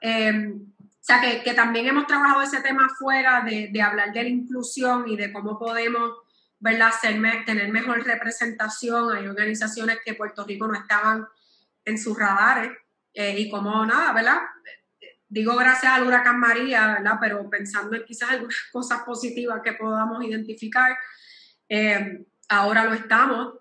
Eh, 0.00 0.52
o 0.54 1.04
sea, 1.04 1.20
que, 1.20 1.42
que, 1.42 1.54
también 1.54 1.86
hemos 1.86 2.06
trabajado 2.06 2.42
ese 2.42 2.60
tema 2.60 2.88
fuera 2.98 3.40
de, 3.40 3.68
de, 3.72 3.82
hablar 3.82 4.12
de 4.12 4.22
la 4.22 4.28
inclusión 4.28 5.08
y 5.08 5.16
de 5.16 5.32
cómo 5.32 5.58
podemos 5.58 6.12
¿verdad? 6.62 6.92
tener 7.44 7.68
mejor 7.70 8.04
representación. 8.04 9.16
Hay 9.16 9.26
organizaciones 9.26 9.98
que 10.04 10.14
Puerto 10.14 10.44
Rico 10.44 10.68
no 10.68 10.74
estaban 10.74 11.26
en 11.84 11.98
sus 11.98 12.16
radares 12.16 12.70
eh, 13.12 13.34
y 13.36 13.50
como 13.50 13.84
nada, 13.84 14.12
¿verdad? 14.12 14.38
Digo 15.28 15.56
gracias 15.56 15.92
al 15.92 16.06
huracán 16.06 16.38
María, 16.38 16.94
¿verdad? 16.94 17.18
Pero 17.20 17.50
pensando 17.50 17.96
en 17.96 18.04
quizás 18.04 18.30
algunas 18.30 18.56
cosas 18.72 19.02
positivas 19.02 19.60
que 19.64 19.72
podamos 19.72 20.24
identificar, 20.24 20.96
eh, 21.68 22.24
ahora 22.48 22.84
lo 22.84 22.94
estamos, 22.94 23.54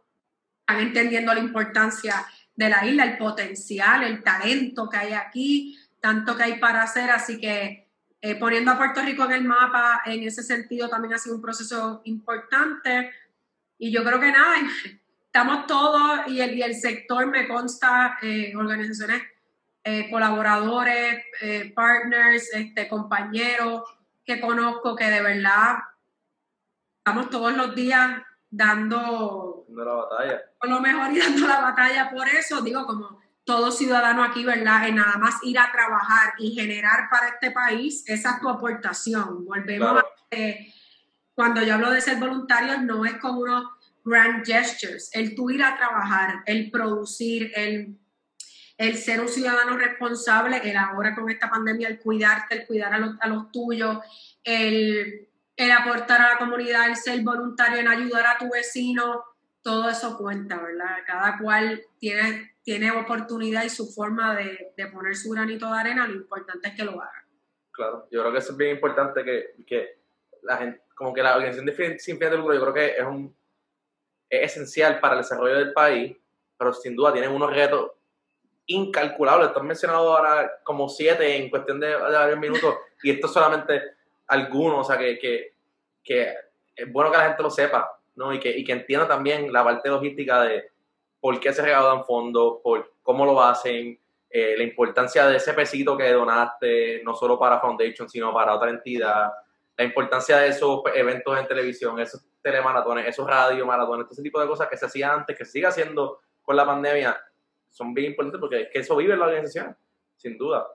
están 0.60 0.80
entendiendo 0.80 1.34
la 1.34 1.40
importancia 1.40 2.24
de 2.56 2.70
la 2.70 2.86
isla, 2.86 3.06
el 3.06 3.18
potencial, 3.18 4.04
el 4.04 4.22
talento 4.22 4.88
que 4.88 4.98
hay 4.98 5.14
aquí, 5.14 5.80
tanto 6.00 6.38
que 6.38 6.44
hay 6.44 6.60
para 6.60 6.84
hacer, 6.84 7.10
así 7.10 7.40
que 7.40 7.81
eh, 8.22 8.36
poniendo 8.36 8.72
a 8.72 8.78
Puerto 8.78 9.02
Rico 9.02 9.26
en 9.26 9.32
el 9.32 9.44
mapa 9.44 10.02
en 10.06 10.24
ese 10.24 10.44
sentido 10.44 10.90
también 10.90 11.14
ha 11.14 11.18
sido 11.18 11.36
un 11.36 11.42
proceso 11.42 12.02
importante 12.06 13.12
y 13.78 13.92
yo 13.92 14.04
creo 14.04 14.20
que 14.20 14.32
nada, 14.32 14.56
estamos 15.26 15.66
todos 15.66 16.28
y 16.28 16.40
el, 16.40 16.58
y 16.58 16.62
el 16.62 16.76
sector 16.76 17.26
me 17.28 17.48
consta, 17.48 18.18
organizaciones 18.56 19.24
eh, 19.84 20.12
colaboradores, 20.12 21.24
eh, 21.42 21.74
partners, 21.74 22.54
este, 22.54 22.88
compañeros 22.88 23.82
que 24.24 24.40
conozco 24.40 24.96
que 24.96 25.06
de 25.06 25.24
verdad 25.24 25.78
estamos 26.98 27.32
todos 27.32 27.58
los 27.58 27.74
días 27.74 28.22
dando, 28.48 29.66
la 29.70 29.94
batalla. 29.94 30.42
Con 30.60 30.70
lo 30.70 30.82
mejor 30.82 31.12
y 31.12 31.18
dando 31.18 31.48
la 31.48 31.62
batalla. 31.62 32.12
Por 32.12 32.28
eso 32.28 32.62
digo, 32.62 32.86
como 32.86 33.20
todo 33.44 33.72
ciudadano 33.72 34.24
aquí, 34.24 34.44
¿verdad? 34.44 34.88
En 34.88 34.96
nada 34.96 35.18
más 35.18 35.36
ir 35.44 35.60
a 35.60 35.72
trabajar 35.72 36.34
y 36.38 36.54
generar 36.54 37.10
para 37.10 37.30
este 37.30 37.52
país, 37.52 38.04
esa 38.08 38.32
es 38.32 38.42
tu 38.42 38.50
aportación. 38.50 39.46
Volvemos 39.46 40.00
a 40.00 40.06
que 40.30 40.74
cuando 41.34 41.62
yo 41.64 41.76
hablo 41.76 41.92
de 41.92 42.02
ser 42.02 42.18
voluntario, 42.18 42.82
no 42.82 43.06
es 43.06 43.16
como 43.18 43.40
unos 43.40 43.66
grand 44.04 44.46
gestures, 44.46 45.10
el 45.14 45.36
tú 45.36 45.50
ir 45.50 45.64
a 45.64 45.78
trabajar, 45.78 46.44
el 46.46 46.72
producir, 46.72 47.52
el 47.56 47.98
el 48.82 48.98
ser 48.98 49.22
un 49.22 49.30
ciudadano 49.30 49.78
responsable, 49.78 50.60
el 50.64 50.76
ahora 50.76 51.14
con 51.14 51.30
esta 51.30 51.52
pandemia, 51.52 51.88
el 51.88 52.00
cuidarte, 52.00 52.56
el 52.56 52.66
cuidar 52.66 52.92
a 52.92 52.98
los, 52.98 53.16
a 53.22 53.28
los 53.28 53.52
tuyos, 53.52 54.00
el, 54.44 55.30
el, 55.56 55.72
aportar 55.72 56.20
a 56.20 56.30
la 56.30 56.40
comunidad, 56.40 56.90
el 56.90 56.96
ser 56.96 57.22
voluntario 57.22 57.78
en 57.78 57.88
ayudar 57.88 58.26
a 58.26 58.40
tu 58.40 58.50
vecino, 58.50 59.24
todo 59.62 59.90
eso 59.90 60.18
cuenta, 60.18 60.62
¿verdad? 60.62 60.98
Cada 61.06 61.38
cual 61.38 61.82
tiene, 62.00 62.56
tiene 62.64 62.92
oportunidad 62.92 63.64
y 63.64 63.70
su 63.70 63.92
forma 63.92 64.36
de, 64.36 64.74
de 64.76 64.88
poner 64.88 65.16
su 65.16 65.32
granito 65.32 65.72
de 65.72 65.80
arena, 65.80 66.08
lo 66.08 66.16
importante 66.16 66.70
es 66.70 66.76
que 66.76 66.84
lo 66.84 67.02
haga. 67.02 67.26
Claro, 67.72 68.08
yo 68.12 68.22
creo 68.22 68.32
que 68.32 68.40
eso 68.40 68.52
es 68.52 68.58
bien 68.58 68.72
importante 68.72 69.24
que, 69.24 69.56
que 69.66 70.00
la 70.44 70.58
gente, 70.58 70.82
como 70.96 71.14
que 71.14 71.24
la 71.24 71.36
organización 71.36 71.66
de 71.66 72.00
sin 72.00 72.18
fines 72.18 72.32
de 72.32 72.38
lucro, 72.38 72.54
yo 72.54 72.62
creo 72.62 72.74
que 72.74 72.88
es 72.98 73.06
un 73.06 73.36
es 74.32 74.52
esencial 74.52 75.00
para 75.00 75.16
el 75.16 75.22
desarrollo 75.22 75.58
del 75.58 75.74
país, 75.74 76.16
pero 76.58 76.74
sin 76.74 76.96
duda 76.96 77.12
tienen 77.12 77.32
unos 77.32 77.54
retos 77.54 77.92
incalculable. 78.66 79.50
Tú 79.50 79.60
has 79.60 79.66
mencionado 79.66 80.18
ahora 80.18 80.60
como 80.64 80.88
siete 80.88 81.36
en 81.36 81.50
cuestión 81.50 81.80
de, 81.80 81.94
varios 81.96 82.40
minutos 82.40 82.76
y 83.04 83.12
esto 83.12 83.28
es 83.28 83.34
solamente 83.34 83.82
algunos, 84.28 84.80
o 84.80 84.84
sea, 84.86 84.98
que, 84.98 85.20
que, 85.20 85.54
que, 86.02 86.34
es 86.74 86.92
bueno 86.92 87.12
que 87.12 87.18
la 87.18 87.28
gente 87.28 87.44
lo 87.44 87.50
sepa, 87.50 87.92
¿no? 88.16 88.34
Y 88.34 88.40
que, 88.40 88.50
y 88.58 88.64
que 88.64 88.74
entienda 88.74 89.08
también 89.08 89.52
la 89.52 89.64
parte 89.64 89.90
logística 89.90 90.42
de 90.42 90.70
por 91.20 91.40
qué 91.40 91.54
se 91.54 91.62
recaudan 91.62 92.04
fondos, 92.06 92.60
por 92.64 92.94
cómo 93.04 93.26
lo 93.26 93.42
hacen, 93.42 94.00
eh, 94.30 94.56
la 94.58 94.64
importancia 94.64 95.28
de 95.28 95.38
ese 95.38 95.54
pesito 95.54 95.98
que 95.98 96.12
donaste, 96.12 97.04
no 97.04 97.14
solo 97.14 97.38
para 97.38 97.60
Foundation, 97.60 98.08
sino 98.10 98.34
para 98.34 98.56
otra 98.56 98.70
entidad, 98.70 99.32
la 99.78 99.84
importancia 99.84 100.38
de 100.38 100.50
esos 100.50 100.82
eventos 100.96 101.38
en 101.38 101.48
televisión, 101.48 102.00
esos 102.00 102.24
telemaratones, 102.42 103.08
esos 103.08 103.28
radiomaratones, 103.28 104.08
ese 104.10 104.22
tipo 104.22 104.40
de 104.40 104.48
cosas 104.48 104.68
que 104.68 104.78
se 104.78 104.86
hacían 104.86 105.12
antes, 105.12 105.38
que 105.38 105.46
se 105.46 105.52
sigue 105.52 105.68
haciendo 105.68 106.22
con 106.42 106.56
la 106.56 106.66
pandemia, 106.66 107.20
son 107.70 107.94
bien 107.94 108.12
importantes 108.12 108.40
porque 108.40 108.62
es 108.62 108.70
que 108.70 108.80
eso 108.80 108.96
vive 108.96 109.16
la 109.16 109.26
organización, 109.26 109.76
sin 110.16 110.38
duda. 110.38 110.68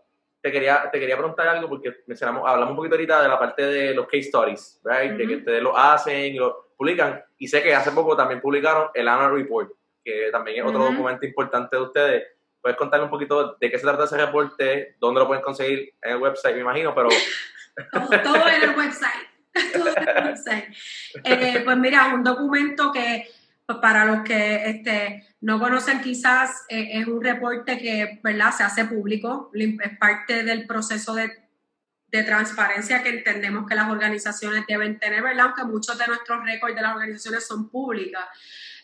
Te 0.47 0.53
quería, 0.53 0.89
te 0.93 1.01
quería 1.01 1.17
preguntar 1.17 1.49
algo 1.49 1.69
porque 1.69 1.93
mencionamos, 2.07 2.49
hablamos 2.49 2.71
un 2.71 2.77
poquito 2.77 2.95
ahorita 2.95 3.21
de 3.21 3.29
la 3.29 3.37
parte 3.37 3.63
de 3.67 3.93
los 3.93 4.07
case 4.07 4.29
stories, 4.29 4.81
right? 4.85 5.11
De 5.15 5.27
que 5.27 5.37
ustedes 5.39 5.61
lo 5.61 5.77
hacen 5.77 6.35
y 6.35 6.39
lo 6.39 6.69
publican. 6.77 7.21
Y 7.37 7.49
sé 7.49 7.65
que 7.65 7.75
hace 7.75 7.91
poco 7.91 8.17
también 8.17 8.41
publicaron 8.41 8.91
el 8.95 9.09
Annual 9.09 9.35
Report, 9.35 9.73
que 10.05 10.29
también 10.31 10.59
es 10.59 10.65
otro 10.65 10.85
documento 10.85 11.27
importante 11.27 11.75
de 11.75 11.83
ustedes. 11.83 12.25
¿Puedes 12.61 12.79
contarle 12.79 13.07
un 13.07 13.11
poquito 13.11 13.57
de 13.61 13.69
qué 13.69 13.77
se 13.77 13.83
trata 13.83 14.05
ese 14.05 14.17
reporte? 14.19 14.95
¿Dónde 15.01 15.19
lo 15.19 15.27
pueden 15.27 15.43
conseguir? 15.43 15.93
En 16.01 16.13
el 16.13 16.19
website, 16.19 16.55
me 16.55 16.61
imagino, 16.61 16.95
pero... 16.95 17.09
todo, 18.23 18.49
en 18.49 18.71
el 18.71 18.77
website. 18.77 19.27
Todo 19.73 19.89
en 19.97 20.09
el 20.09 20.25
website. 20.27 20.65
Eh, 21.25 21.63
pues 21.65 21.77
mira, 21.77 22.15
un 22.15 22.23
documento 22.23 22.93
que 22.93 23.29
para 23.67 24.05
los 24.05 24.23
que 24.23 24.71
este, 24.71 25.27
no 25.41 25.59
conocen 25.59 26.01
quizás, 26.01 26.65
eh, 26.69 27.01
es 27.01 27.07
un 27.07 27.23
reporte 27.23 27.79
que 27.79 28.21
se 28.57 28.63
hace 28.63 28.85
público, 28.85 29.51
es 29.55 29.99
parte 29.99 30.45
del 30.45 30.67
proceso 30.67 31.15
de, 31.15 31.45
transparencia 32.25 33.03
que 33.03 33.11
entendemos 33.11 33.69
que 33.69 33.75
las 33.75 33.91
organizaciones 33.91 34.65
deben 34.67 34.99
tener, 34.99 35.23
¿verdad? 35.23 35.49
aunque 35.49 35.65
muchos 35.65 35.99
de 35.99 36.07
nuestros 36.07 36.43
récords 36.47 36.75
de 36.75 36.81
las 36.81 36.95
organizaciones 36.95 37.47
son 37.47 37.69
públicas, 37.69 38.25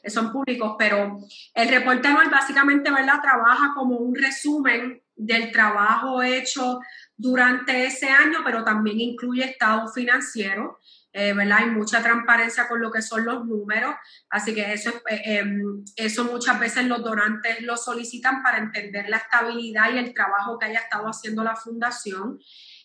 eh, 0.02 0.10
son 0.10 0.30
públicos, 0.30 0.74
pero 0.78 1.18
el 1.54 1.68
reporte 1.70 2.09
anual 2.09 2.28
básicamente 2.28 2.90
trabaja 3.22 3.72
como 3.74 3.96
un 3.96 4.14
resumen 4.14 5.02
del 5.16 5.50
trabajo 5.50 6.22
hecho 6.22 6.80
durante 7.16 7.86
ese 7.86 8.10
año, 8.10 8.40
pero 8.44 8.64
también 8.64 9.00
incluye 9.00 9.44
estado 9.44 9.90
financiero 9.90 10.78
eh, 11.12 11.32
¿verdad? 11.32 11.59
Hay 11.60 11.70
mucha 11.70 12.02
transparencia 12.02 12.68
con 12.68 12.80
lo 12.80 12.90
que 12.90 13.02
son 13.02 13.24
los 13.24 13.44
números, 13.44 13.94
así 14.30 14.55
que 14.55 14.72
eso, 14.72 14.90
eh, 15.09 15.20
em, 15.24 15.84
eso 15.97 16.24
muchas 16.24 16.59
veces 16.59 16.86
los 16.86 17.02
donantes 17.02 17.60
lo 17.62 17.76
solicitan 17.76 18.43
para 18.43 18.59
entender 18.59 19.09
la 19.09 19.18
estabilidad 19.18 19.93
y 19.93 19.98
el 19.98 20.14
trabajo 20.14 20.59
que 20.59 20.66
haya 20.66 20.80
estado 20.80 21.06
haciendo 21.06 21.44
la 21.44 21.56
fundación. 21.56 22.39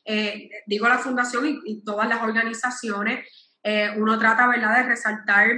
Eh, 0.06 0.50
digo 0.66 0.88
la 0.88 0.98
fundación 0.98 1.62
y, 1.66 1.84
todas 1.84 2.08
las 2.08 2.22
organizaciones, 2.22 3.28
uno 3.98 4.18
trata, 4.18 4.48
¿verdad?, 4.48 4.78
de 4.78 4.84
resaltar 4.84 5.50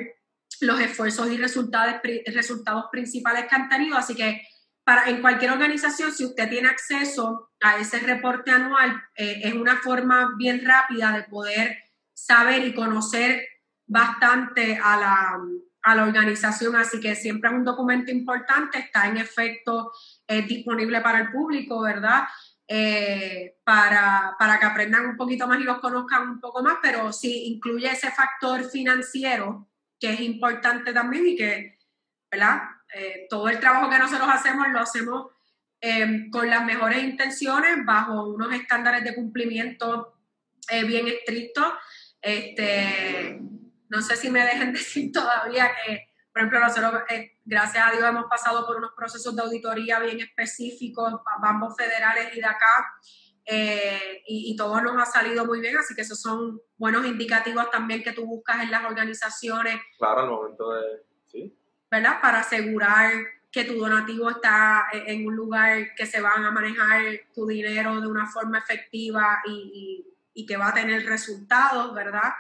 los 0.61 0.79
esfuerzos 0.79 1.31
y 1.31 1.37
resultados, 1.37 2.01
resultados 2.25 2.85
principales 2.91 3.45
que 3.47 3.55
han 3.55 3.69
tenido. 3.69 3.97
Así 3.97 4.15
que 4.15 4.41
para, 4.83 5.09
en 5.09 5.21
cualquier 5.21 5.51
organización, 5.51 6.11
si 6.11 6.25
usted 6.25 6.49
tiene 6.49 6.67
acceso 6.67 7.51
a 7.61 7.77
ese 7.77 7.99
reporte 7.99 8.51
anual, 8.51 9.01
eh, 9.15 9.41
es 9.43 9.53
una 9.53 9.77
forma 9.77 10.31
bien 10.37 10.65
rápida 10.65 11.11
de 11.11 11.23
poder 11.23 11.77
saber 12.25 12.65
y 12.65 12.73
conocer 12.73 13.47
bastante 13.85 14.79
a 14.81 14.97
la, 14.97 15.39
a 15.81 15.95
la 15.95 16.03
organización, 16.03 16.75
así 16.75 16.99
que 16.99 17.15
siempre 17.15 17.49
es 17.49 17.55
un 17.55 17.63
documento 17.63 18.11
importante, 18.11 18.79
está 18.79 19.07
en 19.07 19.17
efecto 19.17 19.91
es 20.27 20.47
disponible 20.47 21.01
para 21.01 21.21
el 21.21 21.31
público, 21.31 21.81
¿verdad? 21.81 22.25
Eh, 22.67 23.57
para, 23.63 24.35
para, 24.37 24.59
que 24.59 24.65
aprendan 24.67 25.07
un 25.07 25.17
poquito 25.17 25.47
más 25.47 25.59
y 25.59 25.63
los 25.63 25.79
conozcan 25.79 26.29
un 26.29 26.39
poco 26.39 26.61
más, 26.61 26.77
pero 26.83 27.11
sí 27.11 27.45
incluye 27.47 27.89
ese 27.89 28.11
factor 28.11 28.63
financiero 28.69 29.67
que 29.99 30.13
es 30.13 30.19
importante 30.19 30.93
también 30.93 31.27
y 31.27 31.35
que, 31.35 31.79
¿verdad? 32.29 32.61
Eh, 32.93 33.25
todo 33.27 33.49
el 33.49 33.59
trabajo 33.59 33.89
que 33.89 33.97
nosotros 33.97 34.29
hacemos 34.31 34.67
lo 34.69 34.79
hacemos 34.79 35.31
eh, 35.81 36.29
con 36.31 36.47
las 36.47 36.63
mejores 36.63 37.03
intenciones, 37.03 37.83
bajo 37.83 38.29
unos 38.29 38.53
estándares 38.53 39.03
de 39.03 39.15
cumplimiento 39.15 40.13
bien 40.85 41.07
estrictos. 41.07 41.73
Este, 42.21 43.39
no 43.89 44.01
sé 44.01 44.15
si 44.15 44.29
me 44.29 44.43
dejen 44.43 44.73
decir 44.73 45.11
todavía 45.11 45.71
que 45.85 46.09
por 46.31 46.41
ejemplo, 46.41 46.59
nosotros, 46.59 47.03
eh, 47.09 47.37
gracias 47.43 47.85
a 47.85 47.91
Dios, 47.91 48.03
hemos 48.03 48.25
pasado 48.25 48.65
por 48.65 48.77
unos 48.77 48.91
procesos 48.95 49.35
de 49.35 49.41
auditoría 49.41 49.99
bien 49.99 50.19
específicos, 50.19 51.13
ambos 51.41 51.75
federales 51.75 52.35
y 52.35 52.39
de 52.39 52.45
acá, 52.45 52.93
eh, 53.45 54.21
y, 54.27 54.55
todo 54.55 54.79
nos 54.79 54.95
ha 55.01 55.05
salido 55.05 55.43
muy 55.45 55.59
bien, 55.59 55.75
así 55.77 55.95
que 55.95 56.01
esos 56.01 56.21
son 56.21 56.61
buenos 56.77 57.05
indicativos 57.05 57.69
también 57.71 58.03
que 58.03 58.11
tú 58.11 58.25
buscas 58.25 58.61
en 58.61 58.69
las 58.69 58.85
organizaciones. 58.85 59.81
Claro, 59.97 60.21
al 60.21 60.29
momento 60.29 60.71
de, 60.73 61.03
sí. 61.25 61.57
¿Verdad? 61.89 62.21
Para 62.21 62.41
asegurar 62.41 63.11
que 63.51 63.63
tu 63.63 63.73
donativo 63.79 64.29
está 64.29 64.87
en 64.93 65.25
un 65.25 65.35
lugar 65.35 65.95
que 65.95 66.05
se 66.05 66.21
van 66.21 66.45
a 66.45 66.51
manejar 66.51 67.03
tu 67.33 67.47
dinero 67.47 67.99
de 67.99 68.07
una 68.07 68.27
forma 68.27 68.59
efectiva 68.59 69.39
y, 69.47 70.05
y 70.05 70.18
que 70.45 70.57
va 70.57 70.69
a 70.69 70.73
tener 70.73 71.05
resultados, 71.05 71.93
¿verdad? 71.93 72.33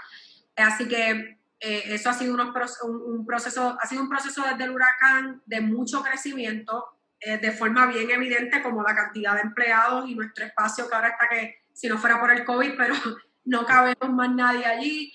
Así 0.55 0.87
que 0.87 1.39
eh, 1.59 1.83
eso 1.87 2.09
ha 2.09 2.13
sido 2.13 2.33
un, 2.33 3.25
proceso, 3.25 3.77
ha 3.81 3.85
sido 3.85 4.01
un 4.01 4.09
proceso 4.09 4.43
desde 4.49 4.63
el 4.63 4.71
huracán 4.71 5.41
de 5.45 5.61
mucho 5.61 6.01
crecimiento, 6.01 6.85
eh, 7.19 7.37
de 7.37 7.51
forma 7.51 7.85
bien 7.87 8.09
evidente 8.11 8.61
como 8.61 8.81
la 8.81 8.95
cantidad 8.95 9.35
de 9.35 9.41
empleados 9.41 10.09
y 10.09 10.15
nuestro 10.15 10.45
espacio 10.45 10.87
que 10.87 10.95
ahora 10.95 11.09
está 11.09 11.27
que, 11.27 11.65
si 11.73 11.89
no 11.89 11.97
fuera 11.97 12.19
por 12.19 12.31
el 12.31 12.45
COVID, 12.45 12.73
pero 12.77 12.95
no 13.45 13.65
cabemos 13.65 14.09
más 14.09 14.31
nadie 14.31 14.65
allí. 14.65 15.13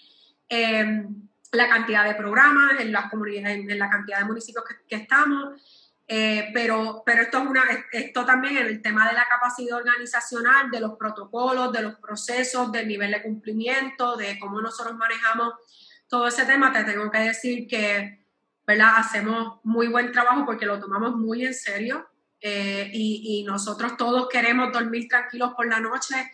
Em, 0.48 1.24
la 1.52 1.69
cantidad 1.69 2.05
de 2.05 2.15
programas 2.15 2.81
en 2.81 2.93
las 2.93 3.11
comunidades, 3.11 3.59
en, 3.59 3.78
la 3.78 3.89
cantidad 3.89 4.19
de 4.19 4.24
municipios 4.24 4.65
que, 4.89 4.97
estamos. 4.97 5.84
Eh, 6.07 6.51
pero, 6.53 7.03
pero 7.05 7.23
esto 7.23 7.39
es 7.39 7.47
una, 7.47 7.63
esto 7.93 8.27
también 8.27 8.59
en 8.59 8.67
el 8.67 8.83
tema 8.83 9.09
de 9.09 9.15
la 9.15 9.27
capacidad 9.27 9.79
organizacional, 9.79 10.71
de 10.71 10.81
los 10.81 10.97
protocolos, 10.99 11.73
de 11.73 11.83
los 11.83 11.95
procesos, 11.95 12.71
del 12.71 12.89
nivel 12.89 13.13
de 13.13 13.23
cumplimiento, 13.23 14.17
de 14.17 14.39
cómo 14.39 14.61
nosotros 14.61 14.97
manejamos 14.97 15.55
todo 16.07 16.29
ese 16.29 16.45
tema, 16.45 16.73
te 16.73 16.85
tengo 16.85 17.11
que 17.11 17.19
decir 17.19 17.67
que, 17.67 18.27
¿verdad? 18.67 18.99
Hacemos 18.99 19.61
muy 19.65 19.89
buen 19.89 20.13
trabajo 20.13 20.45
porque 20.45 20.67
lo 20.67 20.79
tomamos 20.79 21.17
muy 21.17 21.45
en 21.45 21.55
serio 21.55 22.07
eh, 22.41 22.91
y, 22.93 23.43
nosotros 23.45 23.97
todos 23.97 24.29
queremos 24.29 24.71
dormir 24.73 25.09
tranquilos 25.09 25.55
por 25.55 25.67
la 25.67 25.81
noche 25.81 26.31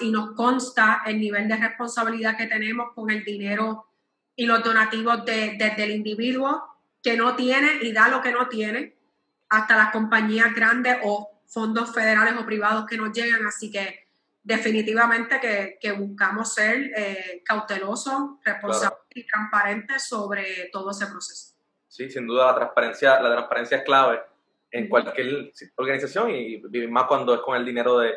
y 0.00 0.10
nos 0.10 0.32
consta 0.32 1.02
el 1.04 1.20
nivel 1.20 1.48
de 1.48 1.56
responsabilidad 1.56 2.36
que 2.36 2.46
tenemos 2.46 2.92
con 2.94 3.10
el 3.10 3.24
dinero 3.24 3.86
y 4.36 4.46
los 4.46 4.64
donativos 4.64 5.24
desde 5.24 5.56
de, 5.58 5.84
el 5.84 5.90
individuo 5.90 6.73
que 7.04 7.16
no 7.16 7.36
tiene 7.36 7.78
y 7.82 7.92
da 7.92 8.08
lo 8.08 8.20
que 8.20 8.32
no 8.32 8.48
tiene, 8.48 8.96
hasta 9.50 9.76
las 9.76 9.92
compañías 9.92 10.54
grandes 10.54 10.98
o 11.04 11.42
fondos 11.46 11.94
federales 11.94 12.34
o 12.40 12.46
privados 12.46 12.86
que 12.86 12.96
nos 12.96 13.12
llegan. 13.12 13.46
Así 13.46 13.70
que 13.70 14.08
definitivamente 14.42 15.38
que, 15.80 15.92
buscamos 15.92 16.52
ser 16.52 16.90
eh, 16.96 17.42
cautelosos, 17.44 18.40
responsables 18.42 18.98
y 19.14 19.26
transparentes 19.26 20.08
sobre 20.08 20.70
todo 20.72 20.90
ese 20.90 21.06
proceso. 21.06 21.54
Sí, 21.86 22.10
sin 22.10 22.26
duda 22.26 22.46
la 22.46 22.54
transparencia, 22.56 23.20
la 23.20 23.30
transparencia 23.30 23.76
es 23.76 23.84
clave 23.84 24.20
en 24.72 24.88
cualquier 24.88 25.52
organización 25.76 26.32
y 26.32 26.58
más 26.88 27.04
cuando 27.04 27.34
es 27.34 27.40
con 27.40 27.56
el 27.56 27.64
dinero 27.64 27.98
de 27.98 28.14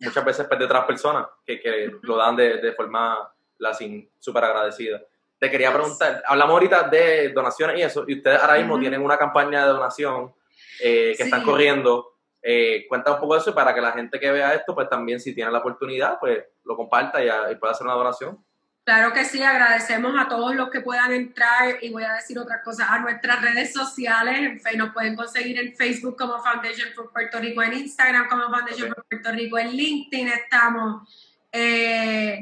muchas 0.00 0.24
veces 0.24 0.46
pues, 0.46 0.58
de 0.58 0.64
otras 0.64 0.84
personas 0.84 1.26
que, 1.44 1.92
lo 2.02 2.16
dan 2.16 2.36
de, 2.36 2.72
forma 2.72 3.32
la 3.58 3.74
sin 3.74 4.10
súper 4.18 4.44
agradecida. 4.44 5.02
Te 5.40 5.50
quería 5.50 5.72
preguntar, 5.72 6.22
hablamos 6.26 6.52
ahorita 6.52 6.88
de 6.88 7.30
donaciones 7.30 7.78
y 7.78 7.82
eso, 7.82 8.04
y 8.06 8.18
ustedes 8.18 8.42
ahora 8.42 8.58
mismo 8.58 8.78
tienen 8.78 9.02
una 9.02 9.16
campaña 9.16 9.64
de 9.64 9.72
donación 9.72 10.34
eh, 10.82 11.14
que 11.16 11.22
están 11.22 11.42
corriendo. 11.42 12.18
Eh, 12.42 12.84
cuenta 12.88 13.14
un 13.14 13.20
poco 13.20 13.34
de 13.34 13.40
eso 13.40 13.54
para 13.54 13.74
que 13.74 13.80
la 13.80 13.92
gente 13.92 14.20
que 14.20 14.30
vea 14.30 14.54
esto, 14.54 14.74
pues 14.74 14.88
también 14.90 15.18
si 15.18 15.34
tiene 15.34 15.50
la 15.50 15.58
oportunidad, 15.58 16.18
pues 16.20 16.44
lo 16.64 16.76
comparta 16.76 17.24
y, 17.24 17.28
y 17.28 17.56
pueda 17.56 17.72
hacer 17.72 17.86
una 17.86 17.96
donación. 17.96 18.38
Claro 18.84 19.12
que 19.12 19.24
sí, 19.24 19.42
agradecemos 19.42 20.12
a 20.18 20.26
todos 20.28 20.54
los 20.54 20.68
que 20.68 20.80
puedan 20.80 21.12
entrar 21.12 21.76
y 21.80 21.90
voy 21.90 22.02
a 22.02 22.14
decir 22.14 22.38
otra 22.38 22.62
cosa, 22.62 22.92
a 22.92 22.98
nuestras 22.98 23.40
redes 23.40 23.72
sociales, 23.72 24.62
nos 24.76 24.92
pueden 24.92 25.16
conseguir 25.16 25.58
en 25.58 25.74
Facebook 25.74 26.16
como 26.18 26.42
Foundation 26.42 26.88
for 26.94 27.12
Puerto 27.12 27.38
Rico, 27.38 27.62
en 27.62 27.74
Instagram 27.74 28.28
como 28.28 28.48
Foundation 28.48 28.92
for 28.92 29.04
Puerto 29.08 29.32
Rico, 29.32 29.58
en 29.58 29.70
LinkedIn 29.70 30.28
estamos. 30.28 31.08
Eh, 31.52 32.40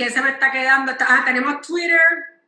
¿Qué 0.00 0.08
se 0.08 0.22
me 0.22 0.30
está 0.30 0.50
quedando? 0.50 0.92
Ah, 1.06 1.24
tenemos 1.26 1.60
Twitter, 1.60 2.00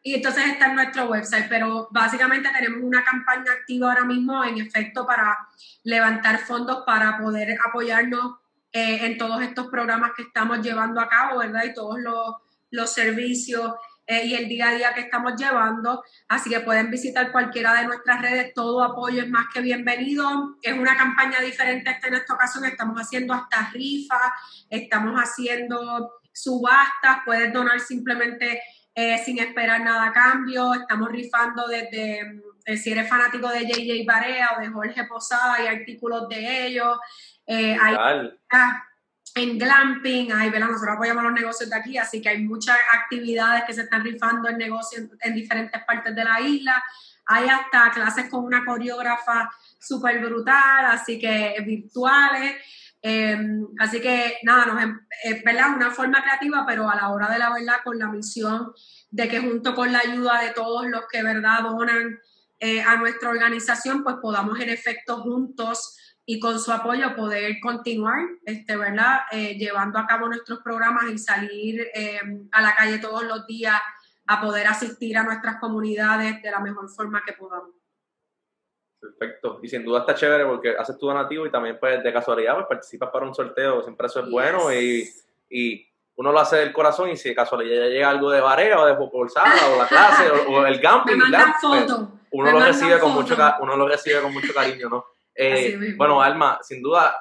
y 0.02 0.14
entonces 0.14 0.46
está 0.46 0.68
en 0.68 0.74
nuestro 0.74 1.04
website, 1.10 1.50
pero 1.50 1.86
básicamente 1.90 2.48
tenemos 2.48 2.80
una 2.82 3.04
campaña 3.04 3.52
activa 3.52 3.90
ahora 3.90 4.06
mismo 4.06 4.42
en 4.42 4.56
efecto 4.56 5.06
para 5.06 5.36
levantar 5.84 6.38
fondos 6.38 6.82
para 6.86 7.18
poder 7.18 7.58
apoyarnos 7.62 8.36
eh, 8.72 9.04
en 9.04 9.18
todos 9.18 9.42
estos 9.42 9.66
programas 9.66 10.12
que 10.16 10.22
estamos 10.22 10.62
llevando 10.62 10.98
a 10.98 11.10
cabo, 11.10 11.40
¿verdad? 11.40 11.64
Y 11.64 11.74
todos 11.74 12.00
los, 12.00 12.36
los 12.70 12.90
servicios 12.90 13.74
eh, 14.06 14.24
y 14.24 14.34
el 14.34 14.48
día 14.48 14.70
a 14.70 14.74
día 14.74 14.94
que 14.94 15.02
estamos 15.02 15.34
llevando. 15.36 16.02
Así 16.28 16.48
que 16.48 16.60
pueden 16.60 16.90
visitar 16.90 17.30
cualquiera 17.32 17.74
de 17.74 17.84
nuestras 17.84 18.22
redes, 18.22 18.54
todo 18.54 18.82
apoyo 18.82 19.20
es 19.20 19.28
más 19.28 19.48
que 19.52 19.60
bienvenido. 19.60 20.56
Es 20.62 20.72
una 20.72 20.96
campaña 20.96 21.38
diferente 21.40 21.90
esta 21.90 22.08
en 22.08 22.14
esta 22.14 22.32
ocasión, 22.32 22.64
estamos 22.64 22.98
haciendo 22.98 23.34
hasta 23.34 23.68
rifas, 23.72 24.32
estamos 24.70 25.20
haciendo 25.20 26.21
subastas, 26.32 27.18
puedes 27.24 27.52
donar 27.52 27.80
simplemente 27.80 28.62
eh, 28.94 29.18
sin 29.24 29.38
esperar 29.38 29.80
nada 29.80 30.06
a 30.06 30.12
cambio. 30.12 30.74
Estamos 30.74 31.10
rifando 31.10 31.66
desde, 31.66 32.42
eh, 32.66 32.76
si 32.76 32.92
eres 32.92 33.08
fanático 33.08 33.48
de 33.48 33.66
JJ 33.66 34.04
Barea 34.06 34.50
o 34.56 34.60
de 34.60 34.68
Jorge 34.68 35.04
Posada, 35.04 35.54
hay 35.54 35.66
artículos 35.66 36.28
de 36.28 36.66
ellos. 36.66 36.98
Eh, 37.46 37.76
hay, 37.80 38.30
en 39.34 39.58
glamping, 39.58 40.30
hay, 40.32 40.50
nosotros 40.50 40.94
apoyamos 40.94 41.22
los 41.22 41.32
negocios 41.32 41.70
de 41.70 41.76
aquí, 41.76 41.96
así 41.96 42.20
que 42.20 42.28
hay 42.28 42.42
muchas 42.42 42.76
actividades 42.92 43.64
que 43.64 43.72
se 43.72 43.82
están 43.82 44.04
rifando 44.04 44.50
en 44.50 44.58
negocios 44.58 45.08
en 45.20 45.34
diferentes 45.34 45.82
partes 45.84 46.14
de 46.14 46.24
la 46.24 46.38
isla. 46.40 46.82
Hay 47.26 47.48
hasta 47.48 47.90
clases 47.92 48.28
con 48.28 48.44
una 48.44 48.62
coreógrafa 48.62 49.50
súper 49.78 50.20
brutal, 50.20 50.84
así 50.86 51.18
que 51.18 51.56
virtuales. 51.64 52.56
Em, 53.04 53.66
así 53.80 54.00
que 54.00 54.38
nada, 54.44 54.66
nos, 54.66 54.80
em, 54.80 55.00
es 55.24 55.42
una 55.44 55.90
forma 55.90 56.22
creativa, 56.22 56.64
pero 56.66 56.88
a 56.88 56.94
la 56.94 57.10
hora 57.10 57.28
de 57.28 57.38
la 57.38 57.52
verdad 57.52 57.78
con 57.82 57.98
la 57.98 58.06
misión 58.06 58.72
de 59.10 59.28
que 59.28 59.40
junto 59.40 59.74
con 59.74 59.92
la 59.92 59.98
ayuda 59.98 60.40
de 60.40 60.50
todos 60.52 60.86
los 60.86 61.02
que 61.10 61.22
verdad 61.22 61.62
donan 61.62 62.20
eh, 62.60 62.80
a 62.80 62.96
nuestra 62.96 63.30
organización, 63.30 64.04
pues 64.04 64.16
podamos 64.22 64.60
en 64.60 64.68
efecto 64.70 65.18
juntos 65.20 65.98
y 66.24 66.38
con 66.38 66.60
su 66.60 66.70
apoyo 66.70 67.16
poder 67.16 67.56
continuar, 67.60 68.20
este, 68.44 68.76
¿verdad? 68.76 69.22
Eh, 69.32 69.56
llevando 69.58 69.98
a 69.98 70.06
cabo 70.06 70.28
nuestros 70.28 70.60
programas 70.60 71.10
y 71.10 71.18
salir 71.18 71.88
em, 71.94 72.48
a 72.52 72.62
la 72.62 72.76
calle 72.76 72.98
todos 72.98 73.24
los 73.24 73.46
días 73.48 73.80
a 74.28 74.40
poder 74.40 74.68
asistir 74.68 75.18
a 75.18 75.24
nuestras 75.24 75.56
comunidades 75.56 76.40
de 76.40 76.50
la 76.52 76.60
mejor 76.60 76.88
forma 76.88 77.22
que 77.26 77.32
podamos. 77.32 77.81
Perfecto. 79.02 79.58
Y 79.60 79.68
sin 79.68 79.84
duda 79.84 80.00
está 80.00 80.14
chévere 80.14 80.46
porque 80.46 80.76
haces 80.78 80.96
tu 80.96 81.06
donativo 81.06 81.44
y 81.44 81.50
también 81.50 81.76
pues 81.80 82.04
de 82.04 82.12
casualidad 82.12 82.54
pues 82.54 82.66
participas 82.68 83.10
para 83.10 83.26
un 83.26 83.34
sorteo, 83.34 83.82
siempre 83.82 84.06
eso 84.06 84.20
es 84.20 84.30
bueno 84.30 84.72
y, 84.72 85.10
y, 85.50 85.88
uno 86.14 86.30
lo 86.30 86.38
hace 86.38 86.58
del 86.58 86.72
corazón 86.72 87.08
y 87.08 87.16
si 87.16 87.30
de 87.30 87.34
casualidad 87.34 87.88
llega 87.88 88.08
algo 88.08 88.30
de 88.30 88.40
Varea 88.40 88.78
o 88.78 88.86
de 88.86 88.92
bolsada 88.92 89.50
o 89.74 89.78
la 89.78 89.88
clase 89.88 90.30
o, 90.30 90.64
el 90.64 90.78
gambling, 90.78 91.18
pues, 91.60 91.92
uno 92.30 92.52
lo 92.52 92.60
recibe 92.60 93.00
con 93.00 93.12
mucho 93.12 93.34
uno 93.60 93.76
lo 93.76 93.88
recibe 93.88 94.20
con 94.20 94.32
mucho 94.32 94.54
cariño, 94.54 94.88
¿no? 94.88 95.04
Eh, 95.34 95.94
bueno, 95.96 96.20
Alma, 96.20 96.58
sin 96.60 96.82
duda 96.82 97.16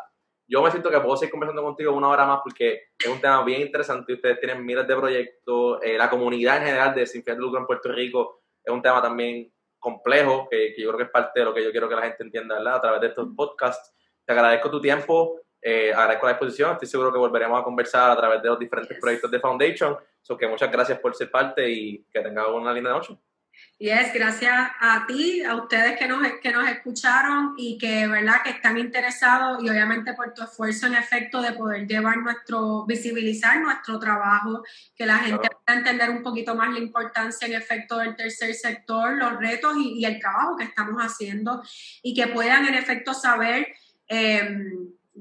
yo 0.45 0.61
me 0.61 0.69
siento 0.69 0.91
que 0.91 0.99
puedo 0.99 1.15
seguir 1.15 1.31
conversando 1.31 1.63
contigo 1.63 1.93
una 1.93 2.09
hora 2.09 2.25
más 2.25 2.41
porque 2.43 2.89
es 2.99 3.07
un 3.07 3.21
tema 3.21 3.41
bien 3.41 3.61
interesante. 3.61 4.13
Ustedes 4.13 4.37
tienen 4.37 4.65
miles 4.65 4.85
de 4.85 4.97
proyectos. 4.97 5.79
Eh, 5.81 5.97
la 5.97 6.09
comunidad 6.09 6.57
en 6.57 6.65
general 6.65 6.93
de 6.93 7.07
Sin 7.07 7.23
Fin 7.23 7.35
de 7.35 7.39
Lucro 7.39 7.61
en 7.61 7.65
Puerto 7.65 7.89
Rico 7.89 8.41
es 8.61 8.73
un 8.73 8.81
tema 8.81 9.01
también 9.01 9.49
complejo, 9.81 10.47
que, 10.49 10.73
yo 10.77 10.87
creo 10.87 10.97
que 10.97 11.03
es 11.03 11.09
parte 11.09 11.41
de 11.41 11.45
lo 11.45 11.53
que 11.53 11.63
yo 11.63 11.71
quiero 11.71 11.89
que 11.89 11.95
la 11.95 12.03
gente 12.03 12.23
entienda, 12.23 12.55
¿verdad? 12.55 12.75
A 12.75 12.81
través 12.81 13.01
de 13.01 13.07
estos 13.07 13.27
podcasts. 13.35 13.93
Te 14.23 14.31
agradezco 14.31 14.71
tu 14.71 14.79
tiempo, 14.79 15.41
eh, 15.61 15.91
agradezco 15.91 16.27
la 16.27 16.31
exposición, 16.33 16.71
estoy 16.73 16.87
seguro 16.87 17.11
que 17.11 17.17
volveremos 17.17 17.59
a 17.59 17.63
conversar 17.63 18.11
a 18.11 18.15
través 18.15 18.41
de 18.41 18.47
los 18.47 18.59
diferentes 18.59 18.97
proyectos 18.99 19.29
de 19.29 19.39
Foundation. 19.39 19.97
So 20.21 20.37
que 20.37 20.47
muchas 20.47 20.71
gracias 20.71 20.99
por 20.99 21.13
ser 21.15 21.29
parte 21.29 21.69
y 21.69 22.05
que 22.05 22.21
tengas 22.21 22.47
una 22.47 22.71
linda 22.71 22.91
noche. 22.91 23.17
Y 23.81 23.89
es 23.89 24.13
gracias 24.13 24.53
a 24.79 25.05
ti, 25.07 25.43
a 25.43 25.55
ustedes 25.55 25.97
que 25.97 26.07
nos, 26.07 26.21
que 26.39 26.51
nos 26.51 26.69
escucharon 26.69 27.55
y 27.57 27.79
que, 27.79 28.05
¿verdad? 28.07 28.43
que 28.43 28.51
están 28.51 28.77
interesados 28.77 29.63
y 29.63 29.69
obviamente 29.69 30.13
por 30.13 30.35
tu 30.35 30.43
esfuerzo 30.43 30.85
en 30.85 30.93
efecto 30.93 31.41
de 31.41 31.53
poder 31.53 31.87
llevar 31.87 32.17
nuestro, 32.17 32.85
visibilizar 32.85 33.59
nuestro 33.59 33.97
trabajo, 33.97 34.63
que 34.95 35.07
la 35.07 35.17
gente 35.17 35.49
pueda 35.49 35.79
entender 35.79 36.11
un 36.11 36.21
poquito 36.21 36.53
más 36.53 36.71
la 36.71 36.79
importancia 36.79 37.47
en 37.47 37.55
efecto 37.55 37.97
del 37.97 38.15
tercer 38.15 38.53
sector, 38.53 39.17
los 39.17 39.39
retos 39.39 39.75
y, 39.77 40.05
el 40.05 40.19
trabajo 40.19 40.57
que 40.57 40.65
estamos 40.65 41.01
haciendo 41.01 41.63
y 42.03 42.13
que 42.13 42.27
puedan 42.27 42.67
en 42.67 42.75
efecto 42.75 43.15
saber. 43.15 43.67
Eh, 44.07 44.57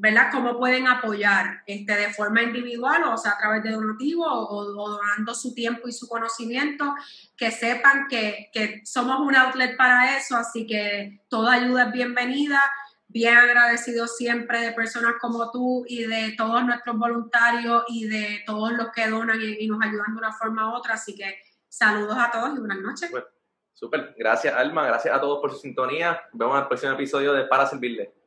¿verdad? 0.00 0.30
Cómo 0.32 0.58
pueden 0.58 0.88
apoyar 0.88 1.62
este, 1.66 1.94
de 1.94 2.12
forma 2.14 2.42
individual, 2.42 3.04
o 3.04 3.18
sea, 3.18 3.32
a 3.32 3.38
través 3.38 3.62
de 3.62 3.72
donativo 3.72 4.24
o, 4.24 4.64
donando 4.64 5.34
su 5.34 5.54
tiempo 5.54 5.88
y 5.88 5.92
su 5.92 6.08
conocimiento, 6.08 6.94
que 7.36 7.50
sepan 7.50 8.06
que, 8.08 8.48
que, 8.52 8.80
somos 8.84 9.20
un 9.20 9.36
outlet 9.36 9.76
para 9.76 10.16
eso, 10.16 10.36
así 10.36 10.66
que 10.66 11.20
toda 11.28 11.52
ayuda 11.52 11.84
es 11.84 11.92
bienvenida. 11.92 12.62
Bien 13.08 13.36
agradecido 13.36 14.06
siempre 14.06 14.60
de 14.60 14.72
personas 14.72 15.14
como 15.20 15.50
tú 15.50 15.84
y 15.86 16.04
de 16.04 16.34
todos 16.38 16.64
nuestros 16.64 16.96
voluntarios 16.96 17.84
y 17.88 18.08
de 18.08 18.42
todos 18.46 18.72
los 18.72 18.92
que 18.92 19.08
donan 19.08 19.38
y, 19.42 19.66
nos 19.66 19.82
ayudan 19.82 20.14
de 20.14 20.18
una 20.18 20.32
forma 20.32 20.72
u 20.72 20.76
otra. 20.76 20.94
Así 20.94 21.14
que 21.14 21.40
saludos 21.68 22.16
a 22.18 22.30
todos 22.30 22.56
y 22.56 22.60
buenas 22.60 22.78
noches. 22.78 23.10
Super, 23.10 23.26
súper, 23.74 24.14
gracias 24.16 24.54
Alma, 24.54 24.86
gracias 24.86 25.14
a 25.14 25.20
todos 25.20 25.40
por 25.40 25.50
su 25.50 25.58
sintonía. 25.58 26.22
Vemos 26.32 26.54
en 26.54 26.62
el 26.62 26.68
próximo 26.68 26.92
episodio 26.92 27.32
de 27.32 27.44
Para 27.44 27.66
Servirle. 27.66 28.19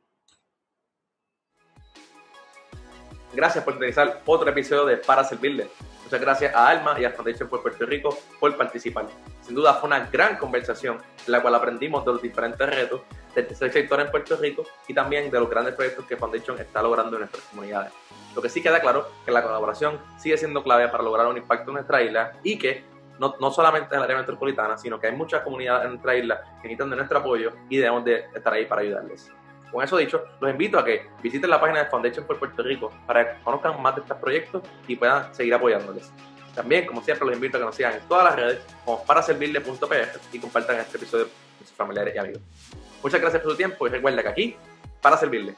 Gracias 3.34 3.64
por 3.64 3.74
utilizar 3.74 4.20
otro 4.26 4.48
episodio 4.48 4.84
de 4.86 4.96
Para 4.96 5.24
Servirle. 5.24 5.68
Muchas 6.04 6.20
gracias 6.20 6.54
a 6.54 6.68
Alma 6.68 6.94
y 7.00 7.04
a 7.04 7.10
Foundation 7.10 7.48
por 7.48 7.62
Puerto 7.62 7.84
Rico 7.84 8.16
por 8.38 8.56
participar. 8.56 9.06
Sin 9.42 9.56
duda 9.56 9.74
fue 9.74 9.88
una 9.88 10.06
gran 10.06 10.36
conversación 10.36 10.98
en 11.26 11.32
la 11.32 11.42
cual 11.42 11.56
aprendimos 11.56 12.04
de 12.04 12.12
los 12.12 12.22
diferentes 12.22 12.68
retos 12.68 13.00
del 13.34 13.48
tercer 13.48 13.72
sector 13.72 14.00
en 14.00 14.10
Puerto 14.10 14.36
Rico 14.36 14.64
y 14.86 14.94
también 14.94 15.32
de 15.32 15.40
los 15.40 15.50
grandes 15.50 15.74
proyectos 15.74 16.04
que 16.06 16.16
Foundation 16.16 16.60
está 16.60 16.80
logrando 16.80 17.16
en 17.16 17.22
nuestras 17.22 17.42
comunidades. 17.46 17.92
Lo 18.36 18.40
que 18.40 18.48
sí 18.48 18.62
queda 18.62 18.80
claro 18.80 19.08
es 19.18 19.24
que 19.24 19.32
la 19.32 19.42
colaboración 19.42 19.98
sigue 20.16 20.36
siendo 20.38 20.62
clave 20.62 20.88
para 20.88 21.02
lograr 21.02 21.26
un 21.26 21.36
impacto 21.36 21.70
en 21.70 21.74
nuestra 21.74 22.02
isla 22.02 22.34
y 22.44 22.56
que 22.56 22.84
no, 23.18 23.34
no, 23.40 23.50
solamente 23.50 23.94
en 23.94 23.98
el 23.98 24.04
área 24.04 24.18
metropolitana, 24.18 24.78
sino 24.78 25.00
que 25.00 25.08
hay 25.08 25.16
muchas 25.16 25.42
comunidades 25.42 25.86
en 25.86 25.90
nuestra 25.90 26.16
isla 26.16 26.40
que 26.62 26.68
necesitan 26.68 26.90
de 26.90 26.96
nuestro 26.96 27.18
apoyo 27.18 27.52
y 27.68 27.78
debemos 27.78 28.04
de 28.04 28.26
estar 28.32 28.52
ahí 28.52 28.66
para 28.66 28.82
ayudarles. 28.82 29.32
Con 29.74 29.82
eso 29.82 29.96
dicho, 29.96 30.24
los 30.40 30.48
invito 30.52 30.78
a 30.78 30.84
que 30.84 31.08
visiten 31.20 31.50
la 31.50 31.60
página 31.60 31.80
de 31.80 31.86
Foundation 31.86 32.24
for 32.24 32.38
Puerto 32.38 32.62
Rico 32.62 32.92
para 33.08 33.34
que 33.34 33.42
conozcan 33.42 33.82
más 33.82 33.96
de 33.96 34.02
estos 34.02 34.16
proyectos 34.18 34.62
y 34.86 34.94
puedan 34.94 35.34
seguir 35.34 35.52
apoyándoles. 35.52 36.12
También, 36.54 36.86
como 36.86 37.02
siempre, 37.02 37.26
los 37.26 37.34
invito 37.34 37.56
a 37.56 37.60
que 37.60 37.66
nos 37.66 37.74
sigan 37.74 37.94
en 37.94 38.00
todas 38.02 38.22
las 38.22 38.36
redes 38.36 38.60
como 38.84 39.04
para 39.04 39.20
servirle.pr 39.20 40.20
y 40.32 40.38
compartan 40.38 40.76
este 40.76 40.96
episodio 40.96 41.24
con 41.58 41.66
sus 41.66 41.76
familiares 41.76 42.14
y 42.14 42.18
amigos. 42.18 42.40
Muchas 43.02 43.20
gracias 43.20 43.42
por 43.42 43.50
su 43.50 43.56
tiempo 43.56 43.88
y 43.88 43.90
recuerda 43.90 44.22
que 44.22 44.28
aquí, 44.28 44.56
para 45.02 45.16
servirle. 45.16 45.56